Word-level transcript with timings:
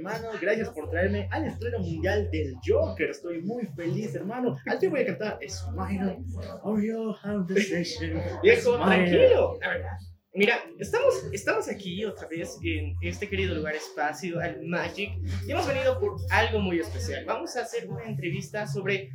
Hermano, 0.00 0.30
gracias 0.40 0.70
por 0.70 0.88
traerme 0.88 1.28
al 1.30 1.44
estreno 1.44 1.78
mundial 1.78 2.30
del 2.30 2.56
Joker. 2.66 3.10
Estoy 3.10 3.42
muy 3.42 3.66
feliz, 3.76 4.14
hermano. 4.14 4.56
Al 4.66 4.78
fin 4.78 4.88
voy 4.88 5.00
a 5.00 5.06
cantar 5.06 5.38
Smile 5.46 6.24
or 6.62 6.82
your 6.82 7.14
conversation. 7.20 8.18
Viejo, 8.42 8.76
tranquilo. 8.78 9.58
A 9.62 9.68
ver, 9.68 9.84
mira, 10.32 10.54
estamos, 10.78 11.26
estamos 11.34 11.68
aquí 11.68 12.02
otra 12.06 12.26
vez 12.28 12.56
en 12.64 12.94
este 13.02 13.28
querido 13.28 13.54
lugar 13.54 13.74
espacio, 13.74 14.40
al 14.40 14.62
Magic, 14.62 15.10
y 15.46 15.52
hemos 15.52 15.68
venido 15.68 16.00
por 16.00 16.16
algo 16.30 16.60
muy 16.60 16.80
especial. 16.80 17.26
Vamos 17.26 17.54
a 17.56 17.60
hacer 17.60 17.86
una 17.86 18.04
entrevista 18.04 18.66
sobre 18.66 19.10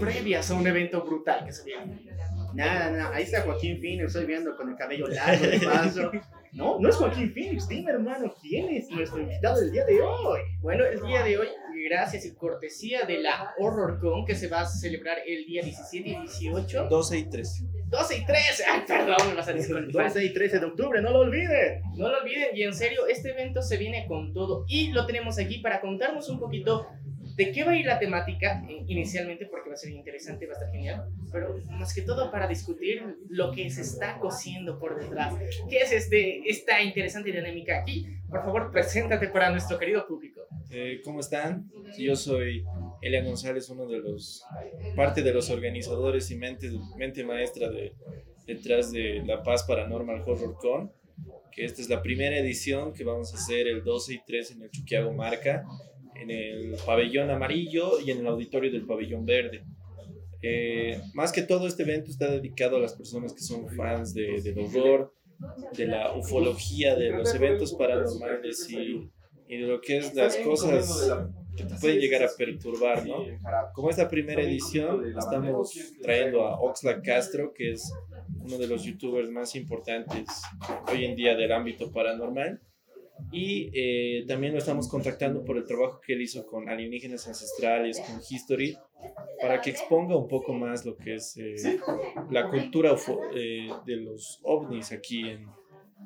previas 0.00 0.50
a 0.50 0.54
un 0.54 0.66
evento 0.66 1.04
brutal 1.04 1.44
que 1.44 1.52
se 1.52 1.62
viene. 1.66 2.04
Nada, 2.54 2.90
nada. 2.90 3.14
Ahí 3.14 3.24
está 3.24 3.42
Joaquín 3.42 3.80
Phoenix. 3.80 4.08
Estoy 4.08 4.26
viendo 4.26 4.56
con 4.56 4.70
el 4.70 4.76
cabello 4.76 5.06
largo 5.08 5.46
de 5.46 5.58
paso. 5.60 6.10
No, 6.52 6.78
no 6.78 6.88
es 6.88 6.96
Joaquín 6.96 7.32
Phoenix. 7.34 7.66
Dime, 7.66 7.90
hermano, 7.90 8.32
¿quién 8.40 8.68
es 8.68 8.88
nuestro 8.88 9.20
invitado 9.20 9.60
del 9.60 9.72
día 9.72 9.84
de 9.84 10.00
hoy? 10.00 10.40
Bueno, 10.60 10.84
el 10.84 11.00
día 11.02 11.24
de 11.24 11.36
hoy, 11.36 11.48
gracias 11.88 12.24
y 12.26 12.34
cortesía 12.34 13.02
de 13.02 13.18
la 13.18 13.52
HorrorCon 13.58 14.24
que 14.24 14.36
se 14.36 14.46
va 14.46 14.60
a 14.60 14.66
celebrar 14.66 15.18
el 15.26 15.44
día 15.46 15.62
17 15.64 16.08
y 16.08 16.16
18, 16.16 16.88
12 16.88 17.18
y 17.18 17.24
13. 17.28 17.64
12 17.86 18.18
y 18.18 18.26
13. 18.26 18.64
Ay, 18.70 18.82
perdón, 18.86 19.28
me 19.28 19.34
vas 19.34 19.48
a 19.48 19.52
disculpar. 19.52 20.06
12 20.06 20.24
y 20.24 20.32
13 20.32 20.60
de 20.60 20.66
octubre, 20.66 21.02
no 21.02 21.10
lo 21.10 21.20
olviden. 21.20 21.82
No 21.96 22.08
lo 22.08 22.18
olviden, 22.18 22.48
y 22.54 22.62
en 22.62 22.72
serio, 22.72 23.06
este 23.08 23.30
evento 23.30 23.60
se 23.60 23.76
viene 23.76 24.06
con 24.06 24.32
todo 24.32 24.64
y 24.68 24.92
lo 24.92 25.06
tenemos 25.06 25.38
aquí 25.38 25.58
para 25.58 25.80
contarnos 25.80 26.28
un 26.28 26.38
poquito 26.38 26.86
de 27.36 27.50
qué 27.50 27.64
va 27.64 27.72
a 27.72 27.76
ir 27.76 27.86
la 27.86 27.98
temática 27.98 28.64
eh, 28.68 28.84
inicialmente, 28.86 29.46
porque 29.46 29.68
va 29.68 29.74
a 29.74 29.78
ser 29.78 29.90
interesante, 29.90 30.46
va 30.46 30.52
a 30.52 30.54
estar 30.54 30.70
genial, 30.70 31.08
pero 31.32 31.56
más 31.70 31.92
que 31.92 32.02
todo 32.02 32.30
para 32.30 32.46
discutir 32.46 33.02
lo 33.28 33.50
que 33.50 33.68
se 33.70 33.80
está 33.80 34.18
cociendo 34.18 34.78
por 34.78 35.00
detrás. 35.00 35.34
¿Qué 35.68 35.78
es 35.78 35.92
este, 35.92 36.48
esta 36.48 36.82
interesante 36.82 37.32
dinámica 37.32 37.80
aquí? 37.80 38.06
Por 38.28 38.42
favor, 38.42 38.70
preséntate 38.70 39.28
para 39.28 39.50
nuestro 39.50 39.78
querido 39.78 40.06
público. 40.06 40.42
Eh, 40.70 41.00
¿Cómo 41.04 41.20
están? 41.20 41.70
Yo 41.98 42.16
soy 42.16 42.64
Elian 43.02 43.24
González, 43.24 43.68
uno 43.68 43.86
de 43.86 43.98
los, 43.98 44.44
parte 44.96 45.22
de 45.22 45.32
los 45.32 45.50
organizadores 45.50 46.30
y 46.30 46.36
mente, 46.36 46.70
mente 46.96 47.24
maestra 47.24 47.68
de, 47.68 47.94
detrás 48.46 48.92
de 48.92 49.22
La 49.24 49.42
Paz 49.42 49.64
Paranormal 49.64 50.22
Horror 50.26 50.56
Con, 50.56 50.92
que 51.52 51.64
esta 51.64 51.80
es 51.80 51.88
la 51.88 52.02
primera 52.02 52.36
edición 52.36 52.92
que 52.92 53.04
vamos 53.04 53.32
a 53.32 53.36
hacer 53.36 53.68
el 53.68 53.84
12 53.84 54.14
y 54.14 54.24
13 54.24 54.54
en 54.54 54.62
el 54.62 54.70
Chuquiago 54.70 55.12
Marca, 55.12 55.64
en 56.14 56.30
el 56.30 56.76
pabellón 56.84 57.30
amarillo 57.30 58.00
y 58.00 58.10
en 58.10 58.18
el 58.18 58.26
auditorio 58.26 58.70
del 58.70 58.86
pabellón 58.86 59.24
verde. 59.24 59.64
Eh, 60.42 61.00
más 61.14 61.32
que 61.32 61.42
todo 61.42 61.66
este 61.66 61.84
evento 61.84 62.10
está 62.10 62.30
dedicado 62.30 62.76
a 62.76 62.80
las 62.80 62.94
personas 62.94 63.32
que 63.32 63.40
son 63.40 63.68
fans 63.70 64.12
de, 64.12 64.42
del 64.42 64.58
horror, 64.58 65.14
de 65.76 65.86
la 65.86 66.14
ufología, 66.14 66.94
de 66.96 67.10
los 67.10 67.34
eventos 67.34 67.74
paranormales 67.74 68.68
y, 68.70 69.10
y 69.48 69.58
de 69.58 69.66
lo 69.66 69.80
que 69.80 69.98
es 69.98 70.14
las 70.14 70.36
cosas 70.36 71.10
que 71.56 71.64
te 71.64 71.74
pueden 71.76 71.98
llegar 71.98 72.22
a 72.24 72.28
perturbar, 72.36 73.06
¿no? 73.06 73.24
Como 73.72 73.90
esta 73.90 74.08
primera 74.08 74.42
edición, 74.42 75.04
estamos 75.16 75.72
trayendo 76.02 76.44
a 76.44 76.60
Oxlack 76.60 77.04
Castro, 77.04 77.52
que 77.54 77.72
es 77.72 77.92
uno 78.40 78.58
de 78.58 78.66
los 78.66 78.84
youtubers 78.84 79.30
más 79.30 79.54
importantes 79.54 80.42
hoy 80.90 81.04
en 81.04 81.16
día 81.16 81.34
del 81.36 81.52
ámbito 81.52 81.90
paranormal. 81.92 82.60
Y 83.30 83.70
eh, 83.74 84.24
también 84.26 84.52
lo 84.52 84.58
estamos 84.58 84.88
contactando 84.88 85.44
por 85.44 85.56
el 85.56 85.64
trabajo 85.64 86.00
que 86.04 86.14
él 86.14 86.22
hizo 86.22 86.44
con 86.46 86.68
alienígenas 86.68 87.26
ancestrales, 87.28 88.00
con 88.00 88.20
History, 88.28 88.76
para 89.40 89.60
que 89.60 89.70
exponga 89.70 90.16
un 90.16 90.28
poco 90.28 90.52
más 90.52 90.84
lo 90.84 90.96
que 90.96 91.14
es 91.14 91.36
eh, 91.36 91.78
la 92.30 92.48
cultura 92.50 92.92
ufo- 92.92 93.20
eh, 93.34 93.68
de 93.86 93.96
los 93.96 94.40
ovnis 94.42 94.92
aquí 94.92 95.28
en, 95.28 95.46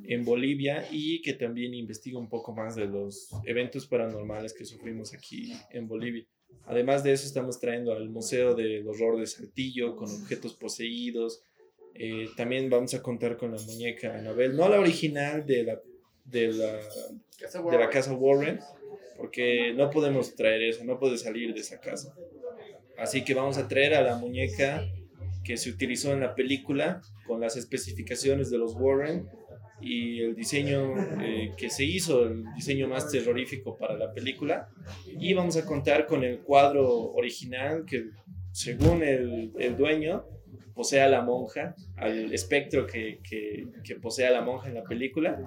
en 0.04 0.24
Bolivia 0.24 0.86
y 0.90 1.22
que 1.22 1.32
también 1.34 1.74
investigue 1.74 2.16
un 2.16 2.28
poco 2.28 2.54
más 2.54 2.76
de 2.76 2.86
los 2.86 3.30
eventos 3.44 3.86
paranormales 3.86 4.52
que 4.52 4.64
sufrimos 4.64 5.14
aquí 5.14 5.52
en 5.70 5.88
Bolivia. 5.88 6.26
Además 6.66 7.02
de 7.04 7.12
eso, 7.12 7.26
estamos 7.26 7.58
trayendo 7.58 7.92
al 7.92 8.10
Museo 8.10 8.54
del 8.54 8.86
Horror 8.86 9.18
de 9.18 9.26
Saltillo 9.26 9.96
con 9.96 10.10
objetos 10.10 10.54
poseídos. 10.54 11.42
Eh, 11.94 12.28
también 12.36 12.68
vamos 12.68 12.92
a 12.94 13.02
contar 13.02 13.36
con 13.36 13.50
la 13.52 13.62
muñeca 13.62 14.16
Anabel, 14.16 14.54
no 14.56 14.68
la 14.68 14.78
original 14.78 15.44
de 15.46 15.64
la, 15.64 15.80
de 16.30 16.48
la, 16.48 16.72
de 16.72 17.78
la 17.78 17.90
casa 17.90 18.12
Warren, 18.12 18.60
porque 19.16 19.72
no 19.74 19.90
podemos 19.90 20.34
traer 20.34 20.62
eso, 20.62 20.84
no 20.84 20.98
puede 20.98 21.18
salir 21.18 21.54
de 21.54 21.60
esa 21.60 21.80
casa. 21.80 22.14
Así 22.96 23.24
que 23.24 23.34
vamos 23.34 23.58
a 23.58 23.68
traer 23.68 23.94
a 23.94 24.02
la 24.02 24.16
muñeca 24.16 24.84
que 25.44 25.56
se 25.56 25.70
utilizó 25.70 26.12
en 26.12 26.20
la 26.20 26.34
película 26.34 27.00
con 27.26 27.40
las 27.40 27.56
especificaciones 27.56 28.50
de 28.50 28.58
los 28.58 28.74
Warren 28.74 29.28
y 29.80 30.20
el 30.20 30.34
diseño 30.34 30.94
eh, 31.22 31.52
que 31.56 31.70
se 31.70 31.84
hizo, 31.84 32.24
el 32.24 32.44
diseño 32.54 32.88
más 32.88 33.10
terrorífico 33.10 33.76
para 33.76 33.96
la 33.96 34.12
película. 34.12 34.68
Y 35.06 35.34
vamos 35.34 35.56
a 35.56 35.64
contar 35.64 36.06
con 36.06 36.24
el 36.24 36.40
cuadro 36.40 37.12
original 37.12 37.84
que, 37.86 38.10
según 38.52 39.02
el, 39.02 39.52
el 39.58 39.76
dueño, 39.76 40.24
posee 40.74 41.00
a 41.00 41.08
la 41.08 41.22
monja, 41.22 41.74
al 41.96 42.32
espectro 42.32 42.86
que, 42.86 43.20
que, 43.28 43.66
que 43.82 43.96
posee 43.96 44.26
a 44.26 44.30
la 44.30 44.42
monja 44.42 44.68
en 44.68 44.74
la 44.74 44.84
película. 44.84 45.38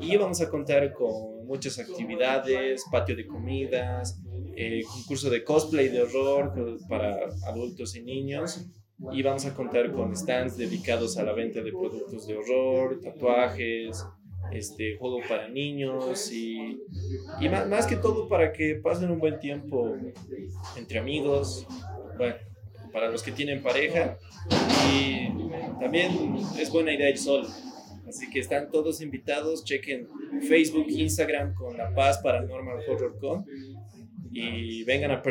Y 0.00 0.16
vamos 0.16 0.40
a 0.40 0.48
contar 0.48 0.92
con 0.92 1.44
muchas 1.46 1.78
actividades, 1.78 2.84
patio 2.90 3.16
de 3.16 3.26
comidas, 3.26 4.22
eh, 4.54 4.82
concurso 4.86 5.28
de 5.28 5.42
cosplay 5.42 5.88
de 5.88 6.02
horror 6.02 6.78
para 6.88 7.18
adultos 7.46 7.96
y 7.96 8.02
niños. 8.02 8.66
Y 9.12 9.22
vamos 9.22 9.44
a 9.44 9.54
contar 9.54 9.92
con 9.92 10.16
stands 10.16 10.56
dedicados 10.56 11.18
a 11.18 11.24
la 11.24 11.32
venta 11.32 11.60
de 11.60 11.70
productos 11.70 12.26
de 12.26 12.36
horror, 12.36 13.00
tatuajes, 13.00 14.06
este, 14.52 14.96
juego 14.96 15.18
para 15.28 15.48
niños 15.48 16.32
y, 16.32 16.80
y 17.40 17.48
más, 17.48 17.68
más 17.68 17.86
que 17.86 17.96
todo 17.96 18.28
para 18.28 18.52
que 18.52 18.76
pasen 18.76 19.10
un 19.10 19.18
buen 19.18 19.38
tiempo 19.38 19.96
entre 20.76 20.98
amigos, 20.98 21.66
bueno, 22.16 22.36
para 22.96 23.10
los 23.10 23.22
que 23.22 23.30
tienen 23.30 23.62
pareja. 23.62 24.16
Y 24.90 25.28
también 25.78 26.34
es 26.58 26.70
buena 26.70 26.94
idea 26.94 27.10
ir 27.10 27.18
solo. 27.18 27.46
Así 28.08 28.30
que 28.30 28.40
están 28.40 28.70
todos 28.70 29.02
invitados, 29.02 29.64
chequen 29.64 30.08
Facebook, 30.48 30.86
Instagram 30.88 31.52
con 31.52 31.76
La 31.76 31.94
Paz 31.94 32.16
Paranormal 32.22 32.78
Horror 32.88 33.18
Con 33.18 33.44
y 34.36 34.84
vengan 34.84 35.10
a, 35.10 35.14
a 35.14 35.22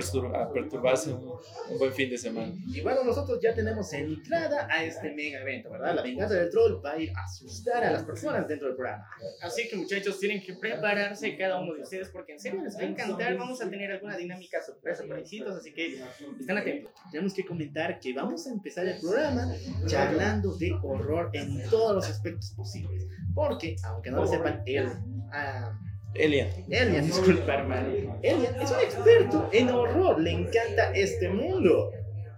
perturbarse 0.54 1.14
un, 1.14 1.34
un 1.70 1.78
buen 1.80 1.94
fin 1.94 2.10
de 2.10 2.18
semana. 2.18 2.54
Y 2.68 2.82
bueno, 2.82 3.04
nosotros 3.04 3.40
ya 3.42 3.54
tenemos 3.54 3.92
entrada 3.94 4.68
a 4.70 4.84
este 4.84 5.14
mega 5.14 5.42
evento, 5.42 5.70
¿verdad? 5.70 5.96
La 5.96 6.02
venganza 6.02 6.36
del 6.36 6.50
troll 6.50 6.84
va 6.84 6.94
a 6.94 7.00
ir 7.00 7.12
a 7.16 7.24
asustar 7.24 7.84
a 7.84 7.92
las 7.92 8.04
personas 8.04 8.48
dentro 8.48 8.68
del 8.68 8.76
programa. 8.76 9.08
Así 9.42 9.68
que 9.70 9.76
muchachos, 9.76 10.20
tienen 10.20 10.42
que 10.42 10.54
prepararse 10.54 11.38
cada 11.38 11.60
uno 11.60 11.74
de 11.74 11.82
ustedes 11.82 12.10
porque 12.10 12.34
en 12.34 12.40
serio 12.40 12.62
les 12.64 12.76
va 12.76 12.82
a 12.82 12.86
encantar. 12.86 13.38
Vamos 13.38 13.62
a 13.62 13.70
tener 13.70 13.92
alguna 13.92 14.18
dinámica 14.18 14.62
sorpresa 14.62 15.04
por 15.06 15.18
ahícitos, 15.18 15.56
así 15.56 15.74
que 15.74 16.02
están 16.40 16.58
atentos. 16.58 16.92
Tenemos 17.12 17.34
que 17.34 17.46
comentar 17.46 18.00
que 18.00 18.14
vamos 18.14 18.48
a 18.48 18.52
empezar 18.52 18.88
el 18.88 19.00
programa 19.00 19.54
charlando 19.86 20.56
de 20.58 20.72
horror 20.84 21.30
en 21.34 21.62
todos 21.70 21.96
los 21.96 22.10
aspectos 22.10 22.52
posibles. 22.52 23.08
Porque, 23.34 23.76
aunque 23.84 24.12
no 24.12 24.22
lo 24.22 24.28
sepan, 24.28 24.64
él... 24.66 24.90
ah, 25.32 25.78
Elian, 26.16 26.50
Elian, 26.70 27.06
disculpa 27.06 27.56
hermano. 27.56 28.20
Elian 28.22 28.62
es 28.62 28.72
un 28.72 28.80
experto 28.80 29.50
en 29.52 29.70
horror, 29.70 30.20
le 30.20 30.32
encanta 30.32 30.92
este 30.94 31.30
mundo. 31.30 31.92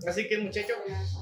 Así 0.06 0.28
que 0.28 0.38
muchacho, 0.38 0.74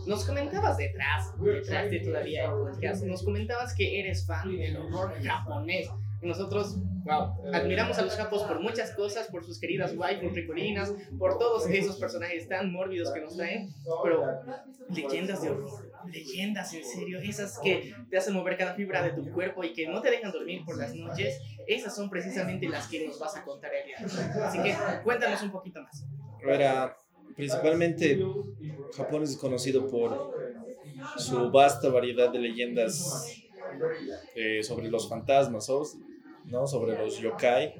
nos 0.05 0.25
comentabas 0.25 0.77
detrás, 0.77 1.31
detrás 1.39 1.89
de 1.89 1.99
todavía 2.01 2.45
el 2.45 2.51
podcast, 2.51 3.03
nos 3.03 3.23
comentabas 3.23 3.73
que 3.73 3.99
eres 3.99 4.25
fan 4.25 4.57
del 4.57 4.77
horror 4.77 5.13
japonés. 5.23 5.89
Nosotros, 6.25 6.77
admiramos 7.53 7.97
a 7.99 8.01
los 8.01 8.15
japos 8.15 8.43
por 8.43 8.59
muchas 8.61 8.91
cosas, 8.91 9.27
por 9.27 9.45
sus 9.45 9.59
queridas 9.59 9.95
waifus 9.95 10.33
ricolinas, 10.33 10.93
por 11.19 11.37
todos 11.37 11.67
esos 11.69 11.97
personajes 11.97 12.47
tan 12.47 12.71
mórbidos 12.71 13.11
que 13.13 13.21
nos 13.21 13.37
traen, 13.37 13.69
pero 14.03 14.23
leyendas 14.89 15.41
de 15.41 15.49
horror, 15.49 15.91
leyendas 16.11 16.73
en 16.73 16.83
serio, 16.83 17.19
esas 17.19 17.59
que 17.59 17.93
te 18.09 18.17
hacen 18.17 18.33
mover 18.33 18.57
cada 18.57 18.73
fibra 18.73 19.03
de 19.03 19.11
tu 19.11 19.31
cuerpo 19.31 19.63
y 19.63 19.73
que 19.73 19.87
no 19.87 20.01
te 20.01 20.09
dejan 20.09 20.31
dormir 20.31 20.63
por 20.65 20.77
las 20.77 20.93
noches, 20.95 21.39
esas 21.67 21.95
son 21.95 22.09
precisamente 22.09 22.67
las 22.67 22.87
que 22.87 23.05
nos 23.05 23.19
vas 23.19 23.35
a 23.37 23.43
contar 23.43 23.71
el 23.73 23.85
día. 23.85 24.45
Así 24.45 24.61
que 24.61 24.75
cuéntanos 25.03 25.41
un 25.43 25.51
poquito 25.51 25.81
más. 25.81 26.05
era 26.43 26.97
principalmente 27.35 28.19
Japón 28.95 29.23
es 29.23 29.37
conocido 29.37 29.87
por 29.87 30.33
su 31.17 31.51
vasta 31.51 31.89
variedad 31.89 32.31
de 32.31 32.39
leyendas 32.39 33.31
eh, 34.35 34.63
sobre 34.63 34.89
los 34.89 35.09
fantasmas, 35.09 35.69
¿no? 35.69 35.83
¿No? 36.47 36.67
sobre 36.67 36.97
los 36.97 37.19
yokai, 37.19 37.75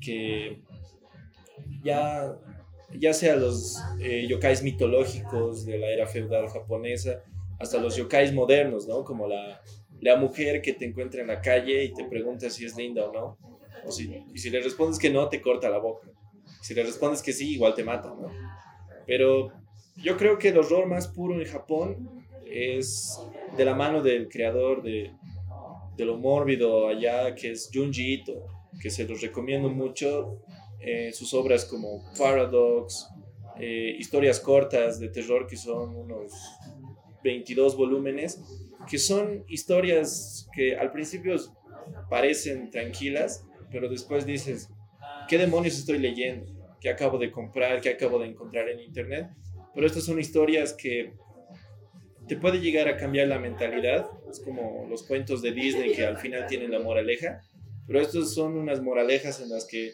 que 0.00 0.62
ya, 1.82 2.36
ya 2.98 3.12
sea 3.12 3.36
los 3.36 3.78
eh, 4.00 4.26
yokais 4.28 4.62
mitológicos 4.62 5.64
de 5.64 5.78
la 5.78 5.88
era 5.88 6.06
feudal 6.06 6.48
japonesa, 6.48 7.22
hasta 7.58 7.78
los 7.78 7.96
yokais 7.96 8.32
modernos, 8.32 8.86
¿no? 8.86 9.04
Como 9.04 9.26
la, 9.26 9.60
la 10.00 10.16
mujer 10.16 10.62
que 10.62 10.72
te 10.72 10.84
encuentra 10.84 11.20
en 11.20 11.28
la 11.28 11.40
calle 11.40 11.84
y 11.84 11.92
te 11.92 12.04
pregunta 12.04 12.50
si 12.50 12.64
es 12.64 12.76
linda 12.76 13.04
o 13.04 13.12
no. 13.12 13.38
O 13.84 13.92
si, 13.92 14.24
y 14.32 14.38
si 14.38 14.50
le 14.50 14.60
respondes 14.60 14.98
que 14.98 15.10
no, 15.10 15.28
te 15.28 15.40
corta 15.40 15.68
la 15.68 15.78
boca. 15.78 16.08
Si 16.62 16.74
le 16.74 16.82
respondes 16.82 17.22
que 17.22 17.32
sí, 17.32 17.54
igual 17.54 17.74
te 17.74 17.84
mata, 17.84 18.08
¿no? 18.08 18.30
Pero 19.06 19.52
yo 19.96 20.16
creo 20.16 20.38
que 20.38 20.48
el 20.48 20.58
horror 20.58 20.86
más 20.86 21.08
puro 21.08 21.40
en 21.40 21.46
Japón 21.46 22.24
es 22.46 23.18
de 23.56 23.64
la 23.64 23.74
mano 23.74 24.02
del 24.02 24.28
creador 24.28 24.82
de, 24.82 25.12
de 25.98 26.04
lo 26.04 26.16
mórbido 26.16 26.88
allá, 26.88 27.34
que 27.34 27.50
es 27.50 27.70
Junji 27.74 28.14
Ito, 28.14 28.46
que 28.80 28.88
se 28.88 29.06
los 29.06 29.20
recomiendo 29.20 29.68
mucho. 29.68 30.40
eh, 30.80 31.10
sus 31.12 31.34
obras 31.34 31.64
como 31.64 32.04
Paradox, 32.16 33.08
eh, 33.58 33.96
historias 33.98 34.38
cortas 34.38 35.00
de 35.00 35.08
terror 35.08 35.48
que 35.48 35.56
son 35.56 35.96
unos 35.96 36.32
22 37.24 37.76
volúmenes, 37.76 38.40
que 38.88 38.96
son 38.96 39.44
historias 39.48 40.48
que 40.54 40.76
al 40.76 40.92
principio 40.92 41.34
parecen 42.08 42.70
tranquilas, 42.70 43.44
pero 43.72 43.88
después 43.88 44.24
dices, 44.24 44.68
¿qué 45.28 45.36
demonios 45.36 45.76
estoy 45.76 45.98
leyendo? 45.98 46.46
¿Qué 46.80 46.90
acabo 46.90 47.18
de 47.18 47.32
comprar? 47.32 47.80
¿Qué 47.80 47.90
acabo 47.90 48.20
de 48.20 48.28
encontrar 48.28 48.68
en 48.68 48.78
internet? 48.78 49.26
Pero 49.74 49.84
estas 49.84 50.04
son 50.04 50.20
historias 50.20 50.72
que 50.72 51.12
te 52.28 52.36
puede 52.36 52.60
llegar 52.60 52.88
a 52.88 52.96
cambiar 52.96 53.28
la 53.28 53.38
mentalidad. 53.38 54.08
Es 54.30 54.40
como 54.40 54.86
los 54.88 55.02
cuentos 55.02 55.42
de 55.42 55.52
Disney 55.52 55.92
que 55.92 56.04
al 56.04 56.18
final 56.18 56.46
tienen 56.46 56.70
la 56.70 56.80
moraleja. 56.80 57.42
Pero 57.86 58.00
estos 58.00 58.34
son 58.34 58.56
unas 58.56 58.82
moralejas 58.82 59.40
en 59.40 59.48
las 59.48 59.66
que 59.66 59.92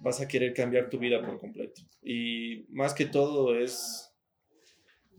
vas 0.00 0.20
a 0.20 0.28
querer 0.28 0.54
cambiar 0.54 0.88
tu 0.88 0.98
vida 0.98 1.20
por 1.20 1.40
completo. 1.40 1.82
Y 2.02 2.64
más 2.70 2.94
que 2.94 3.06
todo 3.06 3.58
es 3.58 4.08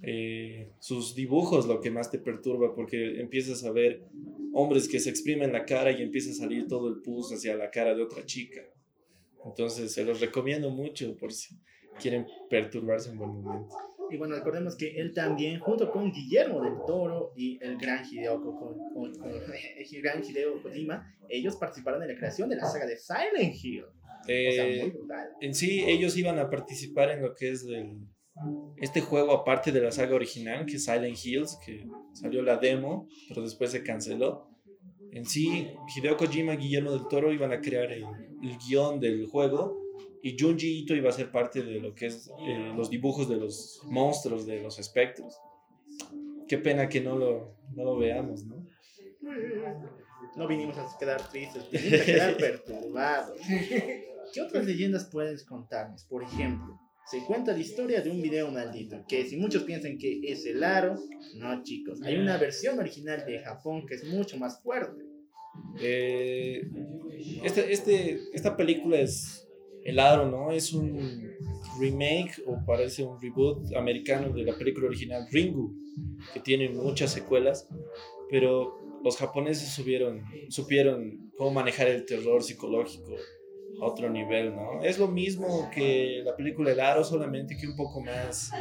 eh, 0.02 0.72
sus 0.80 1.14
dibujos 1.14 1.68
lo 1.68 1.82
que 1.82 1.92
más 1.92 2.10
te 2.10 2.20
perturba 2.20 2.74
porque 2.74 3.20
empiezas 3.20 3.66
a 3.66 3.72
ver 3.72 4.08
hombres 4.54 4.88
que 4.88 5.00
se 5.00 5.10
exprimen 5.10 5.52
la 5.52 5.66
cara 5.66 5.92
y 5.92 6.02
empieza 6.02 6.32
a 6.32 6.36
salir 6.36 6.68
todo 6.68 6.88
el 6.88 7.02
pus 7.02 7.34
hacia 7.34 7.56
la 7.56 7.70
cara 7.70 7.94
de 7.94 8.04
otra 8.04 8.26
chica. 8.26 8.62
Entonces 9.46 9.92
se 9.92 10.06
los 10.06 10.22
recomiendo 10.22 10.70
mucho 10.70 11.16
por 11.18 11.34
si 11.34 11.56
quieren 12.00 12.26
perturbarse 12.50 13.12
un 13.12 13.18
buen 13.18 13.32
momento. 13.42 13.76
Y 14.12 14.18
bueno, 14.18 14.36
recordemos 14.36 14.76
que 14.76 15.00
él 15.00 15.14
también, 15.14 15.60
junto 15.60 15.92
con 15.92 16.12
Guillermo 16.12 16.62
del 16.62 16.74
Toro 16.88 17.32
y 17.36 17.58
el 17.64 17.78
gran 17.78 18.04
Hideo, 18.06 18.42
Ko- 18.42 18.56
Ko- 18.60 18.78
Ko- 18.94 19.06
el 19.06 20.02
gran 20.02 20.24
Hideo 20.24 20.62
Kojima, 20.62 21.06
ellos 21.30 21.56
participaron 21.58 22.02
en 22.04 22.10
la 22.10 22.16
creación 22.16 22.50
de 22.50 22.56
la 22.56 22.66
saga 22.66 22.86
de 22.86 22.98
Silent 22.98 23.56
Hill. 23.64 23.84
O 23.84 23.92
sea, 24.26 24.36
Eh, 24.68 24.80
muy 24.82 24.92
brutal. 24.92 25.28
en 25.42 25.54
sí, 25.54 25.84
ellos 25.88 26.18
iban 26.18 26.40
a 26.40 26.50
participar 26.50 27.10
en 27.12 27.22
lo 27.22 27.34
que 27.36 27.52
es 27.52 27.64
el, 27.66 28.00
este 28.82 29.02
juego, 29.02 29.32
aparte 29.34 29.72
de 29.72 29.82
la 29.82 29.92
saga 29.92 30.16
original, 30.16 30.66
que 30.66 30.76
es 30.78 30.86
Silent 30.86 31.18
Hills, 31.24 31.58
que 31.66 31.86
salió 32.14 32.42
la 32.42 32.58
demo, 32.58 33.08
pero 33.28 33.42
después 33.42 33.72
se 33.72 33.84
canceló. 33.84 34.48
En 35.12 35.26
sí, 35.26 35.68
Hideo 35.96 36.18
Kojima 36.18 36.54
y 36.54 36.58
Guillermo 36.58 36.92
del 36.92 37.08
Toro 37.10 37.32
iban 37.34 37.52
a 37.52 37.62
crear 37.62 37.92
el, 37.92 38.04
el 38.44 38.58
guion 38.68 39.00
del 39.00 39.26
juego 39.28 39.78
y 40.22 40.38
Junji 40.38 40.80
Ito 40.80 40.96
iba 40.96 41.10
a 41.10 41.14
ser 41.14 41.32
parte 41.32 41.62
de 41.62 41.80
lo 41.80 41.94
que 41.96 42.08
es 42.08 42.30
eh, 42.48 42.74
los 42.76 42.90
dibujos 42.90 43.30
de 43.30 43.38
los 43.38 43.82
monstruos, 43.86 44.46
de 44.46 44.62
los 44.62 44.80
espectros. 44.80 45.36
Qué 46.48 46.58
pena 46.58 46.90
que 46.90 47.02
no 47.02 47.16
lo, 47.16 47.56
no 47.76 47.84
lo 47.84 47.98
veamos, 47.98 48.46
¿no? 48.46 48.66
No 50.36 50.48
vinimos 50.48 50.78
a 50.78 50.88
quedar 51.00 51.22
tristes, 51.30 51.70
vinimos 51.72 52.02
a 52.02 52.06
quedar 52.06 52.38
perturbados. 52.38 53.40
¿Qué 54.34 54.42
otras 54.42 54.66
leyendas 54.66 55.06
puedes 55.06 55.44
contarnos? 55.44 56.04
Por 56.06 56.24
ejemplo, 56.24 56.80
se 57.06 57.24
cuenta 57.26 57.54
la 57.54 57.60
historia 57.60 58.02
de 58.02 58.12
un 58.12 58.22
video 58.22 58.52
maldito, 58.52 59.04
que 59.08 59.26
si 59.26 59.38
muchos 59.38 59.64
piensan 59.64 59.98
que 59.98 60.22
es 60.24 60.46
el 60.46 60.64
aro, 60.64 60.96
no 61.36 61.64
chicos, 61.64 62.02
hay 62.04 62.18
una 62.18 62.38
versión 62.38 62.78
original 62.78 63.26
de 63.26 63.40
Japón 63.40 63.86
que 63.88 63.96
es 63.96 64.04
mucho 64.04 64.38
más 64.38 64.62
fuerte. 64.62 65.04
Eh, 65.82 66.62
este, 67.44 67.74
este, 67.74 68.20
esta 68.34 68.56
película 68.56 69.00
es 69.00 69.49
El 69.90 70.00
Aro, 70.00 70.30
¿no? 70.30 70.52
Es 70.52 70.74
un 70.74 71.32
remake 71.80 72.42
o 72.46 72.64
parece 72.66 73.04
un 73.04 73.20
reboot 73.22 73.76
americano 73.76 74.32
de 74.34 74.44
la 74.44 74.58
película 74.58 74.88
original 74.88 75.28
Ringu, 75.32 75.74
que 76.34 76.40
tiene 76.40 76.70
muchas 76.70 77.12
secuelas, 77.12 77.68
pero 78.30 78.78
los 79.04 79.18
japoneses 79.18 79.70
supieron, 79.70 80.24
supieron 80.50 81.32
cómo 81.38 81.52
manejar 81.52 81.88
el 81.88 82.06
terror 82.06 82.44
psicológico 82.44 83.16
a 83.82 83.86
otro 83.86 84.10
nivel, 84.10 84.56
¿no? 84.56 84.84
Es 84.84 85.00
lo 85.00 85.08
mismo 85.08 85.70
que 85.74 86.22
la 86.24 86.36
película 86.36 86.72
El 86.72 86.80
Aro, 86.80 87.04
solamente 87.04 87.58
que 87.58 87.68
un 87.68 87.76
poco 87.76 88.02
más, 88.02 88.52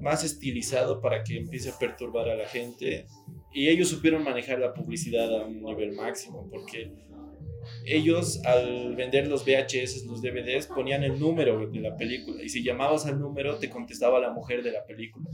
más 0.00 0.24
estilizado 0.24 1.00
para 1.00 1.24
que 1.24 1.38
empiece 1.38 1.70
a 1.70 1.78
perturbar 1.78 2.28
a 2.28 2.36
la 2.36 2.46
gente 2.46 3.06
y 3.52 3.68
ellos 3.68 3.88
supieron 3.88 4.22
manejar 4.22 4.58
la 4.58 4.74
publicidad 4.74 5.34
a 5.40 5.46
un 5.46 5.62
nivel 5.62 5.92
máximo, 5.92 6.46
porque 6.50 6.92
ellos 7.84 8.44
al 8.44 8.94
vender 8.96 9.28
los 9.28 9.44
VHS, 9.44 10.04
los 10.06 10.22
DVDs, 10.22 10.66
ponían 10.66 11.02
el 11.02 11.18
número 11.18 11.68
de 11.68 11.80
la 11.80 11.96
película, 11.96 12.42
y 12.42 12.48
si 12.48 12.62
llamabas 12.62 13.06
al 13.06 13.20
número 13.20 13.56
te 13.56 13.70
contestaba 13.70 14.18
la 14.20 14.30
mujer 14.32 14.62
de 14.62 14.72
la 14.72 14.84
película. 14.84 15.30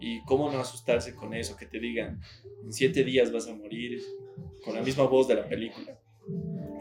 Y 0.00 0.22
cómo 0.24 0.50
no 0.50 0.58
asustarse 0.58 1.14
con 1.14 1.34
eso, 1.34 1.56
que 1.56 1.66
te 1.66 1.78
digan, 1.78 2.20
en 2.64 2.72
siete 2.72 3.04
días 3.04 3.30
vas 3.32 3.46
a 3.48 3.54
morir, 3.54 4.00
con 4.64 4.74
la 4.74 4.82
misma 4.82 5.04
voz 5.04 5.28
de 5.28 5.34
la 5.34 5.48
película. 5.48 5.98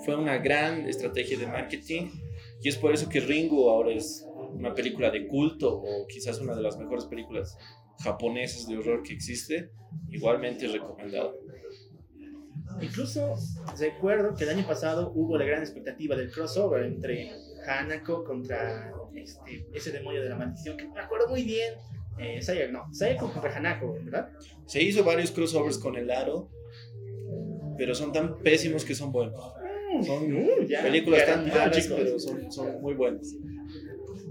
Fue 0.05 0.15
una 0.15 0.37
gran 0.37 0.87
estrategia 0.87 1.37
de 1.37 1.47
marketing, 1.47 2.09
y 2.61 2.69
es 2.69 2.77
por 2.77 2.93
eso 2.93 3.09
que 3.09 3.19
Ringo 3.19 3.69
ahora 3.69 3.91
es 3.91 4.25
una 4.53 4.73
película 4.73 5.11
de 5.11 5.27
culto, 5.27 5.81
o 5.81 6.07
quizás 6.07 6.39
una 6.39 6.55
de 6.55 6.61
las 6.61 6.77
mejores 6.77 7.05
películas 7.05 7.57
japonesas 7.99 8.67
de 8.67 8.77
horror 8.77 9.03
que 9.03 9.13
existe, 9.13 9.71
igualmente 10.09 10.67
recomendado. 10.67 11.37
Incluso 12.81 13.35
recuerdo 13.77 14.35
que 14.35 14.43
el 14.45 14.51
año 14.51 14.65
pasado 14.65 15.11
hubo 15.15 15.37
la 15.37 15.45
gran 15.45 15.61
expectativa 15.61 16.15
del 16.15 16.31
crossover 16.31 16.83
entre 16.85 17.31
Hanako 17.67 18.23
contra 18.23 18.91
este, 19.15 19.67
ese 19.73 19.91
demonio 19.91 20.21
de 20.21 20.29
la 20.29 20.35
maldición, 20.35 20.77
que 20.77 20.87
me 20.87 20.99
acuerdo 20.99 21.27
muy 21.27 21.43
bien. 21.43 21.73
Eh, 22.17 22.41
Sayako, 22.41 22.71
no, 22.71 22.93
Sayako 22.93 23.31
contra 23.31 23.55
Hanako, 23.55 23.97
¿verdad? 24.03 24.29
Se 24.65 24.81
hizo 24.81 25.03
varios 25.03 25.31
crossovers 25.31 25.77
con 25.77 25.95
el 25.95 26.11
aro, 26.11 26.49
pero 27.77 27.95
son 27.95 28.11
tan 28.11 28.37
pésimos 28.39 28.83
que 28.85 28.95
son 28.95 29.11
buenos. 29.11 29.39
Son 30.05 30.31
Uh, 30.31 30.63
ya, 30.67 30.83
películas 30.83 31.25
tan 31.25 31.47
malas, 31.47 31.87
pero 31.87 32.19
son, 32.19 32.51
son 32.51 32.81
muy 32.81 32.93
buenas. 32.93 33.35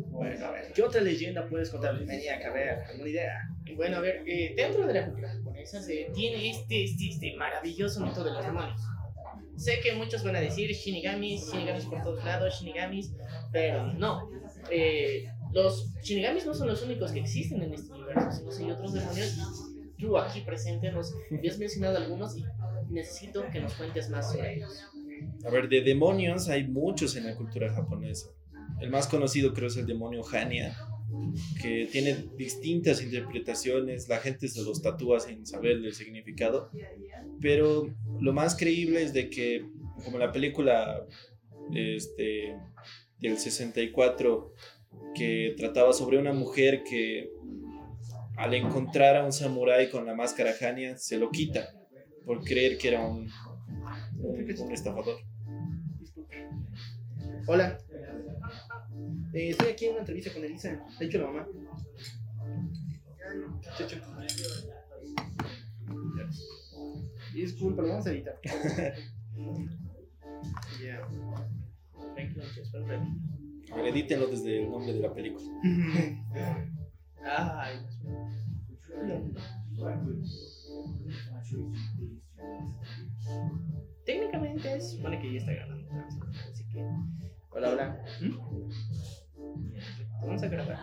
Bueno, 0.06 0.46
a 0.46 0.50
ver, 0.52 0.72
¿qué 0.72 0.82
otra 0.82 1.00
leyenda 1.00 1.48
puedes 1.48 1.70
contar? 1.70 1.98
Venía 1.98 2.36
a 2.36 2.52
ver, 2.52 2.78
alguna 2.88 3.08
idea. 3.08 3.48
Bueno, 3.76 3.96
a 3.96 4.00
ver, 4.00 4.22
eh, 4.26 4.55
dentro 4.56 4.86
de 4.86 4.94
la 4.94 5.06
cultura 5.06 5.28
japonesa 5.32 5.82
se 5.82 6.10
tiene 6.14 6.50
este, 6.50 6.84
este, 6.84 7.08
este 7.08 7.36
maravilloso 7.36 8.05
mito 8.05 8.22
de 8.22 8.31
los 8.31 8.44
demonios. 8.44 8.81
Sé 9.56 9.81
que 9.82 9.94
muchos 9.94 10.22
van 10.22 10.36
a 10.36 10.40
decir 10.40 10.70
shinigamis, 10.70 11.52
shinigamis 11.52 11.86
por 11.86 12.02
todos 12.02 12.24
lados, 12.24 12.60
shinigamis, 12.60 13.12
pero 13.50 13.93
no. 13.94 14.31
Eh, 14.70 15.24
los 15.52 15.93
shinigamis 16.02 16.46
no 16.46 16.55
son 16.55 16.69
los 16.69 16.82
únicos 16.82 17.10
que 17.10 17.20
existen 17.20 17.62
en 17.62 17.74
este 17.74 17.93
universo, 17.93 18.31
sino 18.31 18.50
que 18.50 18.64
hay 18.64 18.70
otros 18.70 18.93
demonios. 18.93 19.38
Tú 19.98 20.17
aquí 20.17 20.43
presente 20.43 20.93
nos 20.93 21.12
habías 21.36 21.58
mencionado 21.58 21.98
algunos 21.98 22.36
y 22.36 22.44
necesito 22.88 23.44
que 23.50 23.60
nos 23.60 23.74
cuentes 23.74 24.08
más 24.10 24.31
sobre 24.31 24.56
ellos. 24.56 24.84
A 25.44 25.50
ver, 25.50 25.69
de 25.69 25.81
demonios 25.81 26.48
hay 26.48 26.69
muchos 26.69 27.17
en 27.17 27.26
la 27.26 27.34
cultura 27.34 27.72
japonesa. 27.72 28.28
El 28.81 28.91
más 28.91 29.06
conocido 29.06 29.53
creo 29.55 29.69
es 29.69 29.77
el 29.77 29.87
demonio 29.87 30.23
Hania, 30.31 30.77
que 31.61 31.89
tiene 31.91 32.29
distintas 32.37 33.03
interpretaciones, 33.03 34.08
la 34.08 34.19
gente 34.19 34.49
se 34.49 34.63
los 34.63 34.82
tatúa 34.82 35.20
sin 35.20 35.47
saber 35.47 35.73
el 35.73 35.94
significado, 35.94 36.70
pero 37.41 37.94
lo 38.20 38.32
más 38.32 38.56
creíble 38.56 39.03
es 39.03 39.13
de 39.13 39.31
que, 39.31 39.67
como 40.05 40.19
la 40.19 40.32
película 40.32 41.06
este, 41.75 42.56
del 43.19 43.39
64, 43.39 44.55
que 45.15 45.55
trataba 45.56 45.93
sobre 45.93 46.19
una 46.19 46.32
mujer 46.32 46.82
que 46.82 47.31
al 48.37 48.55
encontrar 48.55 49.17
a 49.17 49.25
un 49.25 49.32
samurái 49.32 49.91
con 49.91 50.06
la 50.06 50.15
máscara 50.15 50.53
Hania, 50.61 50.97
se 50.97 51.19
lo 51.19 51.31
quita 51.31 51.75
por 52.25 52.44
creer 52.44 52.79
que 52.79 52.89
era 52.89 53.06
un, 53.06 53.29
un, 54.20 54.61
un 54.61 54.73
estafador. 54.73 55.19
Hola. 57.47 57.79
Eh, 59.32 59.51
estoy 59.51 59.69
aquí 59.69 59.85
en 59.87 59.91
una 59.93 60.01
entrevista 60.01 60.32
con 60.32 60.44
Elisa. 60.44 60.81
De 60.99 61.06
hecho, 61.06 61.19
la 61.19 61.27
mamá. 61.27 61.47
Disculpa, 67.35 67.82
lo 67.82 67.89
vamos 67.89 68.06
a 68.06 68.11
editar. 68.11 68.41
Ver, 73.77 73.87
edítenlo 73.87 74.27
desde 74.29 74.63
el 74.63 74.70
nombre 74.70 74.94
de 74.94 75.01
la 75.01 75.13
película. 75.13 75.44
Ay, 77.25 77.77
técnicamente 84.06 84.81
se 84.81 84.97
supone 84.97 85.20
que 85.20 85.32
ya 85.35 85.39
está 85.39 85.53
vez, 85.53 85.87
así 86.51 86.65
que 86.69 86.82
Hola, 87.51 87.70
hola. 87.70 88.05
¿Mm? 88.20 89.18
A 90.20 90.48
grabar. 90.48 90.79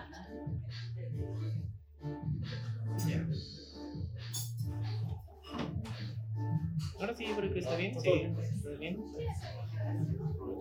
Ya. 3.07 3.25
Ahora 6.99 7.15
sí, 7.15 7.25
creo 7.35 7.53
que 7.53 7.59
está 7.59 7.75
bien. 7.75 7.99
Sí, 7.99 8.09
está 8.09 8.69
bien. 8.79 9.03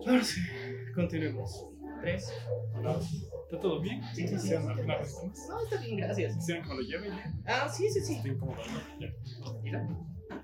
Ahora 0.07 0.23
sí, 0.23 0.41
continuemos. 0.93 1.67
Tres. 2.01 2.31
¿Está 2.75 3.59
todo 3.59 3.81
bien? 3.81 4.01
Sí, 4.13 4.27
sí, 4.27 4.27
sí. 4.27 4.33
¿Desean 4.49 4.69
alguna 4.69 4.97
vez 4.97 5.15
más? 5.23 5.47
No, 5.49 5.63
está 5.63 5.79
bien, 5.81 5.97
gracias. 5.97 6.35
¿Desean 6.35 6.61
que 6.63 6.69
me 6.69 6.75
lo 6.75 6.81
lleve? 6.81 7.09
Ah, 7.45 7.69
sí, 7.69 7.89
sí, 7.89 8.01
sí. 8.01 8.15
Estoy 8.15 8.31
incómodo. 8.31 8.57
Ya. 8.99 9.07
Mira. 9.63 9.87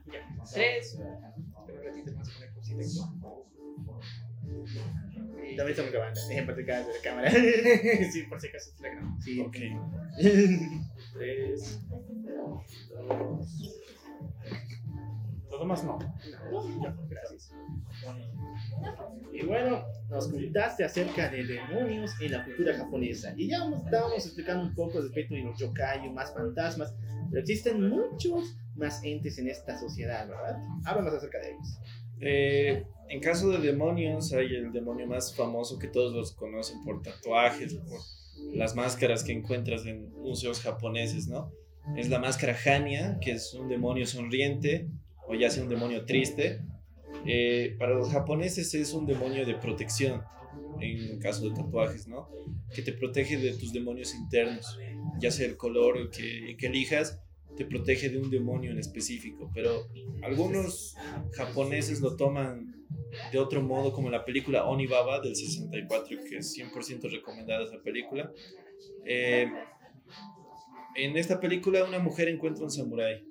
Ya. 0.05 0.43
Tres. 0.51 0.93
Espera 0.93 1.33
un 1.67 1.85
ratito 1.85 2.11
más 2.15 2.29
con 2.29 2.41
la 2.41 2.53
cosita 2.53 2.81
aquí. 2.81 2.97
También 5.55 5.69
estamos 5.69 5.91
grabando. 5.91 6.19
Ejemplo 6.29 6.55
de 6.55 6.65
cada 6.65 6.79
de 6.85 6.93
la 6.93 7.01
cámara. 7.03 7.31
sí, 8.11 8.23
por 8.23 8.39
si 8.39 8.47
acaso 8.47 8.71
te 8.77 8.83
la 8.83 8.89
grabo. 8.95 9.17
Sí. 9.21 9.39
Ok. 9.39 9.57
Tres. 11.13 11.79
Dos. 12.91 13.81
Todo 15.49 15.65
más 15.65 15.83
no. 15.83 15.99
No, 16.51 17.07
gracias. 17.09 17.53
Y 19.33 19.45
bueno, 19.45 19.83
nos 20.09 20.27
contaste 20.29 20.83
acerca 20.83 21.29
de 21.29 21.43
demonios 21.43 22.11
en 22.21 22.31
la 22.31 22.45
cultura 22.45 22.75
japonesa. 22.75 23.33
Y 23.35 23.49
ya 23.49 23.57
estábamos 23.85 24.25
explicando 24.25 24.63
un 24.63 24.75
poco 24.75 25.01
respecto 25.01 25.35
de 25.35 25.43
los 25.43 25.59
yokai, 25.59 26.09
más 26.11 26.33
fantasmas. 26.33 26.95
Pero 27.29 27.41
existen 27.41 27.89
muchos 27.89 28.57
más 28.75 29.03
entes 29.03 29.37
en 29.37 29.49
esta 29.49 29.77
sociedad, 29.77 30.27
¿verdad? 30.27 30.57
Háblanos 30.85 31.13
acerca 31.13 31.39
de 31.39 31.51
ellos. 31.51 31.79
Eh, 32.21 32.85
en 33.09 33.19
caso 33.19 33.49
de 33.49 33.57
demonios, 33.57 34.31
hay 34.31 34.55
el 34.55 34.71
demonio 34.71 35.07
más 35.07 35.35
famoso 35.35 35.77
que 35.77 35.87
todos 35.87 36.13
los 36.13 36.31
conocen 36.31 36.83
por 36.85 37.01
tatuajes, 37.01 37.73
por 37.73 37.99
las 38.53 38.75
máscaras 38.75 39.23
que 39.23 39.33
encuentras 39.33 39.85
en 39.85 40.11
museos 40.13 40.61
japoneses, 40.61 41.27
¿no? 41.27 41.51
Es 41.97 42.09
la 42.09 42.19
máscara 42.19 42.55
Hania, 42.65 43.17
que 43.19 43.31
es 43.31 43.53
un 43.53 43.67
demonio 43.67 44.05
sonriente, 44.05 44.87
o 45.27 45.33
ya 45.35 45.49
sea 45.49 45.63
un 45.63 45.69
demonio 45.69 46.05
triste. 46.05 46.61
Eh, 47.25 47.75
para 47.77 47.95
los 47.95 48.09
japoneses 48.09 48.73
es 48.75 48.93
un 48.93 49.05
demonio 49.05 49.45
de 49.45 49.55
protección, 49.55 50.21
en 50.79 51.19
caso 51.19 51.49
de 51.49 51.55
tatuajes, 51.55 52.07
¿no? 52.07 52.29
Que 52.73 52.81
te 52.81 52.93
protege 52.93 53.37
de 53.37 53.53
tus 53.53 53.73
demonios 53.73 54.15
internos, 54.15 54.79
ya 55.19 55.31
sea 55.31 55.47
el 55.47 55.57
color 55.57 56.11
que, 56.11 56.55
que 56.57 56.67
elijas, 56.67 57.19
te 57.55 57.65
protege 57.65 58.09
de 58.09 58.17
un 58.17 58.29
demonio 58.29 58.71
en 58.71 58.79
específico, 58.79 59.51
pero 59.53 59.87
algunos 60.23 60.95
japoneses 61.33 62.01
lo 62.01 62.15
toman 62.15 62.75
de 63.31 63.39
otro 63.39 63.61
modo, 63.61 63.91
como 63.91 64.09
la 64.09 64.25
película 64.25 64.65
Onibaba 64.65 65.19
del 65.19 65.35
64, 65.35 66.17
que 66.29 66.37
es 66.37 66.57
100% 66.57 67.09
recomendada 67.11 67.65
esa 67.65 67.81
película. 67.81 68.31
Eh, 69.05 69.51
en 70.95 71.17
esta 71.17 71.39
película 71.39 71.83
una 71.85 71.99
mujer 71.99 72.27
encuentra 72.29 72.63
un 72.63 72.71
samurái 72.71 73.23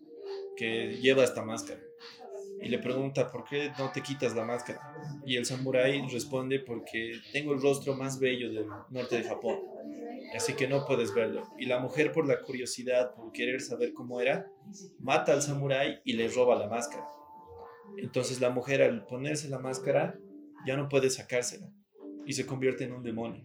que 0.57 0.99
lleva 1.01 1.25
esta 1.25 1.45
máscara 1.45 1.81
y 2.63 2.69
le 2.69 2.79
pregunta, 2.79 3.31
¿por 3.31 3.45
qué 3.45 3.73
no 3.79 3.91
te 3.91 4.03
quitas 4.03 4.35
la 4.35 4.45
máscara? 4.45 4.81
Y 5.25 5.37
el 5.37 5.47
samurái 5.47 6.07
responde, 6.09 6.61
porque 6.61 7.13
tengo 7.33 7.53
el 7.53 7.63
rostro 7.63 7.95
más 7.95 8.19
bello 8.19 8.53
del 8.53 8.67
norte 8.91 9.17
de 9.17 9.25
Japón, 9.25 9.61
así 10.35 10.55
que 10.55 10.69
no 10.69 10.85
puedes 10.85 11.15
verlo. 11.15 11.49
Y 11.59 11.67
la 11.67 11.79
mujer, 11.79 12.13
por 12.13 12.27
la 12.27 12.43
curiosidad, 12.43 13.15
por 13.15 13.33
querer 13.33 13.61
saber 13.61 13.93
cómo 13.93 14.21
era, 14.21 14.47
mata 14.99 15.33
al 15.33 15.43
samurái 15.43 16.01
y 16.05 16.13
le 16.15 16.29
roba 16.29 16.57
la 16.57 16.69
máscara. 16.69 17.07
Entonces 17.97 18.41
la 18.41 18.51
mujer, 18.51 18.83
al 18.83 19.07
ponerse 19.07 19.49
la 19.49 19.59
máscara, 19.59 20.19
ya 20.67 20.77
no 20.77 20.89
puede 20.89 21.11
sacársela 21.11 21.69
y 22.27 22.33
se 22.35 22.47
convierte 22.47 22.85
en 22.85 22.93
un 22.93 23.03
demonio. 23.03 23.43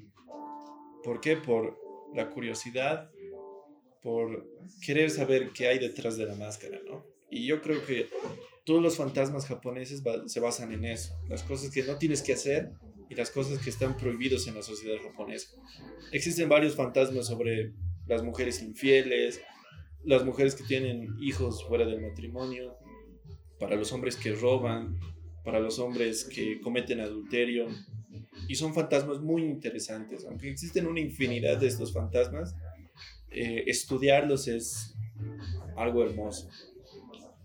¿Por 1.03 1.21
qué? 1.21 1.37
Por 1.37 1.79
la 2.13 2.29
curiosidad, 2.29 3.09
por 4.01 4.47
querer 4.85 5.09
saber 5.09 5.51
qué 5.51 5.67
hay 5.67 5.79
detrás 5.79 6.17
de 6.17 6.25
la 6.25 6.35
máscara, 6.35 6.79
¿no? 6.85 7.05
Y 7.29 7.47
yo 7.47 7.61
creo 7.61 7.83
que 7.85 8.07
todos 8.65 8.81
los 8.81 8.97
fantasmas 8.97 9.45
japoneses 9.45 10.03
se 10.25 10.39
basan 10.39 10.71
en 10.73 10.85
eso, 10.85 11.17
las 11.29 11.43
cosas 11.43 11.71
que 11.71 11.83
no 11.83 11.97
tienes 11.97 12.21
que 12.21 12.33
hacer 12.33 12.71
y 13.09 13.15
las 13.15 13.29
cosas 13.29 13.59
que 13.59 13.69
están 13.69 13.95
prohibidos 13.95 14.47
en 14.47 14.55
la 14.55 14.63
sociedad 14.63 14.97
japonesa. 15.01 15.49
Existen 16.11 16.49
varios 16.49 16.75
fantasmas 16.75 17.27
sobre 17.27 17.73
las 18.07 18.23
mujeres 18.23 18.61
infieles, 18.61 19.39
las 20.03 20.25
mujeres 20.25 20.55
que 20.55 20.63
tienen 20.63 21.15
hijos 21.21 21.63
fuera 21.63 21.85
del 21.85 22.01
matrimonio, 22.01 22.75
para 23.59 23.75
los 23.75 23.91
hombres 23.91 24.15
que 24.15 24.33
roban, 24.33 24.99
para 25.43 25.59
los 25.59 25.79
hombres 25.79 26.25
que 26.25 26.59
cometen 26.59 26.99
adulterio. 26.99 27.67
Y 28.47 28.55
son 28.55 28.73
fantasmas 28.73 29.19
muy 29.19 29.43
interesantes. 29.43 30.25
Aunque 30.25 30.49
existen 30.49 30.87
una 30.87 30.99
infinidad 30.99 31.57
de 31.57 31.67
estos 31.67 31.93
fantasmas, 31.93 32.55
eh, 33.29 33.63
estudiarlos 33.67 34.47
es 34.47 34.95
algo 35.75 36.03
hermoso. 36.03 36.49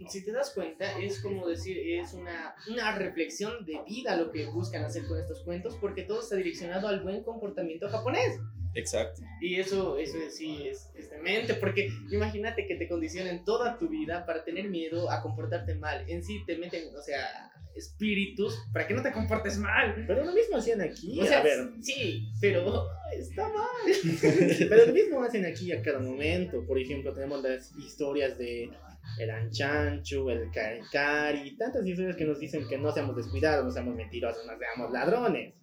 Si 0.09 0.25
te 0.25 0.33
das 0.33 0.51
cuenta, 0.55 0.99
es 0.99 1.21
como 1.21 1.47
decir, 1.49 1.77
es 1.79 2.13
una, 2.15 2.55
una 2.71 2.97
reflexión 2.97 3.65
de 3.67 3.81
vida 3.87 4.17
lo 4.17 4.31
que 4.31 4.47
buscan 4.47 4.85
hacer 4.85 5.07
con 5.07 5.19
estos 5.19 5.43
cuentos, 5.43 5.77
porque 5.81 6.03
todo 6.03 6.21
está 6.21 6.37
direccionado 6.37 6.89
al 6.89 7.01
buen 7.03 7.23
comportamiento 7.23 7.89
japonés. 7.89 8.39
Exacto. 8.75 9.21
Y 9.41 9.57
eso, 9.59 9.99
eso 9.99 10.17
es- 10.19 10.37
sí 10.37 10.69
es, 10.69 10.91
es 10.95 11.11
demente, 11.11 11.55
porque 11.55 11.89
imagínate 12.11 12.67
que 12.67 12.77
te 12.77 12.89
condicionen 12.89 13.45
toda 13.45 13.79
tu 13.79 13.89
vida 13.89 14.25
para 14.27 14.45
tener 14.45 14.69
miedo 14.71 15.11
a 15.11 15.21
comportarte 15.23 15.75
mal. 15.75 16.09
En 16.09 16.23
sí 16.25 16.45
te 16.47 16.57
meten, 16.57 16.95
o 16.97 17.03
sea, 17.03 17.51
espíritus 17.75 18.57
para 18.73 18.87
que 18.87 18.95
no 18.95 19.03
te 19.03 19.13
comportes 19.13 19.59
mal. 19.59 20.05
Pero 20.07 20.25
lo 20.25 20.33
mismo 20.33 20.57
hacían 20.57 20.81
aquí. 20.81 21.21
O 21.21 21.25
sea, 21.25 21.41
a 21.41 21.43
ver, 21.43 21.71
sí, 21.81 22.29
pero 22.41 22.85
está 23.13 23.49
mal. 23.49 23.93
pero 24.69 24.87
lo 24.87 24.93
mismo 24.93 25.23
hacen 25.23 25.45
aquí 25.47 25.73
a 25.73 25.83
cada 25.83 25.99
momento. 25.99 26.65
Por 26.67 26.79
ejemplo, 26.79 27.13
tenemos 27.13 27.43
las 27.43 27.73
historias 27.77 28.39
de 28.39 28.71
el 29.19 29.31
anchancho, 29.31 30.31
el 30.31 30.51
caricari, 30.51 31.57
tantas 31.57 31.87
historias 31.87 32.17
que 32.17 32.25
nos 32.25 32.39
dicen 32.39 32.67
que 32.69 32.79
no 32.79 32.93
seamos 32.93 33.17
descuidados, 33.17 33.65
no 33.65 33.71
seamos 33.71 33.95
mentirosos, 33.95 34.47
no 34.47 34.59
seamos 34.59 34.93
ladrones. 34.93 35.55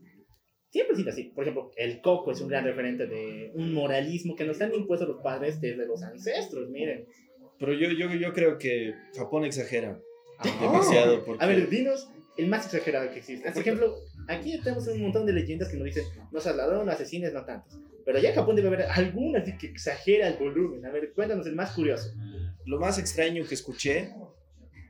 Siempre 0.69 0.93
ha 0.93 0.97
sido 0.97 1.09
así. 1.09 1.23
Por 1.35 1.43
ejemplo, 1.43 1.71
el 1.77 2.01
coco 2.01 2.31
es 2.31 2.41
un 2.41 2.49
gran 2.49 2.65
referente 2.65 3.07
de 3.07 3.51
un 3.53 3.73
moralismo 3.73 4.35
que 4.35 4.45
nos 4.45 4.61
han 4.61 4.73
impuesto 4.73 5.05
los 5.05 5.21
padres 5.21 5.61
desde 5.61 5.85
los 5.85 6.03
ancestros, 6.03 6.69
miren. 6.69 7.05
Pero 7.59 7.73
yo, 7.73 7.89
yo, 7.91 8.13
yo 8.13 8.33
creo 8.33 8.57
que 8.57 8.93
Japón 9.15 9.45
exagera 9.45 9.99
demasiado. 10.61 11.23
Porque... 11.23 11.43
A 11.43 11.47
ver, 11.47 11.69
dinos 11.69 12.09
el 12.37 12.47
más 12.47 12.65
exagerado 12.65 13.09
que 13.11 13.19
existe. 13.19 13.51
Por 13.51 13.61
ejemplo, 13.61 13.95
aquí 14.27 14.59
tenemos 14.61 14.87
un 14.87 15.01
montón 15.01 15.25
de 15.25 15.33
leyendas 15.33 15.69
que 15.69 15.77
nos 15.77 15.85
dicen, 15.85 16.03
no 16.31 16.39
seas 16.39 16.55
ladrón, 16.55 16.85
no 16.85 16.91
asesines, 16.91 17.33
no 17.33 17.45
tantos. 17.45 17.79
Pero 18.05 18.19
allá 18.19 18.29
en 18.29 18.35
Japón 18.35 18.55
debe 18.55 18.67
haber 18.67 18.81
alguna 18.83 19.39
así 19.39 19.57
que 19.57 19.67
exagera 19.67 20.27
el 20.27 20.37
volumen. 20.37 20.85
A 20.85 20.91
ver, 20.91 21.11
cuéntanos 21.13 21.47
el 21.47 21.55
más 21.55 21.71
curioso. 21.71 22.13
Lo 22.67 22.79
más 22.79 22.99
extraño 22.99 23.45
que 23.47 23.55
escuché 23.55 24.11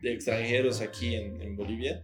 de 0.01 0.13
extranjeros 0.13 0.81
aquí 0.81 1.15
en, 1.15 1.55
Bolivia 1.55 2.01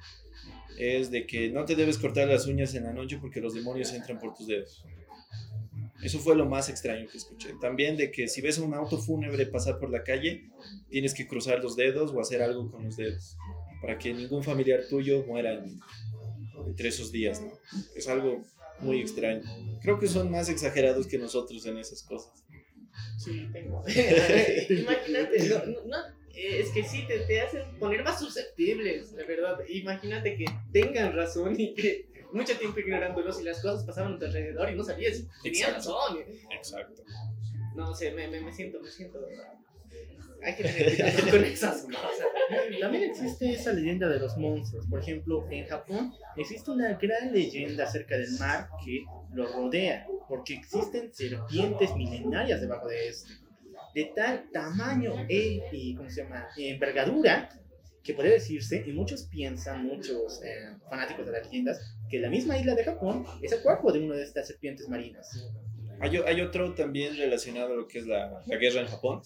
es 0.78 1.12
de 1.12 1.26
que 1.28 1.50
no 1.50 1.66
te 1.66 1.76
debes 1.76 1.98
cortar 1.98 2.28
las 2.28 2.48
uñas 2.48 2.74
en 2.76 2.84
la 2.84 2.94
noche 2.94 3.18
porque 3.20 3.42
los 3.42 3.54
demonios 3.54 3.92
entran 3.94 4.20
por 4.20 4.34
tus 4.36 4.48
dedos. 4.48 4.84
Eso 6.04 6.20
fue 6.20 6.36
lo 6.36 6.46
más 6.46 6.70
extraño 6.70 7.08
que 7.10 7.18
escuché. 7.18 7.54
También 7.62 7.96
de 7.98 8.12
que 8.12 8.28
si 8.28 8.42
ves 8.42 8.58
un 8.58 8.74
auto 8.74 8.98
fúnebre 8.98 9.46
pasar 9.46 9.80
por 9.80 9.90
la 9.90 10.04
calle, 10.04 10.50
tienes 10.90 11.14
que 11.14 11.28
cruzar 11.28 11.64
los 11.64 11.76
dedos 11.76 12.12
o 12.12 12.20
hacer 12.20 12.42
algo 12.42 12.70
con 12.70 12.84
los 12.86 12.98
dedos 12.98 13.38
para 13.82 13.98
que 13.98 14.14
ningún 14.14 14.44
familiar 14.44 14.82
tuyo 14.90 15.24
muera 15.26 15.54
en- 15.54 15.80
entre 16.68 16.90
esos 16.90 17.12
días, 17.12 17.42
¿no? 17.42 17.52
Es 17.96 18.08
algo 18.08 18.44
muy 18.80 19.02
extraño. 19.02 19.42
Creo 19.82 20.00
que 20.00 20.08
son 20.08 20.30
más 20.32 20.50
exagerados 20.50 21.08
que 21.08 21.18
nosotros 21.18 21.66
en 21.66 21.78
esas 21.78 22.04
cosas. 22.04 22.43
Sí, 23.18 23.50
tengo. 23.52 23.84
Imagínate, 24.70 25.50
no, 25.50 25.66
no, 25.66 25.86
no, 25.86 25.98
eh, 26.34 26.60
es 26.62 26.70
que 26.72 26.84
sí, 26.84 27.06
te, 27.08 27.20
te 27.20 27.42
hacen 27.42 27.78
poner 27.80 28.04
más 28.04 28.20
susceptibles, 28.20 29.16
de 29.16 29.24
verdad. 29.24 29.60
Imagínate 29.68 30.36
que 30.36 30.46
tengan 30.72 31.16
razón 31.16 31.60
y 31.60 31.74
que 31.74 32.08
mucho 32.32 32.58
tiempo 32.58 32.80
ignorándolos 32.80 33.40
y 33.40 33.44
las 33.44 33.62
cosas 33.62 33.86
pasaban 33.86 34.14
a 34.14 34.20
tu 34.20 34.26
alrededor 34.26 34.70
y 34.72 34.76
no 34.76 34.84
sabías 34.84 35.24
si 35.44 35.64
razón. 35.64 36.20
Exacto. 36.52 37.04
No 37.76 37.94
sé, 37.94 38.12
me, 38.12 38.28
me, 38.28 38.42
me 38.42 38.52
siento, 38.52 38.80
me 38.82 38.90
siento. 38.90 39.20
Hay 40.44 40.56
que 40.56 40.64
tener 40.64 40.96
cuidado 40.96 41.32
con 41.32 41.44
esas 41.44 41.82
cosas. 41.84 42.28
También 42.80 43.04
existe 43.04 43.52
esa 43.52 43.74
leyenda 43.74 44.10
de 44.10 44.20
los 44.20 44.38
monstruos. 44.38 44.86
Por 44.88 45.00
ejemplo, 45.00 45.48
en 45.50 45.66
Japón 45.66 46.14
existe 46.36 46.72
una 46.72 46.94
gran 46.96 47.32
leyenda 47.32 47.86
acerca 47.86 48.18
del 48.18 48.32
mar 48.40 48.68
que 48.84 49.06
lo 49.34 49.48
rodea, 49.48 50.06
porque 50.28 50.56
existen 50.56 51.14
serpientes 51.14 51.96
milenarias 51.96 52.62
debajo 52.62 52.88
de 52.88 53.08
este, 53.08 53.34
de 53.96 54.12
tal 54.16 54.50
tamaño 54.52 55.14
e, 55.30 55.62
y, 55.72 55.96
¿cómo 55.96 56.10
se 56.10 56.24
llama? 56.24 56.48
envergadura 56.58 57.50
que 58.04 58.14
puede 58.14 58.32
decirse, 58.32 58.84
y 58.86 58.92
muchos 58.92 59.24
piensan, 59.28 59.86
muchos 59.86 60.44
eh, 60.44 60.76
fanáticos 60.90 61.26
de 61.26 61.32
las 61.32 61.46
leyendas, 61.46 61.80
que 62.10 62.20
la 62.20 62.30
misma 62.30 62.58
isla 62.58 62.76
de 62.76 62.84
Japón 62.84 63.26
es 63.42 63.54
el 63.54 63.62
cuerpo 63.62 63.94
de 63.94 64.00
una 64.00 64.16
de 64.16 64.24
estas 64.24 64.48
serpientes 64.48 64.90
marinas. 64.90 65.50
Hay, 66.02 66.18
hay 66.18 66.42
otro 66.42 66.74
también 66.74 67.16
relacionado 67.16 67.74
a 67.74 67.76
lo 67.78 67.88
que 67.88 68.00
es 68.00 68.06
la, 68.06 68.44
la 68.46 68.58
guerra 68.58 68.82
en 68.82 68.88
Japón, 68.88 69.22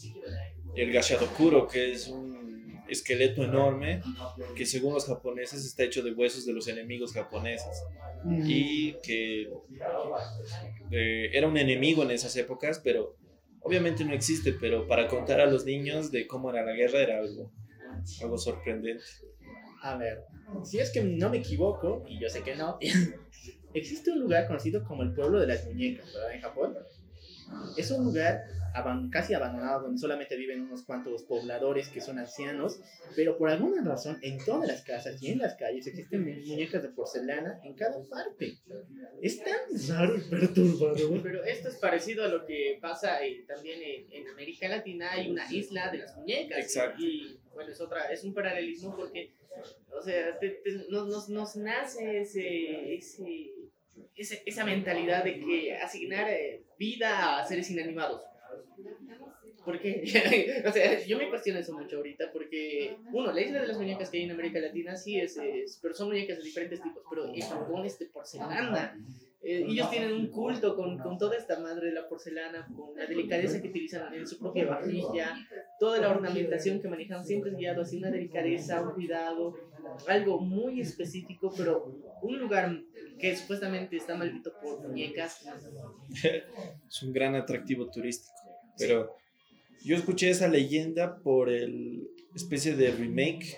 el 0.78 0.92
Gashadokuro, 0.92 1.68
que 1.68 1.92
es 1.92 2.08
un 2.08 2.38
esqueleto 2.88 3.44
enorme 3.44 4.02
que 4.56 4.66
según 4.66 4.94
los 4.94 5.06
japoneses 5.06 5.66
está 5.66 5.84
hecho 5.84 6.02
de 6.02 6.14
huesos 6.14 6.46
de 6.46 6.54
los 6.54 6.68
enemigos 6.68 7.14
japoneses 7.14 7.84
y 8.46 8.94
que 9.04 9.50
eh, 10.92 11.30
era 11.34 11.48
un 11.48 11.58
enemigo 11.58 12.04
en 12.04 12.12
esas 12.12 12.36
épocas, 12.38 12.80
pero 12.84 13.16
obviamente 13.62 14.06
no 14.06 14.14
existe, 14.14 14.54
pero 14.54 14.88
para 14.88 15.08
contar 15.08 15.42
a 15.42 15.46
los 15.46 15.66
niños 15.66 16.12
de 16.12 16.28
cómo 16.28 16.50
era 16.50 16.64
la 16.64 16.74
guerra 16.74 17.00
era 17.00 17.20
algo, 17.20 17.52
algo 18.22 18.38
sorprendente. 18.38 19.04
A 19.82 19.96
ver, 19.98 20.24
si 20.64 20.80
es 20.80 20.92
que 20.92 21.04
no 21.04 21.30
me 21.30 21.38
equivoco, 21.38 22.04
y 22.08 22.20
yo 22.20 22.30
sé 22.30 22.42
que 22.42 22.56
no, 22.56 22.78
existe 23.74 24.12
un 24.12 24.22
lugar 24.22 24.48
conocido 24.48 24.84
como 24.84 25.04
el 25.04 25.14
pueblo 25.14 25.40
de 25.40 25.48
las 25.48 25.66
muñecas, 25.66 26.14
¿verdad? 26.14 26.34
En 26.34 26.42
Japón. 26.42 26.78
Es 27.78 27.92
un 27.92 28.04
lugar 28.04 28.42
aban- 28.78 29.10
casi 29.10 29.34
abandonado 29.34 29.84
donde 29.84 29.98
solamente 30.00 30.36
viven 30.36 30.62
unos 30.62 30.84
cuantos 30.84 31.24
pobladores 31.24 31.90
que 31.90 32.02
son 32.02 32.20
ancianos, 32.20 32.80
pero 33.16 33.38
por 33.38 33.50
alguna 33.50 33.84
razón 33.84 34.18
en 34.22 34.38
todas 34.46 34.68
las 34.68 34.84
casas 34.84 35.22
y 35.22 35.32
en 35.32 35.40
las 35.40 35.56
calles 35.56 35.88
existen 35.88 36.22
mu- 36.24 36.46
muñecas 36.48 36.84
de 36.84 36.90
porcelana 36.90 37.60
en 37.64 37.74
cada 37.74 37.98
parte. 38.10 38.58
Es 39.22 39.42
tan 39.44 39.58
raro 39.90 40.16
y 40.18 40.22
perturbador. 40.30 41.22
Pero 41.24 41.44
esto 41.44 41.70
es 41.70 41.76
parecido 41.76 42.24
a 42.24 42.28
lo 42.28 42.46
que 42.46 42.78
pasa 42.82 43.24
eh, 43.26 43.44
también 43.48 43.80
en, 43.82 44.12
en 44.14 44.28
América 44.30 44.68
Latina. 44.68 45.12
Hay 45.12 45.30
una 45.30 45.52
isla 45.52 45.92
de 45.92 45.98
las 46.00 46.16
muñecas. 46.16 46.60
Exacto. 46.60 47.02
Y 47.04 47.40
bueno, 47.54 47.72
es, 47.72 47.82
otra, 47.82 48.12
es 48.12 48.24
un 48.24 48.34
paralelismo 48.34 48.96
porque, 48.96 49.32
o 49.92 50.02
sea, 50.02 50.38
te- 50.40 50.62
te- 50.64 50.72
nos, 50.90 51.08
nos, 51.08 51.30
nos 51.30 51.56
nace 51.56 52.22
ese, 52.22 52.94
ese, 52.96 53.52
ese- 54.16 54.44
esa 54.46 54.64
mentalidad 54.66 55.24
de 55.24 55.40
que 55.40 55.76
asignar 55.76 56.30
eh, 56.30 56.64
vida 56.78 57.40
a 57.40 57.46
seres 57.48 57.70
inanimados. 57.72 58.22
¿Por 59.68 59.82
qué? 59.82 60.02
o 60.66 60.72
sea, 60.72 61.06
yo 61.06 61.18
me 61.18 61.28
cuestiono 61.30 61.60
eso 61.60 61.74
mucho 61.74 61.98
ahorita 61.98 62.32
porque, 62.32 63.02
uno, 63.12 63.34
la 63.34 63.42
isla 63.42 63.60
de 63.60 63.68
las 63.68 63.78
muñecas 63.78 64.10
que 64.10 64.18
hay 64.20 64.24
en 64.24 64.32
América 64.32 64.60
Latina 64.62 64.96
sí 64.96 65.20
es, 65.20 65.36
es- 65.38 65.80
pero 65.82 65.94
son 65.94 66.08
muñecas 66.08 66.38
de 66.38 66.44
diferentes 66.46 66.82
tipos, 66.82 67.04
pero 67.10 67.28
en 67.34 67.42
Japón 67.42 67.86
es 67.86 68.00
de 68.00 68.06
porcelana. 68.06 68.98
Eh, 69.42 69.66
ellos 69.68 69.90
tienen 69.90 70.14
un 70.14 70.32
culto 70.32 70.74
con, 70.78 71.02
con 71.02 71.18
toda 71.18 71.36
esta 71.38 71.60
madre 71.60 71.88
de 71.88 71.94
la 71.94 72.08
porcelana, 72.08 72.72
con 72.74 72.96
la 72.96 73.08
delicadeza 73.08 73.62
que 73.62 73.68
utilizan 73.68 74.14
en 74.14 74.26
su 74.26 74.40
propia 74.40 74.66
vajilla, 74.68 75.36
toda 75.78 76.00
la 76.00 76.12
ornamentación 76.12 76.82
que 76.82 76.88
manejan 76.88 77.26
siempre 77.26 77.52
es 77.52 77.58
guiado 77.58 77.82
hacia 77.82 78.00
una 78.00 78.10
delicadeza, 78.12 78.82
un 78.82 78.94
cuidado, 78.94 79.60
algo 80.08 80.40
muy 80.40 80.80
específico, 80.80 81.54
pero 81.58 81.92
un 82.22 82.40
lugar 82.40 82.82
que 83.20 83.36
supuestamente 83.36 83.98
está 83.98 84.16
maldito 84.16 84.58
por 84.62 84.80
muñecas. 84.82 85.46
Es 86.90 87.04
un 87.04 87.12
gran 87.14 87.36
atractivo 87.36 87.90
turístico. 87.90 88.42
Pero 88.78 89.16
yo 89.84 89.96
escuché 89.96 90.30
esa 90.30 90.48
leyenda 90.48 91.20
por 91.20 91.50
el 91.50 92.08
especie 92.36 92.76
de 92.76 92.92
remake 92.92 93.58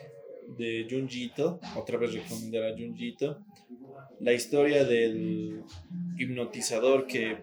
de 0.57 0.87
Junji 0.89 1.25
Ito. 1.25 1.59
Otra 1.75 1.97
vez 1.97 2.13
recomendar 2.13 2.63
a 2.63 2.71
Junji 2.71 3.09
Ito. 3.09 3.39
La 4.19 4.33
historia 4.33 4.85
del 4.85 5.63
hipnotizador 6.17 7.07
que 7.07 7.37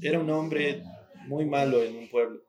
era 0.00 0.18
un 0.18 0.30
hombre 0.30 0.82
muy 1.26 1.46
malo 1.46 1.82
en 1.82 1.96
un 1.96 2.08
pueblo. 2.08 2.40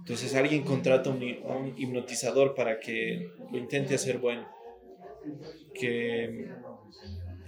Entonces 0.00 0.34
alguien 0.34 0.62
contrata 0.62 1.10
un, 1.10 1.22
un 1.22 1.74
hipnotizador 1.76 2.54
para 2.54 2.80
que 2.80 3.28
lo 3.50 3.58
intente 3.58 3.94
hacer 3.94 4.18
bueno. 4.18 4.46
Que 5.74 6.48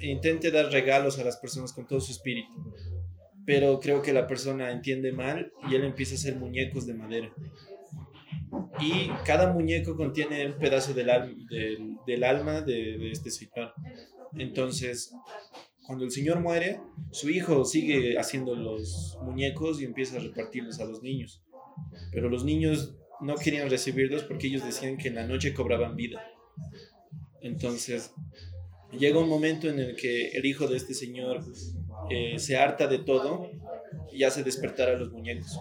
intente 0.01 0.51
dar 0.51 0.71
regalos 0.71 1.19
a 1.19 1.25
las 1.25 1.37
personas 1.37 1.73
con 1.73 1.87
todo 1.87 2.01
su 2.01 2.13
espíritu 2.13 2.53
pero 3.45 3.81
creo 3.81 4.03
que 4.03 4.13
la 4.13 4.27
persona 4.27 4.71
entiende 4.71 5.13
mal 5.13 5.53
y 5.71 5.75
él 5.75 5.85
empieza 5.85 6.15
a 6.15 6.19
hacer 6.19 6.37
muñecos 6.37 6.87
de 6.87 6.95
madera. 6.95 7.33
Y 8.81 9.09
cada 9.25 9.53
muñeco 9.53 9.97
contiene 9.97 10.47
un 10.47 10.59
pedazo 10.59 10.95
del, 10.95 11.09
del 12.07 12.25
alma 12.25 12.61
de, 12.61 12.99
de 12.99 13.11
este 13.11 13.31
señor. 13.31 13.73
Entonces, 14.37 15.13
cuando 15.87 16.05
el 16.05 16.11
señor 16.11 16.41
muere, 16.41 16.81
su 17.11 17.31
hijo 17.31 17.65
sigue 17.65 18.19
haciendo 18.19 18.55
los 18.55 19.19
muñecos 19.23 19.81
y 19.81 19.85
empieza 19.85 20.17
a 20.17 20.21
repartirlos 20.21 20.81
a 20.81 20.85
los 20.85 21.03
niños. 21.03 21.43
Pero 22.13 22.29
los 22.29 22.45
niños 22.45 22.95
no 23.21 23.37
querían 23.37 23.71
recibirlos 23.71 24.25
porque 24.25 24.47
ellos 24.47 24.65
decían 24.65 24.97
que 24.97 25.09
en 25.09 25.17
la 25.17 25.27
noche 25.27 25.55
cobraban 25.55 25.97
vida. 25.97 26.25
Entonces, 27.41 28.13
llega 28.93 29.19
un 29.19 29.29
momento 29.29 29.69
en 29.69 29.79
el 29.81 29.97
que 29.97 30.29
el 30.31 30.45
hijo 30.45 30.69
de 30.69 30.77
este 30.77 30.95
señor 30.95 31.45
eh, 32.13 32.39
se 32.39 32.57
harta 32.57 32.87
de 32.87 32.99
todo 32.99 33.51
y 34.13 34.25
hace 34.25 34.43
despertar 34.43 34.89
a 34.91 34.97
los 34.99 35.11
muñecos. 35.11 35.59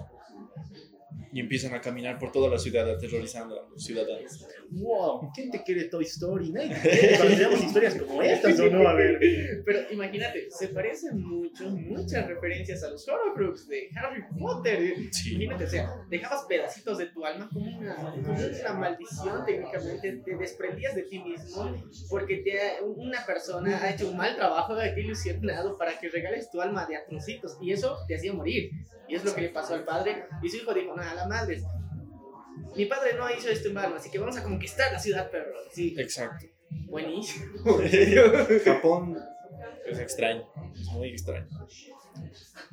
Y 1.33 1.39
empiezan 1.39 1.73
a 1.73 1.81
caminar 1.81 2.19
por 2.19 2.31
toda 2.31 2.49
la 2.49 2.57
ciudad 2.57 2.89
aterrorizando 2.89 3.59
a 3.59 3.69
los 3.69 3.83
ciudadanos. 3.83 4.45
Wow, 4.71 5.31
¿quién 5.33 5.51
te 5.51 5.63
quiere 5.63 5.85
Toy 5.85 6.03
Story? 6.05 6.51
Nadie 6.51 6.75
tenemos 6.83 7.63
historias 7.63 7.95
como 7.95 8.21
estas, 8.21 8.59
¿o 8.59 8.69
no? 8.69 8.87
A 8.87 8.93
ver. 8.93 9.19
Pero 9.65 9.79
imagínate, 9.91 10.49
se 10.49 10.69
parecen 10.69 11.21
mucho, 11.21 11.69
muchas 11.69 12.27
referencias 12.27 12.83
a 12.83 12.89
los 12.89 13.07
Horcrux 13.07 13.67
de 13.67 13.89
Harry 13.95 14.23
Potter. 14.39 14.95
Sí. 15.11 15.35
Imagínate, 15.35 15.63
o 15.65 15.69
sea, 15.69 16.05
dejabas 16.09 16.45
pedacitos 16.45 16.97
de 16.97 17.07
tu 17.07 17.25
alma 17.25 17.49
como 17.51 17.77
una, 17.77 17.95
como 17.95 18.33
una 18.33 18.73
maldición 18.73 19.45
técnicamente, 19.45 20.21
te 20.23 20.35
desprendías 20.37 20.95
de 20.95 21.03
ti 21.03 21.19
mismo 21.19 21.71
porque 22.09 22.37
te 22.37 22.51
una 22.83 23.25
persona 23.25 23.81
ha 23.81 23.93
hecho 23.93 24.09
un 24.09 24.17
mal 24.17 24.35
trabajo, 24.35 24.73
ha 24.73 24.87
ilusionado 24.99 25.77
para 25.77 25.99
que 25.99 26.09
regales 26.09 26.49
tu 26.49 26.61
alma 26.61 26.85
de 26.85 26.97
atroncitos 26.97 27.57
y 27.61 27.71
eso 27.71 27.97
te 28.07 28.15
hacía 28.15 28.33
morir. 28.33 28.71
Y 29.11 29.15
es 29.15 29.25
lo 29.25 29.35
que 29.35 29.41
le 29.41 29.49
pasó 29.49 29.73
al 29.73 29.83
padre 29.83 30.23
y 30.41 30.47
su 30.47 30.55
hijo 30.55 30.73
dijo, 30.73 30.95
nada, 30.95 31.13
la 31.13 31.27
madre. 31.27 31.61
Mi 32.77 32.85
padre 32.85 33.13
no 33.17 33.29
hizo 33.29 33.49
esto 33.49 33.67
en 33.67 33.73
vano, 33.73 33.97
así 33.97 34.09
que 34.09 34.17
vamos 34.17 34.37
a 34.37 34.43
conquistar 34.43 34.89
la 34.89 34.99
ciudad, 34.99 35.29
perro. 35.29 35.51
Sí, 35.69 35.93
Exacto. 35.97 36.45
buenísimo. 36.85 37.45
Japón 38.63 39.19
es 39.85 39.99
extraño, 39.99 40.47
es 40.73 40.85
muy 40.93 41.09
extraño. 41.09 41.45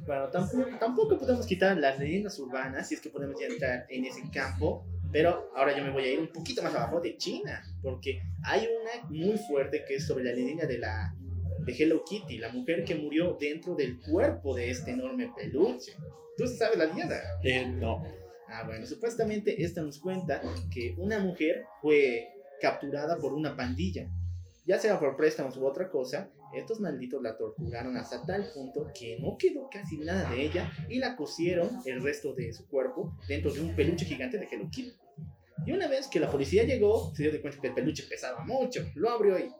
Bueno, 0.07 0.29
tampoco, 0.29 0.65
tampoco 0.79 1.19
podemos 1.19 1.45
quitar 1.45 1.77
las 1.77 1.99
leyendas 1.99 2.39
urbanas, 2.39 2.89
si 2.89 2.95
es 2.95 3.01
que 3.01 3.11
podemos 3.11 3.35
ya 3.41 3.49
entrar 3.49 3.87
en 3.89 4.05
ese 4.05 4.23
campo, 4.33 4.87
pero 5.11 5.51
ahora 5.57 5.77
yo 5.77 5.83
me 5.83 5.91
voy 5.91 6.05
a 6.05 6.13
ir 6.13 6.21
un 6.21 6.29
poquito 6.29 6.63
más 6.63 6.73
abajo 6.73 7.01
de 7.01 7.17
China, 7.17 7.65
porque 7.83 8.23
hay 8.45 8.61
una 8.61 9.09
muy 9.09 9.37
fuerte 9.39 9.85
que 9.89 9.97
es 9.97 10.07
sobre 10.07 10.23
la 10.23 10.33
leyenda 10.33 10.67
de 10.67 10.79
la 10.79 11.13
de 11.69 11.83
Hello 11.85 12.03
Kitty, 12.05 12.39
la 12.39 12.51
mujer 12.51 12.85
que 12.85 12.95
murió 12.95 13.37
dentro 13.39 13.75
del 13.75 14.01
cuerpo 14.01 14.55
de 14.57 14.71
este 14.71 14.91
enorme 14.93 15.33
peluche. 15.37 15.93
¿Tú 16.37 16.47
sabes 16.47 16.79
la 16.79 16.87
leyenda? 16.87 17.21
Eh, 17.43 17.67
no, 17.67 18.03
Ah, 18.51 18.63
bueno, 18.65 18.87
supuestamente 18.87 19.63
esta 19.63 19.83
nos 19.83 19.99
cuenta 19.99 20.41
que 20.73 20.95
una 20.97 21.19
mujer 21.19 21.67
fue 21.83 22.29
capturada 22.61 23.19
por 23.19 23.35
una 23.35 23.55
pandilla. 23.55 24.09
Ya 24.67 24.79
sea 24.79 24.99
por 24.99 25.17
préstamos 25.17 25.57
u 25.59 25.67
otra 25.67 25.91
cosa, 25.91 26.31
estos 26.55 26.81
malditos 26.81 27.23
la 27.23 27.37
torturaron 27.37 27.97
hasta 27.99 28.25
tal 28.25 28.49
punto 28.55 28.91
que 28.99 29.19
no 29.21 29.37
quedó 29.39 29.69
casi 29.71 29.99
nada 29.99 30.31
de 30.31 30.47
ella 30.47 30.73
y 30.89 30.99
la 30.99 31.15
cosieron 31.15 31.69
el 31.85 32.03
resto 32.03 32.33
de 32.35 32.53
su 32.55 32.67
cuerpo 32.69 33.15
dentro 33.29 33.53
de 33.53 33.61
un 33.61 33.77
peluche 33.77 34.07
gigante 34.07 34.39
de 34.39 34.49
Hello 34.51 34.69
Kitty. 34.71 34.95
Y 35.67 35.73
una 35.73 35.87
vez 35.87 36.09
que 36.09 36.21
la 36.21 36.31
policía 36.31 36.65
llegó, 36.65 37.15
se 37.15 37.25
dio 37.25 37.33
de 37.33 37.43
cuenta 37.43 37.61
que 37.61 37.69
el 37.69 37.75
peluche 37.75 38.05
pesaba 38.09 38.45
mucho, 38.45 38.83
lo 38.95 39.11
abrió 39.11 39.39
y... 39.39 39.53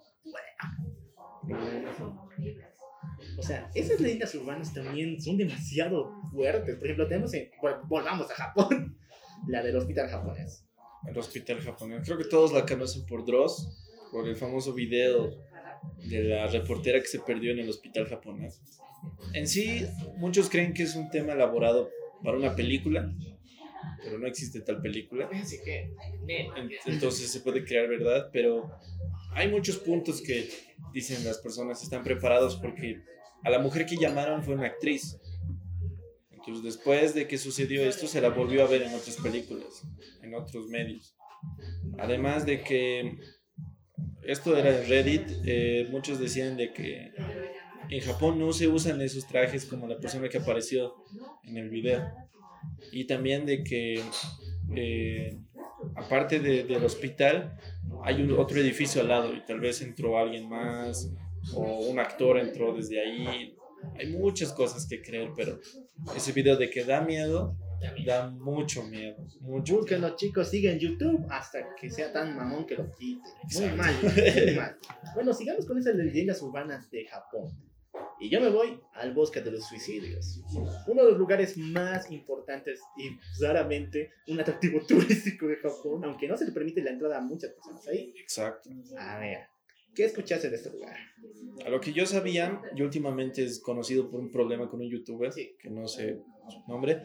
O 3.39 3.43
sea, 3.43 3.71
esas 3.75 4.01
leyendas 4.01 4.35
urbanas 4.35 4.73
también 4.75 5.21
son 5.21 5.37
demasiado 5.37 6.13
fuertes. 6.33 6.77
Por 6.77 6.85
ejemplo, 6.87 7.07
tenemos 7.09 7.33
en... 7.35 7.51
vol- 7.63 7.81
Volvamos 7.89 8.31
a 8.31 8.35
Japón. 8.35 8.97
La 9.47 9.63
del 9.63 9.77
hospital 9.77 10.09
japonés. 10.09 10.65
el 11.07 11.17
hospital 11.17 11.61
japonés. 11.61 12.03
Creo 12.05 12.19
que 12.19 12.25
todos 12.25 12.53
la 12.53 12.67
conocen 12.67 13.07
por 13.07 13.25
Dross, 13.25 13.69
por 14.11 14.27
el 14.29 14.35
famoso 14.35 14.75
video 14.75 15.31
de 16.09 16.25
la 16.25 16.49
reportera 16.49 16.99
que 17.01 17.07
se 17.07 17.21
perdió 17.21 17.53
en 17.53 17.61
el 17.61 17.69
hospital 17.69 18.07
japonés. 18.09 18.61
En 19.33 19.47
sí, 19.47 19.87
muchos 20.17 20.51
creen 20.51 20.75
que 20.75 20.83
es 20.83 20.97
un 20.97 21.09
tema 21.09 21.35
elaborado 21.35 21.89
para 22.25 22.37
una 22.37 22.57
película, 22.57 23.15
pero 24.03 24.19
no 24.19 24.27
existe 24.27 24.61
tal 24.61 24.83
película. 24.83 25.31
Entonces 26.87 27.31
se 27.31 27.41
puede 27.41 27.65
crear 27.65 27.87
verdad, 27.89 28.29
pero 28.33 28.69
hay 29.39 29.49
muchos 29.49 29.77
puntos 29.77 30.21
que 30.21 30.51
dicen 30.93 31.25
las 31.25 31.39
personas 31.39 31.81
están 31.81 32.03
preparados 32.03 32.57
porque 32.57 33.03
a 33.45 33.51
la 33.51 33.61
mujer 33.61 33.87
que 33.87 33.97
llamaron 33.97 34.43
fue 34.43 34.55
una 34.55 34.67
actriz. 34.67 35.17
Entonces 36.33 36.65
después 36.65 37.15
de 37.15 37.29
que 37.29 37.39
sucedió 37.39 37.85
esto 37.85 38.09
se 38.09 38.21
la 38.21 38.31
volvió 38.31 38.65
a 38.65 38.67
ver 38.67 38.83
en 38.83 38.95
otras 38.95 39.17
películas, 39.17 39.85
en 40.23 40.35
otros 40.35 40.67
medios. 40.67 41.15
Además 41.99 42.47
de 42.47 42.63
que 42.63 43.17
esto 44.25 44.57
era 44.57 44.77
en 44.77 44.89
Reddit, 44.89 45.31
eh, 45.45 45.87
muchos 45.93 46.19
decían 46.19 46.57
de 46.57 46.73
que 46.73 47.13
en 47.91 48.01
Japón 48.01 48.41
no 48.41 48.53
se 48.53 48.67
usan 48.67 49.01
esos 49.01 49.29
trajes 49.29 49.67
como 49.67 49.87
la 49.87 50.01
persona 50.01 50.29
que 50.29 50.39
apareció 50.39 50.95
en 51.45 51.59
el 51.59 51.71
video. 51.71 52.13
Y 52.91 53.07
también 53.07 53.47
de 53.47 53.63
que 53.63 54.03
eh, 54.75 55.39
aparte 55.99 56.41
de- 56.41 56.65
del 56.65 56.85
hospital, 56.85 57.57
hay 58.05 58.23
un, 58.23 58.33
otro 58.39 58.59
edificio 58.61 59.01
al 59.01 59.09
lado 59.09 59.35
y 59.35 59.45
tal 59.45 59.61
vez 59.61 59.83
entró 59.83 60.19
alguien 60.19 60.49
más 60.49 61.11
o 61.55 61.63
un 61.91 61.99
actor 61.99 62.39
entró 62.39 62.75
desde 62.75 63.01
ahí. 63.01 63.55
Hay 63.99 64.11
muchas 64.13 64.53
cosas 64.53 64.87
que 64.89 65.01
creer, 65.01 65.31
pero 65.37 65.59
ese 66.17 66.33
video 66.33 66.57
de 66.57 66.69
que 66.71 66.85
da 66.85 67.01
miedo 67.01 67.57
Da 68.05 68.29
mucho 68.29 68.83
miedo. 68.83 69.17
Mucho 69.41 69.77
Búsquenlo, 69.77 70.17
chicos, 70.17 70.49
sigan 70.49 70.81
YouTube 70.81 71.25
hasta 71.31 71.61
que 71.81 71.89
sea 71.89 72.13
tan 72.13 72.35
mamón 72.37 72.67
que 72.67 72.75
lo 72.75 72.93
quite. 72.93 73.23
Muy 73.55 73.71
mal, 73.77 73.95
muy 74.03 74.55
mal. 74.57 74.77
Bueno, 75.15 75.33
sigamos 75.33 75.65
con 75.65 75.79
esas 75.79 75.95
leyendas 75.95 76.43
urbanas 76.43 76.91
de 76.91 77.07
Japón. 77.07 77.53
Y 78.21 78.29
yo 78.31 78.41
me 78.41 78.51
voy 78.51 78.81
al 78.95 79.15
bosque 79.15 79.41
de 79.41 79.53
los 79.53 79.67
suicidios. 79.67 80.41
Uno 80.87 81.05
de 81.05 81.11
los 81.11 81.19
lugares 81.19 81.57
más 81.57 82.11
importantes 82.11 82.81
y 82.97 83.17
claramente 83.39 84.11
un 84.27 84.41
atractivo 84.41 84.81
turístico 84.87 85.47
de 85.47 85.57
Japón, 85.57 86.05
aunque 86.05 86.27
no 86.27 86.37
se 86.37 86.47
le 86.47 86.53
permite 86.53 86.83
la 86.83 86.91
entrada 86.91 87.19
a 87.19 87.21
muchas 87.21 87.53
personas 87.53 87.87
ahí. 87.87 88.13
Exacto. 88.17 88.71
A 88.99 89.19
ver, 89.19 89.39
¿qué 89.95 90.05
escuchaste 90.05 90.51
de 90.51 90.57
este 90.57 90.71
lugar? 90.71 90.97
A 91.65 91.71
lo 91.71 91.81
que 91.81 91.93
yo 91.93 92.07
sabía, 92.07 92.61
y 92.75 92.83
últimamente 92.83 93.45
es 93.45 93.61
conocido 93.61 94.11
por 94.11 94.21
un 94.21 94.33
problema 94.33 94.69
con 94.69 94.81
un 94.81 94.91
youtuber, 94.91 95.33
que 95.33 95.71
no 95.71 95.87
sé 95.87 96.21
su 96.49 96.71
nombre. 96.71 97.03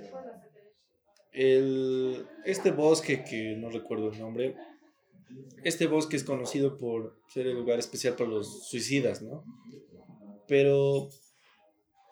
El, 1.31 2.27
este 2.45 2.71
bosque, 2.71 3.23
que 3.23 3.55
no 3.57 3.69
recuerdo 3.69 4.11
el 4.11 4.19
nombre, 4.19 4.55
este 5.63 5.87
bosque 5.87 6.15
es 6.15 6.23
conocido 6.23 6.77
por 6.77 7.17
ser 7.27 7.47
el 7.47 7.55
lugar 7.55 7.79
especial 7.79 8.15
para 8.15 8.29
los 8.29 8.67
suicidas, 8.67 9.21
¿no? 9.21 9.43
Pero 10.47 11.09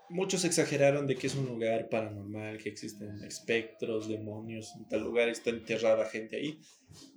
muchos 0.10 0.44
exageraron 0.46 1.08
de 1.08 1.16
que 1.16 1.28
es 1.28 1.36
un 1.36 1.48
lugar 1.48 1.90
paranormal, 1.90 2.58
que 2.58 2.70
existen 2.70 3.24
espectros, 3.24 4.08
demonios, 4.08 4.74
en 4.76 4.88
tal 4.88 5.02
lugar 5.04 5.30
está 5.30 5.50
enterrada 5.50 6.06
gente 6.06 6.38
ahí. 6.38 6.60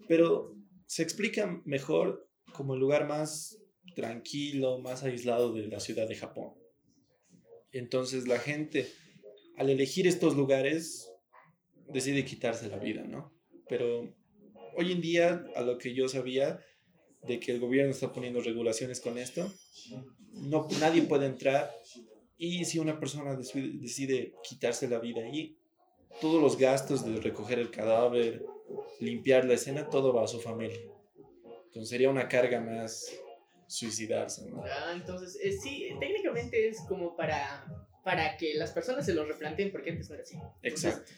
Pero 0.08 0.54
se 0.86 1.02
explica 1.02 1.60
mejor 1.64 2.28
como 2.52 2.74
el 2.74 2.80
lugar 2.80 3.06
más 3.06 3.58
tranquilo, 3.94 4.78
más 4.78 5.02
aislado 5.02 5.52
de 5.52 5.66
la 5.66 5.80
ciudad 5.80 6.08
de 6.08 6.16
Japón. 6.16 6.54
Entonces 7.72 8.28
la 8.28 8.38
gente, 8.38 8.88
al 9.56 9.70
elegir 9.70 10.06
estos 10.06 10.36
lugares, 10.36 11.10
decide 11.88 12.24
quitarse 12.24 12.68
la 12.68 12.78
vida, 12.78 13.02
¿no? 13.04 13.34
Pero 13.68 14.14
hoy 14.76 14.92
en 14.92 15.00
día, 15.00 15.44
a 15.56 15.62
lo 15.62 15.78
que 15.78 15.94
yo 15.94 16.08
sabía, 16.08 16.60
de 17.26 17.40
que 17.40 17.52
el 17.52 17.60
gobierno 17.60 17.90
está 17.90 18.12
poniendo 18.12 18.40
regulaciones 18.40 19.00
con 19.00 19.18
esto, 19.18 19.50
no, 20.32 20.66
nadie 20.80 21.02
puede 21.02 21.26
entrar 21.26 21.70
y 22.36 22.64
si 22.64 22.78
una 22.78 22.98
persona 22.98 23.36
decide, 23.36 24.34
quitarse 24.42 24.88
la 24.88 24.98
vida 24.98 25.22
ahí, 25.22 25.56
todos 26.20 26.42
los 26.42 26.58
gastos 26.58 27.04
de 27.04 27.20
recoger 27.20 27.58
el 27.58 27.70
cadáver, 27.70 28.44
limpiar 29.00 29.44
la 29.44 29.54
escena, 29.54 29.88
todo 29.88 30.12
va 30.12 30.24
a 30.24 30.28
su 30.28 30.40
familia. 30.40 30.78
Entonces 31.66 31.88
sería 31.88 32.10
una 32.10 32.28
carga 32.28 32.60
más 32.60 33.12
suicidarse, 33.66 34.48
¿no? 34.50 34.62
Ah, 34.64 34.92
entonces, 34.94 35.38
eh, 35.42 35.52
sí, 35.52 35.88
técnicamente 35.98 36.68
es 36.68 36.80
como 36.88 37.16
para, 37.16 37.64
para 38.04 38.36
que 38.36 38.54
las 38.54 38.72
personas 38.72 39.06
se 39.06 39.14
lo 39.14 39.24
replanteen, 39.24 39.72
porque 39.72 39.90
antes 39.90 40.08
no 40.08 40.14
era 40.14 40.22
así. 40.22 40.36
Exacto. 40.62 41.12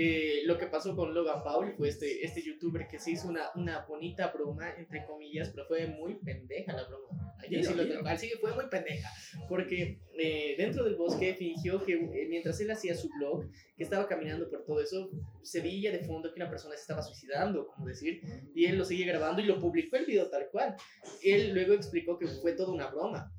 Eh, 0.00 0.42
lo 0.44 0.56
que 0.56 0.68
pasó 0.68 0.94
con 0.94 1.12
Logan 1.12 1.42
Paul 1.42 1.74
fue 1.76 1.88
este, 1.88 2.24
este 2.24 2.40
youtuber 2.40 2.86
que 2.86 3.00
se 3.00 3.10
hizo 3.10 3.26
una, 3.26 3.50
una 3.56 3.84
bonita 3.84 4.28
broma, 4.28 4.70
entre 4.78 5.04
comillas, 5.04 5.48
pero 5.48 5.66
fue 5.66 5.88
muy 5.88 6.14
pendeja 6.20 6.72
la 6.72 6.84
broma. 6.84 7.34
Ayer 7.38 7.64
sí 7.64 7.74
lo 7.74 7.84
tengo. 7.84 8.06
Al 8.06 8.16
sí, 8.16 8.30
fue 8.40 8.54
muy 8.54 8.68
pendeja. 8.68 9.10
Porque 9.48 9.98
eh, 10.16 10.54
dentro 10.56 10.84
del 10.84 10.94
bosque 10.94 11.34
fingió 11.34 11.84
que 11.84 11.94
eh, 11.94 12.26
mientras 12.28 12.60
él 12.60 12.70
hacía 12.70 12.94
su 12.94 13.08
blog, 13.18 13.50
que 13.76 13.82
estaba 13.82 14.06
caminando 14.06 14.48
por 14.48 14.64
todo 14.64 14.80
eso, 14.80 15.10
se 15.42 15.60
veía 15.62 15.90
de 15.90 16.04
fondo 16.04 16.32
que 16.32 16.40
una 16.40 16.48
persona 16.48 16.76
se 16.76 16.82
estaba 16.82 17.02
suicidando, 17.02 17.66
como 17.66 17.88
decir, 17.88 18.20
y 18.54 18.66
él 18.66 18.78
lo 18.78 18.84
seguía 18.84 19.08
grabando 19.08 19.42
y 19.42 19.46
lo 19.46 19.58
publicó 19.58 19.96
el 19.96 20.06
video 20.06 20.30
tal 20.30 20.46
cual. 20.52 20.76
Él 21.24 21.52
luego 21.54 21.74
explicó 21.74 22.16
que 22.20 22.28
fue 22.28 22.52
toda 22.52 22.72
una 22.72 22.86
broma. 22.86 23.32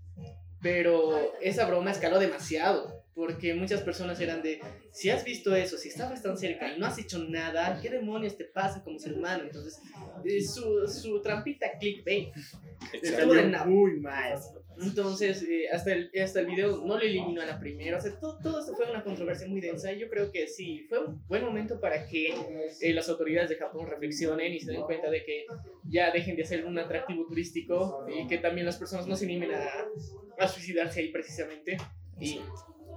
Pero 0.62 1.40
esa 1.40 1.66
broma 1.66 1.92
escaló 1.92 2.20
demasiado, 2.20 3.06
porque 3.20 3.54
muchas 3.54 3.82
personas 3.82 4.18
eran 4.22 4.42
de, 4.42 4.62
si 4.94 5.10
has 5.10 5.26
visto 5.26 5.54
eso, 5.54 5.78
si 5.78 5.90
estabas 5.90 6.24
tan 6.24 6.38
cerca 6.38 6.74
y 6.74 6.80
no 6.80 6.86
has 6.86 6.98
hecho 6.98 7.20
nada, 7.20 7.78
¿qué 7.82 7.90
demonios 7.90 8.38
te 8.38 8.46
pasa 8.46 8.82
como 8.82 8.98
ser 8.98 9.12
humano? 9.12 9.44
Entonces, 9.44 9.82
eh, 10.24 10.42
su, 10.42 10.88
su 10.88 11.22
trampita 11.22 11.78
clickbait. 11.78 12.30
Estuvo 12.94 13.34
de 13.34 13.48
nada. 13.48 13.66
muy 13.66 14.00
mal. 14.00 14.40
Entonces, 14.82 15.44
eh, 15.44 15.68
hasta, 15.70 15.92
el, 15.92 16.10
hasta 16.24 16.40
el 16.40 16.46
video 16.46 16.78
no 16.78 16.96
lo 16.96 17.02
eliminó 17.02 17.42
a 17.42 17.46
la 17.46 17.60
primera. 17.60 17.98
O 17.98 18.02
sea, 18.02 18.18
todo, 18.18 18.40
todo 18.42 18.62
esto 18.62 18.74
fue 18.74 18.90
una 18.90 19.04
controversia 19.04 19.50
muy 19.50 19.60
densa. 19.60 19.92
Y 19.92 20.00
yo 20.00 20.08
creo 20.08 20.32
que 20.32 20.48
sí, 20.48 20.86
fue 20.88 21.06
un 21.06 21.22
buen 21.28 21.44
momento 21.44 21.78
para 21.82 22.08
que 22.08 22.34
eh, 22.80 22.94
las 22.94 23.10
autoridades 23.10 23.50
de 23.50 23.58
Japón 23.58 23.86
reflexionen 23.86 24.54
y 24.54 24.62
se 24.62 24.72
den 24.72 24.84
cuenta 24.84 25.12
de 25.12 25.26
que 25.26 25.46
ya 25.84 26.10
dejen 26.12 26.38
de 26.38 26.46
ser 26.46 26.64
un 26.64 26.80
atractivo 26.80 27.26
turístico 27.28 28.08
y 28.08 28.28
que 28.28 28.38
también 28.38 28.66
las 28.66 28.78
personas 28.78 29.08
no 29.08 29.18
se 29.18 29.26
animen 29.26 29.52
a, 29.52 29.68
a 30.38 30.48
suicidarse 30.48 31.02
ahí 31.02 31.10
precisamente. 31.10 31.76
Y 32.22 32.40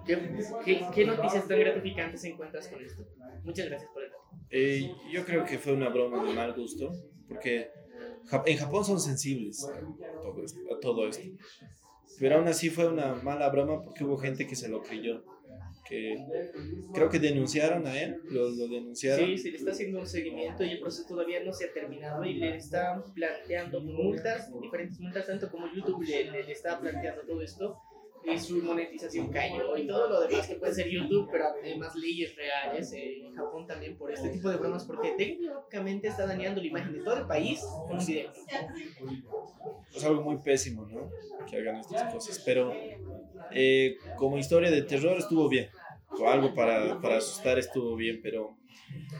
¿qué, 0.06 0.80
qué, 0.94 1.04
noticias 1.04 1.46
tan 1.48 1.58
gratificantes 1.60 2.24
encuentras 2.24 2.68
con 2.68 2.82
esto? 2.82 3.06
Muchas 3.44 3.66
gracias 3.68 3.90
por 3.92 4.02
el. 4.02 4.10
Eh, 4.50 4.90
yo 5.10 5.24
creo 5.24 5.44
que 5.44 5.58
fue 5.58 5.72
una 5.72 5.88
broma 5.88 6.24
de 6.24 6.32
mal 6.34 6.52
gusto, 6.54 6.92
porque 7.28 7.70
en 8.46 8.56
Japón 8.58 8.84
son 8.84 9.00
sensibles 9.00 9.64
a 9.64 10.20
todo, 10.20 10.44
esto, 10.44 10.60
a 10.74 10.80
todo 10.80 11.08
esto. 11.08 11.24
Pero 12.18 12.36
aún 12.36 12.48
así 12.48 12.70
fue 12.70 12.86
una 12.86 13.14
mala 13.14 13.48
broma 13.48 13.82
porque 13.82 14.04
hubo 14.04 14.16
gente 14.18 14.46
que 14.46 14.54
se 14.56 14.68
lo 14.68 14.82
creyó. 14.82 15.24
Que 15.88 16.16
creo 16.94 17.08
que 17.10 17.18
denunciaron 17.18 17.86
a 17.86 18.00
él, 18.00 18.16
lo, 18.30 18.48
lo 18.50 18.68
denunciaron. 18.68 19.26
Sí, 19.26 19.36
se 19.36 19.50
le 19.50 19.56
está 19.58 19.72
haciendo 19.72 19.98
un 20.00 20.06
seguimiento 20.06 20.64
y 20.64 20.70
el 20.70 20.80
proceso 20.80 21.06
todavía 21.08 21.42
no 21.42 21.52
se 21.52 21.66
ha 21.66 21.72
terminado 21.72 22.24
y 22.24 22.34
le 22.34 22.56
están 22.56 23.02
planteando 23.14 23.80
multas, 23.80 24.50
diferentes 24.62 25.00
multas, 25.00 25.26
tanto 25.26 25.50
como 25.50 25.66
YouTube 25.74 26.02
le- 26.04 26.30
le 26.44 26.52
está 26.52 26.80
planteando 26.80 27.22
todo 27.22 27.42
esto 27.42 27.78
y 28.24 28.38
su 28.38 28.62
monetización 28.62 29.28
cayó 29.28 29.76
y 29.76 29.86
todo 29.86 30.08
lo 30.08 30.20
demás 30.20 30.46
que 30.46 30.56
puede 30.56 30.74
ser 30.74 30.88
YouTube, 30.88 31.28
pero 31.30 31.46
además 31.46 31.94
leyes 31.96 32.34
reales 32.36 32.92
en 32.92 33.34
Japón 33.34 33.66
también 33.66 33.96
por 33.96 34.12
este 34.12 34.28
tipo 34.28 34.48
de 34.48 34.56
bromas 34.56 34.84
porque 34.84 35.14
técnicamente 35.16 36.08
está 36.08 36.26
dañando 36.26 36.60
la 36.60 36.66
imagen 36.66 36.92
de 36.92 37.02
todo 37.02 37.16
el 37.16 37.26
país 37.26 37.64
con. 37.88 37.98
Es 37.98 40.04
algo 40.04 40.22
muy 40.22 40.38
pésimo, 40.38 40.86
¿no? 40.86 41.10
Que 41.48 41.58
hagan 41.58 41.76
estas 41.76 42.12
cosas. 42.12 42.40
Pero 42.44 42.72
eh, 43.50 43.96
como 44.16 44.38
historia 44.38 44.70
de 44.70 44.82
terror 44.82 45.18
estuvo 45.18 45.48
bien. 45.48 45.68
O 46.18 46.28
algo 46.28 46.54
para, 46.54 47.00
para 47.00 47.16
asustar 47.16 47.58
estuvo 47.58 47.96
bien, 47.96 48.20
pero 48.22 48.56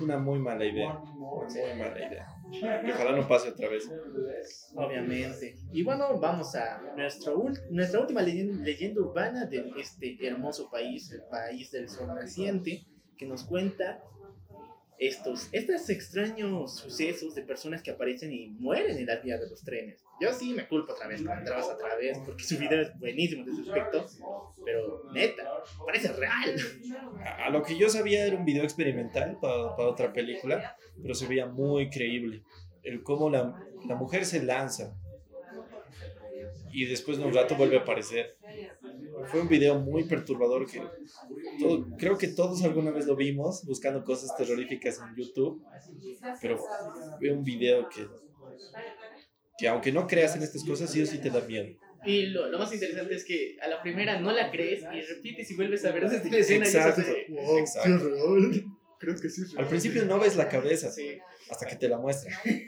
una 0.01 0.19
muy 0.19 0.39
mala 0.39 0.65
idea. 0.65 0.99
Una 0.99 1.15
muy 1.15 1.79
mala 1.79 2.07
idea. 2.07 2.27
Ojalá 2.61 3.17
no 3.17 3.27
pase 3.29 3.49
otra 3.51 3.69
vez. 3.69 3.89
Obviamente. 4.75 5.57
Y 5.73 5.83
bueno, 5.83 6.19
vamos 6.19 6.55
a 6.55 6.81
nuestro 6.97 7.39
ul- 7.43 7.61
nuestra 7.71 8.01
última 8.01 8.23
leyenda 8.23 9.01
urbana 9.01 9.47
de 9.47 9.73
este 9.79 10.17
hermoso 10.27 10.69
país, 10.71 11.11
el 11.13 11.23
país 11.31 11.71
del 11.71 11.89
sol 11.89 12.09
naciente, 12.15 12.85
que 13.17 13.27
nos 13.27 13.45
cuenta 13.45 14.03
estos, 15.07 15.49
estos 15.53 15.91
extraños 15.91 16.77
sucesos 16.77 17.35
de 17.35 17.43
personas 17.43 17.83
que 17.83 17.91
aparecen 17.91 18.33
y 18.33 18.49
mueren 18.51 18.97
en 18.97 19.07
las 19.07 19.23
vías 19.23 19.41
de 19.41 19.49
los 19.49 19.63
trenes. 19.63 20.05
Yo 20.21 20.33
sí 20.33 20.53
me 20.55 20.69
culpo 20.69 20.93
otra 20.93 21.09
vez, 21.09 21.23
con 21.23 21.45
Trabas 21.45 21.69
otra 21.69 21.97
vez, 21.97 22.19
porque 22.25 22.45
su 22.45 22.57
video 22.57 22.83
es 22.83 22.97
buenísimo 22.99 23.43
en 23.43 23.51
ese 23.51 23.63
aspecto, 23.63 24.07
pero 24.65 25.11
neta, 25.13 25.43
parece 25.85 26.13
real. 26.13 26.55
A 27.39 27.51
lo 27.51 27.63
que 27.63 27.77
yo 27.77 27.89
sabía 27.89 28.27
era 28.27 28.37
un 28.37 28.45
video 28.45 28.63
experimental 28.63 29.39
para, 29.41 29.75
para 29.75 29.89
otra 29.89 30.13
película, 30.13 30.77
pero 31.01 31.15
se 31.15 31.27
veía 31.27 31.47
muy 31.47 31.91
creíble. 31.91 32.43
El 32.85 33.03
cómo 33.03 33.29
la, 33.29 33.61
la 33.87 33.97
mujer 33.97 34.25
se 34.25 34.43
lanza 34.43 34.95
y 36.73 36.87
después 36.87 37.19
de 37.19 37.25
un 37.25 37.35
rato 37.35 37.57
vuelve 37.57 37.77
a 37.77 37.81
aparecer. 37.81 38.37
Fue 39.31 39.41
un 39.41 39.49
video 39.49 39.79
muy 39.79 40.05
perturbador 40.05 40.67
que 40.71 40.81
todo- 41.61 41.87
creo 41.99 42.19
que 42.19 42.29
todos 42.29 42.63
alguna 42.65 42.91
vez 42.91 43.07
lo 43.07 43.17
vimos 43.17 43.65
buscando 43.65 44.05
cosas 44.05 44.35
terroríficas 44.37 44.99
en 44.99 45.15
YouTube, 45.17 45.63
pero 46.41 46.59
fue 47.19 47.31
un 47.33 47.43
video 47.45 47.89
que, 47.89 48.07
que 49.59 49.69
aunque 49.69 49.93
no 49.93 50.07
creas 50.07 50.37
en 50.37 50.43
estas 50.43 50.65
cosas, 50.65 50.91
sí 50.91 51.03
o 51.03 51.07
sí 51.07 51.19
te 51.19 51.31
da 51.31 51.41
miedo. 51.43 51.77
Y 52.05 52.27
lo, 52.27 52.49
lo 52.49 52.59
más 52.59 52.73
interesante 52.73 53.15
es 53.15 53.25
que 53.25 53.57
a 53.63 53.69
la 53.69 53.81
primera 53.81 54.21
no 54.21 54.33
la 54.33 54.51
crees 54.51 54.83
y 54.93 55.01
repites 55.03 55.51
y 55.51 55.55
vuelves 55.55 55.85
a 55.85 55.93
ver 55.93 56.09
desde 56.11 56.31
la 56.31 56.39
escena 56.39 56.65
y 56.65 56.69
eso 56.69 56.79
Exacto. 56.79 57.03
se- 57.03 57.27
Wow, 57.33 57.59
Exacto. 57.59 57.99
qué 57.99 58.05
real. 58.11 58.65
Creo 58.99 59.15
que 59.21 59.29
sí 59.31 59.43
es 59.43 59.51
Al 59.51 59.57
real. 59.59 59.69
principio 59.69 60.05
no 60.05 60.19
ves 60.19 60.37
la 60.37 60.49
cabeza 60.49 60.91
Sí. 60.91 61.19
Hasta 61.53 61.67
que 61.67 61.77
te 61.77 61.89
la 61.89 61.99
muestra. 61.99 62.33
Eso 62.45 62.65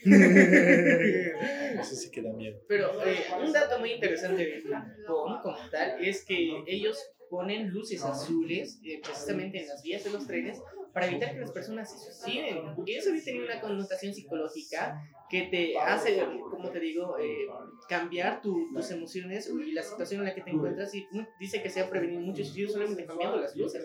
sí 1.96 2.10
que 2.10 2.22
da 2.22 2.32
miedo. 2.32 2.58
Pero 2.68 3.04
eh, 3.04 3.24
un 3.42 3.52
dato 3.52 3.78
muy 3.78 3.92
interesante 3.92 4.44
de 4.44 4.62
Japón 4.62 5.38
como 5.42 5.56
tal 5.70 6.04
es 6.04 6.24
que 6.24 6.62
ellos 6.66 6.98
ponen 7.30 7.70
luces 7.70 8.04
azules 8.04 8.78
eh, 8.84 9.00
precisamente 9.02 9.62
en 9.62 9.68
las 9.68 9.82
vías 9.82 10.04
de 10.04 10.10
los 10.10 10.26
trenes 10.26 10.60
para 10.94 11.06
evitar 11.08 11.34
que 11.34 11.40
las 11.40 11.52
personas 11.52 11.90
se 11.92 11.98
suiciden. 11.98 12.58
Y 12.86 12.94
eso 12.94 13.10
había 13.10 13.24
tenido 13.24 13.44
una 13.46 13.60
connotación 13.60 14.14
psicológica 14.14 14.96
que 15.28 15.42
te 15.44 15.78
hace, 15.78 16.20
como 16.50 16.70
te 16.70 16.80
digo, 16.80 17.18
eh, 17.18 17.48
cambiar 17.88 18.40
tu- 18.42 18.72
tus 18.72 18.90
emociones 18.92 19.50
y 19.50 19.72
la 19.72 19.82
situación 19.82 20.20
en 20.22 20.28
la 20.28 20.34
que 20.34 20.42
te 20.42 20.50
encuentras. 20.50 20.94
Y 20.94 21.06
mm, 21.10 21.26
dice 21.40 21.62
que 21.62 21.70
se 21.70 21.80
ha 21.80 21.90
prevenido 21.90 22.22
muchos 22.22 22.46
suicidios 22.46 22.72
solamente 22.72 23.06
cambiando 23.06 23.38
las 23.38 23.56
luces. 23.56 23.84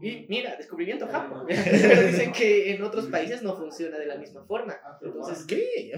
Y 0.00 0.26
mira, 0.28 0.56
descubrimiento 0.56 1.06
Japón. 1.08 1.46
Pero 1.48 2.02
dicen 2.06 2.32
que 2.32 2.74
en 2.74 2.82
otros 2.82 3.06
países 3.08 3.42
no 3.42 3.56
funciona 3.56 3.98
de 3.98 4.06
la 4.06 4.16
misma 4.16 4.44
forma. 4.46 4.76
Entonces, 5.02 5.46
¿Qué? 5.46 5.92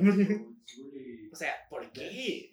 o 1.33 1.37
sea, 1.37 1.55
¿por 1.69 1.90
qué? 1.92 2.51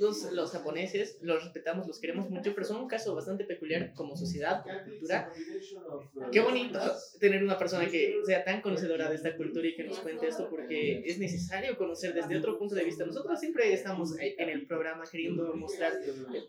Nosotros 0.00 0.32
los 0.32 0.50
japoneses 0.50 1.18
los 1.22 1.42
respetamos, 1.42 1.86
los 1.86 1.98
queremos 2.00 2.30
mucho, 2.30 2.54
pero 2.54 2.66
son 2.66 2.82
un 2.82 2.88
caso 2.88 3.14
bastante 3.14 3.44
peculiar 3.44 3.92
como 3.94 4.16
sociedad, 4.16 4.62
como 4.62 4.82
cultura. 4.84 5.30
Qué 6.30 6.40
bonito 6.40 6.78
tener 7.20 7.42
una 7.42 7.58
persona 7.58 7.86
que 7.88 8.20
sea 8.24 8.44
tan 8.44 8.60
conocedora 8.60 9.08
de 9.08 9.16
esta 9.16 9.36
cultura 9.36 9.66
y 9.66 9.74
que 9.74 9.84
nos 9.84 10.00
cuente 10.00 10.28
esto, 10.28 10.48
porque 10.48 11.02
es 11.04 11.18
necesario 11.18 11.76
conocer 11.76 12.14
desde 12.14 12.36
otro 12.36 12.58
punto 12.58 12.74
de 12.74 12.84
vista. 12.84 13.04
Nosotros 13.04 13.38
siempre 13.38 13.72
estamos 13.72 14.14
en 14.18 14.48
el 14.48 14.66
programa 14.66 15.04
queriendo 15.10 15.54
mostrar 15.54 15.92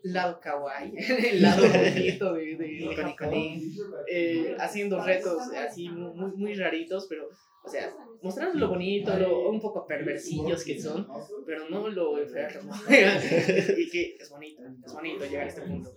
el 0.02 0.12
lado 0.12 0.40
kawaii, 0.40 0.92
el 1.30 1.42
lado 1.42 1.62
bonito 1.66 2.32
de, 2.34 2.56
de, 2.56 2.56
de 2.88 2.94
Japón, 2.96 3.62
eh, 4.10 4.56
haciendo 4.58 5.02
retos 5.02 5.42
así 5.56 5.88
muy, 5.88 6.32
muy 6.32 6.54
raritos, 6.54 7.06
pero 7.08 7.28
o 7.64 7.68
sea, 7.68 7.94
mostrarnos 8.22 8.56
lo 8.56 8.68
bonito, 8.68 9.16
lo 9.16 9.48
un 9.50 9.60
poco 9.60 9.86
perversillos 9.86 10.64
que 10.64 10.80
son, 10.80 11.06
pero 11.46 11.68
no 11.70 11.88
lo 11.88 12.18
enfermo. 12.18 12.72
y 12.88 13.90
que 13.90 14.16
es 14.20 14.30
bonito, 14.30 14.62
es 14.84 14.92
bonito 14.92 15.24
llegar 15.24 15.44
a 15.44 15.48
este 15.48 15.62
punto. 15.62 15.90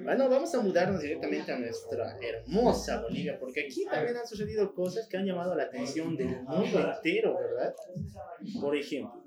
Bueno, 0.00 0.28
vamos 0.28 0.54
a 0.54 0.60
mudarnos 0.60 1.00
directamente 1.00 1.52
a 1.52 1.58
nuestra 1.58 2.16
hermosa 2.20 3.02
Bolivia, 3.02 3.38
porque 3.38 3.66
aquí 3.66 3.84
también 3.84 4.16
han 4.16 4.26
sucedido 4.26 4.74
cosas 4.74 5.06
que 5.08 5.16
han 5.16 5.26
llamado 5.26 5.54
la 5.54 5.64
atención 5.64 6.16
del 6.16 6.42
mundo 6.42 6.92
entero, 6.94 7.36
¿verdad? 7.38 7.74
Por 8.60 8.76
ejemplo, 8.76 9.22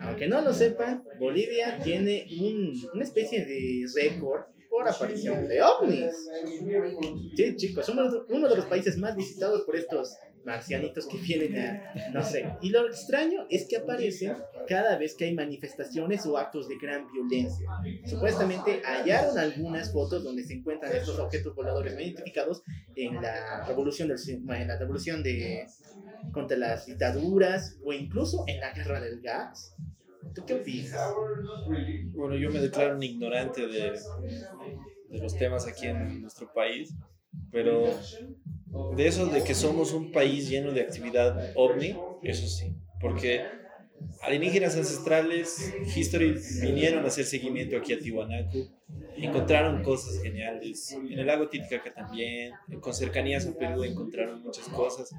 aunque 0.00 0.28
no 0.28 0.42
lo 0.42 0.52
sepan, 0.52 1.02
Bolivia 1.18 1.78
tiene 1.82 2.26
un, 2.40 2.74
una 2.92 3.04
especie 3.04 3.44
de 3.44 3.86
récord 3.94 4.51
por 4.72 4.88
aparición 4.88 5.46
de 5.46 5.62
ovnis. 5.62 6.14
Sí, 7.36 7.56
chicos, 7.56 7.84
somos 7.84 8.24
uno 8.30 8.48
de 8.48 8.56
los 8.56 8.64
países 8.64 8.96
más 8.96 9.14
visitados 9.14 9.62
por 9.62 9.76
estos 9.76 10.16
marcianitos 10.46 11.06
que 11.06 11.18
vienen 11.18 11.58
a, 11.58 12.10
no 12.12 12.24
sé. 12.24 12.48
Y 12.62 12.70
lo 12.70 12.86
extraño 12.86 13.46
es 13.50 13.68
que 13.68 13.76
aparecen 13.76 14.34
cada 14.66 14.96
vez 14.96 15.14
que 15.14 15.26
hay 15.26 15.34
manifestaciones 15.34 16.24
o 16.24 16.38
actos 16.38 16.68
de 16.68 16.78
gran 16.78 17.06
violencia. 17.12 17.68
Supuestamente 18.06 18.80
hallaron 18.82 19.38
algunas 19.38 19.92
fotos 19.92 20.24
donde 20.24 20.42
se 20.42 20.54
encuentran 20.54 20.96
estos 20.96 21.18
objetos 21.18 21.54
voladores 21.54 21.94
no 21.94 22.00
identificados 22.00 22.62
en 22.96 23.20
la 23.20 23.66
revolución 23.66 24.08
del, 24.08 24.18
en 24.48 24.68
la 24.68 24.78
revolución 24.78 25.22
de 25.22 25.66
contra 26.32 26.56
las 26.56 26.86
dictaduras 26.86 27.76
o 27.84 27.92
incluso 27.92 28.44
en 28.46 28.58
la 28.58 28.72
guerra 28.72 29.00
del 29.00 29.20
gas. 29.20 29.76
¿Tú 30.34 30.44
qué 30.46 30.54
opinas? 30.54 31.14
Bueno, 32.14 32.36
yo 32.36 32.50
me 32.50 32.60
declaro 32.60 32.96
un 32.96 33.02
ignorante 33.02 33.66
de, 33.66 33.92
de 35.10 35.18
los 35.18 35.36
temas 35.36 35.66
aquí 35.66 35.86
en 35.86 36.22
nuestro 36.22 36.52
país, 36.52 36.94
pero 37.50 37.84
de 38.96 39.06
eso 39.06 39.26
de 39.26 39.44
que 39.44 39.54
somos 39.54 39.92
un 39.92 40.12
país 40.12 40.48
lleno 40.48 40.72
de 40.72 40.80
actividad 40.80 41.52
ovni, 41.54 41.96
eso 42.22 42.46
sí, 42.46 42.74
porque 43.00 43.42
alienígenas 44.22 44.76
ancestrales, 44.76 45.74
History, 45.94 46.34
vinieron 46.62 47.04
a 47.04 47.08
hacer 47.08 47.24
seguimiento 47.24 47.76
aquí 47.76 47.92
a 47.92 47.98
Tiwanaku, 47.98 48.68
encontraron 49.16 49.82
cosas 49.82 50.22
geniales, 50.22 50.92
en 50.92 51.18
el 51.18 51.26
lago 51.26 51.48
Titicaca 51.48 51.92
también, 51.92 52.52
con 52.80 52.94
cercanías 52.94 53.46
a 53.46 53.54
Perú 53.54 53.84
encontraron 53.84 54.42
muchas 54.42 54.68
cosas, 54.68 55.10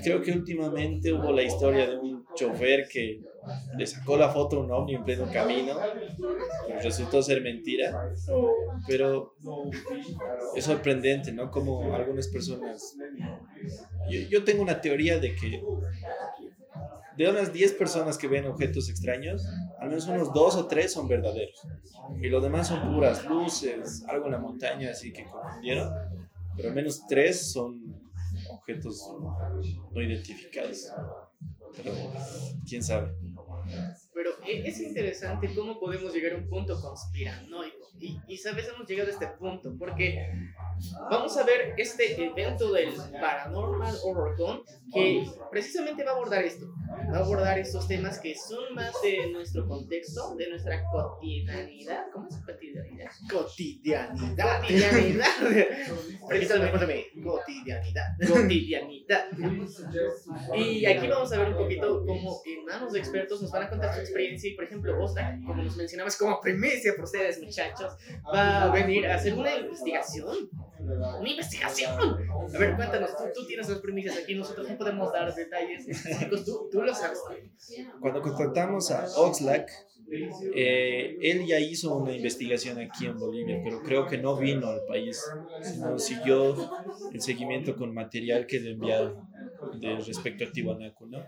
creo 0.00 0.22
que 0.22 0.32
últimamente 0.32 1.12
hubo 1.12 1.32
la 1.32 1.42
historia 1.42 1.88
de 1.88 1.98
un 1.98 2.24
chofer 2.34 2.88
que 2.88 3.20
le 3.76 3.86
sacó 3.86 4.16
la 4.16 4.28
foto 4.28 4.56
a 4.56 4.60
un 4.60 4.70
ovni 4.70 4.94
en 4.94 5.04
pleno 5.04 5.30
camino, 5.30 5.74
pues 6.66 6.84
resultó 6.84 7.22
ser 7.22 7.42
mentira, 7.42 8.12
pero 8.86 9.34
es 10.54 10.64
sorprendente, 10.64 11.32
¿no? 11.32 11.50
Como 11.50 11.94
algunas 11.94 12.28
personas... 12.28 12.96
Yo, 14.10 14.20
yo 14.28 14.44
tengo 14.44 14.62
una 14.62 14.80
teoría 14.80 15.18
de 15.18 15.34
que 15.34 15.62
de 17.16 17.28
unas 17.28 17.52
10 17.52 17.72
personas 17.74 18.16
que 18.16 18.26
ven 18.26 18.46
objetos 18.46 18.88
extraños, 18.88 19.46
al 19.78 19.88
menos 19.88 20.06
unos 20.08 20.32
2 20.32 20.56
o 20.56 20.66
3 20.66 20.92
son 20.92 21.08
verdaderos. 21.08 21.60
Y 22.20 22.28
los 22.28 22.42
demás 22.42 22.68
son 22.68 22.94
puras 22.94 23.24
luces, 23.26 24.04
algo 24.08 24.26
en 24.26 24.32
la 24.32 24.38
montaña 24.38 24.90
así 24.90 25.12
que 25.12 25.24
confundieron, 25.24 25.92
pero 26.56 26.68
al 26.70 26.74
menos 26.74 27.06
3 27.08 27.52
son 27.52 28.01
objetos 28.62 29.10
no 29.92 30.00
identificados. 30.02 30.92
Pero 31.76 31.92
quién 32.68 32.82
sabe. 32.82 33.14
Pero 34.14 34.30
e- 34.46 34.68
es 34.68 34.80
interesante 34.80 35.54
cómo 35.54 35.78
podemos 35.80 36.12
llegar 36.14 36.32
a 36.34 36.36
un 36.36 36.48
punto 36.48 36.80
conspiranoico. 36.80 37.81
Y, 38.02 38.20
y 38.26 38.36
sabes, 38.36 38.68
hemos 38.68 38.88
llegado 38.88 39.10
a 39.10 39.12
este 39.12 39.28
punto 39.28 39.76
porque 39.78 40.28
vamos 41.08 41.36
a 41.36 41.44
ver 41.44 41.74
este 41.76 42.20
evento 42.24 42.72
del 42.72 42.92
Paranormal 43.20 43.94
Horror 44.02 44.36
Con 44.36 44.62
que 44.92 45.24
precisamente 45.50 46.04
va 46.04 46.10
a 46.10 46.14
abordar 46.14 46.44
esto. 46.44 46.66
Va 47.12 47.18
a 47.18 47.20
abordar 47.20 47.58
estos 47.58 47.86
temas 47.88 48.18
que 48.18 48.34
son 48.34 48.74
más 48.74 48.92
de 49.02 49.30
nuestro 49.30 49.66
contexto, 49.66 50.34
de 50.36 50.50
nuestra 50.50 50.82
cotidianidad. 50.90 52.06
¿Cómo 52.12 52.28
es 52.28 52.36
cotidianidad? 52.38 53.10
Cotidianidad. 53.30 54.60
Cotidianidad. 54.60 55.26
Repítame. 56.28 56.72
Cotidianidad. 57.22 58.06
cotidianidad. 58.28 59.26
Y 60.56 60.84
aquí 60.84 61.06
vamos 61.06 61.32
a 61.32 61.38
ver 61.38 61.48
un 61.50 61.56
poquito 61.56 62.04
cómo 62.04 62.42
en 62.44 62.64
manos 62.64 62.92
de 62.92 62.98
expertos 62.98 63.40
nos 63.40 63.50
van 63.50 63.62
a 63.62 63.70
contar 63.70 63.94
su 63.94 64.00
experiencia 64.00 64.50
y 64.50 64.54
por 64.54 64.64
ejemplo 64.64 65.02
Osta, 65.02 65.38
como 65.46 65.62
nos 65.62 65.76
mencionabas 65.76 66.16
como 66.16 66.40
primicia 66.40 66.94
por 66.94 67.04
ustedes 67.04 67.40
muchachos, 67.42 67.91
va 68.32 68.64
a 68.64 68.72
venir 68.72 69.06
a 69.06 69.16
hacer 69.16 69.34
una 69.34 69.54
investigación. 69.56 70.36
Una 70.80 71.30
investigación. 71.30 71.92
A 72.54 72.58
ver, 72.58 72.76
cuéntanos, 72.76 73.16
tú, 73.16 73.24
tú 73.34 73.46
tienes 73.46 73.68
las 73.68 73.78
primicias 73.78 74.16
aquí, 74.16 74.34
nosotros 74.34 74.68
no 74.68 74.76
podemos 74.76 75.12
dar 75.12 75.32
detalles 75.34 75.86
específicos, 75.86 76.44
tú, 76.44 76.68
tú 76.70 76.82
lo 76.82 76.94
sabes. 76.94 77.20
Cuando 78.00 78.20
contactamos 78.20 78.90
a 78.90 79.06
Oxlack, 79.16 79.70
eh, 80.54 81.16
él 81.22 81.46
ya 81.46 81.58
hizo 81.58 81.96
una 81.96 82.12
investigación 82.12 82.78
aquí 82.78 83.06
en 83.06 83.18
Bolivia, 83.18 83.60
pero 83.64 83.82
creo 83.82 84.06
que 84.06 84.18
no 84.18 84.36
vino 84.36 84.68
al 84.68 84.84
país, 84.86 85.24
sino 85.62 85.98
siguió 85.98 86.54
el 87.12 87.20
seguimiento 87.20 87.76
con 87.76 87.94
material 87.94 88.46
que 88.46 88.60
le 88.60 88.72
enviaron 88.72 89.28
de 89.80 89.96
respecto 89.96 90.44
a 90.44 90.52
Tiwanaku, 90.52 91.06
¿no? 91.06 91.24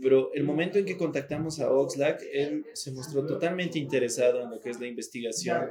Pero 0.00 0.32
el 0.34 0.44
momento 0.44 0.78
en 0.78 0.84
que 0.84 0.96
contactamos 0.96 1.60
a 1.60 1.70
Oxlack, 1.70 2.22
él 2.32 2.64
se 2.74 2.92
mostró 2.92 3.26
totalmente 3.26 3.78
interesado 3.78 4.42
en 4.42 4.50
lo 4.50 4.60
que 4.60 4.70
es 4.70 4.80
la 4.80 4.86
investigación 4.86 5.70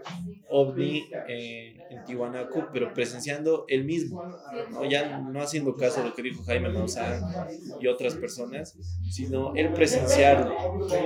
ovni 0.50 1.06
eh, 1.28 1.78
en 1.90 2.04
Tiwanaku, 2.06 2.66
pero 2.74 2.94
presenciando 2.94 3.66
él 3.68 3.86
mismo, 3.86 4.24
¿no? 4.72 4.86
ya 4.86 5.20
no 5.20 5.42
haciendo 5.42 5.76
caso 5.76 6.02
a 6.02 6.06
lo 6.06 6.14
que 6.14 6.22
dijo 6.22 6.44
Jaime 6.44 6.70
Maussan 6.70 7.22
y 7.80 7.88
otras 7.88 8.16
personas, 8.16 8.78
sino 9.10 9.56
él 9.56 9.72
presenciarlo, 9.74 10.56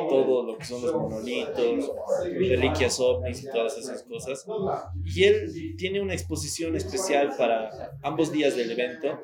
todo 0.09 0.43
lo 0.43 0.57
que 0.57 0.65
son 0.65 0.81
los 0.81 0.93
monolitos, 0.93 1.91
reliquias 2.23 2.99
ovnis 2.99 3.43
y 3.43 3.49
todas 3.51 3.77
esas 3.77 4.03
cosas. 4.03 4.45
Y 5.05 5.23
él 5.23 5.75
tiene 5.77 6.01
una 6.01 6.13
exposición 6.13 6.75
especial 6.75 7.31
para 7.37 7.91
ambos 8.01 8.31
días 8.31 8.55
del 8.55 8.71
evento, 8.71 9.19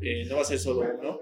eh, 0.00 0.24
no 0.28 0.36
va 0.36 0.42
a 0.42 0.44
ser 0.44 0.58
solo 0.58 0.86
uno. 0.98 1.18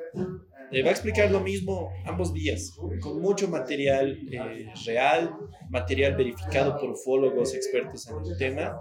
Eh, 0.72 0.82
va 0.82 0.88
a 0.88 0.92
explicar 0.92 1.30
lo 1.30 1.40
mismo 1.40 1.90
ambos 2.04 2.32
días, 2.32 2.76
con 3.00 3.20
mucho 3.20 3.48
material 3.48 4.18
eh, 4.30 4.66
real, 4.86 5.30
material 5.70 6.16
verificado 6.16 6.78
por 6.78 6.90
ufólogos 6.90 7.54
expertos 7.54 8.08
en 8.08 8.32
el 8.32 8.38
tema, 8.38 8.76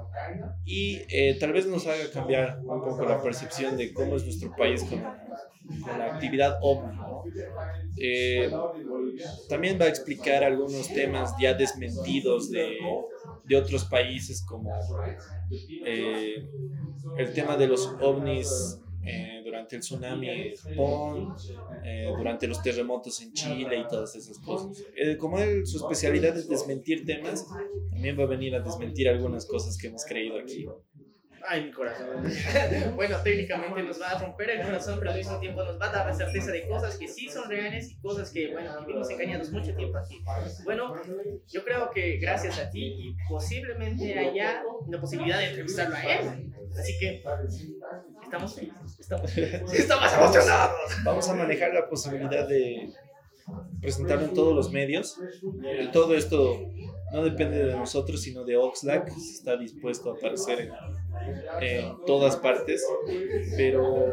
y 0.66 1.02
eh, 1.10 1.38
tal 1.40 1.54
vez 1.54 1.68
nos 1.68 1.86
haga 1.88 2.10
cambiar 2.12 2.60
un 2.62 2.82
poco 2.82 3.06
la 3.06 3.22
percepción 3.22 3.78
de 3.78 3.94
cómo 3.94 4.16
es 4.16 4.24
nuestro 4.24 4.56
país 4.56 4.84
con, 4.84 5.02
con 5.02 6.00
la 6.00 6.14
actividad 6.14 6.58
ovni. 6.62 6.98
Eh, 7.98 8.50
también 9.48 9.78
va 9.80 9.86
a 9.86 9.90
explicar 9.90 10.44
algunos 10.44 10.88
temas 10.94 11.34
ya 11.40 11.54
desmentidos 11.54 12.50
de, 12.50 12.78
de 13.46 13.56
otros 13.56 13.86
países, 13.86 14.44
como 14.44 14.72
eh, 15.86 16.48
el 17.18 17.34
tema 17.34 17.56
de 17.56 17.68
los 17.68 17.94
ovnis 18.02 18.80
durante 19.54 19.76
el 19.76 19.82
tsunami 19.82 20.30
en 20.30 20.56
Japón, 20.56 21.36
eh, 21.86 22.12
durante 22.18 22.48
los 22.48 22.62
terremotos 22.64 23.22
en 23.22 23.34
Chile 23.34 23.78
y 23.82 23.88
todas 23.88 24.16
esas 24.16 24.40
cosas. 24.40 24.84
Eh, 24.96 25.16
como 25.16 25.38
él, 25.38 25.68
su 25.68 25.78
especialidad 25.78 26.36
es 26.36 26.50
desmentir 26.50 27.06
temas, 27.06 27.48
también 27.92 28.18
va 28.18 28.24
a 28.24 28.28
venir 28.28 28.56
a 28.56 28.62
desmentir 28.62 29.08
algunas 29.08 29.46
cosas 29.46 29.78
que 29.78 29.88
hemos 29.88 30.06
creído 30.06 30.40
aquí. 30.40 30.66
Ay, 31.48 31.66
mi 31.66 31.72
corazón. 31.72 32.08
Bueno, 32.96 33.18
técnicamente 33.24 33.84
nos 33.84 34.02
va 34.02 34.12
a 34.12 34.20
romper 34.20 34.50
el 34.52 34.66
corazón, 34.66 34.98
pero 35.00 35.12
al 35.12 35.18
mismo 35.18 35.40
tiempo 35.40 35.64
nos 35.64 35.80
va 35.80 35.90
a 35.90 35.92
dar 35.92 36.08
la 36.08 36.14
certeza 36.14 36.52
de 36.52 36.68
cosas 36.68 36.98
que 36.98 37.08
sí 37.08 37.28
son 37.30 37.50
reales 37.50 37.92
y 37.92 37.96
cosas 37.96 38.32
que, 38.32 38.52
bueno, 38.52 38.80
vivimos 38.86 39.10
engañados 39.10 39.52
mucho 39.52 39.76
tiempo 39.76 39.98
aquí. 39.98 40.24
Bueno, 40.64 40.94
yo 41.48 41.64
creo 41.64 41.90
que 41.92 42.18
gracias 42.18 42.60
a 42.60 42.70
ti 42.70 42.84
y 42.84 43.16
posiblemente 43.28 44.18
haya 44.18 44.64
una 44.86 45.00
posibilidad 45.00 45.40
de 45.40 45.48
entrevistarlo 45.48 45.96
a 45.96 46.04
él. 46.04 46.54
Así 46.78 46.98
que 47.00 47.24
estamos 48.24 48.56
felices, 48.56 49.00
estamos, 49.00 49.38
estamos 49.38 50.14
emocionados. 50.14 50.78
Vamos 51.04 51.30
a 51.30 51.36
manejar 51.36 51.74
la 51.74 51.88
posibilidad 51.88 52.48
de 52.48 52.90
presentarlo 53.82 54.26
en 54.26 54.34
todos 54.34 54.56
los 54.56 54.72
medios. 54.72 55.20
Todo 55.92 56.16
esto 56.16 56.72
no 57.12 57.24
depende 57.24 57.66
de 57.66 57.76
nosotros, 57.76 58.22
sino 58.22 58.44
de 58.44 58.58
Oxlack. 58.58 59.08
Está 59.10 59.56
dispuesto 59.58 60.12
a 60.12 60.14
aparecer 60.16 60.62
en, 60.62 60.72
en 61.62 62.06
todas 62.06 62.36
partes, 62.38 62.84
pero 63.58 64.08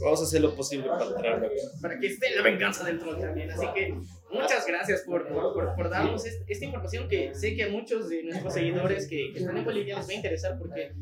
vamos 0.00 0.20
a 0.20 0.24
hacer 0.24 0.40
lo 0.40 0.54
posible 0.54 0.88
para 0.88 1.14
traerlo. 1.14 1.48
Para 1.80 1.98
que 1.98 2.06
esté 2.06 2.34
la 2.34 2.42
venganza 2.42 2.84
del 2.84 2.98
troll 2.98 3.18
también. 3.20 3.50
Así 3.50 3.66
que 3.74 3.94
Muchas 4.30 4.66
gracias 4.66 5.04
por, 5.06 5.26
por, 5.26 5.74
por- 5.74 5.88
darnos 5.88 6.26
est- 6.26 6.42
esta 6.46 6.66
información 6.66 7.08
que 7.08 7.34
sé 7.34 7.56
que 7.56 7.62
a 7.62 7.70
muchos 7.70 8.10
de 8.10 8.24
nuestros 8.24 8.52
seguidores 8.52 9.08
que, 9.08 9.32
que 9.32 9.38
están 9.38 9.56
en 9.56 9.64
Bolivia 9.64 9.96
les 9.96 10.06
va 10.06 10.10
a 10.10 10.14
interesar 10.16 10.58
porque 10.58 10.92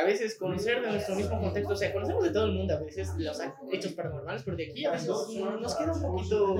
a 0.00 0.04
veces 0.06 0.38
conocer 0.38 0.80
de 0.80 0.88
nuestro 0.92 1.14
mismo 1.14 1.38
contexto, 1.42 1.74
o 1.74 1.76
sea, 1.76 1.92
conocemos 1.92 2.24
de 2.24 2.30
todo 2.30 2.46
el 2.46 2.52
mundo 2.52 2.72
a 2.74 2.80
veces 2.80 3.10
los 3.18 3.38
hechos 3.70 3.92
paranormales, 3.92 4.42
pero 4.44 4.56
de 4.56 4.70
aquí 4.70 4.86
a 4.86 4.92
veces 4.92 5.08
no- 5.08 5.58
nos 5.60 5.74
queda 5.76 5.92
un 5.92 6.00
poquito, 6.00 6.56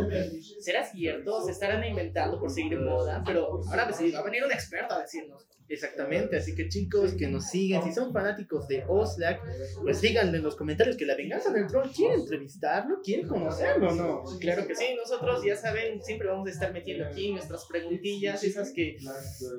¿será 0.61 0.85
cierto? 0.85 1.43
Se 1.43 1.53
estarán 1.53 1.83
inventando 1.87 2.39
por 2.39 2.51
seguir 2.51 2.79
moda, 2.79 3.23
pero 3.25 3.59
ahora 3.71 3.89
pues, 3.89 4.15
va 4.15 4.19
a 4.19 4.23
venir 4.23 4.45
un 4.45 4.53
experto 4.53 4.95
a 4.97 5.01
decirnos. 5.01 5.47
Exactamente, 5.71 6.37
así 6.37 6.57
que 6.57 6.69
chicos 6.69 7.15
que 7.15 7.29
nos 7.29 7.49
siguen, 7.49 7.83
si 7.85 7.93
son 7.93 8.13
fanáticos 8.13 8.67
de 8.67 8.83
Oslac, 8.89 9.41
pues 9.81 10.01
díganle 10.01 10.39
en 10.39 10.43
los 10.43 10.57
comentarios 10.57 10.97
que 10.97 11.07
la 11.07 11.15
venganza 11.15 11.53
del 11.53 11.69
troll 11.69 11.89
quiere 11.91 12.15
entrevistarlo, 12.15 13.01
quiere 13.01 13.29
conocerlo, 13.29 13.95
¿no? 13.95 14.25
Claro 14.41 14.67
que 14.67 14.75
sí, 14.75 14.87
nosotros 14.97 15.45
ya 15.45 15.55
saben, 15.55 16.03
siempre 16.03 16.27
vamos 16.27 16.49
a 16.49 16.51
estar 16.51 16.73
metiendo 16.73 17.07
aquí 17.07 17.31
nuestras 17.31 17.67
preguntillas, 17.67 18.43
esas 18.43 18.73
que 18.73 18.97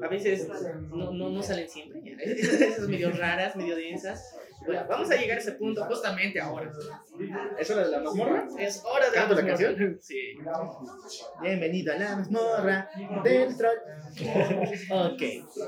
a 0.03 0.07
veces 0.09 0.49
no, 0.89 1.13
no, 1.13 1.29
no 1.29 1.41
salen 1.41 1.69
siempre, 1.69 2.01
esas, 2.25 2.59
esas 2.59 2.89
medio 2.89 3.11
raras, 3.11 3.55
medio 3.55 3.77
densas. 3.77 4.35
Vamos 4.67 5.09
a 5.09 5.15
llegar 5.15 5.37
a 5.37 5.41
ese 5.41 5.53
punto 5.53 5.83
justamente 5.85 6.39
ahora. 6.39 6.71
¿Es 7.57 7.69
hora 7.71 7.85
de 7.85 7.91
la 7.91 7.99
mazmorra? 7.99 8.47
Es 8.59 8.83
hora 8.85 9.09
de 9.09 9.15
¿Canto 9.15 9.35
la 9.35 9.41
mazmorra. 9.41 9.67
canción? 9.67 9.97
Sí. 10.01 10.33
Bienvenido 11.41 11.93
a 11.93 11.97
la 11.97 12.15
mazmorra 12.17 12.89
del 13.23 13.57
troll. 13.57 13.77
ok, 14.91 15.21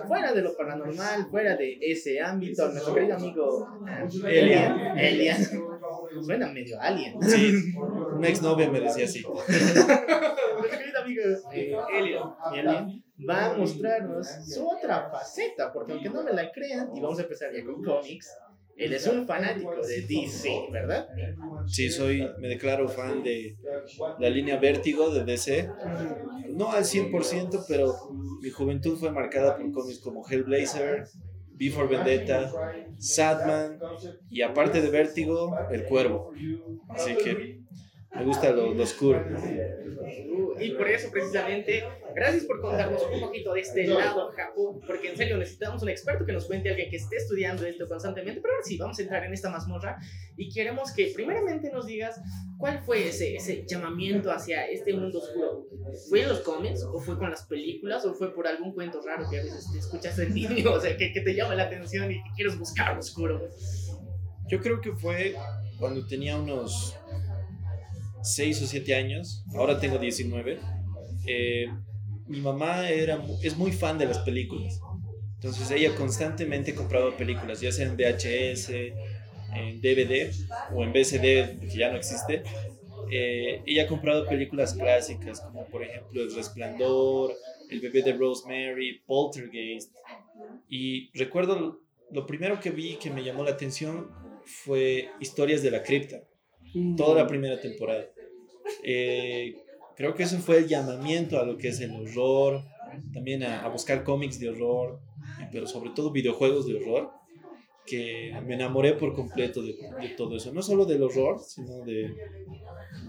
fuera 0.07 0.33
de 0.33 0.41
lo 0.41 0.55
paranormal, 0.55 1.25
fuera 1.29 1.55
de 1.55 1.77
ese 1.81 2.19
ámbito, 2.21 2.67
nuestro 2.69 2.93
querido 2.93 3.15
amigo 3.15 3.67
Elian. 4.27 4.97
Elian. 4.97 5.43
Suena 6.21 6.47
medio 6.49 6.79
alien. 6.79 7.21
Sí, 7.21 7.73
una 8.15 8.27
exnovia 8.27 8.69
me 8.69 8.79
decía 8.81 9.05
así. 9.05 9.23
Nuestro 9.23 10.79
querido 10.79 11.01
amigo 11.01 11.23
eh. 11.51 11.75
Elian 12.53 13.03
va 13.27 13.45
a 13.45 13.53
mostrarnos 13.57 14.27
su 14.45 14.67
otra 14.67 15.09
faceta, 15.09 15.71
porque 15.71 15.93
aunque 15.93 16.09
no 16.09 16.23
me 16.23 16.33
la 16.33 16.51
crean, 16.51 16.89
y 16.95 17.01
vamos 17.01 17.19
a 17.19 17.23
empezar 17.23 17.51
ya 17.53 17.63
con 17.63 17.83
cómics, 17.83 18.35
él 18.75 18.93
es 18.93 19.07
un 19.07 19.25
fanático 19.25 19.75
de 19.85 20.01
DC, 20.01 20.67
¿verdad? 20.71 21.07
Sí, 21.67 21.89
soy, 21.89 22.27
me 22.39 22.47
declaro 22.47 22.89
fan 22.89 23.23
de 23.23 23.57
la 24.19 24.29
línea 24.29 24.57
Vértigo 24.57 25.13
de 25.13 25.23
DC. 25.23 25.69
No 26.49 26.71
al 26.71 26.83
100%, 26.83 27.65
pero 27.67 27.93
mi 28.41 28.49
juventud 28.49 28.97
fue 28.97 29.11
marcada 29.11 29.57
por 29.57 29.71
cómics 29.71 29.99
como 29.99 30.27
Hellblazer, 30.27 31.05
V 31.55 31.71
for 31.71 31.87
Vendetta, 31.87 32.51
Sadman 32.97 33.79
y 34.29 34.41
aparte 34.41 34.81
de 34.81 34.89
Vértigo, 34.89 35.55
El 35.71 35.85
Cuervo. 35.85 36.31
Así 36.89 37.15
que 37.15 37.59
me 38.15 38.25
gusta 38.25 38.51
lo, 38.51 38.73
lo 38.73 38.83
oscuro. 38.83 39.23
Y 40.59 40.71
por 40.71 40.87
eso, 40.87 41.09
precisamente, 41.11 41.83
gracias 42.15 42.45
por 42.45 42.61
contarnos 42.61 43.01
un 43.11 43.19
poquito 43.19 43.53
de 43.53 43.61
este 43.61 43.87
lado, 43.87 44.31
Japo, 44.35 44.79
porque 44.85 45.09
en 45.09 45.17
serio 45.17 45.37
necesitamos 45.37 45.81
un 45.81 45.89
experto 45.89 46.25
que 46.25 46.31
nos 46.31 46.45
cuente, 46.45 46.69
alguien 46.69 46.89
que 46.89 46.97
esté 46.97 47.17
estudiando 47.17 47.65
esto 47.65 47.87
constantemente. 47.87 48.39
Pero 48.39 48.53
ahora 48.53 48.65
sí, 48.65 48.77
vamos 48.77 48.99
a 48.99 49.01
entrar 49.01 49.23
en 49.25 49.33
esta 49.33 49.49
mazmorra 49.49 49.97
y 50.37 50.49
queremos 50.53 50.91
que, 50.93 51.11
primeramente, 51.13 51.71
nos 51.71 51.87
digas 51.87 52.21
cuál 52.57 52.83
fue 52.83 53.07
ese, 53.07 53.35
ese 53.35 53.65
llamamiento 53.67 54.31
hacia 54.31 54.67
este 54.67 54.93
mundo 54.93 55.19
oscuro. 55.19 55.67
¿Fue 56.09 56.21
en 56.21 56.29
los 56.29 56.39
cómics, 56.39 56.83
o 56.83 56.99
fue 56.99 57.17
con 57.17 57.29
las 57.29 57.45
películas, 57.45 58.05
o 58.05 58.13
fue 58.13 58.33
por 58.33 58.47
algún 58.47 58.73
cuento 58.73 59.01
raro 59.01 59.29
que 59.29 59.39
a 59.39 59.43
veces 59.43 59.71
te 59.71 59.79
escuchas 59.79 60.17
de 60.17 60.29
niño, 60.29 60.71
o 60.73 60.79
sea, 60.79 60.95
que, 60.95 61.11
que 61.11 61.21
te 61.21 61.33
llama 61.33 61.55
la 61.55 61.63
atención 61.63 62.11
y 62.11 62.15
que 62.15 62.29
quieres 62.35 62.57
buscar 62.57 62.93
lo 62.93 62.99
oscuro? 62.99 63.49
Yo 64.47 64.59
creo 64.59 64.81
que 64.81 64.91
fue 64.91 65.35
cuando 65.79 66.05
tenía 66.05 66.37
unos 66.37 66.95
6 68.23 68.61
o 68.63 68.67
7 68.67 68.95
años, 68.95 69.43
ahora 69.55 69.79
tengo 69.79 69.97
19. 69.97 70.59
eh, 71.27 71.67
mi 72.27 72.39
mamá 72.39 72.89
era, 72.89 73.23
es 73.41 73.57
muy 73.57 73.71
fan 73.71 73.97
de 73.97 74.05
las 74.05 74.19
películas. 74.19 74.79
Entonces 75.35 75.69
ella 75.71 75.93
constantemente 75.95 76.73
compraba 76.73 77.15
películas, 77.17 77.59
ya 77.59 77.71
sea 77.71 77.85
en 77.85 77.97
VHS, 77.97 78.69
en 79.55 79.81
DVD 79.81 80.31
o 80.73 80.83
en 80.83 80.91
VCD, 80.91 81.59
que 81.59 81.77
ya 81.77 81.91
no 81.91 81.97
existe. 81.97 82.43
Eh, 83.11 83.61
ella 83.65 83.83
ha 83.83 83.87
comprado 83.87 84.25
películas 84.25 84.73
clásicas, 84.73 85.41
como 85.41 85.65
por 85.65 85.83
ejemplo 85.83 86.21
El 86.21 86.33
Resplandor, 86.33 87.33
El 87.69 87.81
bebé 87.81 88.01
de 88.03 88.13
Rosemary, 88.13 89.01
Poltergeist. 89.05 89.91
Y 90.69 91.11
recuerdo 91.13 91.81
lo 92.11 92.25
primero 92.25 92.59
que 92.59 92.71
vi 92.71 92.95
que 92.95 93.09
me 93.09 93.23
llamó 93.23 93.43
la 93.43 93.51
atención 93.51 94.09
fue 94.45 95.09
Historias 95.19 95.61
de 95.61 95.71
la 95.71 95.83
Cripta, 95.83 96.23
toda 96.95 97.21
la 97.21 97.27
primera 97.27 97.59
temporada. 97.59 98.05
Eh, 98.83 99.55
creo 99.95 100.13
que 100.15 100.23
eso 100.23 100.37
fue 100.39 100.59
el 100.59 100.67
llamamiento 100.67 101.39
a 101.39 101.45
lo 101.45 101.57
que 101.57 101.69
es 101.69 101.79
el 101.79 101.91
horror, 101.91 102.63
también 103.13 103.43
a, 103.43 103.63
a 103.63 103.69
buscar 103.69 104.03
cómics 104.03 104.39
de 104.39 104.49
horror, 104.49 104.99
pero 105.51 105.67
sobre 105.67 105.91
todo 105.91 106.11
videojuegos 106.11 106.67
de 106.67 106.75
horror, 106.75 107.11
que 107.85 108.41
me 108.45 108.55
enamoré 108.55 108.93
por 108.93 109.13
completo 109.13 109.61
de, 109.63 109.77
de 109.97 110.09
todo 110.09 110.37
eso. 110.37 110.53
No 110.53 110.61
solo 110.61 110.85
del 110.85 111.03
horror, 111.03 111.39
sino 111.39 111.83
de, 111.83 112.17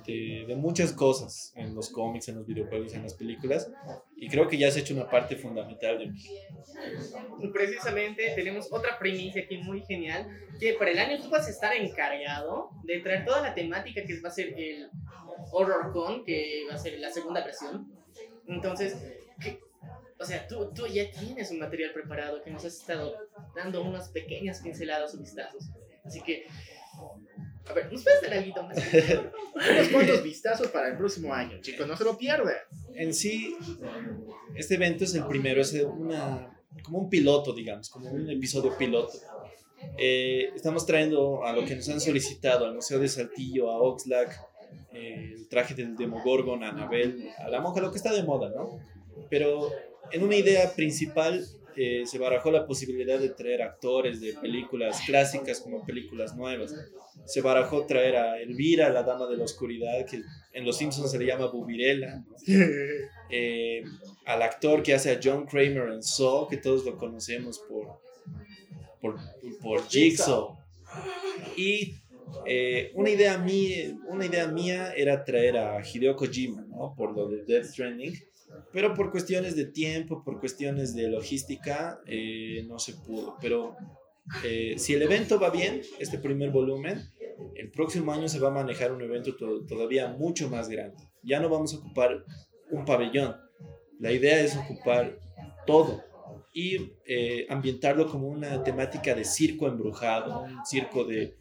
de, 0.06 0.44
de 0.46 0.56
muchas 0.56 0.92
cosas 0.92 1.52
en 1.56 1.74
los 1.74 1.90
cómics, 1.90 2.28
en 2.28 2.37
los 2.37 2.46
videojuegos, 2.46 2.94
en 2.94 3.02
las 3.02 3.14
películas. 3.14 3.70
Y 4.16 4.28
creo 4.28 4.48
que 4.48 4.58
ya 4.58 4.70
se 4.70 4.80
ha 4.80 4.82
hecho 4.82 4.94
una 4.94 5.10
parte 5.10 5.37
fundamental 5.37 5.98
de 5.98 6.06
mí. 6.08 6.18
Precisamente 7.52 8.32
tenemos 8.34 8.68
otra 8.72 8.98
primicia 8.98 9.42
aquí 9.42 9.58
muy 9.58 9.82
genial, 9.84 10.26
que 10.58 10.74
para 10.74 10.90
el 10.90 10.98
año 10.98 11.20
tú 11.22 11.28
vas 11.30 11.46
a 11.46 11.50
estar 11.50 11.74
encargado 11.76 12.70
de 12.84 13.00
traer 13.00 13.24
toda 13.24 13.42
la 13.42 13.54
temática 13.54 14.02
que 14.06 14.20
va 14.20 14.28
a 14.28 14.32
ser 14.32 14.54
el 14.56 14.88
Horror 15.52 15.92
Con, 15.92 16.24
que 16.24 16.64
va 16.68 16.74
a 16.74 16.78
ser 16.78 16.98
la 16.98 17.10
segunda 17.10 17.44
versión. 17.44 17.87
Entonces, 18.46 18.94
¿qué- 19.40 19.58
o 20.24 20.26
sea, 20.26 20.48
tú, 20.48 20.72
tú 20.74 20.87
ya 20.87 21.10
tienes 21.10 21.50
un 21.50 21.58
material 21.58 21.92
preparado 21.92 22.42
que 22.42 22.50
nos 22.50 22.64
has 22.64 22.76
estado 22.76 23.14
dando 23.54 23.84
unas 23.84 24.08
pequeñas 24.08 24.60
pinceladas 24.60 25.14
o 25.14 25.18
vistazos. 25.18 25.64
Así 26.02 26.22
que, 26.22 26.46
a 27.68 27.72
ver, 27.74 27.92
¿nos 27.92 28.02
puedes 28.02 28.22
dar 28.22 28.32
algo 28.32 28.62
más? 28.62 28.78
Unos 29.54 29.88
cuantos 29.88 30.22
vistazos 30.22 30.68
para 30.68 30.88
el 30.88 30.96
próximo 30.96 31.34
año, 31.34 31.60
chicos, 31.60 31.87
no 31.87 31.94
se 31.94 32.04
lo 32.04 32.16
pierdan. 32.16 32.54
en 32.94 33.12
sí, 33.12 33.54
este 34.54 34.76
evento 34.76 35.04
es 35.04 35.14
el 35.14 35.26
primero, 35.26 35.60
es 35.60 35.74
una, 35.74 36.58
como 36.82 37.00
un 37.00 37.10
piloto, 37.10 37.52
digamos, 37.52 37.90
como 37.90 38.10
un 38.10 38.30
episodio 38.30 38.76
piloto. 38.78 39.18
Eh, 39.98 40.48
estamos 40.56 40.87
trayendo 40.87 41.44
a 41.44 41.52
lo 41.52 41.66
que 41.66 41.76
nos 41.76 41.87
han 41.90 42.00
solicitado, 42.00 42.64
al 42.64 42.74
Museo 42.74 42.98
de 42.98 43.08
Saltillo, 43.08 43.70
a 43.70 43.76
Oxlack, 43.76 44.40
eh, 44.94 45.34
el 45.34 45.48
traje 45.48 45.74
del 45.74 45.96
Demogorgon, 45.96 46.64
a 46.64 46.70
Anabel, 46.70 47.28
a 47.37 47.50
la 47.50 47.60
monja, 47.60 47.82
lo 47.82 47.90
que 47.90 47.98
está 47.98 48.10
de 48.10 48.22
moda, 48.22 48.48
¿no? 48.48 48.80
Pero 49.28 49.70
en 50.12 50.22
una 50.22 50.36
idea 50.36 50.72
principal 50.74 51.46
eh, 51.76 52.04
se 52.06 52.18
barajó 52.18 52.52
la 52.52 52.66
posibilidad 52.66 53.18
de 53.18 53.30
traer 53.30 53.62
actores 53.62 54.20
de 54.20 54.34
películas 54.34 55.02
clásicas 55.06 55.60
como 55.60 55.84
películas 55.84 56.36
nuevas. 56.36 56.72
Se 57.24 57.40
barajó 57.40 57.84
traer 57.84 58.16
a 58.16 58.40
Elvira, 58.40 58.90
la 58.90 59.02
dama 59.02 59.26
de 59.26 59.36
la 59.36 59.44
oscuridad, 59.44 60.06
que 60.06 60.22
en 60.52 60.64
Los 60.64 60.76
Simpsons 60.76 61.10
se 61.10 61.18
le 61.18 61.26
llama 61.26 61.46
Bubirela, 61.46 62.16
¿no? 62.16 62.36
eh, 63.30 63.82
al 64.24 64.42
actor 64.42 64.82
que 64.82 64.94
hace 64.94 65.10
a 65.10 65.20
John 65.22 65.46
Kramer 65.46 65.92
en 65.92 66.02
Saw, 66.02 66.46
que 66.48 66.58
todos 66.58 66.84
lo 66.84 66.96
conocemos 66.96 67.58
por, 67.58 67.98
por, 69.00 69.18
por 69.60 69.88
Jigsaw. 69.88 70.56
Y 71.56 71.94
eh, 72.46 72.92
una, 72.94 73.10
idea 73.10 73.38
mía, 73.38 73.96
una 74.08 74.26
idea 74.26 74.46
mía 74.46 74.92
era 74.94 75.24
traer 75.24 75.56
a 75.56 75.82
Hideo 75.84 76.14
Kojima, 76.14 76.62
¿no? 76.68 76.94
por 76.96 77.16
lo 77.16 77.28
de 77.28 77.44
Death 77.44 77.66
Stranding, 77.66 78.14
pero 78.74 78.92
por 78.92 79.10
cuestiones 79.10 79.54
de 79.56 79.66
tiempo, 79.66 80.22
por 80.24 80.40
cuestiones 80.40 80.94
de 80.94 81.08
logística, 81.08 82.00
eh, 82.06 82.64
no 82.66 82.78
se 82.78 82.92
pudo. 82.94 83.37
Pero 83.40 83.76
eh, 84.44 84.74
si 84.76 84.92
el 84.94 85.02
evento 85.02 85.38
va 85.38 85.48
bien, 85.50 85.80
este 85.98 86.18
primer 86.18 86.50
volumen, 86.50 87.00
el 87.54 87.70
próximo 87.70 88.12
año 88.12 88.28
se 88.28 88.40
va 88.40 88.48
a 88.48 88.52
manejar 88.62 88.92
un 88.92 89.00
evento 89.00 89.37
to- 89.37 89.64
todavía 89.64 90.08
mucho 90.08 90.50
más 90.50 90.68
grande. 90.68 90.96
Ya 91.22 91.38
no 91.40 91.48
vamos 91.48 91.72
a 91.72 91.78
ocupar 91.78 92.24
un 92.70 92.84
pabellón. 92.84 93.37
La 94.00 94.10
idea 94.10 94.40
es 94.40 94.56
ocupar 94.56 95.18
todo 95.66 96.02
y 96.52 96.92
eh, 97.06 97.46
ambientarlo 97.48 98.08
como 98.10 98.28
una 98.28 98.62
temática 98.64 99.14
de 99.14 99.24
circo 99.24 99.68
embrujado, 99.68 100.42
un 100.42 100.66
circo 100.66 101.04
de, 101.04 101.37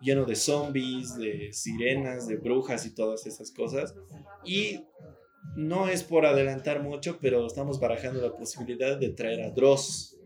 lleno 0.00 0.24
de 0.24 0.34
zombies, 0.34 1.16
de 1.16 1.52
sirenas, 1.52 2.26
de 2.26 2.36
brujas 2.36 2.86
y 2.86 2.94
todas 2.94 3.26
esas 3.26 3.50
cosas. 3.50 3.94
Y 4.44 4.80
no 5.56 5.88
es 5.88 6.02
por 6.02 6.26
adelantar 6.26 6.82
mucho, 6.82 7.18
pero 7.20 7.46
estamos 7.46 7.80
barajando 7.80 8.20
la 8.20 8.34
posibilidad 8.34 8.98
de 8.98 9.10
traer 9.10 9.42
a 9.42 9.50
Dross, 9.50 10.16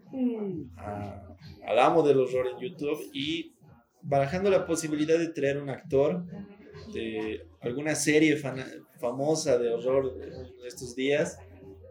a- 0.76 1.36
al 1.66 1.78
amo 1.78 2.02
del 2.06 2.20
horror 2.20 2.46
en 2.48 2.58
YouTube, 2.58 3.10
y 3.12 3.52
barajando 4.02 4.50
la 4.50 4.66
posibilidad 4.66 5.18
de 5.18 5.28
traer 5.28 5.58
un 5.58 5.70
actor 5.70 6.24
de 6.92 7.46
alguna 7.60 7.94
serie 7.94 8.36
fana- 8.36 8.70
famosa 9.00 9.58
de 9.58 9.70
horror 9.70 10.14
de 10.18 10.68
estos 10.68 10.94
días 10.94 11.38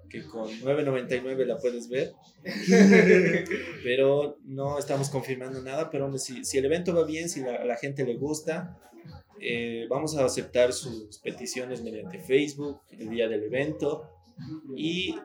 que 0.09 0.23
con 0.27 0.47
9.99 0.61 1.43
la 1.45 1.57
puedes 1.57 1.89
ver. 1.89 2.13
pero 3.83 4.37
no 4.45 4.77
estamos 4.77 5.09
confirmando 5.09 5.61
nada, 5.61 5.89
pero 5.89 6.15
si, 6.17 6.45
si 6.45 6.57
el 6.59 6.65
evento 6.65 6.93
va 6.95 7.03
bien, 7.05 7.29
si 7.29 7.41
la- 7.41 7.55
a 7.55 7.65
la 7.65 7.75
gente 7.77 8.05
le 8.05 8.15
gusta, 8.17 8.77
eh, 9.45 9.87
vamos 9.89 10.15
a 10.17 10.23
aceptar 10.23 10.71
sus 10.71 11.19
peticiones 11.19 11.83
mediante 11.83 12.19
Facebook 12.19 12.81
el 12.91 13.09
día 13.09 13.27
del 13.27 13.43
evento 13.43 14.09
y 14.75 15.15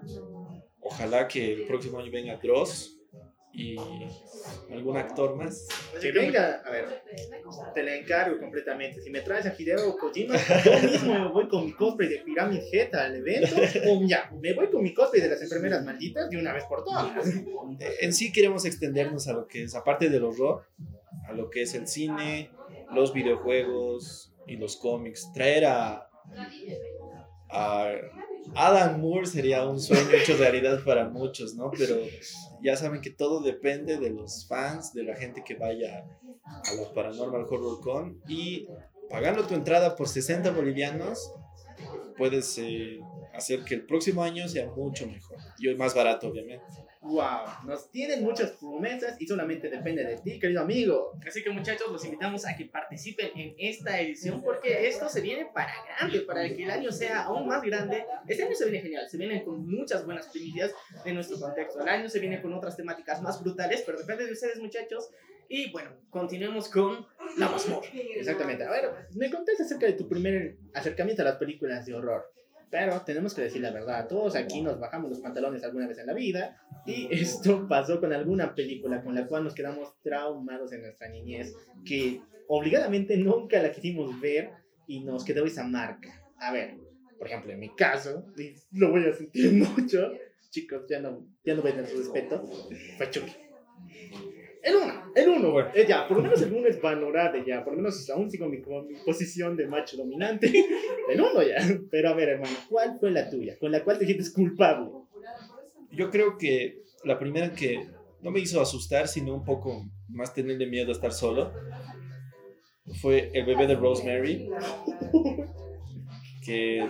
ojalá 0.81 1.29
que 1.29 1.55
el 1.55 1.67
próximo 1.67 2.01
año 2.01 2.11
venga 2.11 2.37
Dross 2.37 2.99
y 3.53 3.77
algún 4.71 4.97
actor 4.97 5.37
más. 5.37 5.67
Que 6.01 6.13
venga, 6.13 6.63
a 6.65 6.71
ver, 6.71 7.03
te 7.75 7.83
la 7.83 7.97
encargo 7.97 8.39
completamente. 8.39 9.01
Si 9.01 9.11
me 9.11 9.21
traes 9.21 9.47
a 9.47 9.55
Hideo 9.57 9.97
Kojima, 9.97 10.35
yo 10.65 10.73
mismo 10.89 11.15
me 11.15 11.29
voy 11.29 11.49
con 11.49 11.65
mi 11.65 11.73
cosplay 11.73 12.09
de 12.09 12.19
Pyramid 12.19 12.61
Head 12.73 12.95
al 12.95 13.17
evento. 13.17 13.57
O 13.89 14.05
ya, 14.07 14.31
me 14.41 14.53
voy 14.53 14.69
con 14.71 14.83
mi 14.83 14.95
cosplay 14.95 15.23
de 15.23 15.29
las 15.31 15.43
enfermeras 15.43 15.85
malditas 15.85 16.29
de 16.29 16.37
una 16.39 16.53
vez 16.53 16.65
por 16.65 16.85
todas. 16.85 17.27
Eh, 17.27 17.97
En 18.01 18.13
sí 18.13 18.31
queremos 18.33 18.65
extendernos 18.65 19.27
a 19.29 19.33
lo 19.33 19.47
que 19.47 19.65
es, 19.65 19.75
aparte 19.75 20.09
del 20.09 20.25
horror, 20.25 20.65
a 21.27 21.33
lo 21.33 21.51
que 21.51 21.63
es 21.63 21.75
el 21.75 21.87
cine, 21.89 22.51
los 22.93 23.13
videojuegos 23.13 24.33
y 24.47 24.57
los 24.57 24.77
cómics. 24.77 25.31
Traer 25.33 25.67
a, 25.67 26.09
a 27.51 27.93
Adam 28.55 29.01
Moore 29.01 29.27
sería 29.27 29.67
un 29.67 29.81
sueño 29.81 30.11
hecho 30.13 30.37
realidad 30.37 30.83
para 30.85 31.09
muchos, 31.09 31.55
¿no? 31.55 31.71
Pero 31.77 31.97
ya 32.63 32.77
saben 32.77 33.01
que 33.01 33.11
todo 33.11 33.41
depende 33.41 33.99
de 33.99 34.11
los 34.11 34.47
fans, 34.47 34.93
de 34.93 35.05
la 35.05 35.17
gente 35.17 35.43
que 35.45 35.55
vaya 35.55 36.05
a 36.45 36.75
la 36.75 36.93
Paranormal 36.95 37.47
Horror 37.49 37.81
Con 37.81 38.23
y 38.27 38.67
pagando 39.11 39.47
tu 39.47 39.55
entrada 39.55 39.97
por 39.97 40.09
60 40.09 40.51
bolivianos 40.51 41.33
puedes 42.17 42.59
eh, 42.59 43.01
hacer 43.33 43.65
que 43.65 43.75
el 43.75 43.87
próximo 43.87 44.23
año 44.23 44.49
sea 44.49 44.69
mucho 44.71 45.07
mejor 45.07 45.39
y 45.59 45.75
más 45.77 45.95
barato, 45.95 46.29
obviamente. 46.29 46.67
Wow, 47.01 47.65
nos 47.65 47.91
tienen 47.91 48.25
muchas 48.25 48.53
promesas 48.53 49.21
y 49.21 49.27
solamente 49.27 49.71
depende 49.71 50.05
de 50.05 50.17
ti, 50.17 50.39
querido 50.39 50.63
amigo. 50.63 51.13
Así 51.27 51.43
que 51.43 51.51
muchachos, 51.51 51.91
los 51.93 52.05
invitamos 52.05 52.45
a 52.45 52.57
que 52.57 52.65
participen 52.65 53.31
en 53.37 53.55
esta 53.59 54.01
edición 54.01 54.43
porque 54.43 54.89
esto 54.89 55.09
se 55.09 55.21
viene 55.21 55.47
para 55.47 55.73
grande, 55.85 56.21
para 56.23 56.49
que 56.49 56.65
el 56.65 56.71
año 56.71 56.91
sea 56.91 57.23
aún 57.23 57.47
más 57.47 57.63
grande. 57.63 58.05
Este 58.27 58.43
año 58.43 58.55
se 58.55 58.65
viene 58.65 58.81
genial, 58.81 59.09
se 59.09 59.17
viene 59.17 59.45
con 59.45 59.65
muchas 59.69 60.05
buenas 60.05 60.27
primicias 60.29 60.75
en 61.05 61.15
nuestro 61.15 61.39
contexto. 61.39 61.81
El 61.81 61.89
año 61.89 62.09
se 62.09 62.19
viene 62.19 62.43
con 62.43 62.53
otras 62.53 62.77
temáticas 62.77 63.23
más 63.23 63.43
brutales, 63.43 63.83
pero 63.87 63.99
depende 63.99 64.27
de 64.27 64.33
ustedes 64.33 64.59
muchachos. 64.59 65.11
Y 65.49 65.71
bueno, 65.71 65.91
continuemos 66.11 66.69
con 66.69 67.07
la 67.39 67.49
mazmorra. 67.49 67.89
Exactamente. 67.93 68.65
A 68.65 68.71
ver, 68.71 68.91
me 69.15 69.31
contaste 69.31 69.63
acerca 69.63 69.87
de 69.87 69.95
tu 69.95 70.09
primer 70.09 70.57
acercamiento 70.75 71.23
a 71.23 71.27
las 71.27 71.37
películas 71.37 71.87
de 71.87 71.95
horror. 71.95 72.38
Pero 72.71 73.01
tenemos 73.03 73.35
que 73.35 73.43
decir 73.43 73.63
la 73.63 73.71
verdad, 73.71 74.07
todos 74.09 74.37
aquí 74.37 74.61
nos 74.61 74.79
bajamos 74.79 75.11
los 75.11 75.21
pantalones 75.21 75.65
alguna 75.65 75.87
vez 75.87 75.99
en 75.99 76.07
la 76.07 76.15
vida 76.15 76.57
y 76.87 77.09
esto 77.11 77.67
pasó 77.69 78.01
con 78.01 78.13
alguna 78.13 78.55
película 78.55 79.03
con 79.03 79.15
la 79.15 79.27
cual 79.27 79.45
nos 79.45 79.55
quedamos 79.55 79.99
traumados 80.03 80.73
en 80.73 80.83
nuestra 80.83 81.09
niñez, 81.09 81.55
que 81.85 82.21
obligadamente 82.47 83.17
nunca 83.17 83.63
la 83.63 83.73
quisimos 83.73 84.21
ver 84.21 84.51
y 84.87 85.01
nos 85.01 85.25
quedó 85.25 85.45
esa 85.45 85.65
marca. 85.65 86.23
A 86.39 86.53
ver, 86.53 86.77
por 87.19 87.27
ejemplo, 87.27 87.53
en 87.53 87.61
mi 87.61 87.75
caso, 87.75 88.27
y 88.37 88.55
lo 88.73 88.91
voy 88.91 89.07
a 89.07 89.13
sentir 89.13 89.53
mucho, 89.77 90.13
chicos, 90.51 90.87
ya 90.89 91.01
no, 91.01 91.27
ya 91.45 91.55
no 91.55 91.63
ven 91.63 91.79
el 91.79 91.87
respeto, 91.87 92.47
fue 92.97 93.11
Chucky. 93.11 93.33
El 94.63 94.75
uno, 94.77 95.13
el 95.15 95.29
uno, 95.29 95.53
Bueno. 95.53 95.71
eh, 95.75 95.87
ya, 95.89 96.07
por 96.09 96.17
lo 96.17 96.23
menos 96.25 96.43
el 96.43 96.53
uno 96.53 96.67
es 96.67 96.81
valorable 96.81 97.45
ya, 97.47 97.63
por 97.63 97.73
lo 97.75 97.79
menos 97.79 98.09
aún 98.11 98.31
sigo 98.31 98.49
mi, 98.49 98.61
con 98.61 98.87
mi 98.89 98.95
posición 98.97 99.57
de 99.57 99.67
macho 99.67 99.97
dominante, 99.97 100.51
el 101.09 101.21
uno 101.21 101.43
ya. 101.43 101.57
Pero 101.91 102.09
a 102.11 102.15
ver, 102.15 102.31
hermano, 102.31 102.57
¿cuál 102.69 102.99
fue 102.99 103.11
la 103.11 103.31
tuya? 103.31 103.57
Con 103.59 103.71
la 103.71 103.85
cual 103.85 103.99
te 103.99 104.05
sientes 104.07 104.33
culpable. 104.33 104.91
Yo 105.93 106.11
creo 106.11 106.37
que 106.37 106.83
la 107.05 107.19
primera 107.19 107.53
que 107.53 107.87
no 108.21 108.31
me 108.31 108.41
hizo 108.41 108.61
asustar, 108.61 109.07
sino 109.09 109.35
un 109.35 109.45
poco 109.45 109.85
más 110.09 110.35
tenerle 110.35 110.67
miedo 110.67 110.89
a 110.89 110.93
estar 110.93 111.13
solo, 111.13 111.53
fue 113.01 113.31
el 113.33 113.47
bebé 113.47 113.67
de 113.67 113.77
Rosemary. 113.77 114.49
Que 116.45 116.87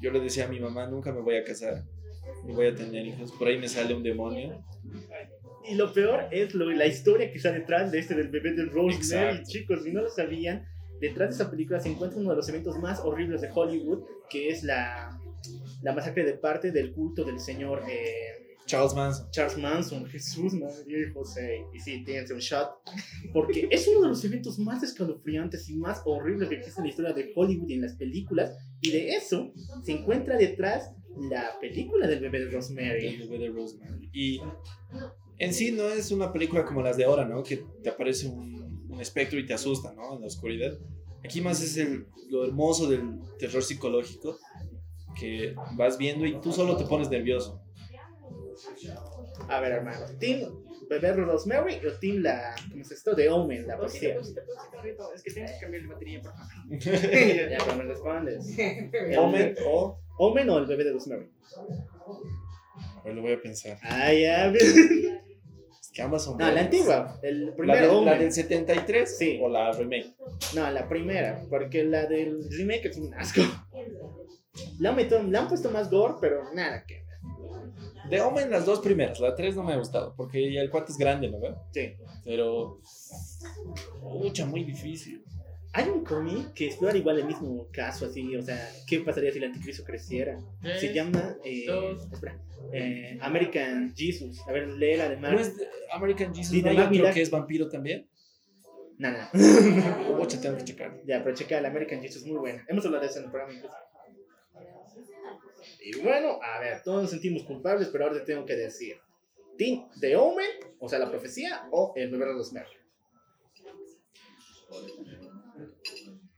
yo 0.00 0.10
le 0.10 0.20
decía 0.20 0.46
a 0.46 0.48
mi 0.48 0.58
mamá, 0.60 0.86
nunca 0.88 1.12
me 1.12 1.20
voy 1.20 1.36
a 1.36 1.44
casar, 1.44 1.84
ni 2.44 2.54
voy 2.54 2.66
a 2.66 2.74
tener 2.74 3.06
hijos, 3.06 3.32
por 3.32 3.48
ahí 3.48 3.58
me 3.58 3.68
sale 3.68 3.94
un 3.94 4.02
demonio. 4.02 4.64
Y 5.68 5.74
lo 5.74 5.92
peor 5.92 6.28
es 6.30 6.54
lo, 6.54 6.70
la 6.70 6.86
historia 6.86 7.30
que 7.30 7.36
está 7.36 7.52
detrás 7.52 7.92
de 7.92 7.98
este 7.98 8.14
del 8.14 8.28
bebé 8.28 8.52
de 8.52 8.64
Rosemary, 8.66 9.42
chicos, 9.44 9.82
si 9.82 9.92
no 9.92 10.02
lo 10.02 10.08
sabían, 10.08 10.66
detrás 11.00 11.30
de 11.30 11.34
esa 11.42 11.50
película 11.50 11.80
se 11.80 11.90
encuentra 11.90 12.18
uno 12.18 12.30
de 12.30 12.36
los 12.36 12.48
eventos 12.48 12.78
más 12.78 13.00
horribles 13.00 13.40
de 13.40 13.50
Hollywood, 13.52 14.04
que 14.30 14.48
es 14.48 14.64
la, 14.64 15.20
la 15.82 15.92
masacre 15.92 16.24
de 16.24 16.34
parte 16.34 16.72
del 16.72 16.92
culto 16.92 17.24
del 17.24 17.38
señor 17.38 17.82
eh, 17.88 18.38
Charles 18.68 18.94
Manson. 18.94 19.30
Charles 19.30 19.58
Manson, 19.58 20.06
Jesús, 20.06 20.52
María 20.52 20.98
y 21.08 21.12
José. 21.12 21.64
Y 21.72 21.80
sí, 21.80 22.04
tienes 22.04 22.30
un 22.30 22.38
shot. 22.38 22.70
Porque 23.32 23.66
es 23.70 23.88
uno 23.88 24.02
de 24.02 24.08
los 24.08 24.24
eventos 24.24 24.58
más 24.58 24.82
escalofriantes 24.82 25.68
y 25.70 25.76
más 25.76 26.02
horribles 26.04 26.50
que 26.50 26.56
existe 26.56 26.80
en 26.80 26.84
la 26.84 26.90
historia 26.90 27.12
de 27.14 27.32
Hollywood 27.34 27.68
y 27.70 27.74
en 27.74 27.80
las 27.82 27.94
películas. 27.94 28.54
Y 28.82 28.90
de 28.90 29.16
eso 29.16 29.52
se 29.82 29.92
encuentra 29.92 30.36
detrás 30.36 30.94
la 31.30 31.58
película 31.60 32.06
del 32.06 32.20
bebé 32.20 32.40
de 32.40 32.44
El 32.44 32.52
Rosemary. 32.52 33.16
bebé 33.16 33.38
de 33.38 33.48
Rosemary. 33.48 34.10
Y 34.12 34.40
en 35.38 35.54
sí 35.54 35.72
no 35.72 35.88
es 35.88 36.10
una 36.10 36.32
película 36.32 36.64
como 36.64 36.82
las 36.82 36.96
de 36.96 37.04
ahora, 37.04 37.24
¿no? 37.24 37.42
Que 37.42 37.64
te 37.82 37.90
aparece 37.90 38.26
un, 38.26 38.86
un 38.88 39.00
espectro 39.00 39.38
y 39.38 39.46
te 39.46 39.54
asusta, 39.54 39.92
¿no? 39.94 40.14
En 40.14 40.20
la 40.20 40.26
oscuridad. 40.26 40.78
Aquí 41.24 41.40
más 41.40 41.62
es 41.62 41.76
el, 41.76 42.06
lo 42.30 42.44
hermoso 42.44 42.88
del 42.88 43.20
terror 43.38 43.62
psicológico 43.62 44.38
que 45.18 45.54
vas 45.76 45.98
viendo 45.98 46.26
y 46.26 46.40
tú 46.40 46.52
solo 46.52 46.76
te 46.76 46.84
pones 46.84 47.10
nervioso. 47.10 47.60
A 49.48 49.60
ver, 49.60 49.72
hermano. 49.72 50.06
¿Team 50.18 50.48
bebé 50.88 51.12
de 51.12 51.24
Rosemary 51.24 51.76
o 51.86 51.92
Team 52.00 52.22
la. 52.22 52.54
¿Cómo 52.70 52.82
es 52.82 52.90
esto? 52.90 53.14
De 53.14 53.28
Omen, 53.28 53.66
la 53.66 53.78
Pausita, 53.78 54.14
poesía. 54.14 54.42
Rito. 54.82 55.12
Es 55.14 55.22
que 55.22 55.32
tienes 55.32 55.52
que 55.52 55.60
cambiar 55.60 55.82
de 55.82 55.88
batería, 55.88 56.22
por 56.22 56.32
favor. 56.32 56.48
Ya, 57.50 57.58
pero 57.64 57.76
me 57.76 57.84
respondes. 57.84 58.56
Omen 59.18 59.54
o... 59.66 59.98
¿Omen 60.18 60.50
o 60.50 60.58
el 60.58 60.66
bebé 60.66 60.84
de 60.84 60.92
Rosemary? 60.92 61.30
A 62.96 63.02
ver, 63.04 63.14
lo 63.14 63.22
voy 63.22 63.32
a 63.32 63.40
pensar. 63.40 63.78
Ah, 63.82 64.12
ya. 64.12 64.52
Que 65.98 66.02
ambas 66.04 66.22
son 66.22 66.38
No, 66.38 66.48
la 66.48 66.60
antigua. 66.60 67.18
El 67.22 67.46
¿La, 67.46 67.56
primer 67.56 67.90
de- 67.90 68.04
la 68.04 68.14
del 68.16 68.30
73 68.30 69.18
Sí. 69.18 69.40
o 69.42 69.48
la 69.48 69.72
remake? 69.72 70.14
No, 70.54 70.70
la 70.70 70.88
primera, 70.88 71.42
porque 71.50 71.82
la 71.82 72.06
del 72.06 72.48
remake 72.56 72.86
es 72.86 72.98
un 72.98 73.12
asco. 73.14 73.40
Le 74.78 74.88
han, 74.88 74.94
metido- 74.94 75.24
le 75.24 75.36
han 75.36 75.48
puesto 75.48 75.72
más 75.72 75.90
gore, 75.90 76.14
pero 76.20 76.54
nada 76.54 76.84
que 76.86 76.94
ver. 77.02 78.10
De 78.10 78.20
Omen 78.20 78.48
las 78.48 78.64
dos 78.64 78.78
primeras, 78.78 79.18
la 79.18 79.34
3 79.34 79.56
no 79.56 79.64
me 79.64 79.72
ha 79.72 79.76
gustado 79.76 80.14
porque 80.16 80.56
el 80.56 80.70
cuate 80.70 80.92
es 80.92 80.98
grande, 80.98 81.28
¿no? 81.32 81.38
Sí. 81.72 81.96
Pero... 82.24 82.78
Mucha, 84.00 84.46
muy 84.46 84.62
difícil. 84.62 85.24
Hay 85.72 85.88
un 85.88 86.04
cómic 86.04 86.54
que 86.54 86.66
explora 86.66 86.96
igual 86.96 87.18
el 87.18 87.26
mismo 87.26 87.68
caso, 87.72 88.06
así, 88.06 88.34
o 88.36 88.42
sea, 88.42 88.70
¿qué 88.86 89.00
pasaría 89.00 89.30
si 89.30 89.38
el 89.38 89.44
anticristo 89.44 89.84
creciera? 89.84 90.38
Se 90.80 90.92
llama 90.94 91.36
eh, 91.44 91.66
dos. 91.66 92.08
espera, 92.10 92.40
eh, 92.72 93.18
American 93.20 93.94
Jesus. 93.94 94.40
A 94.48 94.52
ver, 94.52 94.68
léela 94.68 95.08
de 95.08 95.16
¿No 95.18 95.38
es 95.38 95.56
de 95.58 95.66
American 95.92 96.34
Jesus? 96.34 96.52
Sí, 96.52 96.62
¿No 96.62 96.70
hay 96.70 96.78
otro 96.78 97.12
que 97.12 97.22
es 97.22 97.30
vampiro 97.30 97.68
también? 97.68 98.08
No, 98.98 99.10
no. 99.12 100.18
Ocha, 100.20 100.40
tengo 100.40 100.56
que 100.56 100.64
checar. 100.64 101.00
Ya, 101.06 101.22
pero 101.22 101.36
checa 101.36 101.58
el 101.58 101.66
American 101.66 102.00
Jesus, 102.00 102.24
muy 102.24 102.38
buena. 102.38 102.64
Hemos 102.68 102.84
hablado 102.84 103.04
de 103.04 103.10
eso 103.10 103.18
en 103.20 103.26
el 103.26 103.30
programa 103.30 103.54
incluso. 103.54 103.76
Y 105.80 106.00
bueno, 106.00 106.38
a 106.42 106.58
ver, 106.60 106.82
todos 106.82 107.02
nos 107.02 107.10
sentimos 107.10 107.44
culpables, 107.44 107.88
pero 107.88 108.04
ahora 108.04 108.18
te 108.18 108.24
tengo 108.24 108.44
que 108.44 108.56
decir. 108.56 108.96
¿Team 109.56 109.88
The 110.00 110.16
Omen, 110.16 110.50
o 110.78 110.88
sea, 110.88 110.98
la 110.98 111.10
profecía, 111.10 111.68
o 111.70 111.92
el 111.96 112.10
bebé 112.10 112.26
de 112.26 112.32
Rosemary? 112.32 112.68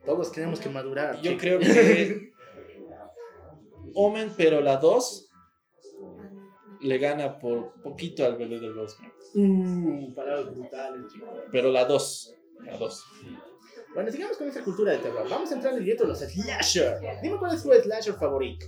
Todos 0.04 0.32
tenemos 0.32 0.60
que 0.60 0.68
madurar. 0.68 1.20
Yo 1.20 1.36
creo 1.36 1.58
que 1.58 2.30
Omen, 3.94 4.32
pero 4.36 4.60
la 4.60 4.76
2 4.76 5.28
le 6.82 6.98
gana 6.98 7.38
por 7.38 7.74
poquito 7.82 8.24
al 8.24 8.36
bebé 8.36 8.60
de 8.60 8.70
Rosemary. 8.70 9.12
Uh, 9.34 10.14
palabras 10.14 10.54
brutales, 10.54 11.12
chicos. 11.12 11.28
Pero 11.52 11.70
la 11.70 11.84
2, 11.84 12.34
la 12.64 12.76
2. 12.76 13.04
Bueno, 13.94 14.10
sigamos 14.10 14.36
con 14.36 14.48
esa 14.48 14.62
cultura 14.62 14.92
de 14.92 14.98
terror. 14.98 15.28
Vamos 15.28 15.50
a 15.50 15.54
entrar 15.54 15.72
en 15.72 15.80
el 15.80 15.84
directo 15.84 16.04
de 16.04 16.10
los 16.10 16.20
slasher. 16.20 17.00
Dime 17.22 17.38
cuál 17.38 17.54
es 17.54 17.62
tu 17.62 17.72
slasher 17.72 18.14
favorito. 18.14 18.66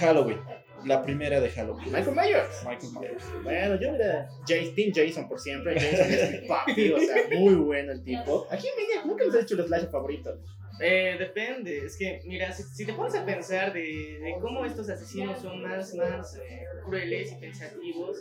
Halloween, 0.00 0.40
la 0.86 1.02
primera 1.02 1.38
de 1.38 1.50
Halloween. 1.50 1.92
Michael 1.92 2.16
Myers. 2.16 2.64
Michael 2.66 2.92
Myers. 2.98 3.24
Bueno, 3.42 3.78
yo 3.78 3.88
era 3.94 4.28
Jason, 4.48 4.92
Jason 4.94 5.28
por 5.28 5.38
siempre. 5.38 5.78
Jason 5.78 6.10
es 6.10 6.42
mi 6.42 6.48
papi, 6.48 6.92
o 6.92 6.98
sea, 6.98 7.38
muy 7.38 7.54
bueno 7.54 7.92
el 7.92 8.02
tipo. 8.02 8.46
Aquí 8.50 8.66
en 8.68 8.76
Media 8.76 9.04
nunca 9.04 9.26
nos 9.26 9.34
ha 9.34 9.38
dicho 9.38 9.54
el 9.54 9.66
slasher 9.66 9.90
favorito. 9.90 10.40
Eh, 10.80 11.16
depende, 11.18 11.84
es 11.86 11.96
que, 11.96 12.20
mira, 12.26 12.52
si, 12.52 12.62
si 12.64 12.84
te 12.84 12.92
pones 12.94 13.14
a 13.14 13.24
pensar 13.24 13.72
de, 13.72 13.80
de 13.80 14.34
cómo 14.40 14.64
estos 14.64 14.88
asesinos 14.88 15.40
son 15.40 15.62
más, 15.62 15.94
más 15.94 16.34
eh, 16.36 16.64
crueles 16.84 17.30
y 17.32 17.36
pensativos, 17.36 18.18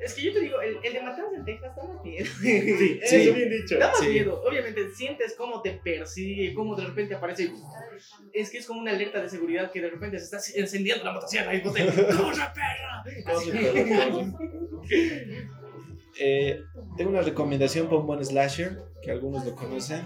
es 0.00 0.14
que 0.14 0.22
yo 0.22 0.32
te 0.32 0.40
digo, 0.40 0.60
el, 0.60 0.76
el 0.82 0.92
de 0.92 1.00
Matanza 1.02 1.36
en 1.36 1.44
Texas 1.44 1.76
da 1.76 1.84
más 1.84 2.04
miedo. 2.04 2.26
Sí, 2.40 3.00
Sí. 3.04 3.18
eso 3.20 3.34
bien 3.34 3.50
dicho. 3.50 3.78
Da 3.78 3.88
más 3.88 4.00
Sí. 4.00 4.08
miedo, 4.08 4.42
obviamente 4.44 4.90
sientes 4.90 5.34
cómo 5.36 5.62
te 5.62 5.72
persigue, 5.72 6.52
cómo 6.52 6.74
de 6.74 6.84
repente 6.84 7.14
aparece. 7.14 7.52
Es 8.32 8.50
que 8.50 8.58
es 8.58 8.66
como 8.66 8.80
una 8.80 8.90
alerta 8.90 9.20
de 9.22 9.28
seguridad 9.28 9.70
que 9.70 9.80
de 9.80 9.90
repente 9.90 10.18
se 10.18 10.24
está 10.36 10.38
encendiendo 10.58 11.04
la 11.04 11.12
motosierra 11.12 11.54
y 11.54 11.60
vos 11.60 11.74
te. 11.74 11.84
¡Corre, 11.84 12.42
perra! 12.54 13.04
Eh, 16.20 16.60
tengo 16.96 17.10
una 17.10 17.22
recomendación 17.22 17.86
para 17.86 17.98
un 18.00 18.06
buen 18.08 18.24
slasher, 18.24 18.76
que 19.02 19.12
algunos 19.12 19.44
lo 19.46 19.54
conocen. 19.54 20.04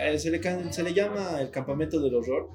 Eh, 0.00 0.18
se, 0.18 0.30
le, 0.30 0.40
can- 0.40 0.72
se 0.72 0.82
le 0.82 0.92
llama 0.92 1.40
El 1.40 1.50
Campamento 1.50 2.00
del 2.00 2.14
Horror. 2.14 2.48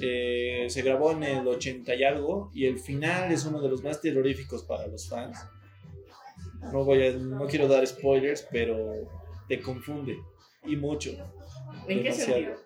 Eh, 0.00 0.66
se 0.68 0.82
grabó 0.82 1.12
en 1.12 1.22
el 1.24 1.46
80 1.48 1.94
y 1.94 2.04
algo 2.04 2.50
y 2.54 2.66
el 2.66 2.78
final 2.78 3.32
es 3.32 3.44
uno 3.46 3.60
de 3.60 3.68
los 3.68 3.82
más 3.82 4.00
terroríficos 4.00 4.62
para 4.64 4.86
los 4.86 5.08
fans. 5.08 5.38
No, 6.72 6.84
voy 6.84 7.06
a, 7.06 7.12
no 7.12 7.46
quiero 7.46 7.66
dar 7.68 7.86
spoilers, 7.86 8.46
pero 8.50 8.92
te 9.48 9.60
confunde 9.60 10.16
y 10.64 10.76
mucho. 10.76 11.10
¿En 11.88 11.98
qué 12.02 12.10
Demasiado. 12.10 12.32
sentido? 12.34 12.56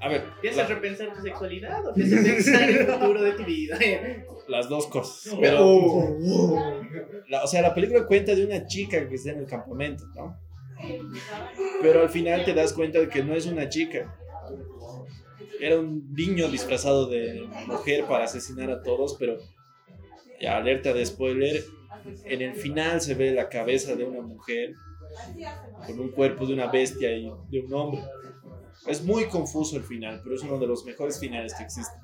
A 0.00 0.08
ver, 0.08 0.22
¿Te 0.40 0.48
hace 0.50 0.58
la- 0.58 0.66
repensar 0.66 1.12
tu 1.14 1.20
sexualidad 1.22 1.84
o 1.86 1.90
hace 1.90 2.02
pensar 2.04 2.70
el 2.70 2.86
futuro 2.86 3.22
de 3.22 3.32
tu 3.32 3.44
vida? 3.44 3.78
las 4.48 4.68
dos 4.68 4.86
cosas. 4.86 5.34
Pero, 5.40 5.58
Oh. 5.66 6.80
la- 7.28 7.44
o 7.44 7.46
sea, 7.46 7.62
la 7.62 7.74
película 7.74 8.06
cuenta 8.06 8.34
de 8.34 8.44
una 8.46 8.66
chica 8.66 9.06
que 9.08 9.16
está 9.16 9.32
en 9.32 9.40
el 9.40 9.46
campamento, 9.46 10.04
¿no? 10.14 10.36
Pero 11.82 12.02
al 12.02 12.08
final 12.10 12.44
te 12.44 12.54
das 12.54 12.72
cuenta 12.72 12.98
de 13.00 13.08
que 13.08 13.22
no 13.22 13.34
es 13.34 13.46
una 13.46 13.68
chica. 13.68 14.14
Era 15.60 15.78
un 15.80 16.12
niño 16.14 16.48
disfrazado 16.48 17.06
de 17.08 17.46
mujer 17.66 18.04
para 18.06 18.24
asesinar 18.24 18.70
a 18.70 18.82
todos, 18.82 19.16
pero 19.18 19.38
ya 20.40 20.56
alerta 20.56 20.92
de 20.92 21.04
spoiler, 21.04 21.64
en 22.24 22.42
el 22.42 22.54
final 22.54 23.00
se 23.00 23.14
ve 23.14 23.32
la 23.32 23.48
cabeza 23.48 23.96
de 23.96 24.04
una 24.04 24.20
mujer 24.20 24.74
con 25.86 25.98
un 25.98 26.10
cuerpo 26.12 26.46
de 26.46 26.54
una 26.54 26.68
bestia 26.68 27.10
y 27.16 27.28
de 27.50 27.60
un 27.60 27.74
hombre. 27.74 28.00
Es 28.86 29.02
muy 29.02 29.24
confuso 29.26 29.76
el 29.76 29.82
final, 29.82 30.20
pero 30.22 30.36
es 30.36 30.42
uno 30.42 30.58
de 30.58 30.66
los 30.68 30.84
mejores 30.84 31.18
finales 31.18 31.52
que 31.54 31.64
existen. 31.64 32.00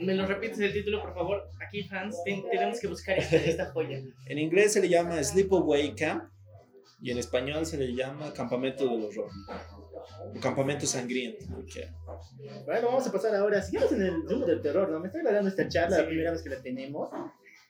¿Me 0.00 0.14
lo 0.14 0.26
repites 0.26 0.58
el 0.58 0.72
título, 0.72 1.00
por 1.00 1.14
favor? 1.14 1.48
Aquí, 1.64 1.84
fans, 1.84 2.16
ten- 2.24 2.42
tenemos 2.50 2.80
que 2.80 2.88
buscar 2.88 3.16
esta, 3.18 3.36
esta 3.36 3.66
joya. 3.70 4.00
En 4.26 4.38
inglés 4.38 4.72
se 4.72 4.80
le 4.80 4.88
llama 4.88 5.22
Sleepaway 5.22 5.94
Camp 5.94 6.24
y 7.00 7.10
en 7.10 7.18
español 7.18 7.64
se 7.66 7.76
le 7.78 7.94
llama 7.94 8.32
Campamento 8.32 8.86
del 8.88 9.04
Horror. 9.04 9.30
O 10.36 10.40
Campamento 10.40 10.86
Sangriento. 10.86 11.44
porque- 11.54 11.88
Bueno, 12.64 12.88
vamos 12.88 13.06
a 13.06 13.12
pasar 13.12 13.34
ahora. 13.34 13.62
Sigamos 13.62 13.92
en 13.92 14.02
el 14.02 14.22
rumbo 14.28 14.46
del 14.46 14.60
terror, 14.62 14.88
¿no? 14.90 14.98
Me 15.00 15.06
está 15.08 15.18
agradando 15.20 15.48
esta 15.48 15.68
charla, 15.68 15.98
la 15.98 16.06
primera 16.06 16.32
vez 16.32 16.42
que 16.42 16.50
la 16.50 16.60
tenemos. 16.62 17.08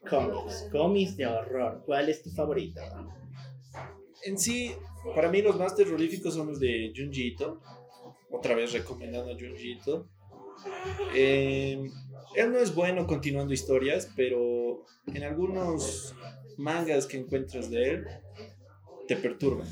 Cómics, 0.08 0.68
cómics 0.70 1.16
de 1.16 1.26
horror. 1.26 1.82
¿Cuál 1.84 2.08
es 2.08 2.22
tu 2.22 2.30
favorito? 2.30 2.80
En 4.24 4.38
sí, 4.38 4.72
para 5.14 5.28
mí 5.28 5.42
los 5.42 5.56
más 5.58 5.74
terroríficos 5.74 6.34
son 6.34 6.48
los 6.48 6.60
de 6.60 6.92
Junji 6.96 7.28
Ito. 7.28 7.60
Otra 8.30 8.54
vez 8.54 8.72
recomendando 8.72 9.32
a 9.32 9.34
Junji 9.34 9.72
Ito. 9.72 10.08
Eh, 11.14 11.90
él 12.34 12.52
no 12.52 12.58
es 12.58 12.74
bueno 12.74 13.06
continuando 13.06 13.52
historias, 13.54 14.10
pero 14.16 14.84
en 15.06 15.22
algunos 15.22 16.14
mangas 16.56 17.06
que 17.06 17.18
encuentras 17.18 17.70
de 17.70 17.90
él 17.90 18.06
te 19.08 19.16
perturban. 19.16 19.66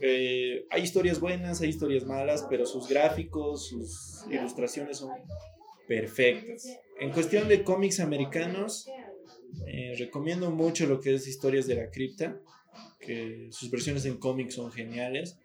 Eh, 0.00 0.66
hay 0.70 0.82
historias 0.82 1.20
buenas, 1.20 1.60
hay 1.60 1.68
historias 1.68 2.04
malas, 2.04 2.46
pero 2.48 2.66
sus 2.66 2.88
gráficos, 2.88 3.68
sus 3.68 4.24
ilustraciones 4.30 4.98
son 4.98 5.10
perfectas. 5.86 6.66
En 6.98 7.10
cuestión 7.12 7.46
de 7.46 7.62
cómics 7.62 8.00
americanos, 8.00 8.88
eh, 9.66 9.94
recomiendo 9.98 10.50
mucho 10.50 10.86
lo 10.86 11.00
que 11.00 11.14
es 11.14 11.28
Historias 11.28 11.66
de 11.66 11.76
la 11.76 11.90
Cripta, 11.90 12.40
que 12.98 13.48
sus 13.50 13.70
versiones 13.70 14.04
en 14.04 14.16
cómics 14.16 14.54
son 14.54 14.72
geniales. 14.72 15.38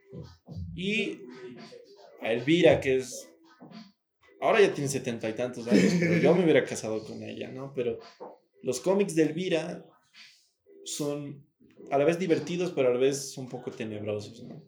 Y 0.76 1.20
a 2.22 2.32
Elvira, 2.32 2.80
que 2.80 2.98
es... 2.98 3.30
Ahora 4.42 4.62
ya 4.62 4.74
tiene 4.74 4.90
setenta 4.90 5.30
y 5.30 5.34
tantos 5.34 5.68
años, 5.68 5.94
pero 6.00 6.18
yo 6.18 6.36
me 6.36 6.44
hubiera 6.44 6.66
casado 6.66 7.04
con 7.06 7.24
ella, 7.24 7.50
¿no? 7.50 7.74
Pero 7.74 8.00
los 8.62 8.82
cómics 8.82 9.16
de 9.16 9.24
Elvira 9.24 9.86
son 10.84 11.46
a 11.92 11.98
la 11.98 12.06
vez 12.06 12.20
divertidos, 12.20 12.72
pero 12.72 12.90
a 12.90 12.94
la 12.94 13.00
vez 13.00 13.38
un 13.38 13.50
poco 13.50 13.72
tenebrosos, 13.72 14.44
¿no? 14.44 14.62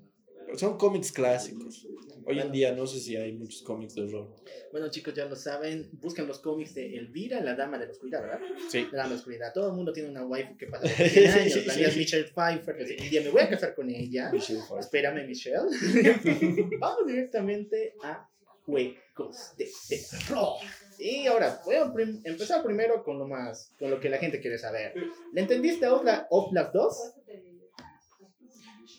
Son 0.57 0.77
cómics 0.77 1.11
clásicos. 1.11 1.85
Hoy 2.25 2.39
en 2.39 2.51
día 2.51 2.71
no 2.71 2.87
sé 2.87 2.99
si 2.99 3.15
hay 3.15 3.33
muchos 3.33 3.61
cómics 3.61 3.93
de 3.93 4.03
horror. 4.03 4.33
Bueno, 4.71 4.89
chicos, 4.89 5.13
ya 5.13 5.25
lo 5.25 5.35
saben. 5.35 5.89
Buscan 6.01 6.27
los 6.27 6.39
cómics 6.39 6.73
de 6.73 6.97
Elvira, 6.97 7.39
la 7.41 7.55
dama 7.55 7.77
de 7.77 7.85
la 7.85 7.91
oscuridad, 7.91 8.21
¿verdad? 8.21 8.39
Sí. 8.69 8.87
La 8.91 8.99
dama 8.99 9.03
de 9.03 9.09
la 9.09 9.19
oscuridad. 9.19 9.53
Todo 9.53 9.69
el 9.69 9.75
mundo 9.75 9.91
tiene 9.93 10.09
una 10.09 10.25
waifu 10.25 10.57
que 10.57 10.67
pasa 10.67 10.87
de 11.03 11.09
100 11.09 11.31
años. 11.31 11.65
La 11.67 11.75
mía 11.75 11.87
es 11.87 11.97
Michelle 11.97 12.31
Pfeiffer. 12.33 12.77
que 12.77 13.03
un 13.03 13.09
día 13.09 13.21
me 13.21 13.29
voy 13.29 13.41
a 13.41 13.49
casar 13.49 13.75
con 13.75 13.89
ella. 13.89 14.31
Espérame, 14.79 15.27
Michelle. 15.27 15.57
Vamos 16.79 17.05
directamente 17.05 17.93
a 18.01 18.27
juegos 18.65 19.53
de 19.57 19.69
terror. 19.89 20.57
Y 20.99 21.27
ahora, 21.27 21.59
voy 21.65 21.75
a 21.75 21.91
prim- 21.93 22.21
empezar 22.23 22.63
primero 22.63 23.03
con 23.03 23.19
lo 23.19 23.27
más, 23.27 23.73
con 23.79 23.89
lo 23.91 23.99
que 23.99 24.09
la 24.09 24.17
gente 24.17 24.39
quiere 24.39 24.57
saber. 24.57 24.93
¿Le 25.33 25.41
entendiste 25.41 25.85
a 25.85 25.89
Outlast, 25.89 26.27
Outlast 26.31 26.73
2? 26.73 27.13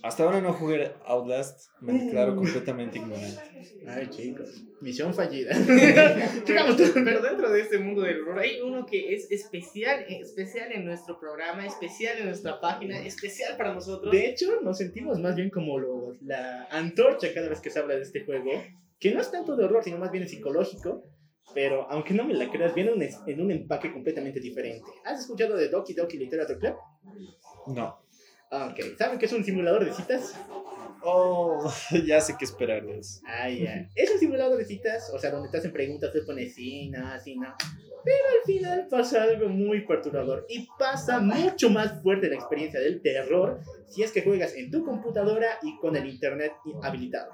Hasta 0.03 0.22
ahora 0.24 0.40
no 0.40 0.53
jugué 0.53 0.92
Outlast, 1.07 1.68
me 1.80 1.94
declaro 1.94 2.36
completamente 2.36 2.99
ignorante. 2.99 3.40
Ay, 3.88 4.09
chicos, 4.11 4.62
misión 4.80 5.14
fallida. 5.14 5.57
Pero 6.47 7.22
dentro 7.22 7.51
de 7.51 7.61
este 7.61 7.78
mundo 7.78 8.03
del 8.03 8.20
horror 8.20 8.38
hay 8.38 8.61
uno 8.61 8.84
que 8.86 9.14
es 9.14 9.30
especial, 9.32 10.05
especial 10.09 10.70
en 10.72 10.84
nuestro 10.84 11.18
programa, 11.18 11.66
especial 11.66 12.18
en 12.18 12.26
nuestra 12.26 12.61
página, 12.61 13.01
especial 13.01 13.57
para 13.57 13.72
nosotros. 13.74 14.12
De 14.12 14.28
hecho, 14.28 14.61
nos 14.62 14.78
sentimos 14.78 15.18
más 15.18 15.34
bien 15.34 15.51
como 15.51 15.78
los, 15.78 16.20
la 16.22 16.64
antorcha 16.70 17.32
cada 17.34 17.49
vez 17.49 17.61
que 17.61 17.70
se 17.70 17.78
habla 17.80 17.94
de 17.97 18.03
este 18.03 18.24
juego, 18.24 18.51
que 19.01 19.12
no 19.12 19.20
es 19.20 19.30
tanto 19.30 19.57
de 19.57 19.64
horror, 19.64 19.82
sino 19.82 19.99
más 19.99 20.12
bien 20.12 20.24
es 20.24 20.30
psicológico, 20.30 21.05
pero 21.55 21.90
aunque 21.90 22.14
no 22.14 22.24
me 22.24 22.34
la 22.34 22.51
creas, 22.51 22.74
viene 22.74 22.92
un 22.92 23.03
en 23.03 23.40
un 23.40 23.51
empaque 23.51 23.92
completamente 23.92 24.40
diferente. 24.40 24.86
¿Has 25.05 25.20
escuchado 25.20 25.57
de 25.57 25.68
Doki 25.68 25.94
Doki 25.94 26.18
Literature 26.18 26.59
Club? 26.59 26.76
No. 27.68 27.99
Ah, 28.51 28.72
Ok, 28.72 28.97
¿saben 28.97 29.18
que 29.18 29.26
es 29.26 29.32
un 29.32 29.44
simulador 29.44 29.84
de 29.84 29.92
citas? 29.92 30.34
Oh, 31.03 31.72
ya 32.07 32.20
sé 32.20 32.36
qué 32.38 32.44
esperar 32.44 32.84
de 32.84 32.99
eso. 32.99 33.20
Ah, 33.26 33.49
ya. 33.49 33.88
Es 33.94 34.11
un 34.11 34.18
simulador 34.18 34.57
de 34.57 34.64
citas, 34.64 35.11
o 35.12 35.18
sea, 35.18 35.30
donde 35.30 35.49
te 35.49 35.59
hacen 35.59 35.72
preguntas, 35.72 36.12
te 36.12 36.22
pones 36.22 36.55
sí, 36.55 36.88
no, 36.88 37.18
sí, 37.20 37.36
no. 37.36 37.55
Pero 38.07 38.24
al 38.38 38.46
final 38.46 38.86
pasa 38.88 39.24
algo 39.24 39.48
muy 39.48 39.84
perturbador 39.84 40.46
y 40.48 40.68
pasa 40.78 41.18
mucho 41.18 41.70
más 41.70 42.00
fuerte 42.04 42.28
la 42.28 42.36
experiencia 42.36 42.78
del 42.78 43.02
terror 43.02 43.59
si 43.88 44.04
es 44.04 44.12
que 44.12 44.22
juegas 44.22 44.54
en 44.54 44.70
tu 44.70 44.84
computadora 44.84 45.59
y 45.61 45.76
con 45.78 45.96
el 45.96 46.07
internet 46.07 46.52
habilitado. 46.84 47.32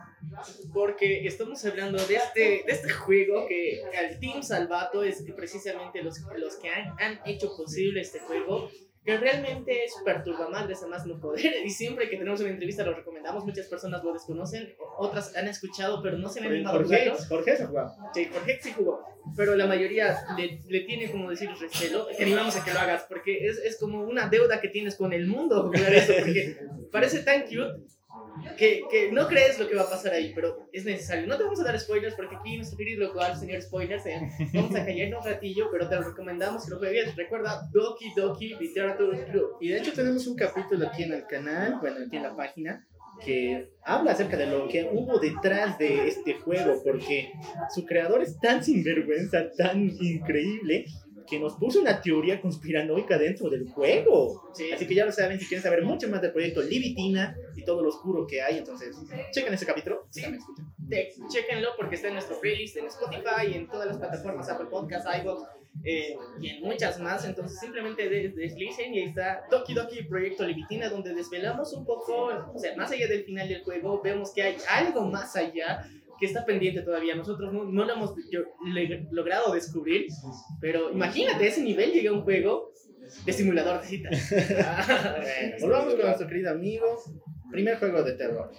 Porque 0.73 1.27
estamos 1.27 1.63
hablando 1.67 2.03
de 2.07 2.15
este, 2.15 2.41
de 2.67 2.73
este 2.73 2.89
juego 2.89 3.47
que 3.47 3.83
el 3.83 4.19
Team 4.19 4.43
Salvato 4.43 5.03
es 5.03 5.23
precisamente 5.37 6.03
los, 6.03 6.19
los 6.39 6.57
que 6.57 6.71
han, 6.71 6.95
han 6.99 7.21
hecho 7.27 7.55
posible 7.55 8.01
este 8.01 8.21
juego. 8.21 8.71
Que 9.05 9.17
realmente 9.19 9.85
es 9.85 9.95
perturbamadres 10.05 10.83
a 10.83 10.87
más 10.87 11.07
no 11.07 11.19
poder. 11.19 11.53
Y 11.65 11.71
siempre 11.71 12.09
que 12.09 12.17
tenemos 12.17 12.41
una 12.41 12.51
entrevista 12.51 12.85
lo 12.85 12.95
recomendamos. 12.95 13.45
Muchas 13.45 13.67
personas 13.67 14.03
lo 14.05 14.13
desconocen, 14.13 14.75
otras 14.97 15.35
han 15.37 15.49
escuchado, 15.49 16.03
pero 16.03 16.19
no 16.19 16.29
se 16.29 16.41
han 16.41 16.47
animado 16.47 16.77
a 16.77 16.83
Jorge, 16.83 17.11
jugarlo. 17.11 17.27
Jorge 17.29 17.57
se 17.57 17.67
jugaba. 17.67 17.97
Sí, 18.15 18.29
Jorge 18.33 18.59
sí 18.63 18.73
jugó, 18.77 19.05
pero 19.37 19.57
la 19.57 19.67
mayoría 19.67 20.17
le, 20.37 20.61
le 20.69 20.81
tiene 20.81 21.11
como 21.11 21.31
decir 21.31 21.51
recelo. 21.59 22.07
Te 22.07 22.23
animamos 22.23 22.57
a 22.57 22.65
que 22.65 22.73
lo 22.73 22.79
hagas 22.79 23.05
porque 23.09 23.47
es, 23.47 23.59
es 23.59 23.79
como 23.79 24.03
una 24.03 24.29
deuda 24.29 24.61
que 24.61 24.69
tienes 24.69 24.97
con 24.97 25.13
el 25.13 25.27
mundo 25.27 25.65
jugar 25.65 25.93
eso, 25.95 26.13
porque 26.19 26.57
parece 26.91 27.21
tan 27.21 27.43
cute 27.43 27.83
que, 28.57 28.83
que 28.91 29.13
no 29.13 29.27
crees 29.29 29.59
lo 29.59 29.69
que 29.69 29.75
va 29.75 29.83
a 29.83 29.91
pasar 29.91 30.13
ahí, 30.13 30.33
pero 30.35 30.69
es 30.73 30.85
necesario. 30.85 31.27
No 31.27 31.37
te 31.37 31.45
vamos 31.45 31.61
a 31.61 31.65
dar 31.65 31.79
spoilers 31.79 32.15
porque 32.15 32.37
aquí 32.37 32.57
nuestro 32.57 32.79
querido 32.79 33.09
local, 33.09 33.37
señor 33.37 33.63
spoilers, 33.63 34.07
eh, 34.07 34.21
vamos 34.53 34.75
a 34.75 34.85
callarnos 34.85 35.25
un 35.25 35.33
ratillo, 35.33 35.69
pero 35.71 35.89
te 35.89 35.97
lo 35.97 36.03
recomendamos 36.03 36.65
que 36.65 36.71
lo 36.71 36.79
juegues. 36.79 37.17
Recuerda 37.17 37.63
Doki 37.73 38.13
Doki 38.17 38.55
Literature 38.55 39.25
Club. 39.31 39.57
Y 39.61 39.69
de 39.69 39.79
hecho 39.79 39.93
tenemos 39.93 40.27
un 40.27 40.37
capítulo 40.37 40.87
aquí 40.87 41.05
en 41.05 41.15
el 41.15 41.27
canal, 41.27 41.79
bueno, 41.81 41.99
aquí 42.07 42.17
en 42.17 42.23
la 42.23 42.37
página, 42.37 42.87
que 43.25 43.69
habla 43.85 44.13
acerca 44.13 44.37
de 44.37 44.47
lo 44.47 44.69
que 44.69 44.89
hubo 44.91 45.19
detrás 45.19 45.79
de 45.79 46.09
este 46.09 46.35
juego, 46.35 46.83
porque 46.85 47.33
su 47.75 47.85
creador 47.85 48.23
es 48.23 48.39
tan 48.41 48.65
sinvergüenza, 48.65 49.51
tan 49.57 49.91
increíble, 50.01 50.87
que 51.27 51.39
nos 51.39 51.55
puso 51.55 51.81
una 51.81 52.01
teoría 52.01 52.41
conspiranoica 52.41 53.19
dentro 53.19 53.49
del 53.51 53.69
juego. 53.69 54.51
Sí. 54.55 54.71
Así 54.73 54.87
que 54.87 54.95
ya 54.95 55.05
lo 55.07 55.13
saben, 55.13 55.39
si 55.41 55.47
quieren 55.47 55.63
saber 55.63 55.83
mucho 55.83 56.09
más 56.09 56.21
del 56.23 56.33
proyecto 56.33 56.63
Libitina 56.63 57.37
y 57.57 57.65
todo 57.65 57.83
lo 57.83 57.89
oscuro 57.89 58.27
que 58.27 58.43
hay, 58.43 58.59
entonces 58.59 58.97
chequen 59.33 59.55
ese 59.55 59.67
capítulo. 59.67 60.07
Sí. 60.11 60.23
Te- 60.89 61.13
Chéquenlo 61.29 61.71
porque 61.77 61.95
está 61.97 62.09
en 62.09 62.15
nuestro 62.15 62.41
playlist 62.41 62.77
en 62.77 62.87
Spotify 62.87 63.47
y 63.51 63.55
en 63.55 63.69
todas 63.69 63.87
las 63.87 63.97
plataformas, 63.99 64.49
Apple 64.49 64.67
Podcasts, 64.71 65.09
iVoox 65.23 65.43
eh, 65.85 66.17
y 66.41 66.49
en 66.51 66.63
muchas 66.63 67.01
más. 67.01 67.25
Entonces 67.25 67.59
simplemente 67.59 68.09
des- 68.09 68.35
deslicen 68.35 68.93
y 68.95 68.99
ahí 69.01 69.09
está 69.09 69.45
Toki 69.49 69.73
Doki 69.75 70.03
Proyecto 70.05 70.45
Libitina 70.47 70.89
donde 70.91 71.15
desvelamos 71.15 71.73
un 71.73 71.87
poco, 71.87 72.31
o 72.55 72.59
sea, 72.59 72.77
más 72.77 72.91
allá 72.93 73.07
del 73.09 73.25
final 73.25 73.49
del 73.49 73.63
juego, 73.63 74.03
vemos 74.03 74.33
que 74.35 74.43
hay 74.43 74.57
algo 74.69 75.03
más 75.07 75.35
allá 75.37 75.89
que 76.23 76.27
está 76.29 76.45
pendiente 76.47 76.83
todavía. 76.83 77.17
Nosotros 77.17 77.53
no, 77.53 77.65
no 77.65 77.85
lo 77.85 77.93
hemos 77.95 78.15
yo- 78.31 78.45
le- 78.73 79.09
logrado 79.11 79.53
descubrir, 79.53 80.07
pero 80.61 80.93
imagínate, 80.93 81.43
a 81.45 81.49
ese 81.49 81.63
nivel 81.65 81.91
llega 81.91 82.13
un 82.13 82.23
juego 82.23 82.71
de 83.27 83.33
simulador 83.33 83.81
de 83.83 83.87
citas. 83.89 84.13
Bueno, 84.31 85.57
volvamos 85.61 85.95
con 85.95 86.05
nuestro 86.07 86.29
querido 86.29 86.51
amigo. 86.53 86.87
Primer 87.51 87.77
juego 87.79 88.03
de 88.05 88.13
terror. 88.13 88.51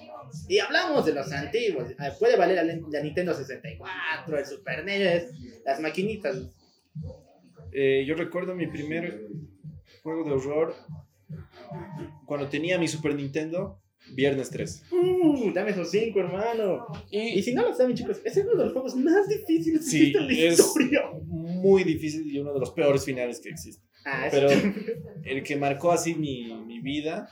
Y 0.49 0.59
hablamos 0.59 1.05
de 1.05 1.14
los 1.14 1.32
antiguos. 1.32 1.88
Ah, 1.97 2.11
Puede 2.20 2.36
valer 2.36 2.57
la, 2.66 2.76
la 2.91 3.01
Nintendo 3.01 3.34
64, 3.34 4.38
el 4.38 4.45
Super 4.45 4.84
NES, 4.84 5.32
las 5.66 5.80
maquinitas. 5.80 6.38
Eh, 7.72 8.03
yo 8.05 8.14
recuerdo 8.16 8.53
mi 8.55 8.68
primer 8.68 9.28
juego 10.03 10.26
de 10.26 10.32
horror 10.32 10.76
cuando 12.26 12.49
tenía 12.49 12.78
mi 12.78 12.88
Super 12.88 13.16
Nintendo, 13.16 13.80
Viernes 14.12 14.49
3. 14.49 14.84
Uh, 14.91 15.51
dame 15.54 15.72
esos 15.72 15.89
cinco, 15.89 16.20
hermano. 16.20 16.86
Y 17.10 17.41
si 17.41 17.54
no 17.54 17.64
lo 17.64 17.74
saben, 17.74 17.95
chicos, 17.95 18.20
ese 18.24 18.41
es 18.41 18.45
uno 18.45 18.58
de 18.58 18.64
los 18.66 18.74
juegos 18.74 18.95
más 18.95 19.28
difíciles 19.28 19.86
que 19.86 19.89
Sí, 19.89 19.97
existe 20.08 20.20
en 20.20 20.28
la 20.28 20.34
es- 20.54 20.60
historia. 20.60 21.01
Muy 21.26 21.84
difícil 21.84 22.30
y 22.30 22.39
uno 22.39 22.54
de 22.54 22.60
los 22.60 22.72
peores 22.72 23.04
finales 23.06 23.39
que 23.39 23.49
existe. 23.49 23.82
Ah, 24.06 24.28
Pero 24.30 24.49
es- 24.49 24.64
el 25.24 25.43
que 25.43 25.56
marcó 25.56 25.91
así 25.91 26.14
mi, 26.16 26.54
mi 26.66 26.80
vida 26.80 27.30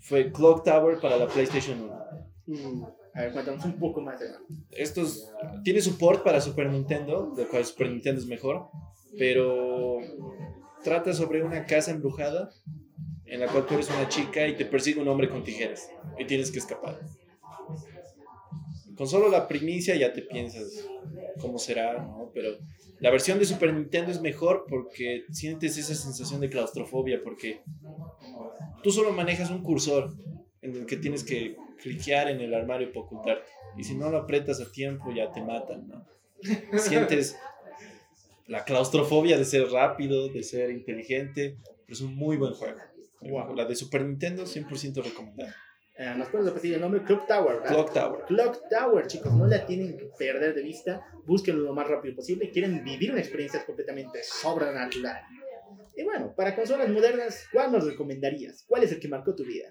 fue 0.00 0.32
Clock 0.32 0.64
Tower 0.64 0.98
para 1.00 1.16
la 1.16 1.28
PlayStation 1.28 1.80
1. 1.80 2.02
Mm, 2.46 2.84
A 3.14 3.20
ver, 3.22 3.32
cuéntanos 3.32 3.64
un 3.64 3.78
poco 3.78 4.00
más, 4.00 4.20
hermano. 4.20 4.44
Estos 4.70 5.30
tiene 5.64 5.80
support 5.80 6.24
para 6.24 6.40
Super 6.40 6.68
Nintendo, 6.70 7.32
del 7.36 7.46
cual 7.46 7.64
Super 7.64 7.88
Nintendo 7.90 8.20
es 8.20 8.26
mejor, 8.26 8.66
pero 9.18 9.98
trata 10.82 11.12
sobre 11.14 11.42
una 11.44 11.64
casa 11.64 11.92
embrujada 11.92 12.50
en 13.32 13.40
la 13.40 13.46
cual 13.46 13.64
tú 13.64 13.72
eres 13.72 13.88
una 13.88 14.06
chica 14.10 14.46
y 14.46 14.56
te 14.56 14.66
persigue 14.66 15.00
un 15.00 15.08
hombre 15.08 15.30
con 15.30 15.42
tijeras 15.42 15.88
y 16.18 16.26
tienes 16.26 16.50
que 16.50 16.58
escapar. 16.58 17.00
Con 18.94 19.08
solo 19.08 19.30
la 19.30 19.48
primicia 19.48 19.96
ya 19.96 20.12
te 20.12 20.20
piensas 20.20 20.86
cómo 21.40 21.58
será, 21.58 21.94
¿no? 21.94 22.30
Pero 22.34 22.58
la 23.00 23.10
versión 23.10 23.38
de 23.38 23.46
Super 23.46 23.72
Nintendo 23.72 24.12
es 24.12 24.20
mejor 24.20 24.66
porque 24.68 25.24
sientes 25.30 25.78
esa 25.78 25.94
sensación 25.94 26.42
de 26.42 26.50
claustrofobia 26.50 27.22
porque 27.24 27.62
tú 28.82 28.90
solo 28.90 29.12
manejas 29.12 29.50
un 29.50 29.62
cursor 29.62 30.14
en 30.60 30.76
el 30.76 30.84
que 30.84 30.98
tienes 30.98 31.24
que 31.24 31.56
cliquear 31.80 32.28
en 32.28 32.42
el 32.42 32.52
armario 32.52 32.92
para 32.92 33.06
ocultarte. 33.06 33.50
Y 33.78 33.84
si 33.84 33.94
no 33.94 34.10
lo 34.10 34.18
apretas 34.18 34.60
a 34.60 34.70
tiempo 34.70 35.10
ya 35.10 35.32
te 35.32 35.40
matan, 35.40 35.88
¿no? 35.88 36.06
Sientes 36.78 37.34
la 38.46 38.62
claustrofobia 38.64 39.38
de 39.38 39.46
ser 39.46 39.70
rápido, 39.70 40.28
de 40.28 40.42
ser 40.42 40.70
inteligente, 40.70 41.56
pero 41.86 41.94
es 41.94 42.02
un 42.02 42.14
muy 42.14 42.36
buen 42.36 42.52
juego. 42.52 42.78
Wow. 43.28 43.54
La 43.54 43.64
de 43.64 43.74
Super 43.74 44.04
Nintendo 44.04 44.44
100% 44.44 45.02
recomendada. 45.02 45.54
Eh, 45.96 46.14
¿Nos 46.16 46.28
puedes 46.28 46.46
repetir 46.46 46.74
el 46.74 46.80
nombre? 46.80 47.02
Clock 47.04 47.26
Tower, 47.26 47.60
¿verdad? 47.60 47.74
Clock 47.74 47.92
Tower. 47.92 48.24
Clock 48.26 48.68
Tower, 48.68 49.06
chicos, 49.06 49.32
no 49.34 49.46
la 49.46 49.66
tienen 49.66 49.96
que 49.96 50.06
perder 50.18 50.54
de 50.54 50.62
vista. 50.62 51.06
Búsquenlo 51.26 51.62
lo 51.62 51.74
más 51.74 51.86
rápido 51.86 52.16
posible. 52.16 52.50
Quieren 52.50 52.82
vivir 52.82 53.12
una 53.12 53.20
experiencia 53.20 53.64
completamente 53.64 54.22
sobrenatural. 54.22 55.22
Y 55.94 56.02
bueno, 56.04 56.34
para 56.34 56.56
consolas 56.56 56.88
modernas, 56.88 57.46
¿cuál 57.52 57.70
nos 57.72 57.84
recomendarías? 57.84 58.64
¿Cuál 58.66 58.84
es 58.84 58.92
el 58.92 59.00
que 59.00 59.08
marcó 59.08 59.34
tu 59.34 59.44
vida? 59.44 59.68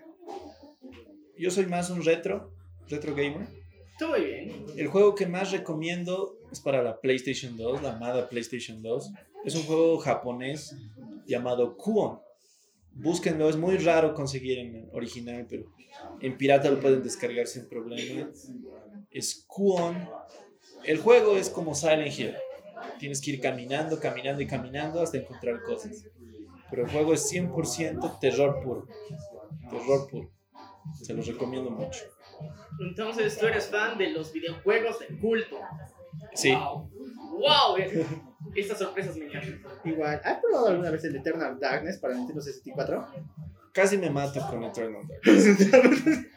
Yo 1.38 1.50
soy 1.50 1.66
más 1.66 1.90
un 1.90 2.04
retro, 2.06 2.54
retro 2.88 3.16
gamer. 3.16 3.48
Muy 4.08 4.22
bien. 4.24 4.66
El 4.78 4.88
juego 4.88 5.16
que 5.16 5.26
más 5.26 5.52
recomiendo 5.52 6.38
es 6.52 6.60
para 6.60 6.84
la 6.84 7.00
PlayStation 7.00 7.58
2, 7.58 7.82
la 7.82 7.94
amada 7.94 8.30
PlayStation 8.30 8.82
2. 8.82 9.12
Es 9.46 9.56
un 9.56 9.64
juego 9.64 9.98
japonés 9.98 10.76
llamado 11.26 11.76
Kuon. 11.78 12.20
Búsquenlo, 12.94 13.50
es 13.50 13.58
muy 13.58 13.78
raro 13.78 14.14
conseguir 14.14 14.60
en 14.60 14.90
original, 14.92 15.46
pero 15.50 15.66
en 16.20 16.38
pirata 16.38 16.70
lo 16.70 16.80
pueden 16.80 17.04
descargar 17.04 17.48
sin 17.48 17.68
problema. 17.68 18.30
Es 19.10 19.44
Kuon. 19.48 20.10
El 20.84 21.00
juego 21.00 21.38
es 21.38 21.50
como 21.50 21.74
Silent 21.74 22.18
Hill. 22.18 22.36
Tienes 23.00 23.22
que 23.22 23.32
ir 23.32 23.42
caminando, 23.42 24.00
caminando 24.00 24.42
y 24.42 24.48
caminando 24.48 25.02
hasta 25.02 25.18
encontrar 25.18 25.62
cosas. 25.64 26.06
Pero 26.70 26.86
el 26.86 26.92
juego 26.92 27.14
es 27.14 27.32
100% 27.32 28.20
terror 28.20 28.62
puro. 28.64 28.88
Terror 29.70 30.08
puro. 30.10 30.32
Se 31.02 31.14
los 31.14 31.28
recomiendo 31.28 31.70
mucho. 31.70 32.02
Entonces 32.80 33.38
tú 33.38 33.46
eres 33.48 33.68
fan 33.68 33.98
de 33.98 34.10
los 34.10 34.32
videojuegos 34.32 35.00
de 35.00 35.08
culto. 35.20 35.60
Sí. 36.34 36.54
Wow. 36.54 36.90
Wow. 37.40 37.76
Estas 38.56 38.80
sorpresas 38.80 39.16
me 39.18 39.26
encantan. 39.26 39.62
Igual, 39.86 40.22
¿has 40.24 40.40
probado 40.40 40.68
alguna 40.68 40.92
vez 40.92 41.04
el 41.06 41.16
Eternal 41.16 41.58
Darkness 41.60 41.98
para 42.00 42.16
Nintendo 42.16 42.42
64? 42.42 43.08
Casi 43.74 43.98
me 43.98 44.10
mato 44.10 44.42
con 44.50 44.64
Eternal 44.64 45.04
Darkness. 45.08 45.58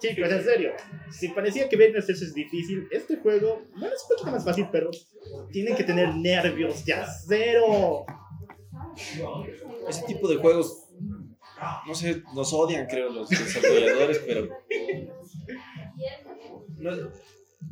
Chicos, 0.00 0.30
en 0.30 0.44
serio, 0.44 0.72
si 1.10 1.28
parecía 1.28 1.68
que 1.68 1.76
Viernes 1.76 2.04
3 2.04 2.20
es 2.20 2.34
difícil, 2.34 2.86
este 2.90 3.16
juego, 3.16 3.62
bueno, 3.70 3.94
es 3.94 4.02
un 4.02 4.08
poquito 4.10 4.30
más 4.30 4.44
fácil, 4.44 4.66
pero 4.70 4.90
tienen 5.50 5.74
que 5.76 5.84
tener 5.84 6.14
nervios 6.14 6.84
de 6.84 6.92
acero. 6.92 8.04
Ese 9.88 10.02
tipo 10.06 10.28
de 10.28 10.36
juegos, 10.36 10.88
no 11.86 11.94
sé, 11.94 12.22
nos 12.34 12.52
odian, 12.52 12.86
creo, 12.86 13.08
los 13.10 13.30
desarrolladores, 13.30 14.18
pero. 14.26 14.48
no- 16.76 17.10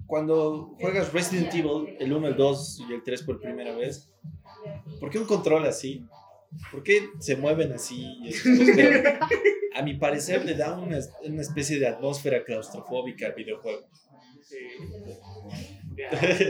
cuando 0.07 0.75
juegas 0.81 1.13
Resident 1.13 1.55
Evil, 1.55 1.97
el 1.99 2.13
1, 2.13 2.29
el 2.29 2.37
2 2.37 2.85
y 2.89 2.93
el 2.93 3.03
3 3.03 3.23
por 3.23 3.41
primera 3.41 3.75
vez, 3.75 4.13
¿por 5.01 5.11
qué 5.11 5.19
un 5.19 5.27
control 5.27 5.67
así? 5.67 6.07
¿Por 6.71 6.83
qué 6.83 7.09
se 7.19 7.37
mueven 7.37 7.73
así? 7.73 8.05
a 9.75 9.83
mi 9.83 9.95
parecer, 9.95 10.45
le 10.45 10.55
da 10.55 10.79
una, 10.79 10.99
una 11.25 11.43
especie 11.43 11.79
de 11.79 11.89
atmósfera 11.89 12.45
claustrofóbica 12.45 13.27
al 13.27 13.35
videojuego. 13.35 13.87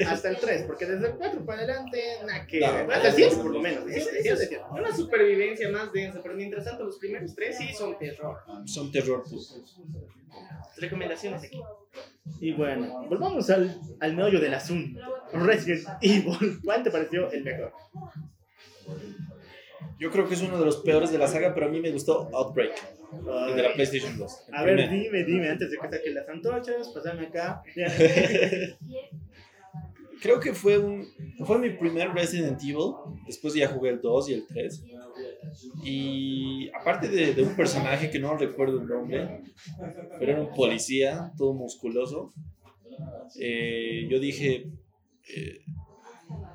Hasta 0.07 0.31
el 0.31 0.37
3, 0.37 0.65
porque 0.67 0.87
desde 0.87 1.09
el 1.09 1.15
4 1.15 1.45
para 1.45 1.63
adelante, 1.63 2.03
nada 2.27 2.47
que. 2.47 2.61
No, 2.61 2.67
hasta 2.67 3.09
el 3.09 3.15
7 3.15 3.37
por 3.37 3.53
lo 3.53 3.61
menos. 3.61 3.85
Una 4.71 4.95
supervivencia 4.95 5.71
más 5.71 5.93
densa, 5.93 6.21
pero 6.23 6.35
mientras 6.35 6.65
tanto 6.65 6.85
los 6.85 6.99
primeros 6.99 7.35
tres 7.35 7.59
sí 7.59 7.73
son 7.73 7.99
terror. 7.99 8.39
Son 8.67 8.91
terror 8.91 9.23
puro. 9.25 9.43
Recomendaciones 10.79 11.45
aquí. 11.45 11.61
Y 12.41 12.53
bueno, 12.53 13.07
volvamos 13.09 13.51
al, 13.51 13.79
al 14.01 14.17
meollo 14.17 14.41
del 14.41 14.55
asunto. 14.55 15.01
Resident 15.33 15.87
Evil, 16.01 16.61
¿cuál 16.65 16.83
te 16.83 16.91
pareció 16.91 17.31
el 17.31 17.45
mejor? 17.45 17.73
Yo 19.99 20.11
creo 20.11 20.27
que 20.27 20.35
es 20.35 20.43
uno 20.43 20.59
de 20.59 20.65
los 20.65 20.79
peores 20.79 21.13
de 21.13 21.19
la 21.19 21.29
saga, 21.29 21.55
pero 21.55 21.67
a 21.67 21.69
mí 21.69 21.81
me 21.81 21.93
gustó 21.93 22.29
Outbreak, 22.33 22.73
el 23.49 23.55
de 23.57 23.63
la 23.63 23.73
PlayStation 23.73 24.19
2. 24.19 24.49
el 24.49 24.55
A 24.55 24.65
ver, 24.65 24.91
dime, 24.91 25.23
dime, 25.25 25.49
antes 25.49 25.71
de 25.71 25.79
que 25.79 25.89
saquen 25.89 26.15
las 26.15 26.29
antorchas, 26.29 26.89
pasame 26.89 27.27
acá. 27.27 27.63
Creo 30.23 30.39
que 30.39 30.55
fue 30.55 30.79
un 30.79 31.09
fue 31.45 31.59
mi 31.59 31.71
primer 31.71 32.13
Resident 32.13 32.63
Evil. 32.63 32.95
Después 33.27 33.55
ya 33.55 33.69
jugué 33.69 33.91
el 33.91 34.01
2 34.01 34.29
y 34.29 34.35
el 34.35 34.47
3. 34.47 34.85
Y 35.85 36.71
aparte 36.71 37.09
de, 37.09 37.43
un 37.43 37.57
personaje 37.57 38.11
que 38.11 38.19
no 38.19 38.37
recuerdo 38.37 38.81
el 38.81 38.87
nombre, 38.87 39.43
pero 40.19 40.33
era 40.33 40.41
un 40.41 40.55
policía, 40.55 41.33
todo 41.37 41.53
musculoso, 41.53 42.33
eh, 43.41 44.07
yo 44.09 44.21
dije, 44.21 44.71
eh, 45.35 45.61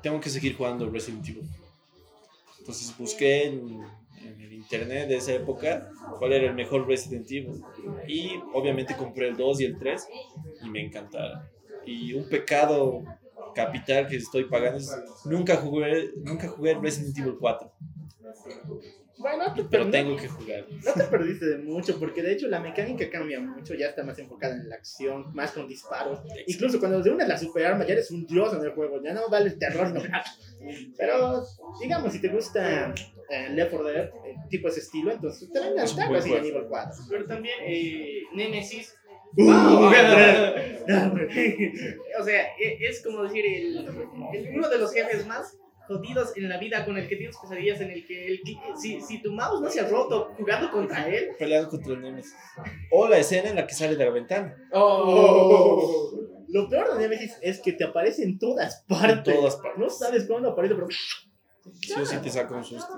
tengo 0.02 0.20
que 0.20 0.30
seguir 0.30 0.56
jugando 0.56 0.88
Resident 0.90 1.28
Evil. 1.28 1.48
Entonces 2.58 2.96
busqué 2.98 3.46
en, 3.46 3.82
en 4.24 4.40
el 4.40 4.52
internet 4.52 5.08
de 5.08 5.16
esa 5.16 5.34
época 5.34 5.90
cuál 6.18 6.32
era 6.32 6.46
el 6.46 6.54
mejor 6.54 6.86
Resident 6.86 7.30
Evil. 7.30 7.62
Y 8.06 8.30
obviamente 8.54 8.96
compré 8.96 9.28
el 9.28 9.36
2 9.36 9.60
y 9.60 9.64
el 9.64 9.78
3 9.78 10.08
y 10.64 10.70
me 10.70 10.84
encantaron. 10.84 11.42
Y 11.86 12.12
un 12.14 12.28
pecado 12.28 13.04
capital 13.66 14.06
que 14.08 14.16
estoy 14.16 14.44
pagando 14.44 14.78
es 14.78 14.90
nunca 15.24 15.56
jugué, 15.56 16.10
nunca 16.24 16.48
jugué 16.48 16.74
Resident 16.74 17.16
Evil 17.18 17.36
4, 17.38 17.72
Bueno, 19.18 19.48
no 19.48 19.54
te, 19.54 19.64
pero 19.64 19.84
no- 19.84 19.90
tengo 19.90 20.16
que 20.16 20.28
jugar. 20.28 20.64
no 20.84 20.92
te 20.92 21.04
perdiste 21.04 21.46
de 21.46 21.58
mucho, 21.58 21.98
porque 21.98 22.22
de 22.22 22.32
hecho 22.32 22.46
la 22.48 22.60
mecánica 22.60 23.10
cambia 23.10 23.40
mucho, 23.40 23.74
ya 23.74 23.88
está 23.88 24.04
más 24.04 24.18
enfocada 24.18 24.54
en 24.54 24.68
la 24.68 24.76
acción, 24.76 25.26
más 25.34 25.50
con 25.52 25.66
disparos. 25.66 26.20
Incluso 26.46 26.78
cuando 26.78 27.02
de 27.02 27.10
una 27.10 27.26
la 27.26 27.36
superarma 27.36 27.84
ya 27.84 27.94
eres 27.94 28.10
un 28.12 28.24
dios 28.26 28.54
en 28.54 28.62
el 28.64 28.70
juego, 28.70 29.02
ya 29.02 29.12
no 29.12 29.28
vale 29.28 29.50
el 29.50 29.58
terror, 29.58 29.92
no. 29.92 30.00
Pero, 30.96 31.44
digamos, 31.80 32.12
si 32.12 32.20
te 32.20 32.28
gusta 32.28 32.94
eh, 33.30 33.48
Left 33.50 33.70
4 33.72 33.88
Dead, 33.88 34.04
eh, 34.24 34.36
tipo 34.48 34.68
ese 34.68 34.80
estilo, 34.80 35.10
entonces 35.12 35.50
te 35.50 35.58
van 35.58 35.68
a 35.68 35.82
encantar 35.82 36.06
juego. 36.08 36.40
nivel 36.40 36.66
4. 36.68 37.04
Pero 37.10 37.26
también 37.26 37.56
eh, 37.66 38.22
Nemesis. 38.34 38.94
Uh, 39.36 39.90
O 42.20 42.24
sea, 42.24 42.42
e- 42.58 42.78
es 42.80 43.02
como 43.04 43.22
decir 43.24 43.44
el, 43.46 43.86
el- 44.32 44.50
uno 44.56 44.68
de 44.68 44.78
los 44.78 44.92
jefes 44.92 45.26
más 45.26 45.56
jodidos 45.86 46.36
en 46.36 46.48
la 46.48 46.58
vida, 46.58 46.84
con 46.84 46.96
el 46.98 47.08
que 47.08 47.16
tienes 47.16 47.36
pesadillas, 47.38 47.80
en 47.80 47.90
el 47.90 48.06
que 48.06 48.26
el, 48.26 48.40
si, 48.80 49.00
si 49.00 49.22
tu 49.22 49.32
mouse 49.32 49.60
no 49.60 49.70
se 49.70 49.80
ha 49.80 49.88
roto 49.88 50.32
jugando 50.36 50.70
contra 50.70 51.06
él. 51.08 51.28
Peleando 51.38 51.70
contra 51.70 51.94
el 51.94 52.00
Nemesis. 52.02 52.34
O 52.90 53.08
la 53.08 53.18
escena 53.18 53.50
en 53.50 53.56
la 53.56 53.66
que 53.66 53.74
sale 53.74 53.96
de 53.96 54.04
la 54.04 54.10
ventana. 54.10 54.54
Oh. 54.72 56.10
Lo 56.48 56.68
peor 56.68 56.94
de 56.94 57.00
Nemesis 57.00 57.36
es 57.42 57.60
que 57.60 57.72
te 57.72 57.84
aparece 57.84 58.22
en 58.24 58.38
todas 58.38 58.84
partes. 58.88 59.34
En 59.34 59.36
todas 59.40 59.56
partes. 59.56 59.78
No 59.78 59.88
sabes 59.90 60.24
cuándo 60.26 60.50
aparece, 60.50 60.74
pero. 60.74 60.88
Sí 60.90 61.92
o 62.00 62.04
sí 62.06 62.16
te 62.18 62.30
saca 62.30 62.54
un 62.54 62.64
susto. 62.64 62.94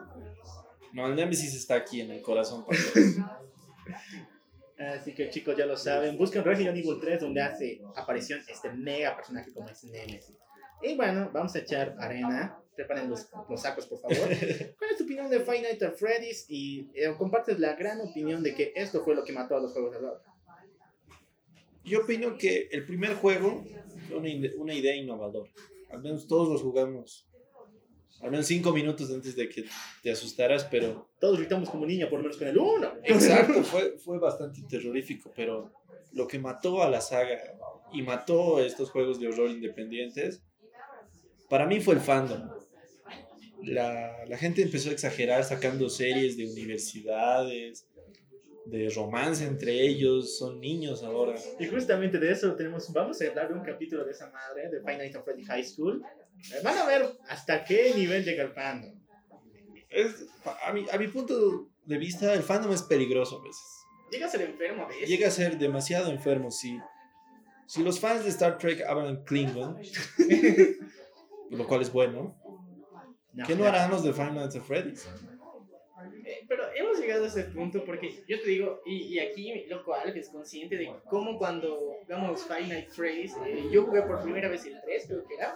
No, 0.92 1.06
el 1.06 1.14
Nemesis 1.16 1.54
está 1.54 1.74
aquí 1.76 2.00
en 2.00 2.10
el 2.12 2.22
corazón. 2.22 2.64
Así 4.80 5.14
que 5.14 5.28
chicos, 5.28 5.54
ya 5.56 5.66
lo 5.66 5.76
saben. 5.76 6.16
Busquen 6.16 6.42
Resident 6.42 6.76
Evil 6.78 6.98
3, 6.98 7.20
donde 7.20 7.42
hace 7.42 7.82
aparición 7.94 8.40
este 8.48 8.72
mega 8.72 9.14
personaje 9.14 9.52
como 9.52 9.68
es 9.68 9.84
Nemesis. 9.84 10.34
Y 10.82 10.96
bueno, 10.96 11.30
vamos 11.34 11.54
a 11.54 11.58
echar 11.58 11.96
arena. 11.98 12.56
Preparen 12.74 13.10
los, 13.10 13.28
los 13.50 13.60
sacos, 13.60 13.86
por 13.86 14.00
favor. 14.00 14.16
¿Cuál 14.78 14.90
es 14.90 14.96
tu 14.96 15.04
opinión 15.04 15.28
de 15.28 15.40
Five 15.40 15.60
Nights 15.60 15.82
at 15.82 15.96
Freddy's? 15.96 16.46
Y 16.48 16.88
eh, 16.94 17.14
compartes 17.18 17.58
la 17.58 17.74
gran 17.74 18.00
opinión 18.00 18.42
de 18.42 18.54
que 18.54 18.72
esto 18.74 19.04
fue 19.04 19.14
lo 19.14 19.22
que 19.22 19.34
mató 19.34 19.54
a 19.54 19.60
los 19.60 19.72
juegos 19.72 19.92
de 19.92 19.98
horror. 19.98 20.22
Yo 21.84 22.00
opino 22.00 22.38
que 22.38 22.68
el 22.70 22.86
primer 22.86 23.16
juego 23.16 23.62
fue 24.08 24.16
una, 24.16 24.30
una 24.56 24.72
idea 24.72 24.96
innovadora. 24.96 25.50
Al 25.90 26.00
menos 26.00 26.26
todos 26.26 26.48
los 26.48 26.62
jugamos. 26.62 27.29
Al 28.20 28.30
menos 28.30 28.46
cinco 28.46 28.72
minutos 28.72 29.10
antes 29.10 29.34
de 29.34 29.48
que 29.48 29.64
te 30.02 30.10
asustaras, 30.10 30.64
pero 30.64 31.08
Todos 31.18 31.38
gritamos 31.38 31.70
como 31.70 31.86
niño, 31.86 32.08
por 32.08 32.18
lo 32.18 32.24
menos 32.24 32.36
con 32.36 32.48
el 32.48 32.58
1. 32.58 32.92
Exacto, 33.04 33.62
fue, 33.64 33.98
fue 33.98 34.18
bastante 34.18 34.60
terrorífico, 34.68 35.32
pero 35.34 35.72
lo 36.12 36.26
que 36.26 36.38
mató 36.38 36.82
a 36.82 36.90
la 36.90 37.00
saga 37.00 37.38
y 37.92 38.02
mató 38.02 38.60
estos 38.60 38.90
juegos 38.90 39.18
de 39.20 39.28
horror 39.28 39.50
independientes, 39.50 40.42
para 41.48 41.66
mí 41.66 41.80
fue 41.80 41.94
el 41.94 42.00
fandom. 42.00 42.50
La, 43.62 44.24
la 44.26 44.36
gente 44.38 44.62
empezó 44.62 44.90
a 44.90 44.92
exagerar 44.92 45.44
sacando 45.44 45.88
series 45.88 46.36
de 46.36 46.46
universidades, 46.46 47.86
de 48.66 48.88
romance 48.90 49.44
entre 49.44 49.86
ellos, 49.86 50.38
son 50.38 50.60
niños 50.60 51.02
ahora. 51.02 51.34
Y 51.58 51.66
justamente 51.66 52.18
de 52.18 52.30
eso 52.30 52.54
tenemos, 52.54 52.92
vamos 52.92 53.20
a 53.20 53.26
hablar 53.26 53.48
de 53.48 53.54
un 53.54 53.64
capítulo 53.64 54.04
de 54.04 54.12
esa 54.12 54.30
madre, 54.30 54.68
de 54.70 54.78
at 54.78 55.24
Freddy 55.24 55.44
High 55.44 55.64
School. 55.64 56.02
Eh, 56.52 56.60
Van 56.62 56.78
a 56.78 56.86
ver 56.86 57.16
hasta 57.28 57.64
qué 57.64 57.92
nivel 57.94 58.24
llega 58.24 58.42
el 58.44 58.52
fandom. 58.52 58.98
Es, 59.88 60.26
a, 60.64 60.72
mi, 60.72 60.86
a 60.90 60.98
mi 60.98 61.08
punto 61.08 61.68
de 61.84 61.98
vista, 61.98 62.32
el 62.32 62.42
fandom 62.42 62.72
es 62.72 62.82
peligroso 62.82 63.40
a 63.40 63.42
veces. 63.42 63.64
Llega 64.10 64.26
a 64.26 64.30
ser 64.30 64.42
enfermo 64.42 64.86
de 64.88 64.98
eso. 64.98 65.06
Llega 65.06 65.28
a 65.28 65.30
ser 65.30 65.58
demasiado 65.58 66.10
enfermo. 66.10 66.50
Si, 66.50 66.78
si 67.66 67.82
los 67.82 68.00
fans 68.00 68.24
de 68.24 68.30
Star 68.30 68.58
Trek 68.58 68.82
hablan 68.88 69.24
Klingon, 69.24 69.78
lo 71.50 71.66
cual 71.66 71.82
es 71.82 71.92
bueno, 71.92 72.36
¿Qué 73.46 73.54
no 73.54 73.64
harán 73.64 73.90
los 73.90 74.02
de 74.02 74.12
Five 74.12 74.32
Nights 74.32 74.56
at 74.56 74.62
Freddy's? 74.62 75.08
Pero 76.50 76.64
hemos 76.74 76.98
llegado 76.98 77.22
a 77.22 77.28
ese 77.28 77.44
punto 77.44 77.84
porque 77.84 78.24
yo 78.26 78.40
te 78.40 78.48
digo, 78.48 78.82
y, 78.84 79.14
y 79.14 79.20
aquí 79.20 79.66
loco 79.68 79.94
Alf 79.94 80.16
es 80.16 80.30
consciente 80.30 80.76
de 80.76 80.92
cómo 81.08 81.38
cuando 81.38 81.78
jugamos 82.02 82.50
at 82.50 82.88
Freddy's, 82.88 83.36
eh, 83.46 83.68
yo 83.70 83.84
jugué 83.84 84.02
por 84.02 84.20
primera 84.20 84.48
vez 84.48 84.66
el 84.66 84.80
3, 84.82 85.06
creo 85.06 85.24
que 85.28 85.34
era. 85.36 85.54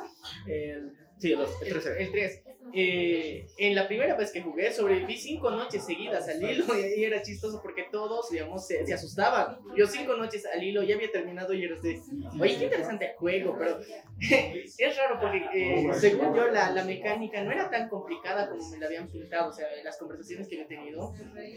Sí, 1.24 1.34
los 1.34 1.62
el 1.62 1.68
el, 1.68 1.72
13. 1.72 2.02
el 2.02 2.10
3. 2.10 2.42
Eh, 2.76 3.46
en 3.56 3.74
la 3.74 3.88
primera 3.88 4.14
vez 4.14 4.30
que 4.30 4.42
jugué, 4.42 4.70
sobreviví 4.70 5.16
cinco 5.16 5.50
noches 5.50 5.86
seguidas 5.86 6.28
al 6.28 6.42
hilo 6.42 6.66
y 6.76 6.82
ahí 6.82 7.04
era 7.04 7.22
chistoso 7.22 7.62
porque 7.62 7.84
todos, 7.90 8.28
digamos, 8.30 8.66
se, 8.66 8.84
se 8.84 8.92
asustaban. 8.92 9.56
Yo 9.74 9.86
cinco 9.86 10.16
noches 10.16 10.44
al 10.44 10.62
hilo 10.62 10.82
ya 10.82 10.96
había 10.96 11.10
terminado 11.10 11.54
y 11.54 11.64
era 11.64 11.80
de, 11.80 11.98
oye, 12.38 12.58
qué 12.58 12.64
interesante 12.64 13.14
juego, 13.16 13.56
pero 13.58 13.80
es 14.20 14.96
raro 14.98 15.18
porque 15.18 15.46
eh, 15.54 15.94
según 15.94 16.34
yo 16.34 16.48
la, 16.48 16.72
la 16.72 16.84
mecánica 16.84 17.42
no 17.42 17.52
era 17.52 17.70
tan 17.70 17.88
complicada 17.88 18.50
como 18.50 18.68
me 18.68 18.78
la 18.78 18.86
habían 18.86 19.08
pintado, 19.08 19.48
o 19.48 19.52
sea, 19.52 19.66
en 19.78 19.82
las 19.82 19.96
conversaciones 19.96 20.46
que 20.46 20.60
he 20.60 20.64
tenido, 20.66 21.14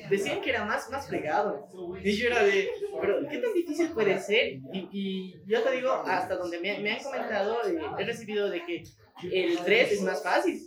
decían 0.09 0.39
que 0.39 0.51
era 0.51 0.63
más, 0.63 0.89
más 0.91 1.09
fregado. 1.09 1.68
Y 2.01 2.15
yo 2.15 2.28
era 2.28 2.41
de, 2.41 2.70
pero 3.01 3.28
¿qué 3.28 3.39
tan 3.39 3.53
difícil 3.53 3.89
puede 3.89 4.18
ser? 4.20 4.59
Y, 4.72 4.88
y 4.93 5.41
yo 5.45 5.61
te 5.61 5.72
digo, 5.72 5.91
hasta 5.91 6.38
donde 6.38 6.57
me, 6.61 6.80
me 6.80 6.91
han 6.93 7.03
comentado, 7.03 7.68
eh, 7.68 7.78
he 7.99 8.05
recibido 8.05 8.49
de 8.49 8.63
que 8.63 8.84
el 9.24 9.57
3 9.59 9.91
es 9.91 10.01
más 10.01 10.24
fácil. 10.24 10.61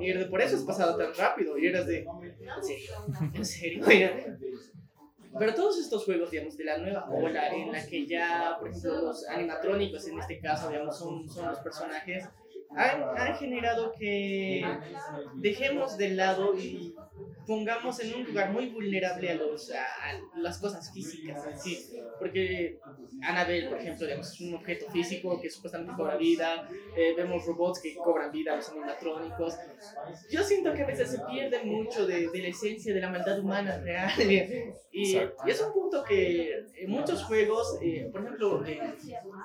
Y 0.00 0.12
de, 0.12 0.26
por 0.26 0.40
eso 0.40 0.56
has 0.56 0.62
pasado 0.62 0.96
tan 0.96 1.14
rápido. 1.14 1.58
Y 1.58 1.66
eras 1.66 1.86
de, 1.86 2.04
¿en 2.04 2.64
serio? 2.64 2.90
¿En 3.34 3.44
serio? 3.44 3.84
Pero 5.38 5.54
todos 5.54 5.78
estos 5.78 6.04
juegos, 6.04 6.30
digamos, 6.30 6.56
de 6.56 6.64
la 6.64 6.78
nueva 6.78 7.08
ola, 7.10 7.48
en 7.54 7.70
la 7.70 7.86
que 7.86 8.06
ya, 8.06 8.56
por 8.58 8.70
ejemplo, 8.70 9.02
los 9.02 9.28
animatrónicos, 9.28 10.08
en 10.08 10.18
este 10.18 10.40
caso, 10.40 10.70
digamos, 10.70 10.98
son, 10.98 11.28
son 11.28 11.48
los 11.48 11.58
personajes, 11.58 12.24
han, 12.70 13.02
han 13.02 13.36
generado 13.36 13.92
que 13.92 14.64
dejemos 15.34 15.98
de 15.98 16.10
lado 16.10 16.56
y 16.56 16.94
pongamos 17.46 18.00
en 18.00 18.14
un 18.14 18.24
lugar 18.24 18.50
muy 18.52 18.68
vulnerable 18.70 19.30
a, 19.30 19.34
los, 19.34 19.70
a, 19.70 19.76
las 20.38 20.58
cosas 20.58 20.92
físicas 20.92 21.42
sí. 21.62 21.88
Porque 22.18 22.78
Annabelle, 23.22 23.68
por 23.68 23.78
ejemplo, 23.78 24.06
digamos, 24.06 24.32
es 24.32 24.40
un 24.40 24.54
objeto 24.54 24.90
físico 24.90 25.40
que 25.40 25.48
supuestamente 25.50 25.94
cobra 25.96 26.16
vida. 26.16 26.68
eh, 26.96 27.14
vemos 27.16 27.44
robots 27.46 27.80
que 27.80 27.94
cobran 27.94 28.32
vida, 28.32 28.56
los 28.56 28.68
animatrónicos. 28.70 29.54
Yo 30.30 30.42
siento 30.42 30.72
que 30.74 30.82
a 30.82 30.86
veces 30.86 31.10
se 31.10 31.18
pierde 31.20 31.62
mucho 31.64 32.06
de, 32.06 32.28
de 32.28 32.38
la 32.38 32.48
esencia 32.48 32.92
de 32.94 33.00
la 33.00 33.10
maldad 33.10 33.38
humana 33.40 33.78
real. 33.78 34.10
Y, 34.98 35.14
y 35.14 35.50
es 35.50 35.60
un 35.60 35.74
punto 35.74 36.02
que 36.04 36.64
en 36.74 36.90
muchos 36.90 37.22
juegos, 37.24 37.78
eh, 37.82 38.08
por 38.10 38.22
ejemplo, 38.22 38.64
eh, 38.64 38.80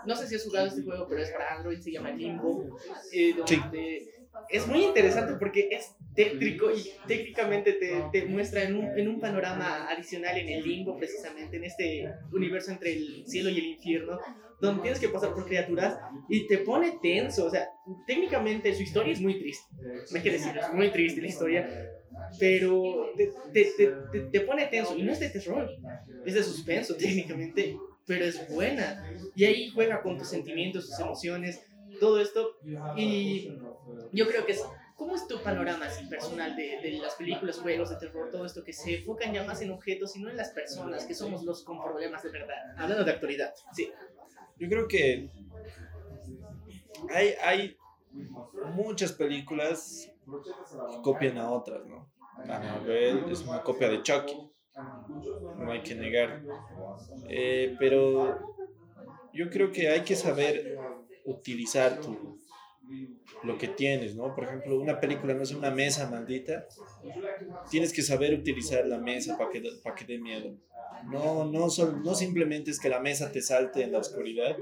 no 0.05 0.15
sé 0.15 0.25
si 0.25 0.35
has 0.35 0.45
jugado 0.45 0.67
este 0.67 0.81
juego, 0.81 1.05
pero 1.09 1.21
es 1.21 1.29
para 1.31 1.55
Android, 1.57 1.77
se 1.81 1.91
llama 1.91 2.11
Limbo, 2.11 2.77
eh, 3.11 3.33
donde 3.35 4.20
es 4.49 4.67
muy 4.67 4.83
interesante 4.83 5.33
porque 5.39 5.69
es 5.71 5.95
tétrico 6.15 6.71
y 6.71 6.91
técnicamente 7.07 7.73
te, 7.73 8.03
te 8.11 8.25
muestra 8.25 8.63
en 8.63 8.75
un, 8.75 8.99
en 8.99 9.07
un 9.07 9.19
panorama 9.19 9.89
adicional 9.89 10.37
en 10.37 10.49
el 10.49 10.63
limbo, 10.63 10.97
precisamente, 10.97 11.57
en 11.57 11.63
este 11.63 12.13
universo 12.31 12.71
entre 12.71 12.93
el 12.93 13.23
cielo 13.25 13.49
y 13.49 13.59
el 13.59 13.65
infierno, 13.65 14.19
donde 14.59 14.81
tienes 14.81 14.99
que 14.99 15.09
pasar 15.09 15.33
por 15.33 15.45
criaturas 15.45 15.97
y 16.29 16.47
te 16.47 16.59
pone 16.59 16.99
tenso. 17.01 17.45
O 17.45 17.49
sea, 17.49 17.67
técnicamente 18.05 18.73
su 18.73 18.83
historia 18.83 19.13
es 19.13 19.21
muy 19.21 19.39
triste. 19.39 19.65
No 19.81 20.17
hay 20.17 20.21
que 20.21 20.31
decirlo, 20.31 20.61
es 20.61 20.73
muy 20.73 20.91
triste 20.91 21.21
la 21.21 21.27
historia. 21.27 21.91
Pero 22.39 23.11
te, 23.17 23.31
te, 23.53 24.19
te, 24.31 24.41
pone 24.41 24.67
tenso 24.67 24.95
y 24.97 25.03
no 25.03 25.11
es 25.11 25.19
de 25.19 25.29
terror, 25.29 25.69
es 26.25 26.33
de 26.33 26.43
suspenso 26.43 26.95
técnicamente, 26.95 27.75
pero 28.05 28.25
es 28.25 28.49
buena. 28.49 29.03
Y 29.35 29.45
ahí 29.45 29.69
juega 29.69 30.01
con 30.01 30.17
tus 30.17 30.29
sentimientos, 30.29 30.87
tus 30.87 30.99
emociones, 30.99 31.61
todo 32.01 32.19
esto. 32.19 32.57
Y 32.97 33.57
yo 34.11 34.27
creo 34.27 34.45
que 34.45 34.53
es. 34.53 34.65
¿Cómo 34.97 35.15
es 35.15 35.27
tu 35.27 35.41
panorama 35.41 35.85
así 35.85 36.05
personal 36.05 36.55
de, 36.55 36.79
de 36.79 36.91
las 36.99 37.15
películas, 37.15 37.59
juegos 37.59 37.89
de 37.89 37.95
terror, 37.95 38.29
todo 38.29 38.45
esto 38.45 38.63
que 38.63 38.71
se 38.71 38.99
enfocan 38.99 39.33
ya 39.33 39.43
más 39.43 39.59
en 39.63 39.71
objetos 39.71 40.15
y 40.15 40.21
no 40.21 40.29
en 40.29 40.37
las 40.37 40.51
personas, 40.51 41.05
que 41.05 41.15
somos 41.15 41.43
los 41.43 41.63
con 41.63 41.81
problemas 41.81 42.21
de 42.21 42.29
verdad? 42.29 42.55
Hablando 42.77 43.03
de 43.03 43.11
actualidad. 43.11 43.51
Sí. 43.73 43.91
Yo 44.59 44.69
creo 44.69 44.87
que 44.87 45.27
hay, 47.09 47.33
hay 47.43 47.77
muchas 48.75 49.11
películas 49.13 50.11
que 50.91 51.01
copian 51.01 51.39
a 51.39 51.49
otras, 51.49 51.83
¿no? 51.87 52.11
Annabelle 52.47 53.31
es 53.31 53.41
una 53.41 53.63
copia 53.63 53.89
de 53.89 54.03
Chucky, 54.03 54.51
no 55.57 55.71
hay 55.71 55.81
que 55.81 55.95
negar. 55.95 56.43
Eh, 57.27 57.75
pero 57.79 58.37
yo 59.33 59.49
creo 59.49 59.71
que 59.71 59.89
hay 59.89 60.01
que 60.01 60.15
saber 60.15 60.77
utilizar 61.25 62.01
tu, 62.01 62.39
lo 63.43 63.57
que 63.57 63.67
tienes, 63.67 64.15
¿no? 64.15 64.33
Por 64.35 64.43
ejemplo, 64.45 64.79
una 64.79 64.99
película 64.99 65.33
no 65.33 65.43
es 65.43 65.51
una 65.51 65.71
mesa 65.71 66.09
maldita, 66.09 66.65
tienes 67.69 67.93
que 67.93 68.01
saber 68.01 68.33
utilizar 68.33 68.85
la 68.85 68.97
mesa 68.97 69.37
para 69.37 69.49
que, 69.49 69.61
para 69.83 69.95
que 69.95 70.05
dé 70.05 70.19
miedo. 70.19 70.55
No, 71.09 71.45
no, 71.45 71.69
sol- 71.69 72.01
no 72.03 72.13
simplemente 72.13 72.71
es 72.71 72.79
que 72.79 72.89
la 72.89 72.99
mesa 72.99 73.31
te 73.31 73.41
salte 73.41 73.83
en 73.83 73.91
la 73.91 73.99
oscuridad 73.99 74.55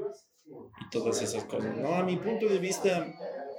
y 0.46 0.90
todas 0.90 1.22
esas 1.22 1.44
cosas. 1.46 1.76
No, 1.78 1.96
a 1.96 2.04
mi 2.04 2.18
punto 2.18 2.48
de 2.48 2.60
vista, 2.60 3.08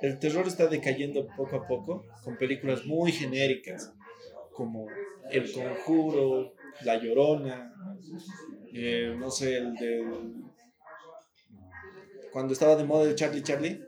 el 0.02 0.18
terror 0.18 0.46
está 0.46 0.66
decayendo 0.66 1.26
poco 1.36 1.56
a 1.56 1.66
poco 1.66 2.04
con 2.24 2.36
películas 2.38 2.86
muy 2.86 3.12
genéricas, 3.12 3.92
como 4.52 4.86
El 5.30 5.50
Conjuro, 5.52 6.54
La 6.84 6.96
Llorona, 7.02 7.72
eh, 8.72 9.14
no 9.18 9.30
sé, 9.30 9.58
el 9.58 9.74
de... 9.74 10.04
Cuando 12.32 12.52
estaba 12.52 12.76
de 12.76 12.84
moda 12.84 13.08
el 13.08 13.14
Charlie 13.14 13.42
Charlie. 13.42 13.80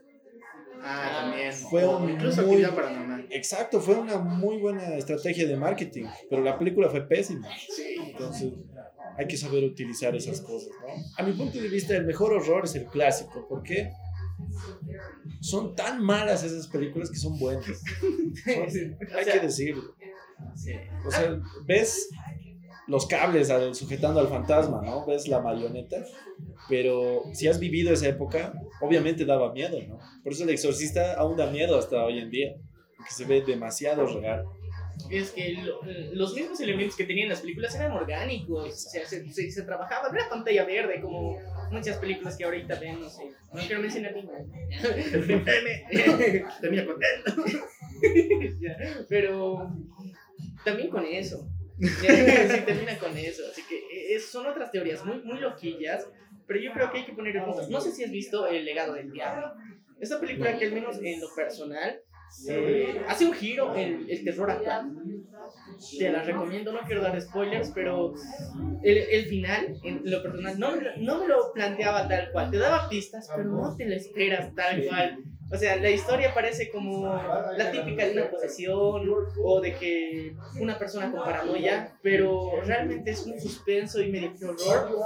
Ah, 0.85 1.21
también. 1.21 1.53
Fue 1.53 1.87
un 1.87 2.09
Incluso 2.09 2.41
muy- 2.41 2.63
actividad 2.63 2.75
paranormal. 2.75 3.27
Exacto, 3.29 3.79
fue 3.79 3.95
una 3.95 4.17
muy 4.17 4.57
buena 4.57 4.95
estrategia 4.95 5.47
de 5.47 5.55
marketing, 5.55 6.05
pero 6.29 6.41
la 6.43 6.57
película 6.59 6.89
fue 6.89 7.07
pésima. 7.07 7.47
Sí. 7.73 7.95
Entonces, 8.05 8.53
hay 9.17 9.27
que 9.27 9.37
saber 9.37 9.63
utilizar 9.63 10.13
esas 10.15 10.41
cosas, 10.41 10.69
¿no? 10.81 10.87
A 11.17 11.23
mi 11.25 11.31
punto 11.33 11.57
de 11.57 11.69
vista, 11.69 11.95
el 11.95 12.05
mejor 12.05 12.33
horror 12.33 12.65
es 12.65 12.75
el 12.75 12.85
clásico. 12.87 13.47
¿Por 13.47 13.63
qué? 13.63 13.91
Son 15.39 15.73
tan 15.75 16.03
malas 16.03 16.43
esas 16.43 16.67
películas 16.67 17.09
que 17.09 17.17
son 17.17 17.37
buenas. 17.39 17.65
Son- 18.45 18.97
hay 19.15 19.25
que 19.25 19.39
decirlo. 19.39 19.95
O 21.05 21.11
sea, 21.11 21.39
ves 21.65 22.09
los 22.87 23.05
cables 23.07 23.49
al- 23.49 23.73
sujetando 23.75 24.19
al 24.19 24.27
fantasma, 24.27 24.81
¿no? 24.83 25.05
Ves 25.05 25.27
la 25.27 25.41
marioneta. 25.41 25.97
Pero 26.69 27.23
si 27.33 27.47
has 27.47 27.59
vivido 27.59 27.91
esa 27.93 28.07
época, 28.07 28.53
obviamente 28.81 29.25
daba 29.25 29.51
miedo, 29.53 29.77
¿no? 29.87 29.99
Por 30.23 30.33
eso 30.33 30.43
el 30.43 30.49
exorcista 30.49 31.13
aún 31.15 31.35
da 31.37 31.47
miedo 31.51 31.77
hasta 31.77 32.03
hoy 32.03 32.19
en 32.19 32.29
día. 32.29 32.53
porque 32.95 33.11
se 33.11 33.25
ve 33.25 33.41
demasiado 33.41 34.05
real. 34.05 34.43
Es 35.09 35.31
que 35.31 35.53
lo- 35.53 35.81
los 36.13 36.33
mismos 36.35 36.59
elementos 36.61 36.95
que 36.95 37.03
tenían 37.05 37.27
las 37.27 37.41
películas 37.41 37.75
eran 37.75 37.91
orgánicos, 37.91 38.69
o 38.85 38.89
sea, 38.89 39.05
se, 39.05 39.27
se, 39.33 39.49
se 39.51 39.63
trabajaba, 39.63 40.07
no 40.09 40.15
era 40.17 40.29
pantalla 40.29 40.63
verde 40.63 41.01
como 41.01 41.35
muchas 41.71 41.97
películas 41.97 42.37
que 42.37 42.45
ahorita 42.45 42.79
ven, 42.79 43.01
no 43.01 43.09
sé, 43.09 43.23
no 43.51 43.59
quiero 43.61 43.81
mencionar 43.81 44.13
ninguna. 44.15 44.37
Termina 46.61 46.85
con 46.85 46.99
Ya, 48.61 48.77
Pero 49.09 49.67
también 50.63 50.89
con 50.89 51.05
eso. 51.05 51.47
Sí, 51.79 52.61
termina 52.65 52.97
con 52.97 53.17
eso. 53.17 53.43
Así 53.51 53.63
que 53.67 53.75
eh, 53.77 54.15
es- 54.15 54.29
son 54.31 54.45
otras 54.47 54.71
teorías 54.71 55.03
muy, 55.05 55.21
muy 55.23 55.39
loquillas, 55.39 56.07
pero 56.45 56.59
yo 56.59 56.71
creo 56.73 56.91
que 56.91 56.99
hay 56.99 57.05
que 57.05 57.13
poner 57.13 57.35
en 57.35 57.45
punto. 57.45 57.67
No 57.69 57.81
sé 57.81 57.91
si 57.91 58.03
has 58.03 58.11
visto 58.11 58.47
El 58.47 58.65
legado 58.65 58.93
del 58.93 59.11
diablo. 59.11 59.53
Esta 59.99 60.19
película 60.19 60.57
que 60.57 60.65
al 60.65 60.73
menos 60.73 60.99
en 61.03 61.21
lo 61.21 61.33
personal 61.33 61.99
eh, 62.45 63.03
hace 63.07 63.25
un 63.25 63.33
giro 63.33 63.75
en 63.75 64.05
el 64.09 64.23
terror 64.23 64.51
actual. 64.51 64.93
Te 65.97 66.09
la 66.11 66.23
recomiendo, 66.23 66.71
no 66.71 66.81
quiero 66.85 67.01
dar 67.01 67.19
spoilers, 67.21 67.71
pero 67.73 68.13
el, 68.81 68.97
el 68.97 69.25
final, 69.25 69.77
en 69.83 70.01
lo 70.05 70.21
personal, 70.23 70.59
no, 70.59 70.75
no 70.97 71.19
me 71.19 71.27
lo 71.27 71.53
planteaba 71.53 72.07
tal 72.07 72.31
cual. 72.31 72.49
Te 72.51 72.57
daba 72.57 72.89
pistas, 72.89 73.31
pero 73.33 73.49
no 73.51 73.75
te 73.75 73.85
lo 73.85 73.95
esperas 73.95 74.53
tal 74.55 74.83
cual. 74.85 75.19
O 75.53 75.57
sea, 75.57 75.75
la 75.75 75.89
historia 75.89 76.33
parece 76.33 76.71
como 76.71 77.05
la 77.55 77.71
típica 77.71 78.07
de 78.07 78.13
una 78.13 78.29
posesión 78.29 79.07
o 79.43 79.61
de 79.61 79.75
que 79.75 80.35
una 80.59 80.79
persona 80.79 81.11
con 81.11 81.23
paranoia, 81.23 81.95
pero 82.01 82.59
realmente 82.63 83.11
es 83.11 83.25
un 83.27 83.39
suspenso 83.39 84.01
y 84.01 84.11
medio 84.11 84.31
horror. 84.49 84.97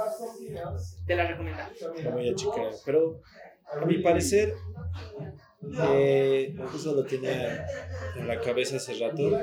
Te 1.06 1.14
la 1.14 1.26
recomendamos. 1.26 1.74
La 2.02 2.10
voy 2.10 2.30
a 2.30 2.34
checar. 2.34 2.70
Pero 2.86 3.20
a 3.70 3.84
mi 3.84 3.98
parecer, 3.98 4.54
eh, 5.62 6.54
eso 6.74 6.94
lo 6.94 7.04
tenía 7.04 7.66
en 8.16 8.28
la 8.28 8.40
cabeza 8.40 8.76
hace 8.76 8.94
rato. 8.94 9.38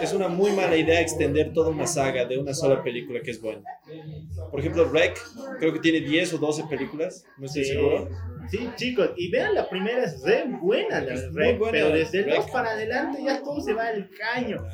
Es 0.00 0.12
una 0.12 0.28
muy 0.28 0.50
mala 0.52 0.76
idea 0.76 1.00
extender 1.00 1.52
toda 1.52 1.70
una 1.70 1.86
saga 1.86 2.24
de 2.24 2.38
una 2.38 2.52
sola 2.52 2.82
película 2.82 3.20
que 3.20 3.30
es 3.30 3.40
buena. 3.40 3.62
Por 4.50 4.60
ejemplo, 4.60 4.84
Rec, 4.90 5.18
creo 5.58 5.72
que 5.72 5.80
tiene 5.80 6.00
10 6.00 6.34
o 6.34 6.38
12 6.38 6.64
películas, 6.68 7.24
no 7.38 7.46
estoy 7.46 7.64
Sí. 7.64 7.72
seguro. 7.72 8.08
Sí, 8.50 8.70
chicos, 8.76 9.10
y 9.16 9.28
vean, 9.30 9.54
la 9.54 9.68
primera 9.68 10.04
es 10.04 10.22
re 10.22 10.44
buena, 10.60 11.00
la 11.00 11.14
Es 11.14 11.32
Rec, 11.34 11.58
buena, 11.58 11.72
pero 11.72 11.88
desde 11.90 12.18
el 12.20 12.24
Rec. 12.26 12.36
2 12.36 12.50
para 12.50 12.70
adelante 12.70 13.18
ya 13.24 13.42
todo 13.42 13.60
se 13.60 13.72
va 13.72 13.88
al 13.88 14.08
caño. 14.10 14.64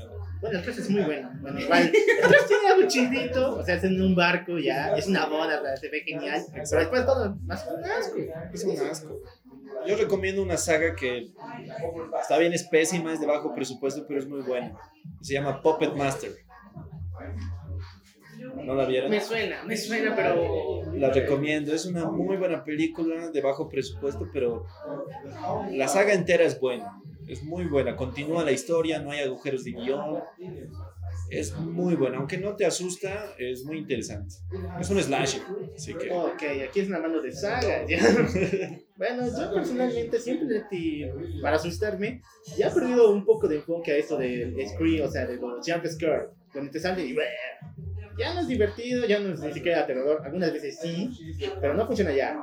Bueno, 0.42 0.58
el 0.58 0.64
3 0.64 0.78
es 0.78 0.90
muy 0.90 1.02
bueno. 1.04 1.30
Bueno, 1.40 1.60
igual, 1.60 1.82
el 1.84 1.90
3 2.28 2.46
tiene 2.48 2.68
algo 2.68 2.88
chidito, 2.88 3.56
o 3.56 3.64
sea, 3.64 3.76
es 3.76 3.84
en 3.84 4.02
un 4.02 4.14
barco 4.14 4.58
ya, 4.58 4.94
es 4.96 5.06
una 5.06 5.24
boda, 5.26 5.76
se 5.76 5.88
ve 5.88 6.00
genial, 6.00 6.42
pero 6.52 6.80
después 6.80 7.06
todo 7.06 7.36
más 7.46 7.66
un 7.66 7.84
asco. 7.84 8.16
Es 8.52 8.64
un 8.64 8.76
asco. 8.86 9.20
Yo 9.86 9.96
recomiendo 9.96 10.42
una 10.42 10.56
saga 10.56 10.94
que 10.94 11.30
está 12.20 12.38
bien 12.38 12.52
espésima, 12.52 13.12
es 13.12 13.20
de 13.20 13.26
bajo 13.26 13.54
presupuesto, 13.54 14.04
pero 14.06 14.20
es 14.20 14.26
muy 14.26 14.42
buena. 14.42 14.76
Se 15.20 15.34
llama 15.34 15.60
Puppet 15.62 15.94
Master. 15.94 16.32
¿No 18.64 18.74
la 18.74 18.84
vieron? 18.84 19.10
Me 19.10 19.20
suena, 19.20 19.62
me 19.64 19.76
suena, 19.76 20.14
pero. 20.14 20.82
La 20.94 21.10
recomiendo, 21.10 21.74
es 21.74 21.86
una 21.86 22.06
muy 22.06 22.36
buena 22.36 22.64
película 22.64 23.30
de 23.30 23.40
bajo 23.40 23.68
presupuesto, 23.68 24.28
pero 24.32 24.66
la 25.70 25.88
saga 25.88 26.12
entera 26.12 26.44
es 26.44 26.60
buena, 26.60 27.00
es 27.26 27.42
muy 27.42 27.66
buena, 27.66 27.96
continúa 27.96 28.44
la 28.44 28.52
historia, 28.52 29.00
no 29.00 29.10
hay 29.10 29.20
agujeros 29.20 29.64
de 29.64 29.72
guion, 29.72 30.22
es 31.32 31.56
muy 31.56 31.94
buena, 31.94 32.18
aunque 32.18 32.36
no 32.36 32.54
te 32.54 32.66
asusta, 32.66 33.34
es 33.38 33.64
muy 33.64 33.78
interesante. 33.78 34.34
Es 34.80 34.90
un 34.90 35.02
slasher, 35.02 35.40
así 35.74 35.94
que 35.94 36.10
Ok, 36.10 36.42
aquí 36.68 36.80
es 36.80 36.88
una 36.88 37.00
mano 37.00 37.22
de 37.22 37.32
saga. 37.32 37.86
¿ya? 37.86 37.98
bueno, 38.96 39.26
yo 39.26 39.54
personalmente 39.54 40.20
siempre 40.20 40.66
para 41.40 41.56
asustarme, 41.56 42.20
ya 42.58 42.68
he 42.68 42.70
perdido 42.70 43.10
un 43.12 43.24
poco 43.24 43.48
de 43.48 43.56
enfoque 43.56 43.92
a 43.92 43.96
esto 43.96 44.18
del 44.18 44.54
screen, 44.68 45.02
o 45.04 45.10
sea, 45.10 45.26
de 45.26 45.36
los 45.36 45.66
jump 45.66 45.86
scare, 45.86 46.28
donde 46.52 46.70
te 46.70 46.80
sale 46.80 47.04
y 47.04 47.16
ya 48.18 48.34
no 48.34 48.40
es 48.40 48.48
divertido, 48.48 49.06
ya 49.06 49.18
no 49.20 49.32
es 49.32 49.40
ni 49.40 49.52
siquiera 49.52 49.80
aterrador, 49.80 50.20
algunas 50.24 50.52
veces 50.52 50.78
sí, 50.80 51.08
pero 51.60 51.72
no 51.74 51.86
funciona 51.86 52.12
ya. 52.12 52.38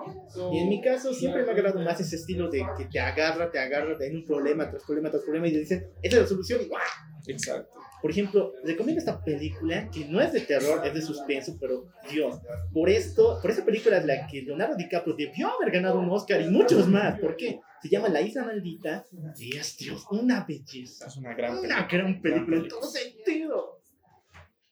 Y 0.51 0.59
en 0.59 0.69
mi 0.69 0.81
caso 0.81 1.13
siempre 1.13 1.43
me 1.43 1.49
ha 1.49 1.53
agarrado 1.53 1.79
más 1.81 1.99
ese 1.99 2.15
estilo 2.15 2.49
de 2.49 2.65
que 2.75 2.85
te 2.85 2.99
agarra, 2.99 3.51
te 3.51 3.59
agarra, 3.59 3.95
te 3.97 4.09
da 4.09 4.15
un 4.15 4.25
problema 4.25 4.69
tras 4.69 4.83
problema 4.83 5.11
tras 5.11 5.23
problema 5.23 5.47
y 5.47 5.53
te 5.53 5.59
dicen, 5.59 5.87
esa 6.01 6.15
es 6.17 6.21
la 6.23 6.27
solución 6.27 6.61
y 6.63 6.67
¡guau! 6.67 6.81
exacto. 7.27 7.79
Por 8.01 8.11
ejemplo, 8.11 8.53
recomiendo 8.63 8.99
esta 8.99 9.21
película 9.23 9.89
que 9.91 10.05
no 10.05 10.21
es 10.21 10.31
de 10.31 10.41
terror, 10.41 10.85
es 10.87 10.93
de 10.93 11.01
suspenso, 11.01 11.57
pero 11.59 11.85
Dios, 12.09 12.39
por 12.73 12.89
esto, 12.89 13.39
por 13.41 13.51
esta 13.51 13.65
película 13.65 13.97
es 13.97 14.05
la 14.05 14.25
que 14.27 14.41
Leonardo 14.41 14.75
DiCaprio 14.77 15.15
debió 15.15 15.49
haber 15.49 15.71
ganado 15.71 15.99
un 15.99 16.09
Oscar 16.09 16.41
y 16.41 16.47
muchos 16.49 16.87
más. 16.87 17.19
¿Por 17.19 17.35
qué? 17.35 17.59
Se 17.81 17.89
llama 17.89 18.07
La 18.09 18.21
Isla 18.21 18.43
Maldita 18.45 19.05
y 19.37 19.55
es, 19.57 19.77
Dios, 19.77 20.05
una 20.11 20.45
belleza. 20.45 21.07
Es 21.07 21.17
una 21.17 21.33
gran 21.33 21.57
Una 21.59 21.61
película. 21.61 21.87
gran 21.91 22.21
película 22.21 22.57
en 22.57 22.67
todo 22.69 22.83
sentido. 22.83 23.81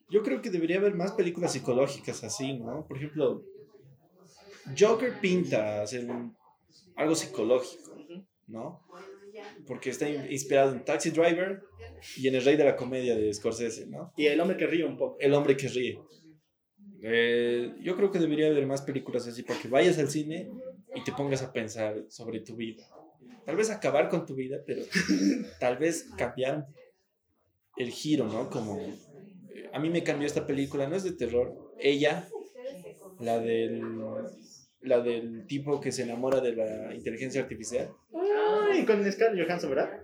Yo 0.10 0.24
creo 0.24 0.42
que 0.42 0.50
debería 0.50 0.78
haber 0.78 0.94
más 0.96 1.12
películas 1.12 1.52
psicológicas 1.52 2.24
así, 2.24 2.58
¿no? 2.60 2.86
Por 2.88 2.96
ejemplo, 2.98 3.44
Joker 4.78 5.20
pinta 5.20 5.82
hacer 5.82 6.08
algo 6.96 7.16
psicológico, 7.16 7.92
¿no? 8.48 8.82
Porque 9.68 9.90
está 9.90 10.10
in- 10.10 10.32
inspirado 10.32 10.72
en 10.72 10.84
Taxi 10.84 11.10
Driver 11.12 11.62
y 12.18 12.28
en 12.28 12.36
El 12.36 12.44
Rey 12.44 12.56
de 12.56 12.64
la 12.64 12.76
Comedia 12.76 13.16
de 13.16 13.34
Scorsese, 13.34 13.88
¿no? 13.88 14.14
Y 14.18 14.28
el 14.28 14.40
hombre 14.40 14.58
que 14.58 14.68
ríe 14.68 14.86
un 14.86 14.98
poco. 14.98 15.18
El 15.20 15.34
hombre 15.34 15.56
que 15.58 15.68
ríe. 15.68 16.00
Eh, 17.02 17.74
yo 17.82 17.96
creo 17.96 18.12
que 18.12 18.20
debería 18.20 18.48
haber 18.48 18.66
más 18.66 18.82
películas 18.82 19.28
así 19.28 19.44
para 19.44 19.60
que 19.60 19.68
vayas 19.68 20.00
al 20.00 20.10
cine 20.10 20.50
y 20.96 21.04
te 21.04 21.12
pongas 21.12 21.44
a 21.44 21.54
pensar 21.54 22.06
sobre 22.10 22.40
tu 22.40 22.56
vida. 22.56 22.84
Tal 23.46 23.56
vez 23.56 23.70
acabar 23.70 24.10
con 24.10 24.26
tu 24.26 24.36
vida, 24.36 24.58
pero 24.66 24.84
tal 25.60 25.78
vez 25.78 26.10
cambiar 26.18 26.68
el 27.78 27.92
giro, 27.92 28.28
¿no? 28.28 28.50
Como 28.50 28.80
eh, 28.80 29.70
a 29.72 29.80
mí 29.80 29.90
me 29.90 30.04
cambió 30.04 30.26
esta 30.26 30.46
película, 30.46 30.88
no 30.88 30.96
es 30.96 31.04
de 31.04 31.12
terror. 31.12 31.74
Ella, 31.80 32.28
la 33.20 33.40
del 33.40 33.82
la 34.82 35.02
del 35.02 35.46
tipo 35.48 35.82
que 35.82 35.92
se 35.92 36.04
enamora 36.04 36.40
de 36.40 36.56
la 36.56 36.94
inteligencia 36.94 37.42
artificial, 37.42 37.90
Ay, 38.70 38.86
con 38.86 39.12
Scarlett 39.12 39.46
Johansson, 39.46 39.70
¿verdad? 39.70 40.04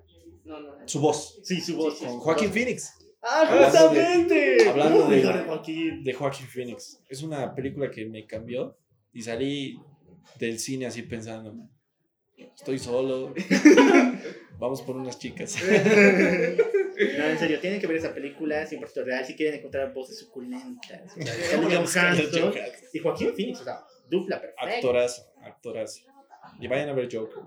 Su 0.85 0.99
voz 0.99 1.39
Sí, 1.43 1.61
su 1.61 1.75
voz. 1.77 1.97
con 1.99 2.19
Joaquín 2.19 2.51
Phoenix. 2.51 2.93
¡Ah, 3.21 3.41
Hablando 3.47 3.89
de- 3.93 4.01
justamente! 4.05 4.69
hablando 4.69 5.07
de- 5.07 5.99
de 6.03 6.13
Joaquín 6.13 6.47
Phoenix. 6.47 6.99
Es 7.07 7.23
una 7.23 7.53
película 7.55 7.89
que 7.89 8.05
me 8.05 8.25
cambió 8.27 8.77
y 9.13 9.21
salí 9.21 9.79
del 10.39 10.59
cine 10.59 10.85
así 10.87 11.03
pensando, 11.03 11.55
estoy 12.37 12.79
solo, 12.79 13.33
vamos 14.59 14.81
por 14.81 14.95
unas 14.97 15.17
chicas. 15.19 15.55
No, 17.17 17.25
en 17.25 17.39
serio, 17.39 17.59
tienen 17.59 17.81
que 17.81 17.87
ver 17.87 17.97
esa 17.97 18.13
película, 18.13 18.67
100% 18.69 19.03
real, 19.03 19.25
si 19.25 19.35
quieren 19.35 19.57
encontrar 19.57 19.91
voces 19.93 20.19
suculentas. 20.19 21.11
Y 22.93 22.99
Joaquín 22.99 23.33
Phoenix, 23.35 23.61
o 23.61 23.63
sea, 23.63 23.83
dupla 24.07 24.39
perfecta. 24.39 24.75
Actorazo, 24.75 25.23
actorazo. 25.41 26.01
Y 26.59 26.67
vayan 26.67 26.89
a 26.89 26.93
ver 26.93 27.09
Joker. 27.11 27.41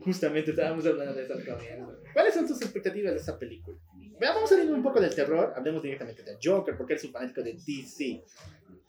Justamente 0.00 0.50
estábamos 0.50 0.86
hablando 0.86 1.14
de 1.14 1.24
eso 1.24 1.34
comiendo. 1.34 2.02
¿Cuáles 2.12 2.34
son 2.34 2.46
tus 2.46 2.60
expectativas 2.62 3.12
de 3.12 3.20
esa 3.20 3.38
película? 3.38 3.78
Veamos, 4.18 4.36
vamos 4.36 4.50
saliendo 4.50 4.74
un 4.74 4.82
poco 4.82 5.00
del 5.00 5.14
terror, 5.14 5.52
hablemos 5.56 5.82
directamente 5.82 6.22
de 6.22 6.38
Joker, 6.42 6.76
porque 6.76 6.94
eres 6.94 7.04
un 7.04 7.12
fanático 7.12 7.42
de 7.42 7.54
DC. 7.54 8.24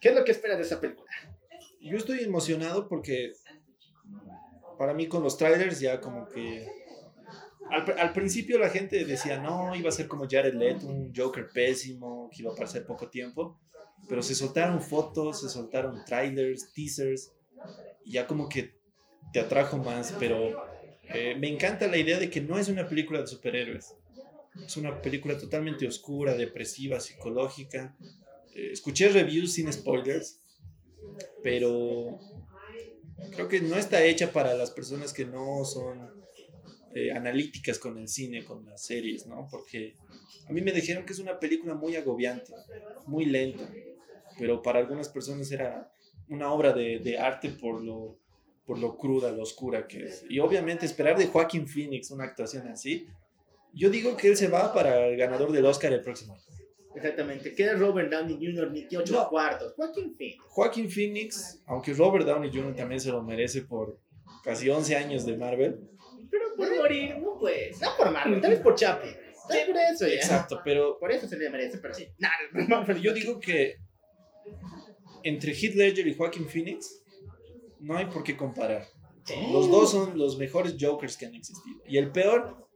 ¿Qué 0.00 0.08
es 0.08 0.14
lo 0.14 0.24
que 0.24 0.32
esperas 0.32 0.58
de 0.58 0.64
esa 0.64 0.80
película? 0.80 1.10
Yo 1.80 1.96
estoy 1.96 2.20
emocionado 2.20 2.88
porque 2.88 3.32
para 4.78 4.94
mí 4.94 5.08
con 5.08 5.22
los 5.22 5.36
trailers 5.36 5.80
ya 5.80 6.00
como 6.00 6.28
que... 6.28 6.66
Al, 7.70 7.98
al 7.98 8.12
principio 8.12 8.58
la 8.58 8.68
gente 8.68 9.04
decía, 9.04 9.38
no, 9.38 9.76
iba 9.76 9.88
a 9.88 9.92
ser 9.92 10.08
como 10.08 10.26
Jared 10.28 10.54
Leto, 10.54 10.86
un 10.86 11.12
Joker 11.14 11.48
pésimo, 11.52 12.28
que 12.32 12.42
iba 12.42 12.52
a 12.52 12.56
pasar 12.56 12.84
poco 12.84 13.08
tiempo. 13.08 13.60
Pero 14.08 14.22
se 14.22 14.34
soltaron 14.34 14.80
fotos, 14.80 15.42
se 15.42 15.48
soltaron 15.48 16.04
trailers, 16.04 16.72
teasers, 16.72 17.32
y 18.04 18.12
ya 18.12 18.26
como 18.26 18.48
que 18.48 18.74
te 19.32 19.40
atrajo 19.40 19.76
más. 19.78 20.14
Pero 20.18 20.69
eh, 21.12 21.34
me 21.34 21.48
encanta 21.48 21.86
la 21.88 21.96
idea 21.96 22.18
de 22.18 22.30
que 22.30 22.40
no 22.40 22.58
es 22.58 22.68
una 22.68 22.88
película 22.88 23.20
de 23.20 23.26
superhéroes. 23.26 23.94
Es 24.64 24.76
una 24.76 25.00
película 25.00 25.36
totalmente 25.36 25.86
oscura, 25.86 26.34
depresiva, 26.34 27.00
psicológica. 27.00 27.96
Eh, 28.54 28.70
escuché 28.72 29.08
reviews 29.08 29.54
sin 29.54 29.72
spoilers, 29.72 30.40
pero 31.42 32.18
creo 33.32 33.48
que 33.48 33.60
no 33.60 33.76
está 33.76 34.04
hecha 34.04 34.32
para 34.32 34.54
las 34.54 34.70
personas 34.70 35.12
que 35.12 35.24
no 35.24 35.64
son 35.64 36.10
eh, 36.94 37.12
analíticas 37.12 37.78
con 37.78 37.98
el 37.98 38.08
cine, 38.08 38.44
con 38.44 38.64
las 38.66 38.84
series, 38.84 39.26
¿no? 39.26 39.48
Porque 39.50 39.94
a 40.48 40.52
mí 40.52 40.60
me 40.60 40.72
dijeron 40.72 41.04
que 41.04 41.12
es 41.12 41.18
una 41.18 41.38
película 41.38 41.74
muy 41.74 41.96
agobiante, 41.96 42.52
muy 43.06 43.24
lenta, 43.24 43.68
pero 44.38 44.62
para 44.62 44.80
algunas 44.80 45.08
personas 45.08 45.50
era 45.52 45.92
una 46.28 46.52
obra 46.52 46.72
de, 46.72 46.98
de 46.98 47.18
arte 47.18 47.50
por 47.50 47.82
lo, 47.82 48.18
por 48.70 48.78
lo 48.78 48.96
cruda, 48.96 49.32
lo 49.32 49.42
oscura 49.42 49.88
que 49.88 50.04
es. 50.04 50.24
Y 50.28 50.38
obviamente 50.38 50.86
esperar 50.86 51.18
de 51.18 51.26
Joaquín 51.26 51.66
Phoenix 51.66 52.12
una 52.12 52.22
actuación 52.22 52.68
así, 52.68 53.04
yo 53.74 53.90
digo 53.90 54.16
que 54.16 54.28
él 54.28 54.36
se 54.36 54.46
va 54.46 54.72
para 54.72 55.08
el 55.08 55.16
ganador 55.16 55.50
del 55.50 55.66
Oscar 55.66 55.92
el 55.92 56.02
próximo 56.02 56.34
año. 56.34 56.44
Exactamente, 56.94 57.52
queda 57.52 57.72
Robert 57.74 58.12
Downey 58.12 58.36
Jr. 58.36 58.70
ni 58.70 58.86
8 58.96 59.12
No. 59.12 59.28
cuartos. 59.28 59.72
Joaquín 59.74 60.14
Phoenix. 60.16 60.38
Joaquín 60.46 60.88
Phoenix, 60.88 61.60
aunque 61.66 61.92
Robert 61.94 62.24
Downey 62.24 62.48
Jr. 62.48 62.76
también 62.76 63.00
se 63.00 63.10
lo 63.10 63.20
merece 63.24 63.62
por 63.62 63.98
casi 64.44 64.70
11 64.70 64.94
años 64.94 65.26
de 65.26 65.36
Marvel, 65.36 65.80
Pero 66.30 66.54
por 66.56 66.72
morir, 66.76 67.18
no 67.18 67.40
pues. 67.40 67.80
No 67.80 67.88
por 67.96 68.12
Marvel, 68.12 68.40
tal 68.40 68.52
vez 68.52 68.60
por 68.60 68.76
Chaplin. 68.76 69.14
Tal 69.48 69.56
vez 69.56 69.66
por 69.66 69.76
eso 69.78 70.06
ya. 70.06 70.14
Exacto, 70.14 70.60
pero 70.64 70.96
Por 70.96 71.10
eso 71.10 71.26
se 71.26 71.36
le 71.36 71.50
merece, 71.50 71.78
pero 71.78 71.92
sí. 71.92 72.06
Nah, 72.18 72.84
pero 72.86 73.00
yo 73.00 73.12
digo 73.12 73.40
que 73.40 73.78
entre 75.24 75.54
Heath 75.54 75.74
Ledger 75.74 76.06
y 76.06 76.14
Joaquin 76.14 76.48
Phoenix 76.48 76.99
no 77.80 77.96
hay 77.96 78.06
por 78.06 78.22
qué 78.22 78.36
comparar. 78.36 78.86
Los 79.52 79.70
dos 79.70 79.90
son 79.90 80.18
los 80.18 80.38
mejores 80.38 80.76
Jokers 80.78 81.16
que 81.16 81.26
han 81.26 81.34
existido. 81.34 81.80
Y 81.86 81.98
el 81.98 82.10
peor, 82.10 82.68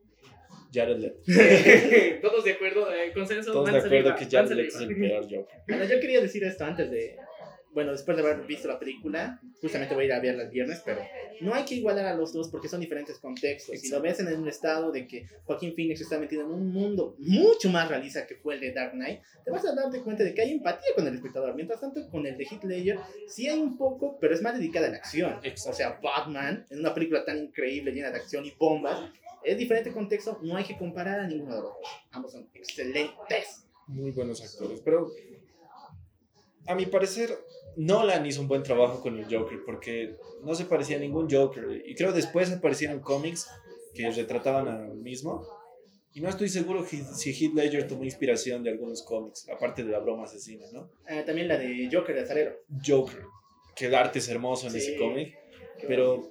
Jared 0.72 0.98
Leto. 0.98 1.20
Todos 2.22 2.44
de 2.44 2.52
acuerdo, 2.52 2.92
eh, 2.92 3.12
consenso. 3.12 3.52
Todos 3.52 3.72
de 3.72 3.78
acuerdo 3.78 4.14
que 4.16 4.26
Jared 4.26 4.52
Leto 4.52 4.76
es 4.76 4.82
el 4.82 4.96
peor 4.96 5.22
Joker. 5.22 5.62
Bueno, 5.66 5.84
yo 5.84 6.00
quería 6.00 6.20
decir 6.20 6.44
esto 6.44 6.64
antes 6.64 6.90
de. 6.90 7.16
Bueno, 7.74 7.90
después 7.90 8.16
de 8.16 8.22
haber 8.22 8.46
visto 8.46 8.68
la 8.68 8.78
película, 8.78 9.40
justamente 9.60 9.94
voy 9.94 10.04
a 10.04 10.06
ir 10.06 10.12
a 10.12 10.20
verla 10.20 10.44
el 10.44 10.50
viernes, 10.50 10.80
pero 10.84 11.00
no 11.40 11.52
hay 11.52 11.64
que 11.64 11.74
igualar 11.74 12.06
a 12.06 12.14
los 12.14 12.32
dos 12.32 12.48
porque 12.48 12.68
son 12.68 12.80
diferentes 12.80 13.18
contextos. 13.18 13.80
Si 13.80 13.88
lo 13.88 14.00
ves 14.00 14.20
en 14.20 14.28
un 14.28 14.46
estado 14.46 14.92
de 14.92 15.08
que 15.08 15.26
Joaquín 15.42 15.74
Phoenix 15.74 16.00
está 16.00 16.16
metido 16.18 16.42
en 16.42 16.52
un 16.52 16.72
mundo 16.72 17.16
mucho 17.18 17.68
más 17.70 17.88
realista 17.88 18.28
que 18.28 18.36
fue 18.36 18.54
el 18.54 18.60
de 18.60 18.72
Dark 18.72 18.92
Knight, 18.92 19.22
te 19.44 19.50
vas 19.50 19.66
a 19.66 19.74
darte 19.74 20.00
cuenta 20.02 20.22
de 20.22 20.32
que 20.32 20.42
hay 20.42 20.52
empatía 20.52 20.90
con 20.94 21.04
el 21.08 21.14
espectador. 21.14 21.52
Mientras 21.56 21.80
tanto, 21.80 22.08
con 22.10 22.24
el 22.24 22.38
de 22.38 22.44
Heath 22.44 22.62
Ledger, 22.62 23.00
sí 23.26 23.48
hay 23.48 23.58
un 23.58 23.76
poco, 23.76 24.18
pero 24.20 24.34
es 24.34 24.40
más 24.40 24.56
dedicada 24.56 24.86
a 24.86 24.90
la 24.90 24.96
acción. 24.98 25.40
O 25.66 25.72
sea, 25.72 25.98
Batman, 26.00 26.66
en 26.70 26.78
una 26.78 26.94
película 26.94 27.24
tan 27.24 27.38
increíble, 27.38 27.90
llena 27.90 28.12
de 28.12 28.18
acción 28.18 28.44
y 28.44 28.52
bombas, 28.52 29.10
es 29.42 29.58
diferente 29.58 29.92
contexto, 29.92 30.38
no 30.42 30.56
hay 30.56 30.64
que 30.64 30.78
comparar 30.78 31.18
a 31.18 31.26
ninguno 31.26 31.56
de 31.56 31.62
los 31.62 31.70
dos. 31.72 31.88
Ambos 32.12 32.30
son 32.30 32.48
excelentes. 32.54 33.66
Muy 33.88 34.12
buenos 34.12 34.40
actores. 34.42 34.80
Pero 34.80 35.10
a 36.66 36.74
mi 36.74 36.86
parecer, 36.86 37.36
Nolan 37.76 38.24
hizo 38.26 38.40
un 38.40 38.48
buen 38.48 38.62
trabajo 38.62 39.00
con 39.00 39.18
el 39.18 39.24
Joker 39.24 39.58
porque 39.64 40.16
no 40.42 40.54
se 40.54 40.64
parecía 40.64 40.96
a 40.96 41.00
ningún 41.00 41.28
Joker. 41.30 41.82
Y 41.86 41.94
creo 41.94 42.12
después 42.12 42.50
aparecieron 42.52 43.00
cómics 43.00 43.48
que 43.94 44.10
retrataban 44.10 44.68
al 44.68 44.96
mismo. 44.96 45.46
Y 46.12 46.20
no 46.20 46.28
estoy 46.28 46.48
seguro 46.48 46.84
si 46.86 47.30
Heath 47.32 47.54
Ledger 47.54 47.88
tomó 47.88 48.04
inspiración 48.04 48.62
de 48.62 48.70
algunos 48.70 49.02
cómics, 49.02 49.48
aparte 49.48 49.82
de 49.82 49.90
la 49.90 49.98
broma 49.98 50.24
asesina, 50.24 50.64
¿no? 50.72 50.88
Eh, 51.08 51.24
también 51.26 51.48
la 51.48 51.58
de 51.58 51.88
Joker 51.92 52.14
de 52.14 52.20
Azarero. 52.22 52.54
Joker, 52.86 53.22
que 53.74 53.86
el 53.86 53.94
arte 53.96 54.20
es 54.20 54.28
hermoso 54.28 54.66
en 54.68 54.72
Sí. 54.74 54.78
ese 54.78 54.96
cómic, 54.96 55.34
pero 55.88 56.30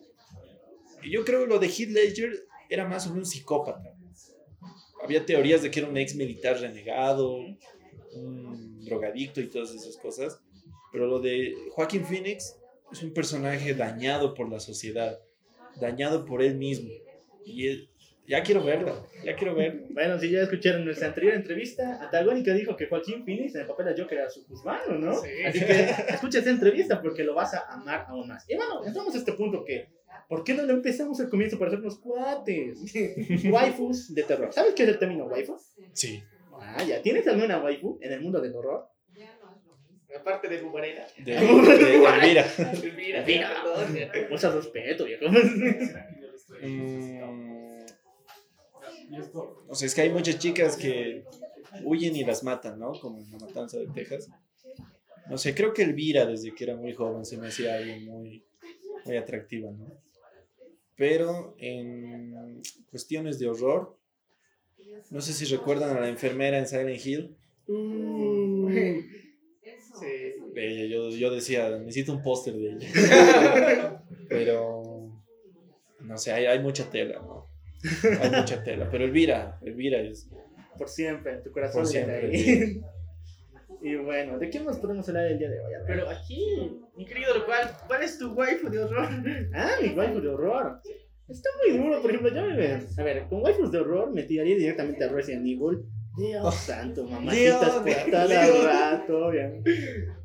yo 1.04 1.26
creo 1.26 1.42
que 1.42 1.48
lo 1.48 1.60
de 1.60 1.68
Heath 1.68 1.90
Ledger 1.90 2.46
era 2.70 2.88
más 2.88 3.04
sobre 3.04 3.20
un 3.20 3.26
psicópata. 3.26 3.94
Había 5.04 5.26
teorías 5.26 5.62
de 5.62 5.70
que 5.70 5.82
era 5.82 5.90
un 5.90 5.98
ex 5.98 6.16
militar 6.16 6.58
renegado, 6.62 7.36
un 8.16 8.86
drogadicto 8.86 9.42
y 9.42 9.48
todas 9.50 9.72
esas 9.72 9.98
cosas, 9.98 10.40
pero 10.94 11.08
lo 11.08 11.20
de 11.20 11.54
Joaquín 11.72 12.06
Phoenix 12.06 12.56
es 12.92 13.04
un 13.04 13.14
personaje 13.14 13.74
dañado 13.74 14.34
por 14.34 14.50
la 14.50 14.60
sociedad, 14.62 15.20
dañado 15.82 16.24
por 16.26 16.42
él 16.42 16.56
mismo. 16.56 16.90
Y 17.46 17.68
él- 17.68 17.90
ya 18.26 18.42
quiero 18.42 18.64
verla, 18.64 18.94
ya 19.26 19.36
quiero 19.36 19.54
verla. 19.54 19.82
Bueno, 19.90 20.18
si 20.18 20.30
ya 20.32 20.44
escucharon 20.44 20.86
nuestra 20.86 21.08
anterior 21.10 21.34
entrevista, 21.34 22.02
Antagónica 22.02 22.54
dijo 22.54 22.78
que 22.78 22.88
Joaquín 22.88 23.26
Phoenix 23.26 23.54
en 23.56 23.62
el 23.62 23.68
papel 23.68 23.88
de 23.88 24.02
Joker 24.02 24.18
era 24.20 24.30
su 24.30 24.46
juzgado, 24.46 24.94
¿no? 24.98 25.14
Sí. 25.16 25.28
Así 25.46 25.60
que 25.60 25.82
escucha 26.08 26.40
esa 26.40 26.50
entrevista 26.52 27.02
porque 27.02 27.26
lo 27.26 27.36
vas 27.36 27.54
a 27.54 27.66
amar 27.74 28.06
aún 28.08 28.30
más. 28.30 28.50
Y 28.50 28.56
bueno, 28.56 28.86
entramos 28.86 29.14
a 29.14 29.18
este 29.18 29.34
punto 29.34 29.66
que, 29.66 29.90
¿por 30.30 30.46
qué 30.46 30.54
no 30.54 30.64
lo 30.64 30.72
empezamos 30.72 31.20
al 31.20 31.28
comienzo 31.30 31.60
para 31.60 31.72
hacernos 31.72 32.00
cuates? 32.00 32.78
Waifus 33.52 34.14
de 34.16 34.24
terror. 34.24 34.54
¿Sabes 34.54 34.74
qué 34.74 34.84
es 34.84 34.90
el 34.90 35.00
término 35.00 35.26
waifu? 35.26 35.58
Sí, 35.92 36.24
Ah, 36.62 36.82
ya. 36.82 37.02
¿Tienes 37.02 37.28
alguna 37.28 37.62
waifu 37.62 37.98
en 38.02 38.14
el 38.14 38.22
mundo 38.22 38.40
del 38.40 38.56
horror? 38.56 38.88
Aparte 40.20 40.48
de 40.48 40.62
Bubarena. 40.62 41.06
de, 41.18 41.24
de 41.24 41.38
Elvira. 42.06 42.46
Mira, 42.96 43.24
Mira. 43.26 43.50
perdón. 43.50 44.30
Mucho 44.30 44.52
respeto, 44.52 45.06
viejo. 45.06 45.26
Mm, 46.62 47.84
o 49.68 49.76
sea, 49.76 49.86
es 49.88 49.96
que 49.96 50.02
hay 50.02 50.10
muchas 50.10 50.40
chicas 50.40 50.78
que 50.78 51.24
huyen 51.84 52.16
y 52.16 52.24
las 52.24 52.44
matan, 52.44 52.80
¿no? 52.80 52.94
Como 52.94 53.20
en 53.20 53.32
la 53.32 53.38
matanza 53.40 53.78
de 53.80 53.88
Texas. 53.88 54.30
No 55.30 55.38
sé, 55.38 55.54
creo 55.56 55.74
que 55.74 55.84
Elvira 55.84 56.26
desde 56.26 56.54
que 56.54 56.64
era 56.66 56.76
muy 56.76 56.94
joven 56.94 57.26
se 57.26 57.38
me 57.38 57.48
hacía 57.48 57.76
alguien 57.76 58.06
muy, 58.06 58.44
muy 59.06 59.18
atractiva, 59.18 59.72
¿no? 59.72 59.88
Pero 60.96 61.56
en 61.58 62.62
cuestiones 62.92 63.40
de 63.40 63.48
horror, 63.48 63.98
no 65.10 65.22
sé 65.22 65.34
si 65.34 65.46
recuerdan 65.46 65.96
a 65.98 66.02
la 66.02 66.08
enfermera 66.10 66.58
en 66.60 66.68
Silent 66.68 67.06
Hill. 67.06 67.36
Sí. 70.00 70.34
Ella, 70.56 70.86
yo, 70.86 71.10
yo 71.10 71.32
decía, 71.32 71.70
necesito 71.78 72.14
un 72.14 72.22
póster 72.22 72.54
de 72.56 72.72
ella. 72.72 74.04
Pero, 74.30 75.12
no 76.02 76.18
sé, 76.18 76.32
hay, 76.32 76.46
hay 76.46 76.60
mucha 76.60 76.90
tela, 76.90 77.20
¿no? 77.20 77.48
Hay 78.22 78.30
mucha 78.32 78.64
tela. 78.64 78.90
Pero 78.90 79.06
Elvira, 79.06 79.60
Elvira 79.62 80.00
es... 80.02 80.30
Por 80.78 80.90
siempre, 80.90 81.34
en 81.34 81.44
tu 81.44 81.52
corazón. 81.52 81.82
Por 81.82 81.88
siempre, 81.88 82.28
ahí. 82.28 82.82
Y 83.86 83.98
bueno, 83.98 84.40
¿de 84.40 84.50
qué 84.50 84.62
más 84.62 84.80
podemos 84.80 85.10
hablar 85.10 85.26
el 85.28 85.38
día 85.38 85.50
de 85.50 85.60
hoy? 85.60 85.74
Pero 85.86 86.10
aquí, 86.10 86.42
mi 86.96 87.06
querido 87.06 87.46
¿cuál, 87.46 87.70
¿cuál 87.86 88.02
es 88.02 88.18
tu 88.18 88.32
waifu 88.32 88.70
de 88.70 88.80
horror? 88.80 89.10
Ah, 89.54 89.72
mi 89.82 89.90
waifu 89.90 90.22
de 90.22 90.30
horror. 90.30 90.80
Está 91.28 91.50
muy 91.62 91.78
duro, 91.78 92.02
por 92.02 92.12
ejemplo, 92.12 92.34
yo 92.34 92.46
me... 92.56 92.74
A 92.74 93.04
ver, 93.04 93.28
con 93.28 93.42
waifus 93.42 93.72
de 93.72 93.80
horror 93.80 94.14
me 94.14 94.24
tiraría 94.24 94.56
directamente 94.56 95.04
a 95.04 95.10
Resident 95.10 95.46
Evil. 95.46 95.84
Dios 96.16 96.56
santo, 96.56 97.06
mamacitas 97.06 97.84
Dios, 97.84 97.98
por 97.98 98.12
cada 98.12 98.46
Dios. 98.46 98.66
rato. 98.66 99.34
ya. 99.34 99.52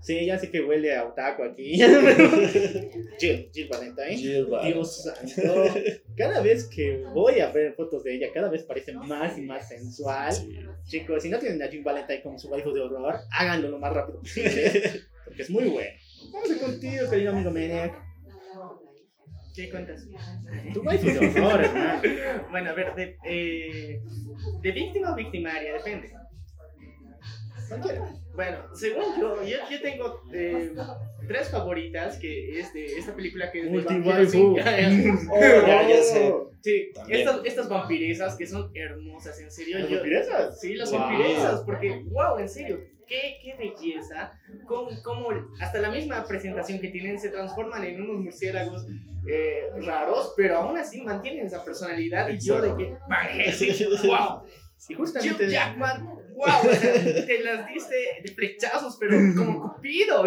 Sí, 0.01 0.26
ya 0.26 0.39
sé 0.39 0.51
que 0.51 0.61
huele 0.61 0.95
a 0.95 1.07
otaku 1.07 1.45
aquí. 1.45 1.78
Jill, 3.18 3.51
Jill 3.53 3.68
Valentine. 3.68 4.16
Jill 4.16 4.47
Valentine. 4.47 4.74
Dios 4.74 5.03
santo. 5.03 5.64
Cada 6.16 6.43
vez 6.43 6.64
que 6.68 7.05
voy 7.14 7.41
a 7.41 7.51
ver 7.51 7.72
fotos 7.74 8.05
de 8.05 8.16
ella, 8.16 8.28
cada 8.34 8.51
vez 8.51 8.64
parece 8.64 8.93
más 8.93 9.39
y 9.39 9.43
más 9.43 9.68
sensual. 9.68 10.32
Sí. 10.32 10.59
Chicos, 10.84 11.22
si 11.22 11.30
no 11.30 11.39
tienen 11.39 11.62
a 11.62 11.68
Jill 11.68 11.82
Valentine 11.82 12.22
como 12.22 12.39
su 12.39 12.49
waifu 12.49 12.72
de 12.72 12.80
horror, 12.82 13.16
háganlo 13.30 13.68
lo 13.68 13.78
más 13.78 13.93
rápido 13.93 14.20
posible. 14.20 15.03
Porque 15.24 15.43
es 15.43 15.51
muy 15.51 15.64
bueno. 15.64 15.91
Vamos 16.32 16.51
a 16.51 16.59
contigo, 16.59 17.09
querido 17.09 17.32
amigo 17.32 17.51
Maniac. 17.51 18.07
¿Qué 19.59 19.70
cuentas? 19.70 20.06
Tu 20.72 20.80
waifu 20.82 21.06
de 21.06 21.18
horror, 21.40 21.64
hermano. 21.64 22.00
Bueno, 22.50 22.70
a 22.70 22.74
ver, 22.74 22.94
de, 22.94 23.16
eh, 23.24 24.00
de 24.62 24.70
víctima 24.72 25.12
o 25.12 25.16
victimaria, 25.16 25.72
depende. 25.72 26.12
Bueno, 28.36 28.59
según 28.72 29.02
yo, 29.20 29.42
yo, 29.42 29.56
yo 29.68 29.80
tengo 29.82 30.22
eh, 30.32 30.72
tres 31.26 31.50
favoritas, 31.50 32.18
que 32.18 32.61
es 32.61 32.72
de 32.72 32.84
esta 32.98 33.16
película 33.16 33.50
que 33.50 33.62
es 33.62 33.72
de 33.72 33.80
vampiros. 33.80 34.34
Oh, 34.36 34.56
ya, 35.66 35.88
ya 35.88 36.02
sé. 36.04 36.32
Sí, 36.62 36.90
estas, 37.09 37.40
estas 37.44 37.68
vampiresas 37.68 38.36
que 38.36 38.46
son 38.46 38.70
hermosas, 38.74 39.40
en 39.40 39.50
serio. 39.50 39.80
¿Las 39.80 39.88
yo- 39.88 39.96
vampiresas? 39.96 40.61
Sí, 40.61 40.74
las 40.74 40.90
Wow. 40.92 41.00
vampiresas, 41.00 41.61
porque, 41.64 42.02
wow, 42.06 42.38
en 42.38 42.48
serio, 42.48 42.80
qué, 43.09 43.38
qué 43.42 43.56
belleza. 43.56 44.32
Cómo, 44.66 44.90
cómo 45.02 45.28
hasta 45.61 45.80
la 45.80 45.90
misma 45.90 46.24
presentación 46.26 46.78
que 46.80 46.88
tienen 46.88 47.18
se 47.18 47.30
transforman 47.30 47.82
en 47.84 48.02
unos 48.02 48.22
murciélagos 48.22 48.86
eh, 49.26 49.68
raros, 49.80 50.32
pero 50.36 50.59
aún 50.59 50.78
así 50.78 51.02
mantienen 51.02 51.46
esa 51.46 51.64
personalidad. 51.64 52.28
Y 52.28 52.38
yo 52.38 52.61
de 52.61 52.76
que, 52.76 52.96
Van 53.09 53.28
Helsing, 53.28 53.88
wow, 54.06 54.42
Y 54.88 54.94
Hugh 54.94 54.98
justamente. 54.98 55.50
Jackman, 55.50 56.06
wow, 56.06 56.70
o 56.70 56.74
sea, 56.74 57.26
te 57.26 57.42
las 57.42 57.68
diste 57.68 57.94
de 58.22 58.32
flechazos, 58.32 58.96
pero 58.98 59.18
como 59.36 59.74
Cupido. 59.74 60.22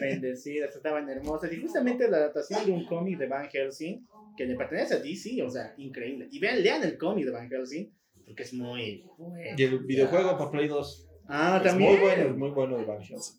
Bendecidas, 0.00 0.74
estaban 0.74 1.08
hermosas. 1.08 1.52
Y 1.52 1.60
justamente 1.60 2.08
la 2.08 2.16
adaptación 2.18 2.64
de 2.66 2.72
un 2.72 2.86
cómic 2.86 3.18
de 3.18 3.26
Van 3.26 3.48
Helsing, 3.48 4.06
que 4.36 4.46
le 4.46 4.56
pertenece 4.56 4.94
a 4.94 4.98
DC, 4.98 5.42
o 5.42 5.50
sea, 5.50 5.74
increíble. 5.76 6.28
Y 6.30 6.38
vean, 6.38 6.62
lean 6.62 6.82
el 6.82 6.96
cómic 6.98 7.26
de 7.26 7.30
Van 7.30 7.48
Helsing, 7.48 7.92
porque 8.24 8.42
es 8.42 8.52
muy 8.52 9.04
bueno. 9.18 9.54
Y 9.56 9.62
el 9.62 9.78
videojuego 9.80 10.36
para 10.38 10.50
Play 10.50 10.68
2. 10.68 11.10
Ah, 11.28 11.60
Es 11.62 11.70
también. 11.70 11.90
muy 11.92 12.00
bueno, 12.00 12.22
es 12.30 12.36
muy 12.36 12.50
bueno 12.50 12.78
el 12.78 12.84
Van 12.84 13.02
Helsing. 13.02 13.36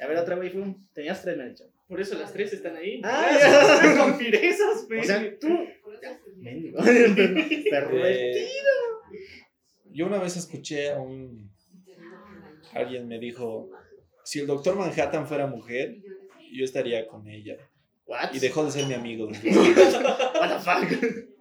A 0.00 0.06
ver, 0.06 0.16
otra 0.18 0.36
waifu. 0.36 0.76
Tenías 0.92 1.22
tres, 1.22 1.36
me 1.36 1.44
han 1.44 1.50
dicho. 1.50 1.64
Por 1.88 2.00
eso 2.00 2.18
las 2.18 2.32
tres 2.32 2.52
están 2.52 2.76
ahí. 2.76 3.00
Ah, 3.04 3.30
ya. 3.38 3.94
vampiresas, 3.98 4.86
O 5.00 5.02
sea, 5.04 5.38
tú. 5.38 5.48
Mendigo. 6.36 6.78
Perro. 7.70 8.06
Eh, 8.06 8.48
yo 9.92 10.06
una 10.06 10.18
vez 10.18 10.36
escuché 10.36 10.90
a 10.92 10.98
un... 11.00 11.50
Alguien 12.72 13.06
me 13.06 13.18
dijo, 13.18 13.70
si 14.24 14.40
el 14.40 14.46
Doctor 14.46 14.74
Manhattan 14.76 15.26
fuera 15.28 15.46
mujer, 15.46 15.96
yo 16.52 16.64
estaría 16.64 17.06
con 17.06 17.28
ella. 17.28 17.56
What? 18.06 18.34
Y 18.34 18.40
dejó 18.40 18.64
de 18.64 18.72
ser 18.72 18.86
mi 18.86 18.94
amigo. 18.94 19.28
What 19.44 20.48
the 20.48 20.58
fuck? 20.58 21.33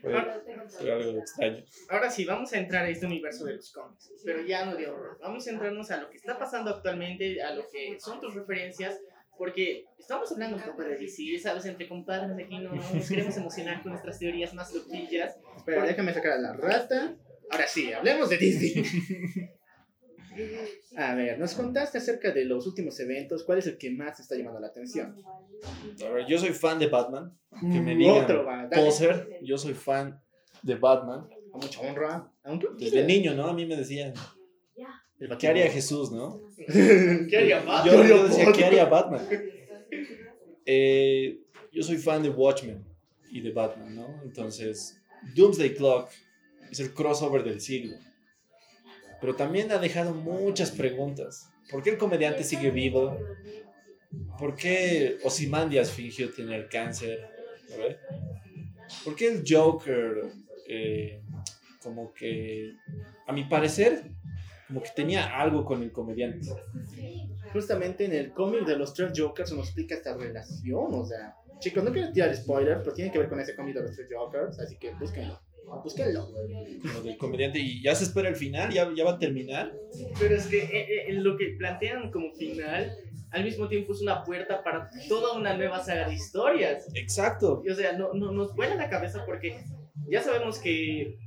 Fue 0.00 0.92
algo 0.92 1.18
extraño. 1.18 1.64
Ahora 1.88 2.10
sí, 2.10 2.24
vamos 2.24 2.52
a 2.52 2.58
entrar 2.58 2.84
a 2.84 2.88
este 2.88 3.06
universo 3.06 3.44
de 3.44 3.56
los 3.56 3.72
cómics, 3.72 4.12
pero 4.24 4.42
ya 4.42 4.64
no 4.64 4.76
de 4.76 4.88
horror. 4.88 5.18
Vamos 5.20 5.46
a 5.46 5.50
entrarnos 5.50 5.90
a 5.90 5.98
lo 5.98 6.10
que 6.10 6.16
está 6.16 6.38
pasando 6.38 6.70
actualmente, 6.70 7.42
a 7.42 7.54
lo 7.54 7.68
que 7.70 7.98
son 8.00 8.20
tus 8.20 8.34
referencias, 8.34 9.00
porque 9.36 9.84
estamos 9.98 10.30
hablando 10.32 10.56
un 10.56 10.62
poco 10.62 10.82
de 10.82 10.96
DC, 10.96 11.38
¿sabes? 11.40 11.64
Entre 11.66 11.88
compadres 11.88 12.36
aquí 12.44 12.58
no 12.58 12.74
nos 12.74 13.08
queremos 13.08 13.36
emocionar 13.36 13.82
con 13.82 13.92
nuestras 13.92 14.18
teorías 14.18 14.54
más 14.54 14.72
loquillas. 14.72 15.36
Espera, 15.56 15.84
déjame 15.84 16.14
sacar 16.14 16.32
a 16.32 16.38
la 16.38 16.52
rata. 16.52 17.16
Ahora 17.50 17.66
sí, 17.66 17.92
hablemos 17.92 18.30
de 18.30 18.38
Disney. 18.38 18.84
A 20.96 21.14
ver, 21.14 21.38
nos 21.38 21.54
contaste 21.54 21.98
acerca 21.98 22.30
de 22.32 22.44
los 22.44 22.66
últimos 22.66 22.98
eventos. 23.00 23.44
¿Cuál 23.44 23.58
es 23.58 23.66
el 23.66 23.78
que 23.78 23.90
más 23.90 24.16
te 24.16 24.22
está 24.22 24.36
llamando 24.36 24.60
la 24.60 24.68
atención? 24.68 25.16
A 26.04 26.08
ver, 26.10 26.26
yo 26.26 26.38
soy 26.38 26.50
fan 26.50 26.78
de 26.78 26.86
Batman. 26.88 27.32
Que 27.60 27.80
me 27.80 27.94
digan 27.94 28.24
Otro, 28.24 28.44
va, 28.44 28.66
dale. 28.66 28.84
poser. 28.84 29.38
Yo 29.42 29.56
soy 29.58 29.74
fan 29.74 30.20
de 30.62 30.74
Batman. 30.74 31.28
A 31.52 31.56
mucha 31.56 31.80
honra. 31.80 32.30
Aunque 32.42 32.68
Desde 32.78 33.04
niño, 33.04 33.34
¿no? 33.34 33.46
A 33.46 33.52
mí 33.52 33.64
me 33.64 33.76
decían, 33.76 34.12
El 35.20 35.36
¿qué 35.38 35.48
haría 35.48 35.70
Jesús, 35.70 36.10
no? 36.10 36.40
¿Qué 36.56 37.36
haría 37.36 37.60
Batman? 37.60 37.84
Yo, 37.86 38.04
yo 38.04 38.28
decía, 38.28 38.52
¿qué 38.52 38.64
haría 38.64 38.84
Batman? 38.86 39.26
Eh, 40.66 41.40
yo 41.72 41.82
soy 41.82 41.96
fan 41.96 42.22
de 42.22 42.30
Watchmen 42.30 42.84
y 43.30 43.40
de 43.40 43.52
Batman, 43.52 43.94
¿no? 43.94 44.22
Entonces, 44.22 45.00
Doomsday 45.34 45.74
Clock 45.74 46.10
es 46.70 46.80
el 46.80 46.92
crossover 46.92 47.44
del 47.44 47.60
siglo. 47.60 47.96
Pero 49.24 49.36
también 49.36 49.72
ha 49.72 49.78
dejado 49.78 50.12
muchas 50.12 50.70
preguntas. 50.70 51.50
¿Por 51.70 51.82
qué 51.82 51.88
el 51.88 51.96
comediante 51.96 52.44
sigue 52.44 52.70
vivo? 52.70 53.18
¿Por 54.38 54.54
qué 54.54 55.16
Ozymandias 55.24 55.90
fingió 55.90 56.30
tener 56.30 56.68
cáncer? 56.68 57.30
¿Por 59.02 59.16
qué 59.16 59.28
el 59.28 59.42
Joker, 59.48 60.30
eh, 60.68 61.22
como 61.82 62.12
que, 62.12 62.74
a 63.26 63.32
mi 63.32 63.44
parecer, 63.44 64.10
como 64.68 64.82
que 64.82 64.90
tenía 64.94 65.40
algo 65.40 65.64
con 65.64 65.82
el 65.82 65.90
comediante? 65.90 66.50
Justamente 67.50 68.04
en 68.04 68.12
el 68.12 68.30
cómic 68.30 68.66
de 68.66 68.76
los 68.76 68.92
tres 68.92 69.10
Jokers 69.16 69.52
nos 69.52 69.68
explica 69.68 69.94
esta 69.94 70.14
relación. 70.14 70.88
O 70.92 71.06
sea, 71.06 71.34
chicos, 71.60 71.82
no 71.82 71.90
quiero 71.92 72.12
tirar 72.12 72.36
spoiler, 72.36 72.82
pero 72.82 72.92
tiene 72.92 73.10
que 73.10 73.20
ver 73.20 73.30
con 73.30 73.40
ese 73.40 73.56
cómic 73.56 73.74
de 73.74 73.84
los 73.84 73.96
tres 73.96 74.06
Jokers. 74.14 74.60
Así 74.60 74.76
que 74.76 74.92
búsquenlo. 74.92 75.40
Búsquenlo. 75.82 76.28
Lo 76.82 77.02
del 77.02 77.16
comediante 77.16 77.58
y 77.58 77.82
ya 77.82 77.94
se 77.94 78.04
espera 78.04 78.28
el 78.28 78.36
final, 78.36 78.72
ya, 78.72 78.88
ya 78.94 79.04
va 79.04 79.12
a 79.12 79.18
terminar. 79.18 79.72
Pero 80.18 80.36
es 80.36 80.46
que 80.46 80.58
eh, 80.58 81.08
eh, 81.08 81.12
lo 81.14 81.36
que 81.36 81.54
plantean 81.58 82.10
como 82.10 82.32
final, 82.34 82.92
al 83.30 83.44
mismo 83.44 83.68
tiempo 83.68 83.92
es 83.92 84.02
una 84.02 84.22
puerta 84.22 84.62
para 84.62 84.90
toda 85.08 85.32
una 85.36 85.56
nueva 85.56 85.82
saga 85.82 86.08
de 86.08 86.14
historias. 86.14 86.86
Exacto. 86.94 87.62
Y, 87.64 87.70
o 87.70 87.74
sea, 87.74 87.92
no, 87.92 88.14
no, 88.14 88.32
nos 88.32 88.54
vuela 88.54 88.74
la 88.76 88.88
cabeza 88.88 89.24
porque 89.26 89.64
ya 90.08 90.22
sabemos 90.22 90.58
que 90.58 91.18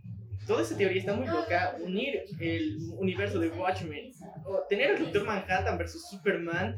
toda 0.48 0.62
esa 0.62 0.78
teoría 0.78 1.00
está 1.00 1.14
muy 1.14 1.28
loca. 1.28 1.76
Unir 1.84 2.22
el 2.40 2.78
universo 2.98 3.40
de 3.40 3.50
Watchmen, 3.50 4.12
o 4.46 4.64
tener 4.70 4.92
al 4.92 5.00
Doctor 5.00 5.26
Manhattan 5.26 5.78
versus 5.78 6.08
Superman, 6.10 6.76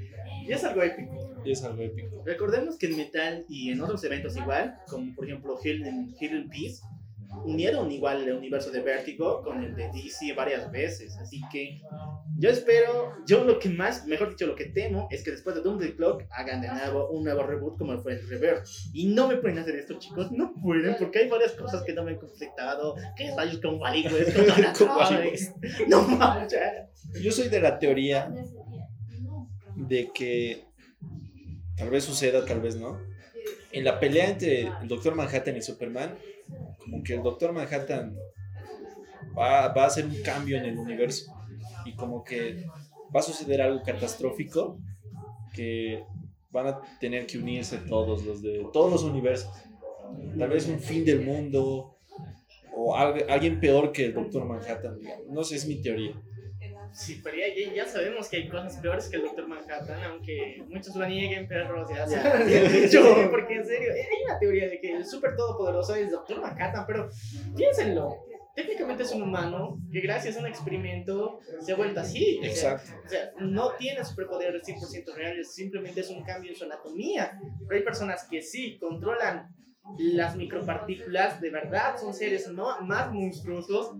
ya 0.47 0.55
es 0.55 0.63
algo 0.63 0.82
épico. 0.82 1.30
Y 1.45 1.51
es 1.51 1.63
algo 1.63 1.82
épico. 1.82 2.24
Recordemos 2.26 2.78
que 2.78 2.88
en 2.88 2.97
Metal 2.97 3.45
y 3.47 3.72
en 3.72 3.82
otros 3.82 4.03
eventos 4.03 4.36
igual, 4.36 4.76
como 4.88 5.13
por 5.15 5.26
ejemplo 5.26 5.57
Hidden, 5.63 6.15
Hidden 6.20 6.49
Peace, 6.49 6.82
unieron 7.45 7.91
igual 7.91 8.23
el 8.23 8.36
universo 8.36 8.71
de 8.71 8.82
Vertigo 8.82 9.41
con 9.43 9.63
el 9.63 9.75
de 9.75 9.89
DC 9.91 10.34
varias 10.34 10.71
veces. 10.71 11.17
Así 11.17 11.41
que 11.51 11.82
yo 12.38 12.49
espero, 12.49 13.13
yo 13.25 13.43
lo 13.43 13.59
que 13.59 13.69
más, 13.69 14.05
mejor 14.05 14.30
dicho, 14.30 14.47
lo 14.47 14.55
que 14.55 14.65
temo 14.65 15.07
es 15.11 15.23
que 15.23 15.32
después 15.32 15.55
de 15.55 15.61
Doomsday 15.61 15.95
Clock 15.95 16.23
hagan 16.32 16.61
de 16.61 16.69
nuevo 16.69 17.09
un 17.09 17.23
nuevo 17.23 17.43
reboot 17.43 17.77
como 17.77 17.97
fue 18.01 18.13
el 18.13 18.27
Reverse. 18.27 18.89
Y 18.93 19.07
no 19.07 19.27
me 19.27 19.38
pueden 19.38 19.59
hacer 19.59 19.75
esto, 19.75 19.97
chicos, 19.99 20.32
no 20.32 20.53
pueden, 20.61 20.95
porque 20.97 21.19
hay 21.19 21.30
varias 21.30 21.53
cosas 21.53 21.84
que 21.84 21.93
no 21.93 22.03
me 22.03 22.11
han 22.11 22.17
conflictado. 22.17 22.95
¿Qué 23.15 23.34
rayos 23.36 23.59
con 23.59 23.80
Thanatos? 23.80 24.88
No 25.88 26.01
manches. 26.03 26.59
Yo 27.21 27.32
soy 27.32 27.49
de 27.49 27.61
la 27.61 27.80
teoría 27.80 28.34
de 29.75 30.11
que 30.13 30.65
tal 31.77 31.89
vez 31.89 32.03
suceda, 32.03 32.45
tal 32.45 32.61
vez 32.61 32.75
no. 32.75 32.99
En 33.71 33.84
la 33.84 33.99
pelea 33.99 34.30
entre 34.30 34.61
el 34.61 34.88
Doctor 34.88 35.15
Manhattan 35.15 35.55
y 35.55 35.61
Superman, 35.61 36.17
como 36.78 37.04
que 37.04 37.16
el 37.16 37.24
Doctor 37.24 37.54
Manhattan 37.54 38.16
va, 39.38 39.68
va 39.70 39.84
a 39.84 39.88
hacer 39.88 40.06
un 40.06 40.22
cambio 40.22 40.58
en 40.58 40.66
el 40.66 40.78
universo 40.78 41.32
y 41.86 41.95
como 41.95 42.24
que 42.24 42.66
va 43.16 43.20
a 43.20 43.24
suceder 43.24 43.62
algo 43.62 43.82
catastrófico 43.84 44.78
que 45.54 46.04
van 46.52 46.68
a 46.68 46.82
tener 47.00 47.26
que 47.28 47.38
unirse 47.38 47.78
todos 47.78 48.26
los 48.26 48.41
de 48.41 48.68
todos 48.74 48.91
los 48.91 49.04
universos. 49.04 49.52
Tal 50.38 50.50
vez 50.50 50.68
un 50.68 50.80
fin 50.80 51.06
del 51.06 51.22
mundo 51.22 51.97
o 52.76 52.95
alguien 52.95 53.60
peor 53.60 53.91
que 53.91 54.06
el 54.06 54.14
Doctor 54.14 54.45
Manhattan. 54.45 54.97
No 55.30 55.43
sé, 55.43 55.56
es 55.56 55.68
mi 55.68 55.82
teoría. 55.82 56.14
Sí, 56.91 57.21
pero 57.23 57.37
ya, 57.37 57.73
ya- 57.73 57.85
sabemos 57.85 58.27
que 58.29 58.37
hay 58.37 58.49
cosas 58.49 58.77
peores 58.77 59.07
que 59.09 59.17
el 59.17 59.23
Doctor 59.23 59.47
Manhattan, 59.47 60.03
aunque 60.03 60.63
muchos 60.67 60.95
lo 60.95 61.07
nieguen, 61.07 61.47
perros. 61.47 61.89
Ya. 61.89 62.07
Sí, 62.07 62.15
yo, 62.91 63.29
porque 63.29 63.55
en 63.55 63.65
serio, 63.65 63.93
hay 63.93 64.23
una 64.25 64.39
teoría 64.39 64.67
de 64.69 64.79
que 64.79 64.93
el 64.93 65.05
súper 65.05 65.35
todopoderoso 65.35 65.95
es 65.95 66.11
Doctor 66.11 66.41
Manhattan, 66.41 66.85
pero 66.87 67.09
piénsenlo. 67.55 68.17
Técnicamente 68.55 69.03
es 69.03 69.11
un 69.13 69.21
humano 69.21 69.79
que 69.91 70.01
gracias 70.01 70.35
a 70.35 70.39
un 70.39 70.47
experimento 70.47 71.39
se 71.61 71.71
ha 71.71 71.75
vuelto 71.75 72.01
así. 72.01 72.39
Exacto. 72.43 72.91
O 73.05 73.07
sea, 73.07 73.31
no 73.39 73.71
tiene 73.75 74.03
superpoderes 74.03 74.63
100% 74.67 75.13
reales, 75.15 75.53
simplemente 75.53 76.01
es 76.01 76.09
un 76.09 76.23
cambio 76.23 76.51
en 76.51 76.57
su 76.57 76.65
anatomía. 76.65 77.39
Pero 77.67 77.77
hay 77.77 77.83
personas 77.85 78.27
que 78.29 78.41
sí 78.41 78.77
controlan 78.77 79.55
las 79.97 80.35
micropartículas, 80.35 81.39
de 81.41 81.49
verdad 81.49 81.97
son 81.97 82.13
seres 82.13 82.47
no, 82.49 82.81
más 82.81 83.11
monstruosos, 83.11 83.95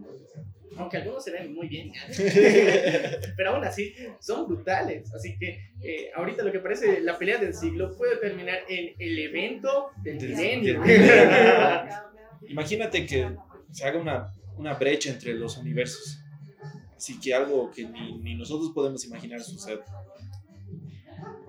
aunque 0.78 0.97
algunos 0.97 1.24
se 1.24 1.32
ven 1.32 1.53
muy 1.53 1.67
bien, 1.67 1.91
pero 3.38 3.51
aún 3.51 3.63
así 3.63 3.93
son 4.20 4.47
brutales. 4.47 5.13
Así 5.13 5.38
que 5.38 5.72
eh, 5.82 6.11
ahorita 6.15 6.43
lo 6.43 6.51
que 6.51 6.59
parece 6.59 7.01
la 7.01 7.17
pelea 7.17 7.38
del 7.38 7.53
siglo 7.53 7.95
puede 7.97 8.17
terminar 8.17 8.59
en 8.67 8.93
el 8.97 9.20
evento 9.20 9.89
del 10.03 10.15
milenio. 10.17 10.82
Imagínate 12.47 13.05
que 13.05 13.36
se 13.72 13.86
haga 13.86 13.99
una, 13.99 14.34
una 14.57 14.74
brecha 14.74 15.09
entre 15.09 15.34
los 15.34 15.57
universos. 15.57 16.20
Así 16.95 17.20
que 17.20 17.34
algo 17.34 17.72
que 17.72 17.86
ni, 17.86 18.20
ni 18.20 18.36
nosotros 18.36 18.72
podemos 18.74 19.05
imaginar 19.05 19.41
sucede. 19.41 19.80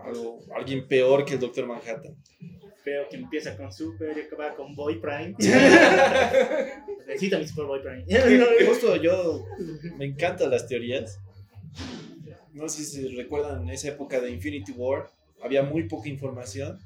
Algo, 0.05 0.39
alguien 0.57 0.87
peor 0.87 1.25
que 1.25 1.35
el 1.35 1.41
Doctor 1.41 1.67
Manhattan. 1.67 2.17
Veo 2.85 3.09
que 3.11 3.17
empieza 3.17 3.57
con 3.57 3.73
Super 3.73 4.17
y 4.17 4.21
acaba 4.23 4.55
con 4.55 4.75
Boy 4.75 5.01
Prime. 5.01 5.35
Necesito 7.07 7.39
mi 7.39 7.47
Super 7.47 7.67
Boy 7.67 7.81
Prime. 7.83 8.05
Justo 8.67 8.97
yo 8.97 9.45
me 9.97 10.07
encantan 10.07 10.51
las 10.51 10.67
teorías. 10.67 11.21
No 12.53 12.69
sé 12.69 12.85
si 12.85 13.07
recuerdan 13.17 13.69
esa 13.71 13.89
época 13.89 14.21
de 14.21 14.31
Infinity 14.31 14.73
War. 14.73 15.11
Había 15.43 15.63
muy 15.63 15.89
poca 15.89 16.09
información. 16.09 16.79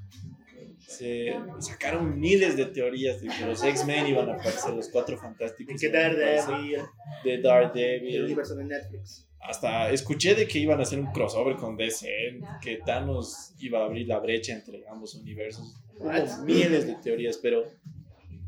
Se 0.78 1.34
sacaron 1.61 2.20
miles 2.20 2.57
de 2.57 2.66
teorías 2.66 3.20
de 3.20 3.28
que 3.28 3.47
los 3.47 3.62
X-Men 3.64 4.07
iban 4.09 4.28
a 4.28 4.34
aparecer, 4.34 4.74
los 4.74 4.88
cuatro 4.90 5.16
fantásticos. 5.16 5.82
a 5.82 5.88
aparecer, 5.88 6.12
Daredevil, 6.47 6.80
De 7.24 7.34
el 7.34 7.42
Daredevil. 7.42 8.24
universo 8.24 8.55
de 8.55 8.64
Netflix. 8.64 9.26
Hasta 9.40 9.90
escuché 9.90 10.34
de 10.34 10.47
que 10.47 10.59
iban 10.59 10.78
a 10.78 10.82
hacer 10.82 10.99
un 10.99 11.11
crossover 11.12 11.57
con 11.57 11.76
DC, 11.76 12.38
que 12.62 12.78
Thanos 12.84 13.55
iba 13.59 13.80
a 13.80 13.84
abrir 13.86 14.07
la 14.09 14.18
brecha 14.18 14.53
entre 14.53 14.86
ambos 14.88 15.14
universos. 15.14 15.74
Hubo 15.99 16.45
miles 16.45 16.86
de 16.86 16.95
teorías, 16.97 17.38
pero 17.38 17.64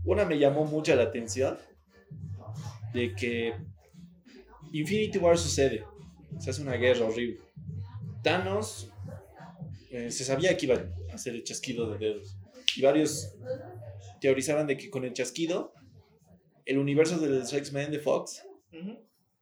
una 0.04 0.24
me 0.24 0.38
llamó 0.38 0.64
mucho 0.64 0.94
la 0.94 1.04
atención 1.04 1.58
de 2.92 3.14
que 3.14 3.54
Infinity 4.72 5.18
War 5.18 5.38
sucede, 5.38 5.84
se 6.38 6.50
hace 6.50 6.62
una 6.62 6.74
guerra 6.74 7.06
horrible. 7.06 7.40
Thanos 8.22 8.90
eh, 9.90 10.10
se 10.10 10.24
sabía 10.24 10.56
que 10.56 10.66
iba 10.66 10.74
a 10.74 11.14
hacer 11.14 11.34
el 11.34 11.44
chasquido 11.44 11.90
de 11.90 11.98
dedos 11.98 12.36
y 12.76 12.82
varios 12.82 13.36
teorizaban 14.20 14.66
de 14.66 14.76
que 14.76 14.90
con 14.90 15.04
el 15.04 15.12
chasquido 15.12 15.72
el 16.64 16.78
universo 16.78 17.18
de 17.18 17.28
los 17.28 17.52
X-Men 17.52 17.92
de 17.92 18.00
Fox 18.00 18.42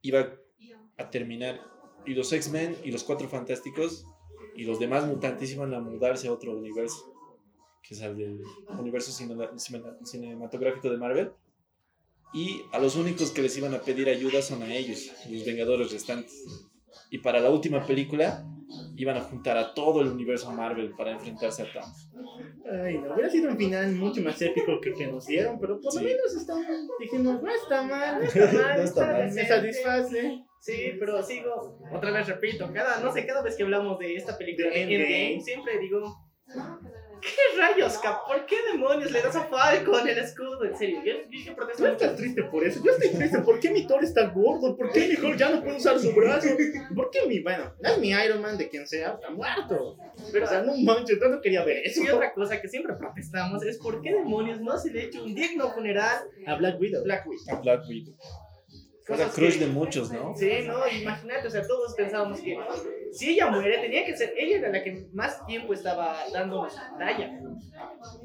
iba 0.02 0.34
a 0.98 1.10
terminar 1.10 1.60
y 2.06 2.14
los 2.14 2.32
X-Men 2.32 2.76
y 2.84 2.90
los 2.90 3.02
Cuatro 3.02 3.28
Fantásticos 3.28 4.06
y 4.54 4.64
los 4.64 4.78
demás 4.78 5.06
mutantes 5.06 5.52
iban 5.52 5.74
a 5.74 5.80
mudarse 5.80 6.28
a 6.28 6.32
otro 6.32 6.56
universo, 6.56 7.13
que 7.86 7.94
es 7.94 8.00
el 8.00 8.16
del 8.16 8.40
universo 8.78 9.12
cine- 9.12 9.36
cine- 9.56 9.94
cinematográfico 10.04 10.88
de 10.90 10.96
Marvel. 10.96 11.30
Y 12.32 12.62
a 12.72 12.78
los 12.78 12.96
únicos 12.96 13.30
que 13.30 13.42
les 13.42 13.56
iban 13.58 13.74
a 13.74 13.80
pedir 13.80 14.08
ayuda 14.08 14.42
son 14.42 14.62
a 14.62 14.74
ellos, 14.74 15.12
los 15.30 15.44
Vengadores 15.44 15.92
restantes. 15.92 16.44
Y 17.10 17.18
para 17.18 17.38
la 17.40 17.50
última 17.50 17.84
película 17.86 18.44
iban 18.96 19.16
a 19.16 19.20
juntar 19.20 19.56
a 19.56 19.72
todo 19.74 20.00
el 20.00 20.08
universo 20.08 20.50
Marvel 20.50 20.94
para 20.96 21.12
enfrentarse 21.12 21.62
a 21.62 21.72
Thanos. 21.72 22.10
Ay, 22.82 22.98
no, 22.98 23.12
hubiera 23.12 23.30
sido 23.30 23.50
un 23.50 23.56
final 23.56 23.92
mucho 23.92 24.20
más 24.22 24.40
épico 24.42 24.80
que 24.80 24.92
que 24.94 25.06
nos 25.06 25.26
dieron, 25.26 25.60
pero 25.60 25.80
por 25.80 25.92
lo 25.94 26.00
Sí. 26.00 26.04
menos 26.06 26.34
estamos, 26.34 26.66
dijimos, 26.98 27.42
no 27.42 27.50
está 27.50 27.82
mal, 27.82 28.18
no 28.20 28.24
está 28.24 28.52
mal, 28.52 28.78
No 28.78 28.82
está 28.84 29.06
mal. 29.12 29.32
me 29.32 29.46
satisface. 29.46 30.44
Sí, 30.60 30.92
pero 30.98 31.22
sigo, 31.22 31.78
otra 31.92 32.10
vez 32.10 32.26
repito, 32.26 32.68
cada, 32.72 33.00
no 33.00 33.12
sé, 33.12 33.26
cada 33.26 33.42
vez 33.42 33.54
que 33.54 33.62
hablamos 33.64 33.98
de 33.98 34.14
esta 34.16 34.36
película 34.38 34.68
De 34.70 34.74
de 34.74 34.82
Endgame. 34.82 35.26
Endgame, 35.34 35.40
siempre 35.44 35.78
digo, 35.78 36.16
¿qué 37.24 37.58
rayos, 37.58 37.98
Cap? 37.98 38.26
¿Por 38.26 38.46
qué 38.46 38.56
demonios 38.72 39.10
le 39.10 39.22
das 39.22 39.34
a 39.36 39.44
Falcon 39.44 40.08
el 40.08 40.18
escudo? 40.18 40.64
En 40.64 40.76
serio, 40.76 41.00
yo, 41.04 41.12
yo, 41.30 41.44
yo 41.44 41.56
protesto 41.56 41.82
Tú 41.82 41.90
estás 41.90 42.16
triste 42.16 42.44
por 42.44 42.64
eso, 42.64 42.80
yo 42.84 42.92
estoy 42.92 43.08
triste, 43.10 43.38
¿por 43.40 43.58
qué 43.58 43.70
mi 43.70 43.86
Thor 43.86 44.04
está 44.04 44.28
gordo? 44.28 44.76
¿Por 44.76 44.92
qué 44.92 45.08
mi 45.08 45.14
Hulk 45.14 45.36
ya 45.36 45.50
no 45.50 45.62
puede 45.62 45.76
usar 45.76 45.98
su 45.98 46.12
brazo? 46.12 46.48
¿Por 46.94 47.10
qué 47.10 47.26
mi, 47.26 47.40
bueno, 47.40 47.74
no 47.80 47.88
es 47.88 47.98
mi 47.98 48.10
Iron 48.10 48.42
Man 48.42 48.58
de 48.58 48.68
quien 48.68 48.86
sea, 48.86 49.14
está 49.14 49.30
muerto? 49.30 49.96
Pero, 50.32 50.44
o 50.44 50.48
sea, 50.48 50.62
no 50.62 50.76
manches, 50.76 51.18
yo 51.20 51.28
no 51.28 51.40
quería 51.40 51.64
ver 51.64 51.78
eso. 51.84 52.02
Y 52.02 52.08
otra 52.08 52.32
cosa 52.32 52.60
que 52.60 52.68
siempre 52.68 52.94
protestamos 52.94 53.64
es 53.64 53.78
¿por 53.78 54.02
qué 54.02 54.12
demonios 54.14 54.60
no 54.60 54.78
se 54.78 54.90
le 54.90 55.00
ha 55.00 55.04
hecho 55.04 55.24
un 55.24 55.34
digno 55.34 55.70
funeral 55.70 56.28
A 56.46 56.54
Black 56.56 56.78
Widow. 56.78 57.02
Black 57.04 57.26
Widow? 57.26 57.56
A 57.56 57.60
Black 57.60 57.88
Widow. 57.88 58.14
Fue 59.06 59.16
la 59.18 59.30
que- 59.30 59.58
de 59.58 59.66
muchos, 59.66 60.10
¿no? 60.10 60.34
Sí, 60.34 60.50
no, 60.66 60.88
imagínate, 60.88 61.46
o 61.46 61.50
sea, 61.50 61.66
todos 61.66 61.94
pensábamos 61.94 62.40
que 62.40 62.56
si 63.12 63.30
ella 63.30 63.48
muere, 63.50 63.78
tenía 63.78 64.04
que 64.06 64.16
ser, 64.16 64.32
ella 64.36 64.58
era 64.58 64.70
la 64.70 64.82
que 64.82 65.06
más 65.12 65.44
tiempo 65.46 65.74
estaba 65.74 66.16
dando 66.32 66.66
talla. 66.98 67.38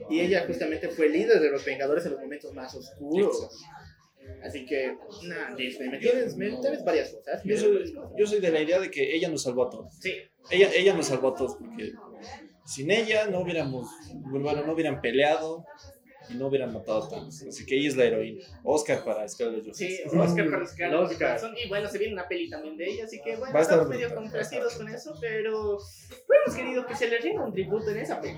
Y 0.09 0.21
ella 0.21 0.45
justamente 0.47 0.87
fue 0.89 1.09
líder 1.09 1.39
de 1.41 1.51
los 1.51 1.65
Vengadores 1.65 2.05
en 2.05 2.11
los 2.13 2.21
momentos 2.21 2.53
más 2.53 2.73
oscuros. 2.75 3.49
Así 4.43 4.65
que, 4.65 4.95
Disney, 5.57 5.89
me 5.89 5.97
tienes, 5.97 6.37
me 6.37 6.49
tienes 6.51 6.83
varias 6.85 7.13
cosas. 7.13 7.41
Yo 7.43 7.57
soy, 7.57 7.73
varias 7.73 7.91
cosas. 7.91 8.11
yo 8.17 8.27
soy 8.27 8.39
de 8.39 8.51
la 8.51 8.61
idea 8.61 8.79
de 8.79 8.89
que 8.91 9.15
ella 9.15 9.27
nos 9.27 9.43
salvó 9.43 9.63
a 9.65 9.69
todos. 9.69 9.93
Sí, 9.99 10.13
Ella, 10.49 10.69
ella 10.75 10.93
nos 10.93 11.07
salvó 11.07 11.29
a 11.29 11.35
todos 11.35 11.57
porque 11.57 11.91
sin 12.65 12.89
ella 12.91 13.27
no 13.27 13.41
hubiéramos, 13.41 13.87
bueno, 14.31 14.63
no 14.65 14.73
hubieran 14.73 15.01
peleado 15.01 15.65
y 16.29 16.35
no 16.35 16.47
hubieran 16.47 16.73
matado 16.73 17.03
a 17.03 17.09
Thanos. 17.09 17.41
Así 17.47 17.65
que 17.65 17.75
ella 17.75 17.89
es 17.89 17.95
la 17.97 18.05
heroína. 18.05 18.43
Oscar 18.63 19.03
para 19.03 19.27
Scarlett 19.27 19.73
sí, 19.73 19.97
Johansson. 20.05 20.19
Oscar 20.21 20.49
para 20.51 20.65
Scarlett. 20.67 21.17
Johansson. 21.19 21.55
Y 21.63 21.67
bueno, 21.69 21.89
se 21.89 21.97
viene 21.97 22.13
una 22.13 22.27
peli 22.27 22.49
también 22.49 22.77
de 22.77 22.85
ella, 22.85 23.05
así 23.05 23.19
que 23.23 23.35
bueno, 23.35 23.53
Va 23.53 23.59
a 23.59 23.63
estar 23.63 23.79
estamos 23.79 23.87
medio 23.95 24.13
complacidos 24.15 24.75
con 24.75 24.89
eso, 24.89 25.15
pero 25.19 25.77
hubiéramos 25.77 26.55
querido 26.55 26.85
que 26.85 26.95
se 26.95 27.07
le 27.09 27.17
rinda 27.19 27.43
un 27.45 27.53
tributo 27.53 27.89
en 27.91 27.97
esa 27.97 28.19
peli. 28.21 28.37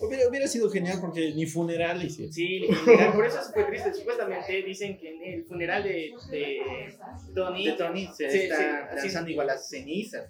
Hubiera, 0.00 0.28
hubiera 0.28 0.48
sido 0.48 0.70
genial 0.70 0.98
porque 1.00 1.32
ni 1.34 1.46
funeral 1.46 2.02
hicieron. 2.02 2.32
Sí, 2.32 2.66
por 3.14 3.26
eso 3.26 3.38
fue 3.52 3.64
triste. 3.64 3.92
Supuestamente 3.94 4.62
dicen 4.62 4.98
que 4.98 5.10
en 5.14 5.22
el 5.40 5.44
funeral 5.44 5.82
de, 5.82 6.10
de 6.30 6.58
Tony. 7.34 7.66
De 7.66 7.72
Tony 7.72 8.06
se 8.14 8.30
Sí, 8.30 8.38
está 8.38 8.56
sí, 8.56 8.64
así- 8.90 9.06
lanzando 9.06 9.30
igual 9.30 9.46
las 9.48 9.68
cenizas. 9.68 10.28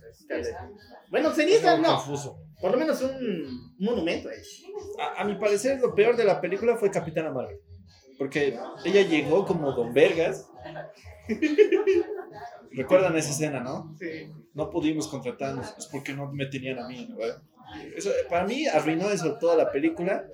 Bueno, 1.11 1.32
cenizas 1.32 1.78
no, 1.81 1.97
Confuso. 1.97 2.39
Por 2.64 2.72
lo 2.72 2.78
menos 2.78 3.02
un, 3.02 3.74
monumento 3.78 4.30
ahí. 4.30 4.38
A, 4.98 5.20
a 5.20 5.24
mi 5.26 5.34
parecer, 5.34 5.78
lo 5.82 5.94
peor 5.94 6.16
de 6.16 6.24
la 6.24 6.40
película 6.40 6.78
fue 6.78 6.90
Capitana 6.90 7.30
Marvel. 7.30 7.58
Porque 8.16 8.56
ella 8.86 9.02
llegó 9.02 9.44
como 9.44 9.70
Don 9.72 9.92
Vergas. 9.92 10.48
Recuerdan 12.72 13.14
esa 13.18 13.30
escena, 13.32 13.60
¿no? 13.60 13.94
Sí. 13.98 14.32
No 14.54 14.70
pudimos 14.70 15.08
contratarnos. 15.08 15.74
Es 15.76 15.86
porque 15.92 16.14
no 16.14 16.32
me 16.32 16.46
tenían 16.46 16.78
a 16.78 16.88
mí, 16.88 17.06
¿no? 17.06 17.18
Eso, 17.94 18.08
eh, 18.10 18.24
para 18.30 18.46
mí 18.46 18.66
arruinó 18.66 19.10
eso 19.10 19.36
toda 19.38 19.56
la 19.56 19.70
película. 19.70 20.24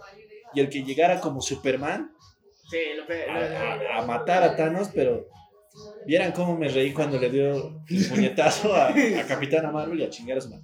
Y 0.54 0.60
el 0.60 0.68
que 0.68 0.84
llegara 0.84 1.20
como 1.20 1.40
Superman 1.40 2.12
Sí, 2.70 2.78
lo 2.96 3.06
pe- 3.08 3.28
a, 3.28 3.96
a- 3.98 4.02
a 4.02 4.06
matar 4.06 4.44
a 4.44 4.54
Thanos, 4.56 4.90
pero 4.94 5.26
vieran 6.06 6.30
cómo 6.30 6.56
me 6.56 6.68
reí 6.68 6.92
cuando 6.92 7.18
le 7.18 7.28
dio 7.28 7.82
el 7.88 8.08
puñetazo 8.08 8.72
a, 8.74 8.90
a 8.90 9.26
Capitana 9.26 9.72
Marvel 9.72 9.98
y 9.98 10.04
a 10.04 10.10
chingar 10.10 10.38
a 10.38 10.40
su 10.40 10.50
madre. 10.50 10.62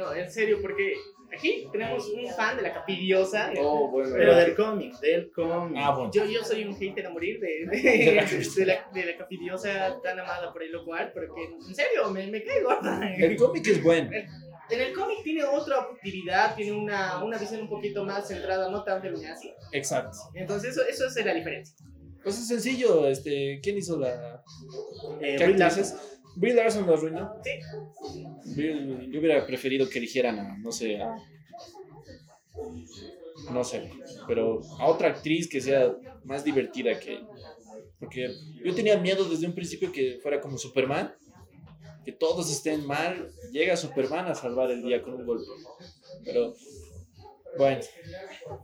No, 0.00 0.14
en 0.14 0.30
serio, 0.30 0.58
porque 0.62 0.94
aquí 1.30 1.68
tenemos 1.70 2.08
un 2.08 2.26
fan 2.34 2.56
de 2.56 2.62
la 2.62 2.72
capidiosa. 2.72 3.52
Oh, 3.58 3.90
bueno. 3.90 4.10
Pero 4.16 4.34
del 4.34 4.56
cómic, 4.56 4.98
del 5.00 5.30
cómic. 5.30 5.76
Ah, 5.78 5.94
bueno. 5.94 6.10
Yo, 6.10 6.24
yo 6.24 6.42
soy 6.42 6.64
un 6.64 6.74
hater 6.74 7.06
a 7.06 7.10
morir 7.10 7.38
de, 7.38 7.66
de, 7.66 7.82
De 8.06 8.14
la 8.14 8.24
de 8.24 8.66
la, 8.66 8.90
de 8.94 9.04
la 9.04 9.18
capidiosa 9.18 10.00
tan 10.02 10.18
amada 10.18 10.50
por 10.52 10.62
el 10.62 10.72
lo 10.72 10.84
cual, 10.84 11.12
porque 11.12 11.42
en 11.68 11.74
serio, 11.74 12.10
me, 12.10 12.26
me 12.28 12.42
cae 12.42 12.62
gorda. 12.62 13.14
El 13.14 13.36
cómic 13.36 13.66
es 13.66 13.82
bueno. 13.82 14.10
En 14.70 14.80
el 14.80 14.92
cómic 14.92 15.24
tiene 15.24 15.42
otra 15.42 15.80
actividad, 15.80 16.54
tiene 16.54 16.70
una, 16.70 17.24
una 17.24 17.36
visión 17.36 17.62
un 17.62 17.68
poquito 17.68 18.04
más 18.04 18.28
centrada, 18.28 18.70
no 18.70 18.84
tan 18.84 19.02
feminazi. 19.02 19.52
Exacto. 19.72 20.16
Entonces, 20.32 20.70
eso, 20.76 20.86
eso 20.86 21.06
es 21.08 21.26
la 21.26 21.34
diferencia. 21.34 21.74
Pues 22.22 22.38
es 22.38 22.46
sencillo, 22.46 23.08
este, 23.08 23.58
¿quién 23.60 23.78
hizo 23.78 23.98
la, 23.98 24.44
Eh, 25.20 25.34
¿Qué 25.36 25.44
actrices? 25.44 26.19
Brie 26.36 26.54
Larson 26.54 26.86
lo 26.86 26.94
arruinó. 26.94 27.32
Sí. 27.42 28.24
Brie- 28.54 29.10
Yo 29.10 29.20
hubiera 29.20 29.46
preferido 29.46 29.88
que 29.88 29.98
eligieran 29.98 30.38
a, 30.38 30.56
no 30.58 30.72
sé, 30.72 31.00
a- 31.00 31.16
no 33.52 33.64
sé, 33.64 33.90
pero 34.26 34.60
a 34.78 34.86
otra 34.86 35.08
actriz 35.08 35.48
que 35.48 35.60
sea 35.60 35.94
más 36.24 36.44
divertida 36.44 36.98
que 36.98 37.14
ella. 37.14 37.28
Porque 37.98 38.28
yo 38.64 38.74
tenía 38.74 38.98
miedo 38.98 39.24
desde 39.28 39.46
un 39.46 39.54
principio 39.54 39.92
que 39.92 40.18
fuera 40.22 40.40
como 40.40 40.56
Superman, 40.58 41.12
que 42.04 42.12
todos 42.12 42.50
estén 42.50 42.86
mal, 42.86 43.30
llega 43.52 43.76
Superman 43.76 44.26
a 44.26 44.34
salvar 44.34 44.70
el 44.70 44.82
día 44.82 45.02
con 45.02 45.14
un 45.14 45.26
golpe. 45.26 45.50
Pero, 46.24 46.54
bueno, 47.58 47.80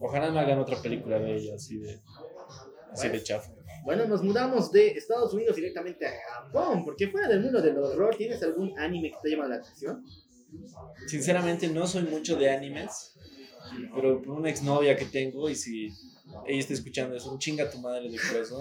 ojalá 0.01 0.31
no 0.31 0.39
hagan 0.39 0.59
otra 0.59 0.81
película 0.81 1.19
de 1.19 1.37
ella 1.37 1.55
así 1.57 1.77
de, 1.79 2.01
así 2.93 3.09
de 3.09 3.23
chafa. 3.23 3.53
Bueno, 3.87 4.05
nos 4.07 4.23
mudamos 4.23 4.71
de 4.73 4.89
Estados 4.89 5.33
Unidos 5.33 5.57
directamente 5.57 6.05
a 6.07 6.13
Japón, 6.43 6.85
porque 6.85 7.07
fuera 7.09 7.29
del 7.29 7.41
mundo 7.41 7.63
del 7.63 7.79
horror, 7.79 8.17
¿tienes 8.17 8.43
algún 8.43 8.77
anime 8.79 9.11
que 9.13 9.17
te 9.23 9.31
llama 9.31 9.47
la 9.49 9.57
atención? 9.57 10.05
Sinceramente 11.07 11.69
no 11.69 11.87
soy 11.87 12.03
mucho 12.03 12.37
de 12.37 12.51
animes, 12.51 13.15
pero 13.95 14.21
por 14.21 14.39
una 14.41 14.51
exnovia 14.51 14.97
que 14.97 15.05
tengo 15.07 15.49
y 15.49 15.55
si 15.55 15.87
ella 16.47 16.59
está 16.59 16.75
escuchando 16.75 17.17
eso, 17.17 17.31
un 17.31 17.39
chinga 17.39 17.71
tu 17.71 17.79
madre 17.79 18.11
de 18.11 18.19
corazón. 18.19 18.61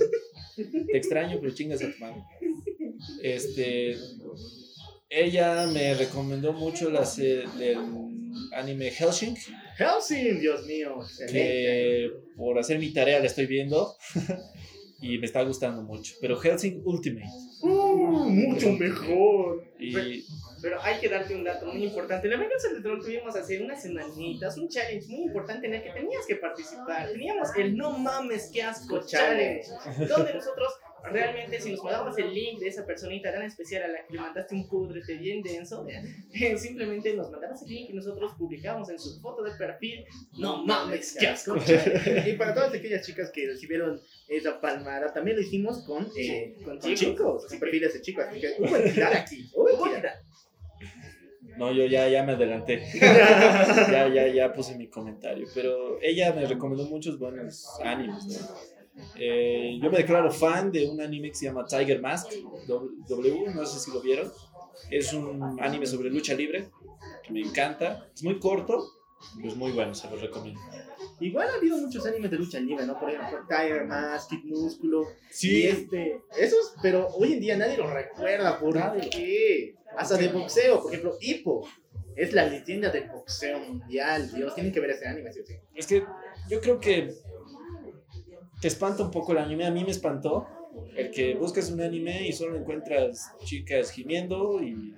Te 0.55 0.95
extraño, 0.97 1.39
pero 1.41 1.53
chingas 1.53 1.81
a 1.81 1.91
tu 1.91 1.97
madre. 1.99 2.23
Este, 3.23 3.97
ella 5.09 5.65
me 5.67 5.95
recomendó 5.95 6.53
mucho 6.53 6.89
la 6.91 7.03
se- 7.05 7.45
del 7.57 7.77
anime 8.53 8.89
Hellsing, 8.89 9.35
Helsing, 9.77 10.39
Dios 10.39 10.65
mío, 10.65 10.97
excelente. 11.01 11.33
que 11.33 12.11
por 12.37 12.57
hacer 12.59 12.77
mi 12.79 12.93
tarea 12.93 13.19
la 13.19 13.25
estoy 13.25 13.47
viendo 13.47 13.95
y 15.05 15.19
me 15.19 15.27
está 15.27 15.43
gustando 15.43 15.83
mucho. 15.83 16.15
Pero 16.19 16.41
Hellsing 16.41 16.81
Ultimate. 16.83 17.29
Uh, 17.61 18.29
mucho 18.29 18.71
mejor. 18.71 19.63
Y 19.79 20.23
Pero 20.61 20.81
hay 20.81 20.99
que 20.99 21.09
darte 21.09 21.35
un 21.35 21.43
dato 21.43 21.67
muy 21.67 21.83
importante. 21.83 22.27
La 22.27 22.37
Venganza 22.37 22.69
del 22.69 22.81
Troll 22.81 23.01
tuvimos 23.01 23.35
hace 23.35 23.61
unas 23.61 23.81
semanitas 23.83 24.57
un 24.57 24.67
challenge 24.67 25.07
muy 25.07 25.23
importante 25.25 25.67
en 25.67 25.75
el 25.75 25.83
que 25.83 25.91
tenías 25.91 26.25
que 26.25 26.37
participar. 26.37 27.11
Teníamos 27.11 27.49
el 27.55 27.77
No 27.77 27.97
Mames 27.97 28.49
Que 28.51 28.63
Asco 28.63 28.99
Challenge, 29.05 29.67
donde 30.07 30.33
nosotros 30.33 30.73
realmente 31.11 31.61
si 31.61 31.71
nos 31.71 31.83
mandabas 31.83 32.17
el 32.17 32.33
link 32.33 32.59
de 32.59 32.67
esa 32.67 32.85
personita 32.85 33.31
tan 33.31 33.43
especial 33.43 33.83
a 33.83 33.87
la 33.89 34.05
que 34.05 34.13
le 34.13 34.21
mandaste 34.21 34.55
un 34.55 34.67
pudrete 34.67 35.15
bien 35.17 35.41
denso, 35.43 35.85
eh, 36.33 36.57
simplemente 36.57 37.13
nos 37.13 37.29
mandabas 37.29 37.61
el 37.61 37.69
link 37.69 37.89
y 37.91 37.93
nosotros 37.93 38.33
publicábamos 38.37 38.89
en 38.89 38.99
su 38.99 39.19
foto 39.21 39.43
de 39.43 39.51
perfil 39.51 40.05
No 40.37 40.65
Mames 40.65 41.15
Que 41.19 41.27
Asco 41.27 41.57
Challenge. 41.65 42.29
Y 42.29 42.33
para 42.37 42.53
todas 42.53 42.73
aquellas 42.73 43.05
chicas 43.05 43.31
que 43.31 43.47
recibieron 43.47 44.01
esa 44.27 44.59
palmada, 44.59 45.13
también 45.13 45.37
lo 45.37 45.43
hicimos 45.43 45.83
con, 45.83 46.07
eh, 46.17 46.55
Con 46.63 46.79
con 46.79 46.95
chicos. 46.95 47.45
con 47.47 47.59
perfiles 47.59 47.93
de 47.93 48.01
chicos. 48.01 48.25
Así 48.27 48.41
que 48.41 48.55
hubo 48.59 48.75
entidad 48.75 49.13
aquí. 49.13 49.49
Hubo 49.53 49.87
entidad. 49.87 50.15
No, 51.57 51.71
yo 51.71 51.85
ya, 51.85 52.07
ya 52.09 52.23
me 52.23 52.33
adelanté. 52.33 52.83
ya, 52.99 54.07
ya, 54.13 54.27
ya 54.27 54.51
puse 54.53 54.75
mi 54.75 54.87
comentario. 54.87 55.47
Pero 55.53 56.01
ella 56.01 56.33
me 56.33 56.45
recomendó 56.45 56.85
muchos 56.85 57.17
buenos 57.17 57.65
animes. 57.83 58.25
¿no? 58.25 58.75
Eh, 59.17 59.77
yo 59.81 59.91
me 59.91 59.97
declaro 59.97 60.31
fan 60.31 60.71
de 60.71 60.87
un 60.89 61.01
anime 61.01 61.29
que 61.29 61.35
se 61.35 61.45
llama 61.45 61.65
Tiger 61.65 62.01
Mask 62.01 62.31
W, 62.67 63.53
no 63.53 63.65
sé 63.65 63.79
si 63.79 63.91
lo 63.91 64.01
vieron. 64.01 64.31
Es 64.89 65.13
un 65.13 65.59
anime 65.61 65.85
sobre 65.85 66.09
lucha 66.09 66.33
libre 66.33 66.67
que 67.23 67.31
me 67.31 67.41
encanta. 67.41 68.09
Es 68.13 68.23
muy 68.23 68.39
corto, 68.39 68.83
pero 69.37 69.47
es 69.49 69.55
muy 69.55 69.71
bueno, 69.71 69.93
se 69.93 70.09
lo 70.09 70.17
recomiendo. 70.17 70.59
Igual 71.19 71.47
ha 71.49 71.53
habido 71.55 71.77
muchos 71.77 72.05
animes 72.05 72.29
de 72.31 72.37
lucha 72.37 72.59
libre, 72.59 72.85
¿no? 72.85 72.99
Por 72.99 73.09
ejemplo, 73.09 73.39
Tiger 73.47 73.85
Mask, 73.85 74.29
Kid 74.31 74.43
Músculo. 74.45 75.03
Y 75.03 75.33
Sí, 75.33 75.67
este, 75.67 76.21
esos, 76.37 76.75
pero 76.81 77.07
hoy 77.09 77.33
en 77.33 77.39
día 77.39 77.57
nadie 77.57 77.77
los 77.77 77.89
recuerda. 77.91 78.59
¿Por 78.59 78.75
Nadie. 78.75 79.09
qué? 79.09 79.75
Hasta 79.97 80.17
de 80.17 80.27
boxeo, 80.27 80.81
por 80.81 80.91
ejemplo, 80.91 81.15
Hippo. 81.21 81.67
Es 82.15 82.33
la 82.33 82.45
leyenda 82.45 82.89
del 82.91 83.09
boxeo 83.09 83.59
mundial, 83.59 84.31
Dios. 84.33 84.55
Tienen 84.55 84.71
que 84.73 84.79
ver 84.79 84.91
ese 84.91 85.07
anime, 85.07 85.31
sí 85.33 85.39
o 85.41 85.45
sí. 85.45 85.55
es 85.73 85.87
que 85.87 86.03
yo 86.49 86.61
creo 86.61 86.79
que 86.79 87.13
te 88.61 88.67
espanta 88.67 89.03
un 89.03 89.11
poco 89.11 89.31
el 89.33 89.39
anime. 89.39 89.65
A 89.65 89.71
mí 89.71 89.83
me 89.83 89.91
espantó 89.91 90.47
el 90.95 91.11
que 91.11 91.35
buscas 91.35 91.69
un 91.71 91.81
anime 91.81 92.27
y 92.27 92.33
solo 92.33 92.57
encuentras 92.57 93.31
chicas 93.43 93.91
gimiendo 93.91 94.61
y 94.61 94.93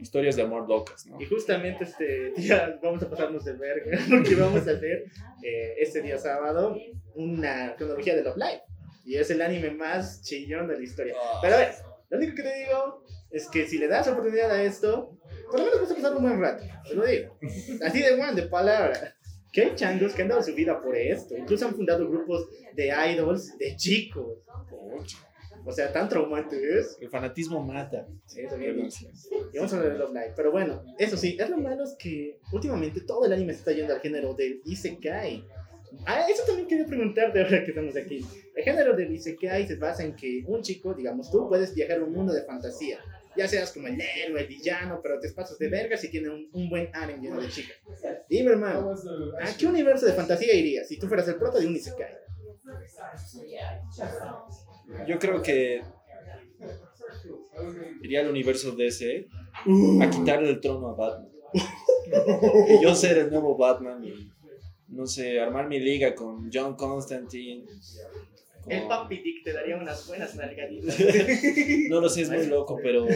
historias 0.00 0.36
de 0.36 0.42
amor 0.42 0.68
locas, 0.68 1.06
¿no? 1.06 1.20
Y 1.20 1.26
justamente 1.26 1.84
este 1.84 2.32
día 2.36 2.78
vamos 2.82 3.02
a 3.02 3.10
pasarnos 3.10 3.44
de 3.44 3.52
verga, 3.52 3.98
porque 4.10 4.34
vamos 4.34 4.66
a 4.66 4.72
hacer 4.72 5.04
eh, 5.42 5.74
este 5.78 6.02
día 6.02 6.18
sábado 6.18 6.76
una 7.14 7.74
cronología 7.76 8.14
de 8.14 8.22
Love 8.22 8.36
Live. 8.36 8.62
Y 9.04 9.16
es 9.16 9.30
el 9.30 9.40
anime 9.40 9.70
más 9.70 10.22
chillón 10.22 10.68
de 10.68 10.76
la 10.76 10.82
historia. 10.82 11.14
Pero 11.40 11.54
a 11.54 11.58
ver, 11.58 11.74
lo 12.10 12.18
único 12.18 12.36
que 12.36 12.42
te 12.42 12.58
digo 12.58 13.04
es 13.30 13.48
que 13.48 13.66
si 13.66 13.78
le 13.78 13.88
das 13.88 14.08
oportunidad 14.08 14.50
a 14.50 14.62
esto, 14.62 15.18
por 15.50 15.60
lo 15.60 15.66
menos 15.66 15.80
vas 15.80 15.90
a 15.90 15.94
pasar 15.94 16.16
un 16.16 16.22
buen 16.22 16.40
rato. 16.40 16.64
Te 16.88 16.94
lo 16.94 17.06
digo. 17.06 17.38
Así 17.82 18.02
de 18.02 18.14
one, 18.14 18.34
de 18.34 18.42
palabra. 18.48 19.14
Que 19.52 19.62
hay 19.62 19.74
changos 19.74 20.14
que 20.14 20.22
han 20.22 20.28
dado 20.28 20.42
su 20.42 20.54
vida 20.54 20.80
por 20.80 20.94
esto. 20.94 21.36
Incluso 21.36 21.66
han 21.66 21.74
fundado 21.74 22.08
grupos 22.08 22.48
de 22.74 22.88
idols 22.88 23.56
de 23.58 23.76
chicos. 23.76 24.38
O 25.64 25.72
sea, 25.72 25.92
tan 25.92 26.08
traumante 26.08 26.78
es. 26.78 26.96
El 27.00 27.10
fanatismo 27.10 27.62
mata. 27.62 28.06
Sí, 28.26 28.40
eso 28.40 28.56
bien. 28.56 28.88
Y 29.52 29.56
vamos 29.56 29.72
a 29.72 29.76
hablar 29.76 29.92
de 29.92 29.98
Love 29.98 30.12
Live. 30.12 30.32
Pero 30.36 30.52
bueno, 30.52 30.82
eso 30.98 31.16
sí, 31.16 31.36
es 31.38 31.50
lo 31.50 31.58
malo 31.58 31.84
es 31.84 31.94
que 31.98 32.38
últimamente 32.52 33.00
todo 33.02 33.24
el 33.26 33.32
anime 33.32 33.52
se 33.52 33.60
está 33.60 33.72
yendo 33.72 33.94
al 33.94 34.00
género 34.00 34.34
del 34.34 34.60
Isekai. 34.64 35.44
Ah, 36.06 36.26
eso 36.28 36.42
también 36.46 36.68
quería 36.68 36.86
preguntarte 36.86 37.40
ahora 37.40 37.64
que 37.64 37.70
estamos 37.70 37.96
aquí. 37.96 38.24
El 38.54 38.64
género 38.64 38.94
del 38.96 39.12
Isekai 39.12 39.66
se 39.66 39.76
basa 39.76 40.04
en 40.04 40.14
que 40.14 40.44
un 40.46 40.62
chico, 40.62 40.94
digamos 40.94 41.30
tú, 41.30 41.48
puedes 41.48 41.74
viajar 41.74 41.98
a 41.98 42.04
un 42.04 42.12
mundo 42.12 42.32
de 42.32 42.42
fantasía. 42.42 42.98
Ya 43.36 43.46
seas 43.46 43.72
como 43.72 43.86
el 43.86 44.00
héroe, 44.00 44.40
el 44.40 44.46
villano, 44.48 45.00
pero 45.02 45.20
te 45.20 45.30
pasas 45.30 45.58
de 45.58 45.68
verga 45.68 45.96
si 45.96 46.10
tiene 46.10 46.28
un, 46.28 46.48
un 46.52 46.68
buen 46.68 46.90
anime 46.92 47.20
lleno 47.20 47.40
de 47.40 47.48
chicas. 47.48 47.76
Dime, 48.28 48.50
hermano, 48.50 48.94
¿a 49.40 49.56
qué 49.56 49.66
universo 49.66 50.06
de 50.06 50.12
fantasía 50.12 50.54
irías 50.54 50.88
si 50.88 50.98
tú 50.98 51.06
fueras 51.06 51.28
el 51.28 51.36
prota 51.36 51.58
de 51.58 51.66
un 51.66 51.76
Isekai? 51.76 52.14
Yo 55.06 55.18
creo 55.18 55.42
que 55.42 55.82
iría 58.02 58.20
al 58.20 58.30
universo 58.30 58.72
DC 58.72 59.26
a 59.64 59.68
uh. 59.68 60.10
quitarle 60.10 60.50
el 60.50 60.60
trono 60.60 60.88
a 60.88 60.94
Batman. 60.94 61.28
y 62.68 62.80
yo 62.82 62.94
ser 62.94 63.18
el 63.18 63.30
nuevo 63.30 63.56
Batman 63.56 64.04
y, 64.04 64.30
no 64.88 65.06
sé, 65.06 65.40
armar 65.40 65.68
mi 65.68 65.78
liga 65.78 66.14
con 66.14 66.50
John 66.52 66.76
Constantine, 66.76 67.64
el 68.68 68.88
Papi 68.88 69.18
Dick 69.18 69.44
te 69.44 69.52
daría 69.52 69.76
unas 69.76 70.06
buenas 70.06 70.34
nalgaditas. 70.34 70.96
No 71.88 72.00
lo 72.00 72.08
sé, 72.08 72.22
es 72.22 72.30
muy 72.30 72.46
loco, 72.46 72.78
pero 72.82 73.06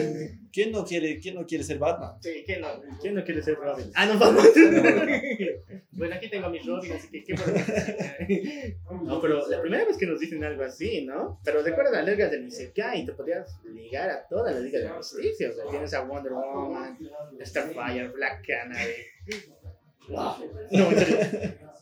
¿quién 0.52 0.72
no 0.72 0.84
quiere, 0.84 1.18
quién 1.20 1.34
no 1.34 1.46
quiere 1.46 1.62
ser 1.62 1.78
Batman? 1.78 2.14
Sí, 2.20 2.42
¿qué 2.46 2.58
no? 2.58 2.68
¿Quién 3.00 3.14
no 3.14 3.24
quiere 3.24 3.42
ser 3.42 3.56
Robin? 3.56 3.90
Ah, 3.94 4.06
no, 4.06 4.18
vamos. 4.18 4.44
bueno, 5.92 6.14
aquí 6.14 6.30
tengo 6.30 6.46
a 6.46 6.50
mi 6.50 6.58
Robin, 6.60 6.92
así 6.92 7.08
que 7.10 7.24
qué 7.24 7.34
bueno. 7.34 9.04
No, 9.04 9.20
pero 9.20 9.46
la 9.48 9.60
primera 9.60 9.84
vez 9.84 9.96
que 9.98 10.06
nos 10.06 10.20
dicen 10.20 10.42
algo 10.44 10.62
así, 10.64 11.04
¿no? 11.04 11.40
Pero 11.44 11.62
recuerda 11.62 12.02
la 12.02 12.10
liga 12.10 12.28
del 12.28 12.46
Isekai, 12.46 13.04
te 13.04 13.12
podrías 13.12 13.58
ligar 13.64 14.08
a 14.10 14.26
toda 14.26 14.52
la 14.52 14.60
liga 14.60 14.78
de 14.78 14.88
justicia. 14.88 15.50
O 15.50 15.52
sea, 15.52 15.64
tienes 15.70 15.92
a 15.94 16.02
Wonder 16.02 16.32
Woman, 16.32 16.98
Starfire, 17.42 18.08
Black 18.08 18.46
Canary. 18.46 19.06
Wow. 20.08 20.34
No, 20.70 20.90
en 20.90 20.98
serio. 20.98 21.18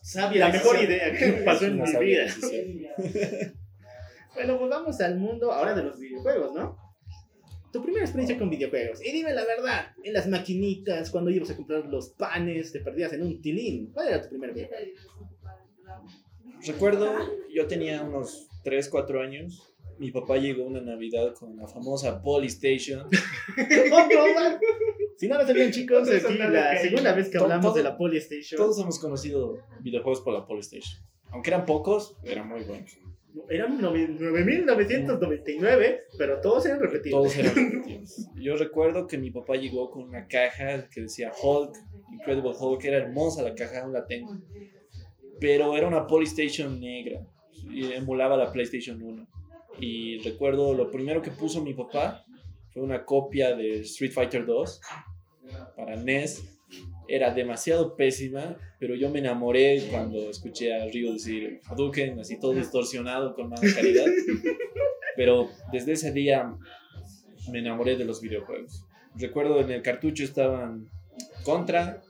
Sabia 0.03 0.47
La 0.47 0.53
mejor 0.53 0.83
idea 0.83 1.13
que 1.13 1.33
pasó 1.45 1.67
en 1.67 1.83
mi 1.83 1.97
vida. 1.99 2.27
Bueno, 4.35 4.59
volvamos 4.59 5.01
al 5.01 5.19
mundo 5.19 5.53
ahora 5.53 5.75
de 5.75 5.83
los 5.83 5.99
videojuegos, 5.99 6.55
¿no? 6.55 6.77
Tu 7.73 7.83
primera 7.83 8.05
experiencia 8.05 8.37
con 8.39 8.51
videojuegos. 8.51 9.05
Y 9.05 9.13
dime 9.13 9.33
la 9.33 9.45
verdad, 9.45 9.93
en 10.03 10.13
las 10.13 10.27
maquinitas, 10.29 11.11
cuando 11.11 11.31
ibas 11.31 11.51
a 11.51 11.57
comprar 11.57 11.87
los 11.87 12.11
panes, 12.11 12.73
te 12.73 12.81
perdías 12.81 13.13
en 13.13 13.23
un 13.23 13.41
tilín. 13.41 13.93
¿Cuál 13.93 14.09
era 14.09 14.23
tu 14.23 14.29
primer 14.31 14.53
videojuego? 14.53 14.93
Recuerdo, 16.67 17.13
yo 17.53 17.67
tenía 17.67 18.03
unos 18.03 18.49
3, 18.65 18.89
4 18.89 19.23
años. 19.23 19.67
Mi 19.99 20.11
papá 20.11 20.37
llegó 20.39 20.65
una 20.65 20.81
Navidad 20.81 21.35
con 21.35 21.57
la 21.57 21.67
famosa 21.69 22.23
Polystation. 22.23 23.07
Si 25.17 25.29
no 25.29 25.37
lo 25.37 25.47
sabían, 25.47 25.71
chicos, 25.71 26.09
aquí 26.09 26.19
soldado 26.21 26.51
la 26.51 26.79
segunda 26.79 27.13
vez 27.13 27.29
que 27.29 27.37
hablamos 27.37 27.67
todo- 27.67 27.75
de 27.75 27.83
la 27.83 27.99
Polystation. 27.99 28.57
Todos 28.57 28.79
hemos 28.81 28.99
conocido 28.99 29.59
videojuegos 29.83 30.23
por 30.23 30.33
la 30.33 30.47
Polystation. 30.47 30.99
Aunque 31.31 31.51
eran 31.51 31.67
pocos, 31.67 32.17
eran 32.25 32.49
muy 32.49 32.63
buenos. 32.63 32.97
Eran 33.49 33.79
nove- 33.81 34.17
9.999, 34.19 36.01
pero 36.19 36.41
todos 36.41 36.67
eran 36.67 36.81
repetidos. 36.81 37.19
Todos 37.23 37.37
eran 37.37 37.55
repetidos. 37.73 38.29
Yo 38.37 38.57
recuerdo 38.57 39.07
que 39.07 39.19
mi 39.19 39.31
papá 39.31 39.57
llegó 39.57 39.91
con 39.91 40.05
una 40.05 40.27
caja 40.27 40.89
que 40.89 41.03
decía 41.03 41.33
Hulk, 41.43 41.75
Incredible 42.13 42.53
Hulk, 42.59 42.85
era 42.85 42.99
hermosa 42.99 43.43
la 43.43 43.55
caja, 43.55 43.83
aún 43.83 43.93
la 43.93 44.07
tengo. 44.07 44.37
Pero 45.41 45.77
era 45.77 45.87
una 45.87 46.07
Polystation 46.07 46.81
negra 46.81 47.21
y 47.71 47.93
emulaba 47.93 48.37
la 48.37 48.53
PlayStation 48.53 49.03
1. 49.03 49.27
Y 49.81 50.19
recuerdo 50.19 50.75
lo 50.75 50.91
primero 50.91 51.23
que 51.23 51.31
puso 51.31 51.63
mi 51.63 51.73
papá 51.75 52.25
fue 52.73 52.83
una 52.83 53.05
copia 53.05 53.55
de 53.57 53.81
Street 53.81 54.13
Fighter 54.13 54.45
2 54.45 54.81
para 55.77 55.97
NES. 55.97 56.60
Era 57.13 57.35
demasiado 57.35 57.97
pésima, 57.97 58.57
pero 58.79 58.95
yo 58.95 59.11
me 59.11 59.19
enamoré 59.19 59.89
cuando 59.91 60.31
escuché 60.31 60.73
a 60.73 60.87
Ryu 60.87 61.15
decir 61.15 61.61
Hadouken, 61.65 62.21
así 62.21 62.39
todo 62.39 62.53
distorsionado 62.53 63.35
con 63.35 63.49
mala 63.49 63.63
calidad. 63.75 64.07
Pero 65.17 65.51
desde 65.73 65.93
ese 65.93 66.13
día 66.13 66.55
me 67.51 67.59
enamoré 67.59 67.97
de 67.97 68.05
los 68.05 68.21
videojuegos. 68.21 68.87
Recuerdo 69.17 69.61
en 69.61 69.73
el 69.73 69.83
cartucho 69.83 70.23
estaban 70.23 70.89
Contra, 71.45 72.01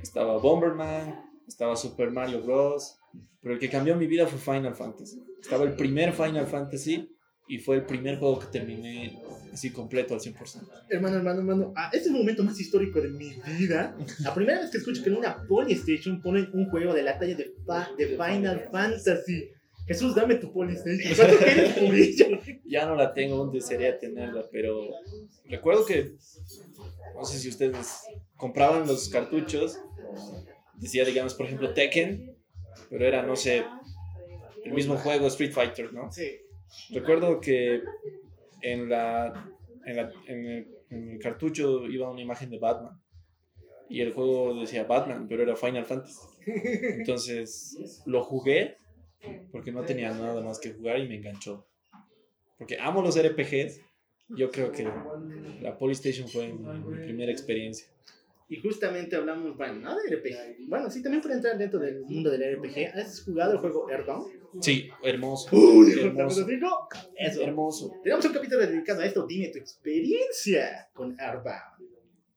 estaba 0.00 0.38
Bomberman, 0.38 1.20
estaba 1.48 1.74
Super 1.74 2.12
Mario 2.12 2.40
Bros. 2.42 2.96
Pero 3.40 3.54
el 3.54 3.60
que 3.60 3.68
cambió 3.68 3.96
mi 3.96 4.06
vida 4.06 4.28
fue 4.28 4.38
Final 4.38 4.76
Fantasy. 4.76 5.20
Estaba 5.40 5.64
el 5.64 5.74
primer 5.74 6.12
Final 6.12 6.46
Fantasy 6.46 7.10
y 7.48 7.58
fue 7.58 7.76
el 7.76 7.84
primer 7.86 8.18
juego 8.18 8.38
que 8.40 8.46
terminé 8.46 9.18
así 9.52 9.70
completo 9.70 10.14
al 10.14 10.20
100%. 10.20 10.68
Hermano, 10.90 11.16
hermano, 11.16 11.38
hermano, 11.40 11.72
ah, 11.76 11.86
este 11.92 12.08
es 12.08 12.14
el 12.14 12.18
momento 12.18 12.44
más 12.44 12.60
histórico 12.60 13.00
de 13.00 13.08
mi 13.08 13.32
vida. 13.58 13.96
La 14.20 14.34
primera 14.34 14.60
vez 14.60 14.70
que 14.70 14.78
escucho 14.78 15.02
que 15.02 15.08
en 15.08 15.16
una 15.16 15.42
Polystation 15.48 16.20
ponen 16.20 16.50
un 16.52 16.68
juego 16.70 16.92
de 16.94 17.02
la 17.02 17.18
talla 17.18 17.34
de, 17.34 17.54
fa- 17.66 17.90
de 17.96 18.08
Final 18.08 18.68
Fantasy. 18.70 19.48
Jesús, 19.86 20.14
dame 20.14 20.34
tu 20.34 20.52
Polystation. 20.52 21.14
¿Cuánto 21.16 21.36
quieres 21.44 21.72
por 21.72 21.94
ella? 21.94 22.40
Ya 22.66 22.86
no 22.86 22.94
la 22.94 23.14
tengo, 23.14 23.36
aún 23.36 23.50
desearía 23.52 23.98
tenerla, 23.98 24.44
pero 24.52 24.90
recuerdo 25.46 25.86
que, 25.86 26.12
no 27.14 27.24
sé 27.24 27.38
si 27.38 27.48
ustedes 27.48 28.02
compraban 28.36 28.86
los 28.86 29.08
cartuchos, 29.08 29.78
decía, 30.74 31.04
digamos, 31.06 31.32
por 31.34 31.46
ejemplo, 31.46 31.72
Tekken, 31.72 32.36
pero 32.90 33.06
era, 33.06 33.22
no 33.22 33.34
sé, 33.34 33.64
el 34.64 34.72
mismo 34.72 34.96
juego 34.98 35.26
Street 35.28 35.52
Fighter, 35.52 35.92
¿no? 35.94 36.12
Sí. 36.12 36.28
Recuerdo 36.90 37.40
que 37.40 37.82
en, 38.62 38.88
la, 38.88 39.50
en, 39.86 40.66
el, 40.90 41.18
cartucho 41.20 41.86
iba 41.86 42.10
una 42.10 42.22
imagen 42.22 42.50
de 42.50 42.58
Batman. 42.58 43.00
Y 43.88 44.00
el 44.02 44.12
juego 44.12 44.60
decía 44.60 44.84
Batman, 44.84 45.26
pero 45.28 45.42
era 45.42 45.56
Final 45.56 45.86
Fantasy. 45.86 46.20
Entonces 46.46 48.02
lo 48.04 48.22
jugué 48.22 48.76
porque 49.50 49.72
no 49.72 49.84
tenía 49.84 50.12
nada 50.12 50.42
más 50.42 50.58
que 50.58 50.72
jugar 50.72 50.98
y 50.98 51.08
me 51.08 51.16
enganchó. 51.16 51.66
Porque 52.58 52.78
amo 52.78 53.02
los 53.02 53.20
RPGs. 53.20 53.80
Yo 54.36 54.50
creo 54.50 54.70
que 54.72 54.86
la 55.62 55.78
Polystation 55.78 56.28
fue 56.28 56.52
mi 56.52 56.96
primera 56.98 57.32
experiencia. 57.32 57.88
Y 58.50 58.60
justamente 58.60 59.14
hablamos, 59.14 59.56
bueno, 59.56 59.74
no 59.74 59.96
de 59.96 60.16
RPG. 60.16 60.68
Bueno, 60.68 60.90
sí, 60.90 61.02
también 61.02 61.22
para 61.22 61.34
entrar 61.34 61.58
dentro 61.58 61.78
del 61.78 62.00
mundo 62.00 62.30
del 62.30 62.56
RPG. 62.56 62.94
¿Has 62.94 63.22
jugado 63.22 63.52
el 63.52 63.58
juego 63.58 63.88
Airbound? 63.90 64.62
Sí, 64.62 64.88
hermoso. 65.02 65.54
¡Uy, 65.54 65.92
hermoso. 66.00 66.44
digo! 66.44 66.88
Eso. 67.14 67.42
Hermoso. 67.42 67.92
Tenemos 68.02 68.24
un 68.24 68.32
capítulo 68.32 68.66
dedicado 68.66 69.02
a 69.02 69.06
esto. 69.06 69.26
Dime 69.26 69.48
tu 69.48 69.58
experiencia 69.58 70.88
con 70.94 71.14
Airbound. 71.20 71.86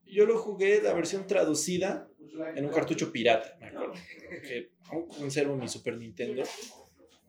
Yo 0.05 0.25
lo 0.25 0.37
jugué 0.37 0.81
la 0.81 0.93
versión 0.93 1.25
traducida 1.25 2.09
en 2.55 2.65
un 2.65 2.71
cartucho 2.71 3.11
pirata, 3.11 3.57
me 3.61 3.67
acuerdo. 3.67 3.93
Que 4.29 4.71
aún 4.89 5.07
conservo 5.07 5.55
mi 5.55 5.69
Super 5.69 5.97
Nintendo 5.97 6.43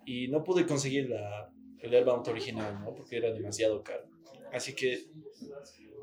y 0.04 0.26
no 0.26 0.42
pude 0.42 0.66
conseguir 0.66 1.08
la, 1.08 1.52
el 1.80 1.94
Airbound 1.94 2.26
original, 2.26 2.80
¿no? 2.80 2.92
Porque 2.94 3.18
era 3.18 3.32
demasiado 3.32 3.82
caro. 3.84 4.04
Así 4.52 4.74
que 4.74 5.04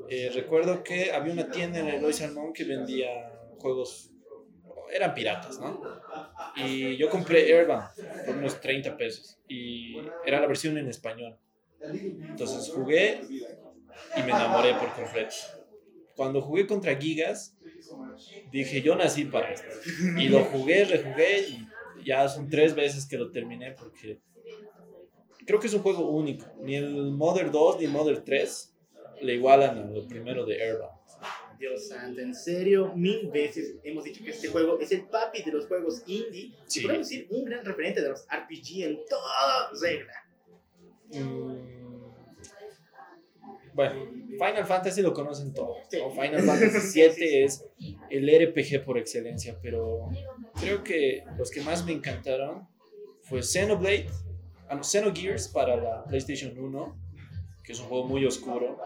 eh, 0.08 0.32
recuerdo 0.34 0.84
que 0.84 1.12
había 1.12 1.34
una 1.34 1.50
tienda 1.50 1.80
en 1.80 1.88
Eloy 1.88 2.14
Salmón 2.14 2.54
que 2.54 2.64
vendía 2.64 3.08
juegos, 3.58 4.12
eran 4.92 5.14
piratas, 5.14 5.60
¿no? 5.60 5.82
Y 6.56 6.98
yo 6.98 7.10
compré 7.10 7.54
Airbound 7.54 7.90
por 8.26 8.38
unos 8.38 8.60
30 8.62 8.98
pesos 8.98 9.40
y 9.48 9.98
era 10.26 10.40
la 10.40 10.48
versión 10.48 10.78
en 10.78 10.88
español. 10.88 11.38
Entonces 11.82 12.72
jugué 12.74 13.22
y 14.16 14.22
me 14.22 14.30
enamoré 14.30 14.74
por 14.74 14.94
completo 14.94 15.36
cuando 16.20 16.42
jugué 16.42 16.68
contra 16.68 16.98
Gigas, 16.98 17.56
dije, 18.52 18.82
yo 18.82 18.94
nací 18.98 19.24
para 19.24 19.54
esto. 19.54 19.70
Y 20.18 20.28
lo 20.28 20.44
jugué, 20.44 20.84
rejugué 20.84 21.48
y 21.48 22.06
ya 22.06 22.28
son 22.28 22.50
tres 22.50 22.76
veces 22.76 23.08
que 23.08 23.18
lo 23.18 23.32
terminé 23.32 23.72
porque 23.72 24.20
creo 25.48 25.62
que 25.62 25.68
es 25.68 25.74
un 25.74 25.82
juego 25.82 26.10
único. 26.10 26.46
Ni 26.60 26.76
el 26.76 27.12
Mother 27.14 27.52
2 27.52 27.80
ni 27.80 27.86
el 27.86 27.92
Mother 27.92 28.22
3 28.26 28.69
le 29.22 29.34
igualan 29.36 29.78
a 29.78 29.86
lo 29.86 30.08
primero 30.08 30.46
de 30.46 30.62
Airbound. 30.62 31.00
Dios 31.60 31.90
santo, 31.90 32.22
en 32.22 32.34
serio, 32.34 32.94
mil 32.96 33.28
veces 33.30 33.76
hemos 33.84 34.06
dicho 34.06 34.24
que 34.24 34.30
este 34.32 34.48
juego 34.48 34.80
es 34.80 34.92
el 34.94 35.06
papi 35.08 35.44
de 35.44 35.52
los 35.52 35.68
juegos 35.68 36.04
indie. 36.08 36.54
Sí. 36.66 36.80
Y 36.80 36.84
podemos 36.84 37.10
decir 37.10 37.28
un 37.32 37.44
gran 37.44 37.66
referente 37.66 38.02
de 38.02 38.10
los 38.10 38.26
RPG 38.28 38.84
en 38.84 39.00
toda 39.10 39.70
regla. 39.82 40.14
Mm, 41.12 41.80
Bueno, 43.74 44.12
Final 44.38 44.66
Fantasy 44.66 45.02
lo 45.02 45.14
conocen 45.14 45.54
todos. 45.54 45.78
¿no? 45.92 46.12
Final 46.12 46.44
Fantasy 46.44 47.02
VII 47.18 47.44
es 47.44 47.66
el 48.10 48.28
RPG 48.28 48.86
por 48.86 48.98
excelencia, 48.98 49.58
pero 49.62 50.10
creo 50.60 50.84
que 50.84 51.24
los 51.38 51.52
que 51.52 51.62
más 51.62 51.86
me 51.86 51.92
encantaron 51.92 52.68
fue 53.22 53.44
Xenoblade, 53.44 54.08
ah, 54.70 54.76
no, 54.76 54.84
Xenogears 54.84 55.50
para 55.50 55.76
la 55.76 56.04
PlayStation 56.06 56.58
1, 56.58 56.98
que 57.64 57.74
es 57.74 57.80
un 57.80 57.88
juego 57.88 58.06
muy 58.08 58.26
oscuro, 58.26 58.80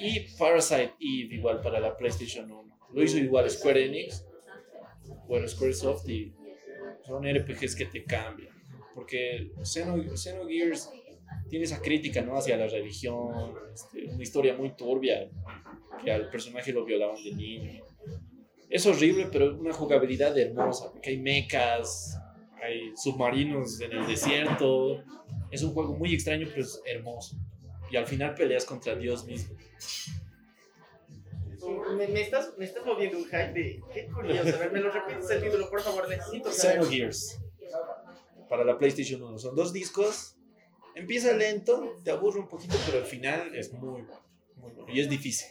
y 0.00 0.20
Parasite 0.38 0.94
Eve 1.00 1.34
igual 1.36 1.60
para 1.60 1.78
la 1.80 1.96
PlayStation 1.96 2.50
1. 2.50 2.78
Lo 2.92 3.02
hizo 3.02 3.18
igual 3.18 3.48
Square 3.50 3.86
Enix, 3.86 4.24
bueno, 5.28 5.46
Squaresoft, 5.46 6.08
y 6.08 6.32
son 7.06 7.24
RPGs 7.24 7.76
que 7.76 7.86
te 7.86 8.04
cambian, 8.04 8.52
porque 8.94 9.50
Xeno- 9.62 10.16
Xenogears 10.16 10.90
tiene 11.48 11.64
esa 11.64 11.80
crítica 11.80 12.20
¿no? 12.22 12.36
hacia 12.36 12.56
la 12.56 12.66
religión, 12.66 13.54
este, 13.72 14.06
una 14.12 14.22
historia 14.22 14.56
muy 14.56 14.74
turbia, 14.74 15.28
que 16.02 16.10
al 16.10 16.28
personaje 16.30 16.72
lo 16.72 16.84
violaban 16.84 17.22
de 17.22 17.32
niño. 17.32 17.84
Es 18.68 18.86
horrible, 18.86 19.28
pero 19.30 19.56
una 19.58 19.72
jugabilidad 19.72 20.36
hermosa, 20.38 20.90
porque 20.92 21.10
hay 21.10 21.18
mechas, 21.18 22.16
hay 22.62 22.92
submarinos 22.96 23.80
en 23.80 23.92
el 23.92 24.06
desierto. 24.06 25.02
Es 25.50 25.62
un 25.62 25.72
juego 25.72 25.96
muy 25.96 26.14
extraño, 26.14 26.46
pero 26.50 26.62
es 26.62 26.80
hermoso. 26.86 27.36
Y 27.90 27.96
al 27.96 28.06
final 28.06 28.34
peleas 28.34 28.64
contra 28.64 28.94
Dios 28.94 29.24
mismo. 29.24 29.56
Me, 31.96 32.08
me 32.08 32.22
estás, 32.22 32.56
me 32.56 32.64
estás 32.64 32.84
moviendo 32.86 33.18
un 33.18 33.24
hype 33.24 33.52
de. 33.52 33.80
Qué 33.92 34.06
curioso. 34.06 34.56
A 34.56 34.58
ver, 34.58 34.72
me 34.72 34.80
lo 34.80 34.90
repites 34.90 35.30
el 35.30 35.42
título, 35.42 35.68
por 35.68 35.82
favor. 35.82 36.08
Necesito 36.08 36.50
saber. 36.52 36.78
Xenogears. 36.78 37.40
Para 38.48 38.64
la 38.64 38.78
PlayStation 38.78 39.22
1. 39.22 39.38
Son 39.38 39.54
dos 39.54 39.72
discos 39.72 40.36
Empieza 40.94 41.32
lento, 41.32 41.98
te 42.04 42.10
aburre 42.10 42.40
un 42.40 42.48
poquito, 42.48 42.76
pero 42.86 42.98
al 42.98 43.04
final 43.04 43.54
es 43.54 43.72
muy 43.72 43.88
bueno. 44.02 44.22
Muy 44.56 44.72
bueno. 44.72 44.92
Y 44.92 45.00
es 45.00 45.08
difícil. 45.08 45.48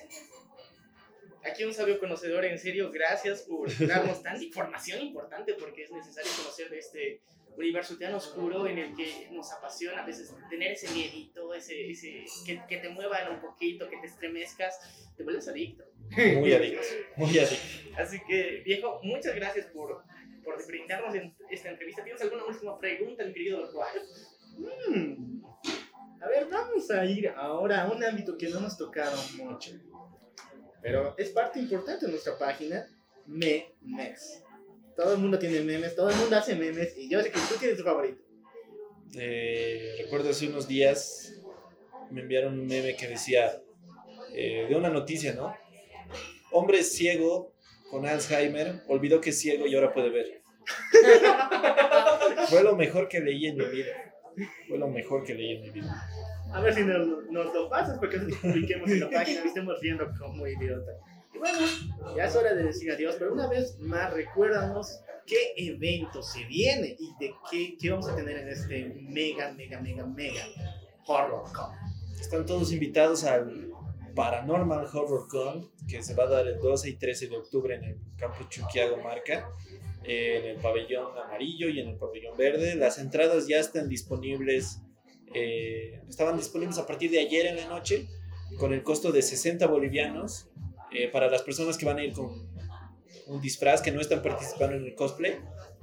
Aquí 1.43 1.63
un 1.63 1.73
sabio 1.73 1.99
conocedor, 1.99 2.43
en 2.45 2.59
serio, 2.59 2.91
gracias 2.91 3.43
por 3.43 3.69
darnos 3.87 4.21
tanta 4.21 4.43
información 4.43 5.01
importante 5.01 5.53
porque 5.53 5.83
es 5.83 5.91
necesario 5.91 6.29
conocer 6.37 6.69
de 6.69 6.79
este 6.79 7.21
universo 7.57 7.97
tan 7.97 8.13
oscuro 8.13 8.67
en 8.67 8.77
el 8.77 8.95
que 8.95 9.29
nos 9.31 9.51
apasiona 9.51 10.03
a 10.03 10.05
veces 10.05 10.33
tener 10.49 10.71
ese 10.71 10.89
miedito, 10.93 11.53
ese, 11.53 11.89
ese 11.91 12.25
que, 12.45 12.61
que 12.67 12.77
te 12.77 12.89
muevan 12.89 13.33
un 13.33 13.41
poquito, 13.41 13.89
que 13.89 13.97
te 13.97 14.07
estremezcas, 14.07 14.79
te 15.17 15.23
vuelves 15.23 15.47
adicto. 15.47 15.83
Muy 16.15 16.53
adicto. 16.53 16.81
Muy 17.17 17.37
adicto. 17.37 17.55
Así 17.97 18.19
que, 18.27 18.61
viejo, 18.65 18.99
muchas 19.03 19.35
gracias 19.35 19.65
por, 19.67 20.03
por 20.43 20.65
brindarnos 20.67 21.13
en- 21.15 21.35
esta 21.49 21.69
entrevista. 21.69 22.03
¿Tienes 22.03 22.21
alguna 22.21 22.45
última 22.45 22.77
pregunta, 22.79 23.25
mi 23.25 23.33
querido 23.33 23.59
doctor? 23.59 23.85
Hmm. 24.57 25.41
A 26.21 26.27
ver, 26.27 26.47
vamos 26.49 26.89
a 26.91 27.05
ir 27.05 27.29
ahora 27.29 27.83
a 27.83 27.91
un 27.91 28.03
ámbito 28.03 28.37
que 28.37 28.49
no 28.49 28.59
hemos 28.59 28.77
tocado 28.77 29.17
mucho. 29.37 29.71
Pero 30.81 31.13
es 31.17 31.29
parte 31.29 31.59
importante 31.59 32.05
de 32.05 32.11
nuestra 32.11 32.37
página, 32.37 32.87
memes. 33.25 34.43
Todo 34.99 35.13
el 35.13 35.19
mundo 35.19 35.39
tiene 35.39 35.61
memes, 35.61 35.95
todo 35.95 36.09
el 36.09 36.15
mundo 36.17 36.35
hace 36.35 36.57
memes 36.57 36.93
y 36.97 37.09
yo 37.09 37.21
sé 37.21 37.31
que 37.31 37.39
tú 37.39 37.55
tienes 37.57 37.77
tu 37.77 37.85
favorito. 37.85 38.21
Eh, 39.17 39.95
recuerdo 39.97 40.29
hace 40.29 40.49
unos 40.49 40.67
días 40.67 41.39
me 42.11 42.19
enviaron 42.19 42.59
un 42.59 42.67
meme 42.67 42.97
que 42.97 43.07
decía 43.07 43.61
eh, 44.35 44.65
de 44.67 44.75
una 44.75 44.89
noticia, 44.89 45.33
¿no? 45.35 45.55
Hombre 46.51 46.83
ciego 46.83 47.53
con 47.89 48.05
Alzheimer 48.05 48.81
olvidó 48.89 49.21
que 49.21 49.29
es 49.29 49.39
ciego 49.39 49.67
y 49.67 49.75
ahora 49.75 49.93
puede 49.93 50.09
ver. 50.09 50.41
Fue 52.49 52.61
lo 52.61 52.75
mejor 52.75 53.07
que 53.07 53.21
leí 53.21 53.47
en 53.47 53.55
mi 53.55 53.65
vida. 53.67 53.93
Fue 54.67 54.77
lo 54.77 54.89
mejor 54.89 55.23
que 55.23 55.33
leí 55.33 55.55
en 55.55 55.61
mi 55.61 55.69
vida. 55.69 56.09
A 56.51 56.59
ver 56.59 56.73
si 56.73 56.83
nos, 56.83 57.07
nos 57.31 57.53
lo 57.53 57.69
pasas 57.69 57.97
para 57.99 58.11
que 58.11 58.17
nos 58.17 58.37
publiquemos 58.37 58.91
en 58.91 58.99
la 58.99 59.09
página 59.09 59.45
y 59.45 59.47
estemos 59.47 59.79
riendo 59.79 60.11
como 60.19 60.45
idiota. 60.45 60.91
Y 61.33 61.37
bueno, 61.37 61.59
ya 62.15 62.25
es 62.25 62.35
hora 62.35 62.53
de 62.53 62.63
decir 62.63 62.91
adiós, 62.91 63.15
pero 63.19 63.33
una 63.33 63.47
vez 63.47 63.77
más 63.79 64.13
recuérdanos 64.13 64.99
qué 65.25 65.53
evento 65.57 66.23
se 66.23 66.43
viene 66.45 66.95
y 66.97 67.13
de 67.19 67.33
qué, 67.51 67.77
qué 67.79 67.89
vamos 67.91 68.09
a 68.09 68.15
tener 68.15 68.37
en 68.37 68.47
este 68.49 68.85
mega, 69.01 69.51
mega, 69.53 69.79
mega, 69.79 70.05
mega 70.05 70.43
Horror 71.05 71.51
Con. 71.53 71.71
Están 72.19 72.45
todos 72.45 72.71
invitados 72.71 73.23
al 73.23 73.69
Paranormal 74.15 74.85
Horror 74.85 75.27
Con, 75.27 75.71
que 75.87 76.01
se 76.03 76.15
va 76.15 76.23
a 76.23 76.29
dar 76.29 76.47
el 76.47 76.59
12 76.59 76.89
y 76.89 76.95
13 76.95 77.27
de 77.27 77.37
octubre 77.37 77.75
en 77.75 77.83
el 77.83 77.97
campo 78.17 78.43
Chuquiago 78.49 78.97
Marca, 78.97 79.49
en 80.03 80.45
el 80.45 80.57
pabellón 80.57 81.17
amarillo 81.17 81.69
y 81.69 81.79
en 81.79 81.89
el 81.89 81.97
pabellón 81.97 82.35
verde. 82.37 82.75
Las 82.75 82.97
entradas 82.97 83.47
ya 83.47 83.57
están 83.59 83.87
disponibles, 83.87 84.81
eh, 85.33 86.01
estaban 86.09 86.37
disponibles 86.37 86.77
a 86.79 86.87
partir 86.87 87.11
de 87.11 87.19
ayer 87.19 87.45
en 87.45 87.57
la 87.57 87.67
noche, 87.67 88.07
con 88.57 88.73
el 88.73 88.83
costo 88.83 89.11
de 89.11 89.21
60 89.21 89.67
bolivianos. 89.67 90.49
Eh, 90.91 91.07
para 91.09 91.29
las 91.29 91.41
personas 91.41 91.77
que 91.77 91.85
van 91.85 91.97
a 91.97 92.03
ir 92.03 92.13
con 92.13 92.49
un 93.27 93.41
disfraz, 93.41 93.81
que 93.81 93.91
no 93.91 94.01
están 94.01 94.21
participando 94.23 94.75
en 94.75 94.85
el 94.85 94.95
cosplay, 94.95 95.35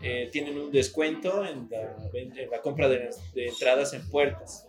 eh, 0.03 0.29
tienen 0.33 0.59
un 0.59 0.71
descuento 0.73 1.45
en 1.45 1.69
la, 1.71 1.97
en 2.13 2.51
la 2.51 2.61
compra 2.61 2.89
de, 2.89 3.09
de 3.35 3.47
entradas 3.47 3.93
en 3.95 4.09
puertas. 4.11 4.67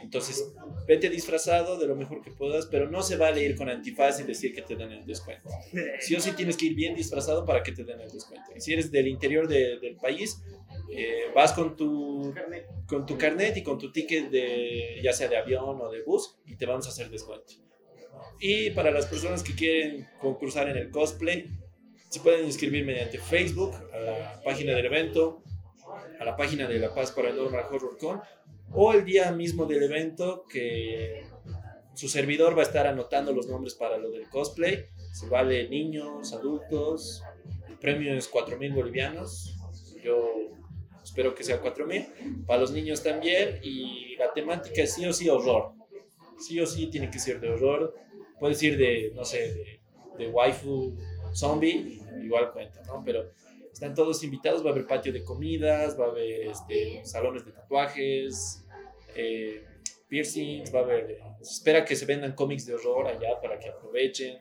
Entonces, 0.00 0.52
vete 0.86 1.10
disfrazado 1.10 1.76
de 1.76 1.86
lo 1.88 1.96
mejor 1.96 2.22
que 2.22 2.30
puedas, 2.30 2.66
pero 2.66 2.88
no 2.88 3.02
se 3.02 3.16
vale 3.16 3.42
ir 3.42 3.56
con 3.56 3.68
antifaz 3.68 4.20
y 4.20 4.22
decir 4.22 4.54
que 4.54 4.62
te 4.62 4.76
dan 4.76 4.92
el 4.92 5.04
descuento. 5.04 5.48
Sí 6.00 6.14
o 6.14 6.20
sí 6.20 6.32
tienes 6.32 6.56
que 6.56 6.66
ir 6.66 6.74
bien 6.76 6.94
disfrazado 6.94 7.44
para 7.44 7.62
que 7.64 7.72
te 7.72 7.82
den 7.84 8.00
el 8.00 8.10
descuento. 8.10 8.48
Y 8.54 8.60
si 8.60 8.72
eres 8.72 8.92
del 8.92 9.08
interior 9.08 9.48
de- 9.48 9.78
del 9.80 9.96
país, 9.96 10.40
eh, 10.92 11.24
vas 11.34 11.52
con 11.52 11.76
tu, 11.76 12.32
Carnet. 12.32 12.66
con 12.86 13.06
tu 13.06 13.18
carnet 13.18 13.56
y 13.56 13.62
con 13.64 13.76
tu 13.78 13.90
ticket 13.90 14.30
de 14.30 15.00
ya 15.02 15.12
sea 15.12 15.28
de 15.28 15.36
avión 15.36 15.80
o 15.80 15.90
de 15.90 16.02
bus 16.02 16.36
y 16.46 16.56
te 16.56 16.64
vamos 16.64 16.86
a 16.86 16.90
hacer 16.90 17.10
descuento. 17.10 17.54
Y 18.40 18.70
para 18.70 18.90
las 18.90 19.06
personas 19.06 19.42
que 19.42 19.54
quieren 19.54 20.06
concursar 20.20 20.68
en 20.68 20.76
el 20.76 20.90
cosplay, 20.90 21.50
se 22.08 22.20
pueden 22.20 22.46
inscribir 22.46 22.84
mediante 22.84 23.18
Facebook, 23.18 23.74
a 23.92 23.98
la 23.98 24.42
página 24.42 24.74
del 24.74 24.86
evento, 24.86 25.42
a 26.18 26.24
la 26.24 26.36
página 26.36 26.66
de 26.66 26.78
La 26.78 26.94
Paz 26.94 27.12
Paranormal 27.12 27.66
Horror 27.70 27.98
Con, 27.98 28.20
o 28.72 28.92
el 28.92 29.04
día 29.04 29.32
mismo 29.32 29.66
del 29.66 29.82
evento 29.82 30.44
que 30.48 31.26
su 31.94 32.08
servidor 32.08 32.56
va 32.56 32.60
a 32.60 32.66
estar 32.66 32.86
anotando 32.86 33.32
los 33.32 33.48
nombres 33.48 33.74
para 33.74 33.98
lo 33.98 34.10
del 34.10 34.28
cosplay. 34.28 34.86
Se 35.12 35.28
vale 35.28 35.68
niños, 35.68 36.32
adultos, 36.32 37.22
el 37.68 37.76
premio 37.78 38.14
es 38.14 38.30
4.000 38.30 38.74
bolivianos, 38.74 39.56
yo 40.02 40.30
espero 41.02 41.34
que 41.34 41.42
sea 41.42 41.60
4.000, 41.62 42.46
para 42.46 42.60
los 42.60 42.70
niños 42.70 43.02
también, 43.02 43.58
y 43.62 44.16
la 44.16 44.32
temática 44.32 44.82
es 44.82 44.94
sí 44.94 45.04
o 45.06 45.12
sí 45.12 45.28
horror. 45.28 45.72
Sí 46.38 46.60
o 46.60 46.66
sí 46.66 46.86
tiene 46.86 47.10
que 47.10 47.18
ser 47.18 47.40
de 47.40 47.50
horror, 47.50 47.94
puedes 48.38 48.62
ir 48.62 48.76
de, 48.76 49.12
no 49.14 49.24
sé, 49.24 49.52
de, 49.52 49.80
de 50.18 50.28
waifu 50.28 50.96
zombie, 51.34 52.00
igual 52.22 52.52
cuenta, 52.52 52.82
¿no? 52.84 53.02
Pero 53.04 53.30
están 53.72 53.94
todos 53.94 54.22
invitados, 54.24 54.64
va 54.64 54.70
a 54.70 54.72
haber 54.72 54.86
patio 54.86 55.12
de 55.12 55.22
comidas, 55.22 55.98
va 55.98 56.06
a 56.06 56.08
haber 56.08 56.48
este, 56.48 57.04
salones 57.04 57.44
de 57.44 57.52
tatuajes, 57.52 58.64
eh, 59.14 59.62
piercings, 60.08 60.74
va 60.74 60.80
a 60.80 60.82
haber, 60.82 61.10
eh, 61.10 61.18
se 61.42 61.52
espera 61.54 61.84
que 61.84 61.94
se 61.94 62.06
vendan 62.06 62.32
cómics 62.32 62.66
de 62.66 62.74
horror 62.74 63.06
allá 63.06 63.40
para 63.40 63.58
que 63.58 63.68
aprovechen, 63.68 64.38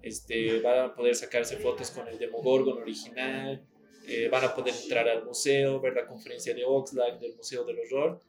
este, 0.00 0.60
van 0.60 0.78
a 0.78 0.94
poder 0.94 1.14
sacarse 1.14 1.56
fotos 1.56 1.90
con 1.90 2.08
el 2.08 2.18
Demogorgon 2.18 2.78
original, 2.78 3.62
eh, 4.06 4.28
van 4.30 4.44
a 4.44 4.54
poder 4.54 4.74
entrar 4.74 5.06
al 5.08 5.24
museo, 5.24 5.80
ver 5.80 5.94
la 5.94 6.06
conferencia 6.06 6.54
de 6.54 6.64
Oxlack 6.64 7.18
del 7.18 7.36
Museo 7.36 7.64
del 7.64 7.78
Horror 7.80 8.22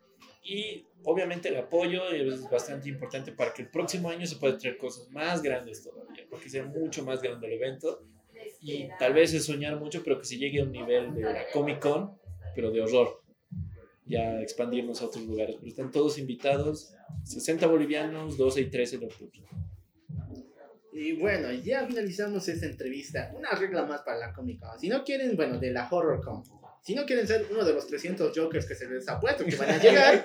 y 0.43 0.85
obviamente 1.03 1.49
el 1.49 1.57
apoyo 1.57 2.09
es 2.09 2.49
bastante 2.49 2.89
importante 2.89 3.31
para 3.31 3.53
que 3.53 3.63
el 3.63 3.69
próximo 3.69 4.09
año 4.09 4.25
se 4.25 4.37
pueda 4.37 4.57
traer 4.57 4.77
cosas 4.77 5.09
más 5.11 5.41
grandes 5.41 5.83
todavía, 5.83 6.25
para 6.29 6.41
que 6.41 6.49
sea 6.49 6.65
mucho 6.65 7.03
más 7.03 7.21
grande 7.21 7.47
el 7.47 7.53
evento 7.53 8.03
y 8.61 8.89
tal 8.97 9.13
vez 9.13 9.33
es 9.33 9.45
soñar 9.45 9.79
mucho, 9.79 10.03
pero 10.03 10.19
que 10.19 10.25
se 10.25 10.37
llegue 10.37 10.59
a 10.59 10.63
un 10.63 10.71
nivel 10.71 11.13
de 11.13 11.21
la 11.21 11.49
Comic 11.51 11.79
Con, 11.79 12.17
pero 12.55 12.71
de 12.71 12.81
horror, 12.81 13.21
ya 14.05 14.41
expandirnos 14.41 15.01
a 15.01 15.05
otros 15.05 15.25
lugares. 15.25 15.55
Pero 15.55 15.67
están 15.67 15.91
todos 15.91 16.17
invitados, 16.17 16.93
60 17.23 17.67
bolivianos, 17.67 18.37
12 18.37 18.61
y 18.61 18.69
13 18.69 18.97
de 18.97 19.05
octubre. 19.05 19.39
Y 20.91 21.13
bueno, 21.13 21.51
ya 21.53 21.87
finalizamos 21.87 22.47
esta 22.49 22.65
entrevista. 22.65 23.31
Una 23.33 23.51
regla 23.51 23.85
más 23.85 24.01
para 24.01 24.17
la 24.17 24.33
Comic 24.33 24.59
Con. 24.59 24.79
Si 24.79 24.89
no 24.89 25.03
quieren, 25.03 25.35
bueno, 25.37 25.57
de 25.57 25.71
la 25.71 25.87
Horror 25.89 26.21
Con. 26.21 26.43
Si 26.81 26.95
no 26.95 27.05
quieren 27.05 27.27
ser 27.27 27.45
uno 27.51 27.63
de 27.65 27.73
los 27.73 27.85
300 27.87 28.35
Jokers 28.35 28.65
que 28.65 28.73
se 28.73 28.87
les 28.89 29.07
ha 29.09 29.19
puesto 29.19 29.45
que 29.45 29.55
van 29.55 29.69
a 29.69 29.77
llegar, 29.83 30.23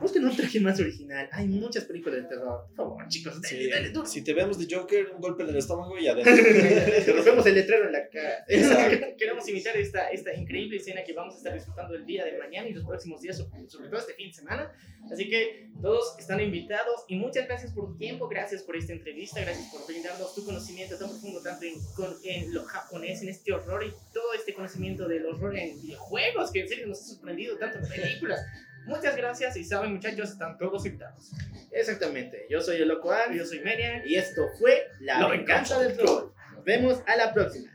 busquen 0.00 0.24
un 0.26 0.36
traje 0.36 0.60
más 0.60 0.78
original. 0.80 1.28
Hay 1.32 1.46
muchas 1.46 1.84
películas 1.84 2.22
de 2.22 2.28
terror. 2.28 2.66
Por 2.68 2.76
favor, 2.76 3.08
chicos, 3.08 3.40
dale, 3.40 3.48
Sí, 3.48 3.70
dale, 3.70 3.90
duro. 3.90 4.06
si 4.06 4.22
te 4.22 4.34
vemos 4.34 4.58
de 4.58 4.74
Joker, 4.74 5.10
un 5.14 5.20
golpe 5.20 5.44
en 5.44 5.50
el 5.50 5.56
estómago 5.56 5.96
y 5.98 6.08
adentro. 6.08 6.34
Rompemos 7.14 7.46
el 7.46 7.54
letrero 7.54 7.86
en 7.86 7.92
la 7.92 8.08
cara. 8.08 8.44
Queremos 9.16 9.48
imitar 9.48 9.76
esta, 9.76 10.08
esta 10.10 10.34
increíble 10.34 10.76
escena 10.78 11.02
que 11.04 11.12
vamos 11.12 11.34
a 11.34 11.38
estar 11.38 11.54
disfrutando 11.54 11.94
el 11.94 12.04
día 12.04 12.24
de 12.24 12.36
mañana 12.36 12.68
y 12.68 12.72
los 12.74 12.84
próximos 12.84 13.20
días, 13.20 13.38
sobre 13.38 13.68
sobre 13.68 13.88
todo 13.88 14.00
este 14.00 14.14
fin 14.14 14.28
de 14.28 14.34
semana. 14.34 14.72
Así 15.12 15.28
que 15.28 15.68
todos 15.80 16.16
están 16.18 16.40
invitados 16.40 17.04
y 17.08 17.16
muchas 17.16 17.46
gracias 17.46 17.72
por 17.72 17.86
tu 17.88 17.96
tiempo, 17.98 18.28
gracias 18.28 18.62
por 18.62 18.76
esta 18.76 18.92
entrevista, 18.92 19.40
gracias 19.40 19.68
por 19.72 19.84
brindarnos 19.86 20.32
tu 20.34 20.44
conocimiento 20.44 20.96
tan 20.96 21.08
profundo 21.08 21.42
tanto 21.42 21.64
en, 21.66 21.74
con- 21.96 22.16
en 22.22 22.54
lo 22.54 22.62
japonés, 22.64 23.20
en 23.22 23.28
este 23.30 23.52
horror 23.52 23.82
y 23.84 23.90
todo 24.12 24.32
este 24.34 24.54
conocimiento 24.54 25.08
del 25.08 25.26
horror 25.26 25.56
en 25.58 25.76
videojuegos 25.92 26.50
que 26.50 26.60
en 26.60 26.68
serio 26.68 26.86
nos 26.86 27.00
ha 27.00 27.04
sorprendido 27.04 27.58
tanto 27.58 27.78
en 27.78 27.88
películas. 27.88 28.40
Muchas 28.86 29.16
gracias 29.16 29.56
y 29.56 29.64
saben 29.64 29.92
muchachos, 29.92 30.30
están 30.30 30.58
todos 30.58 30.84
invitados. 30.86 31.30
Exactamente. 31.70 32.46
Yo 32.50 32.60
soy 32.60 32.82
el 32.82 32.88
Loco 32.88 33.12
Ar 33.12 33.32
Yo 33.32 33.44
soy 33.44 33.60
Merian. 33.60 34.02
y 34.04 34.16
esto 34.16 34.48
fue 34.58 34.88
La 35.00 35.20
Lo 35.20 35.30
Venganza 35.30 35.80
del 35.80 35.96
Troll. 35.96 36.32
Nos 36.54 36.64
vemos 36.64 37.02
a 37.06 37.16
la 37.16 37.32
próxima. 37.32 37.70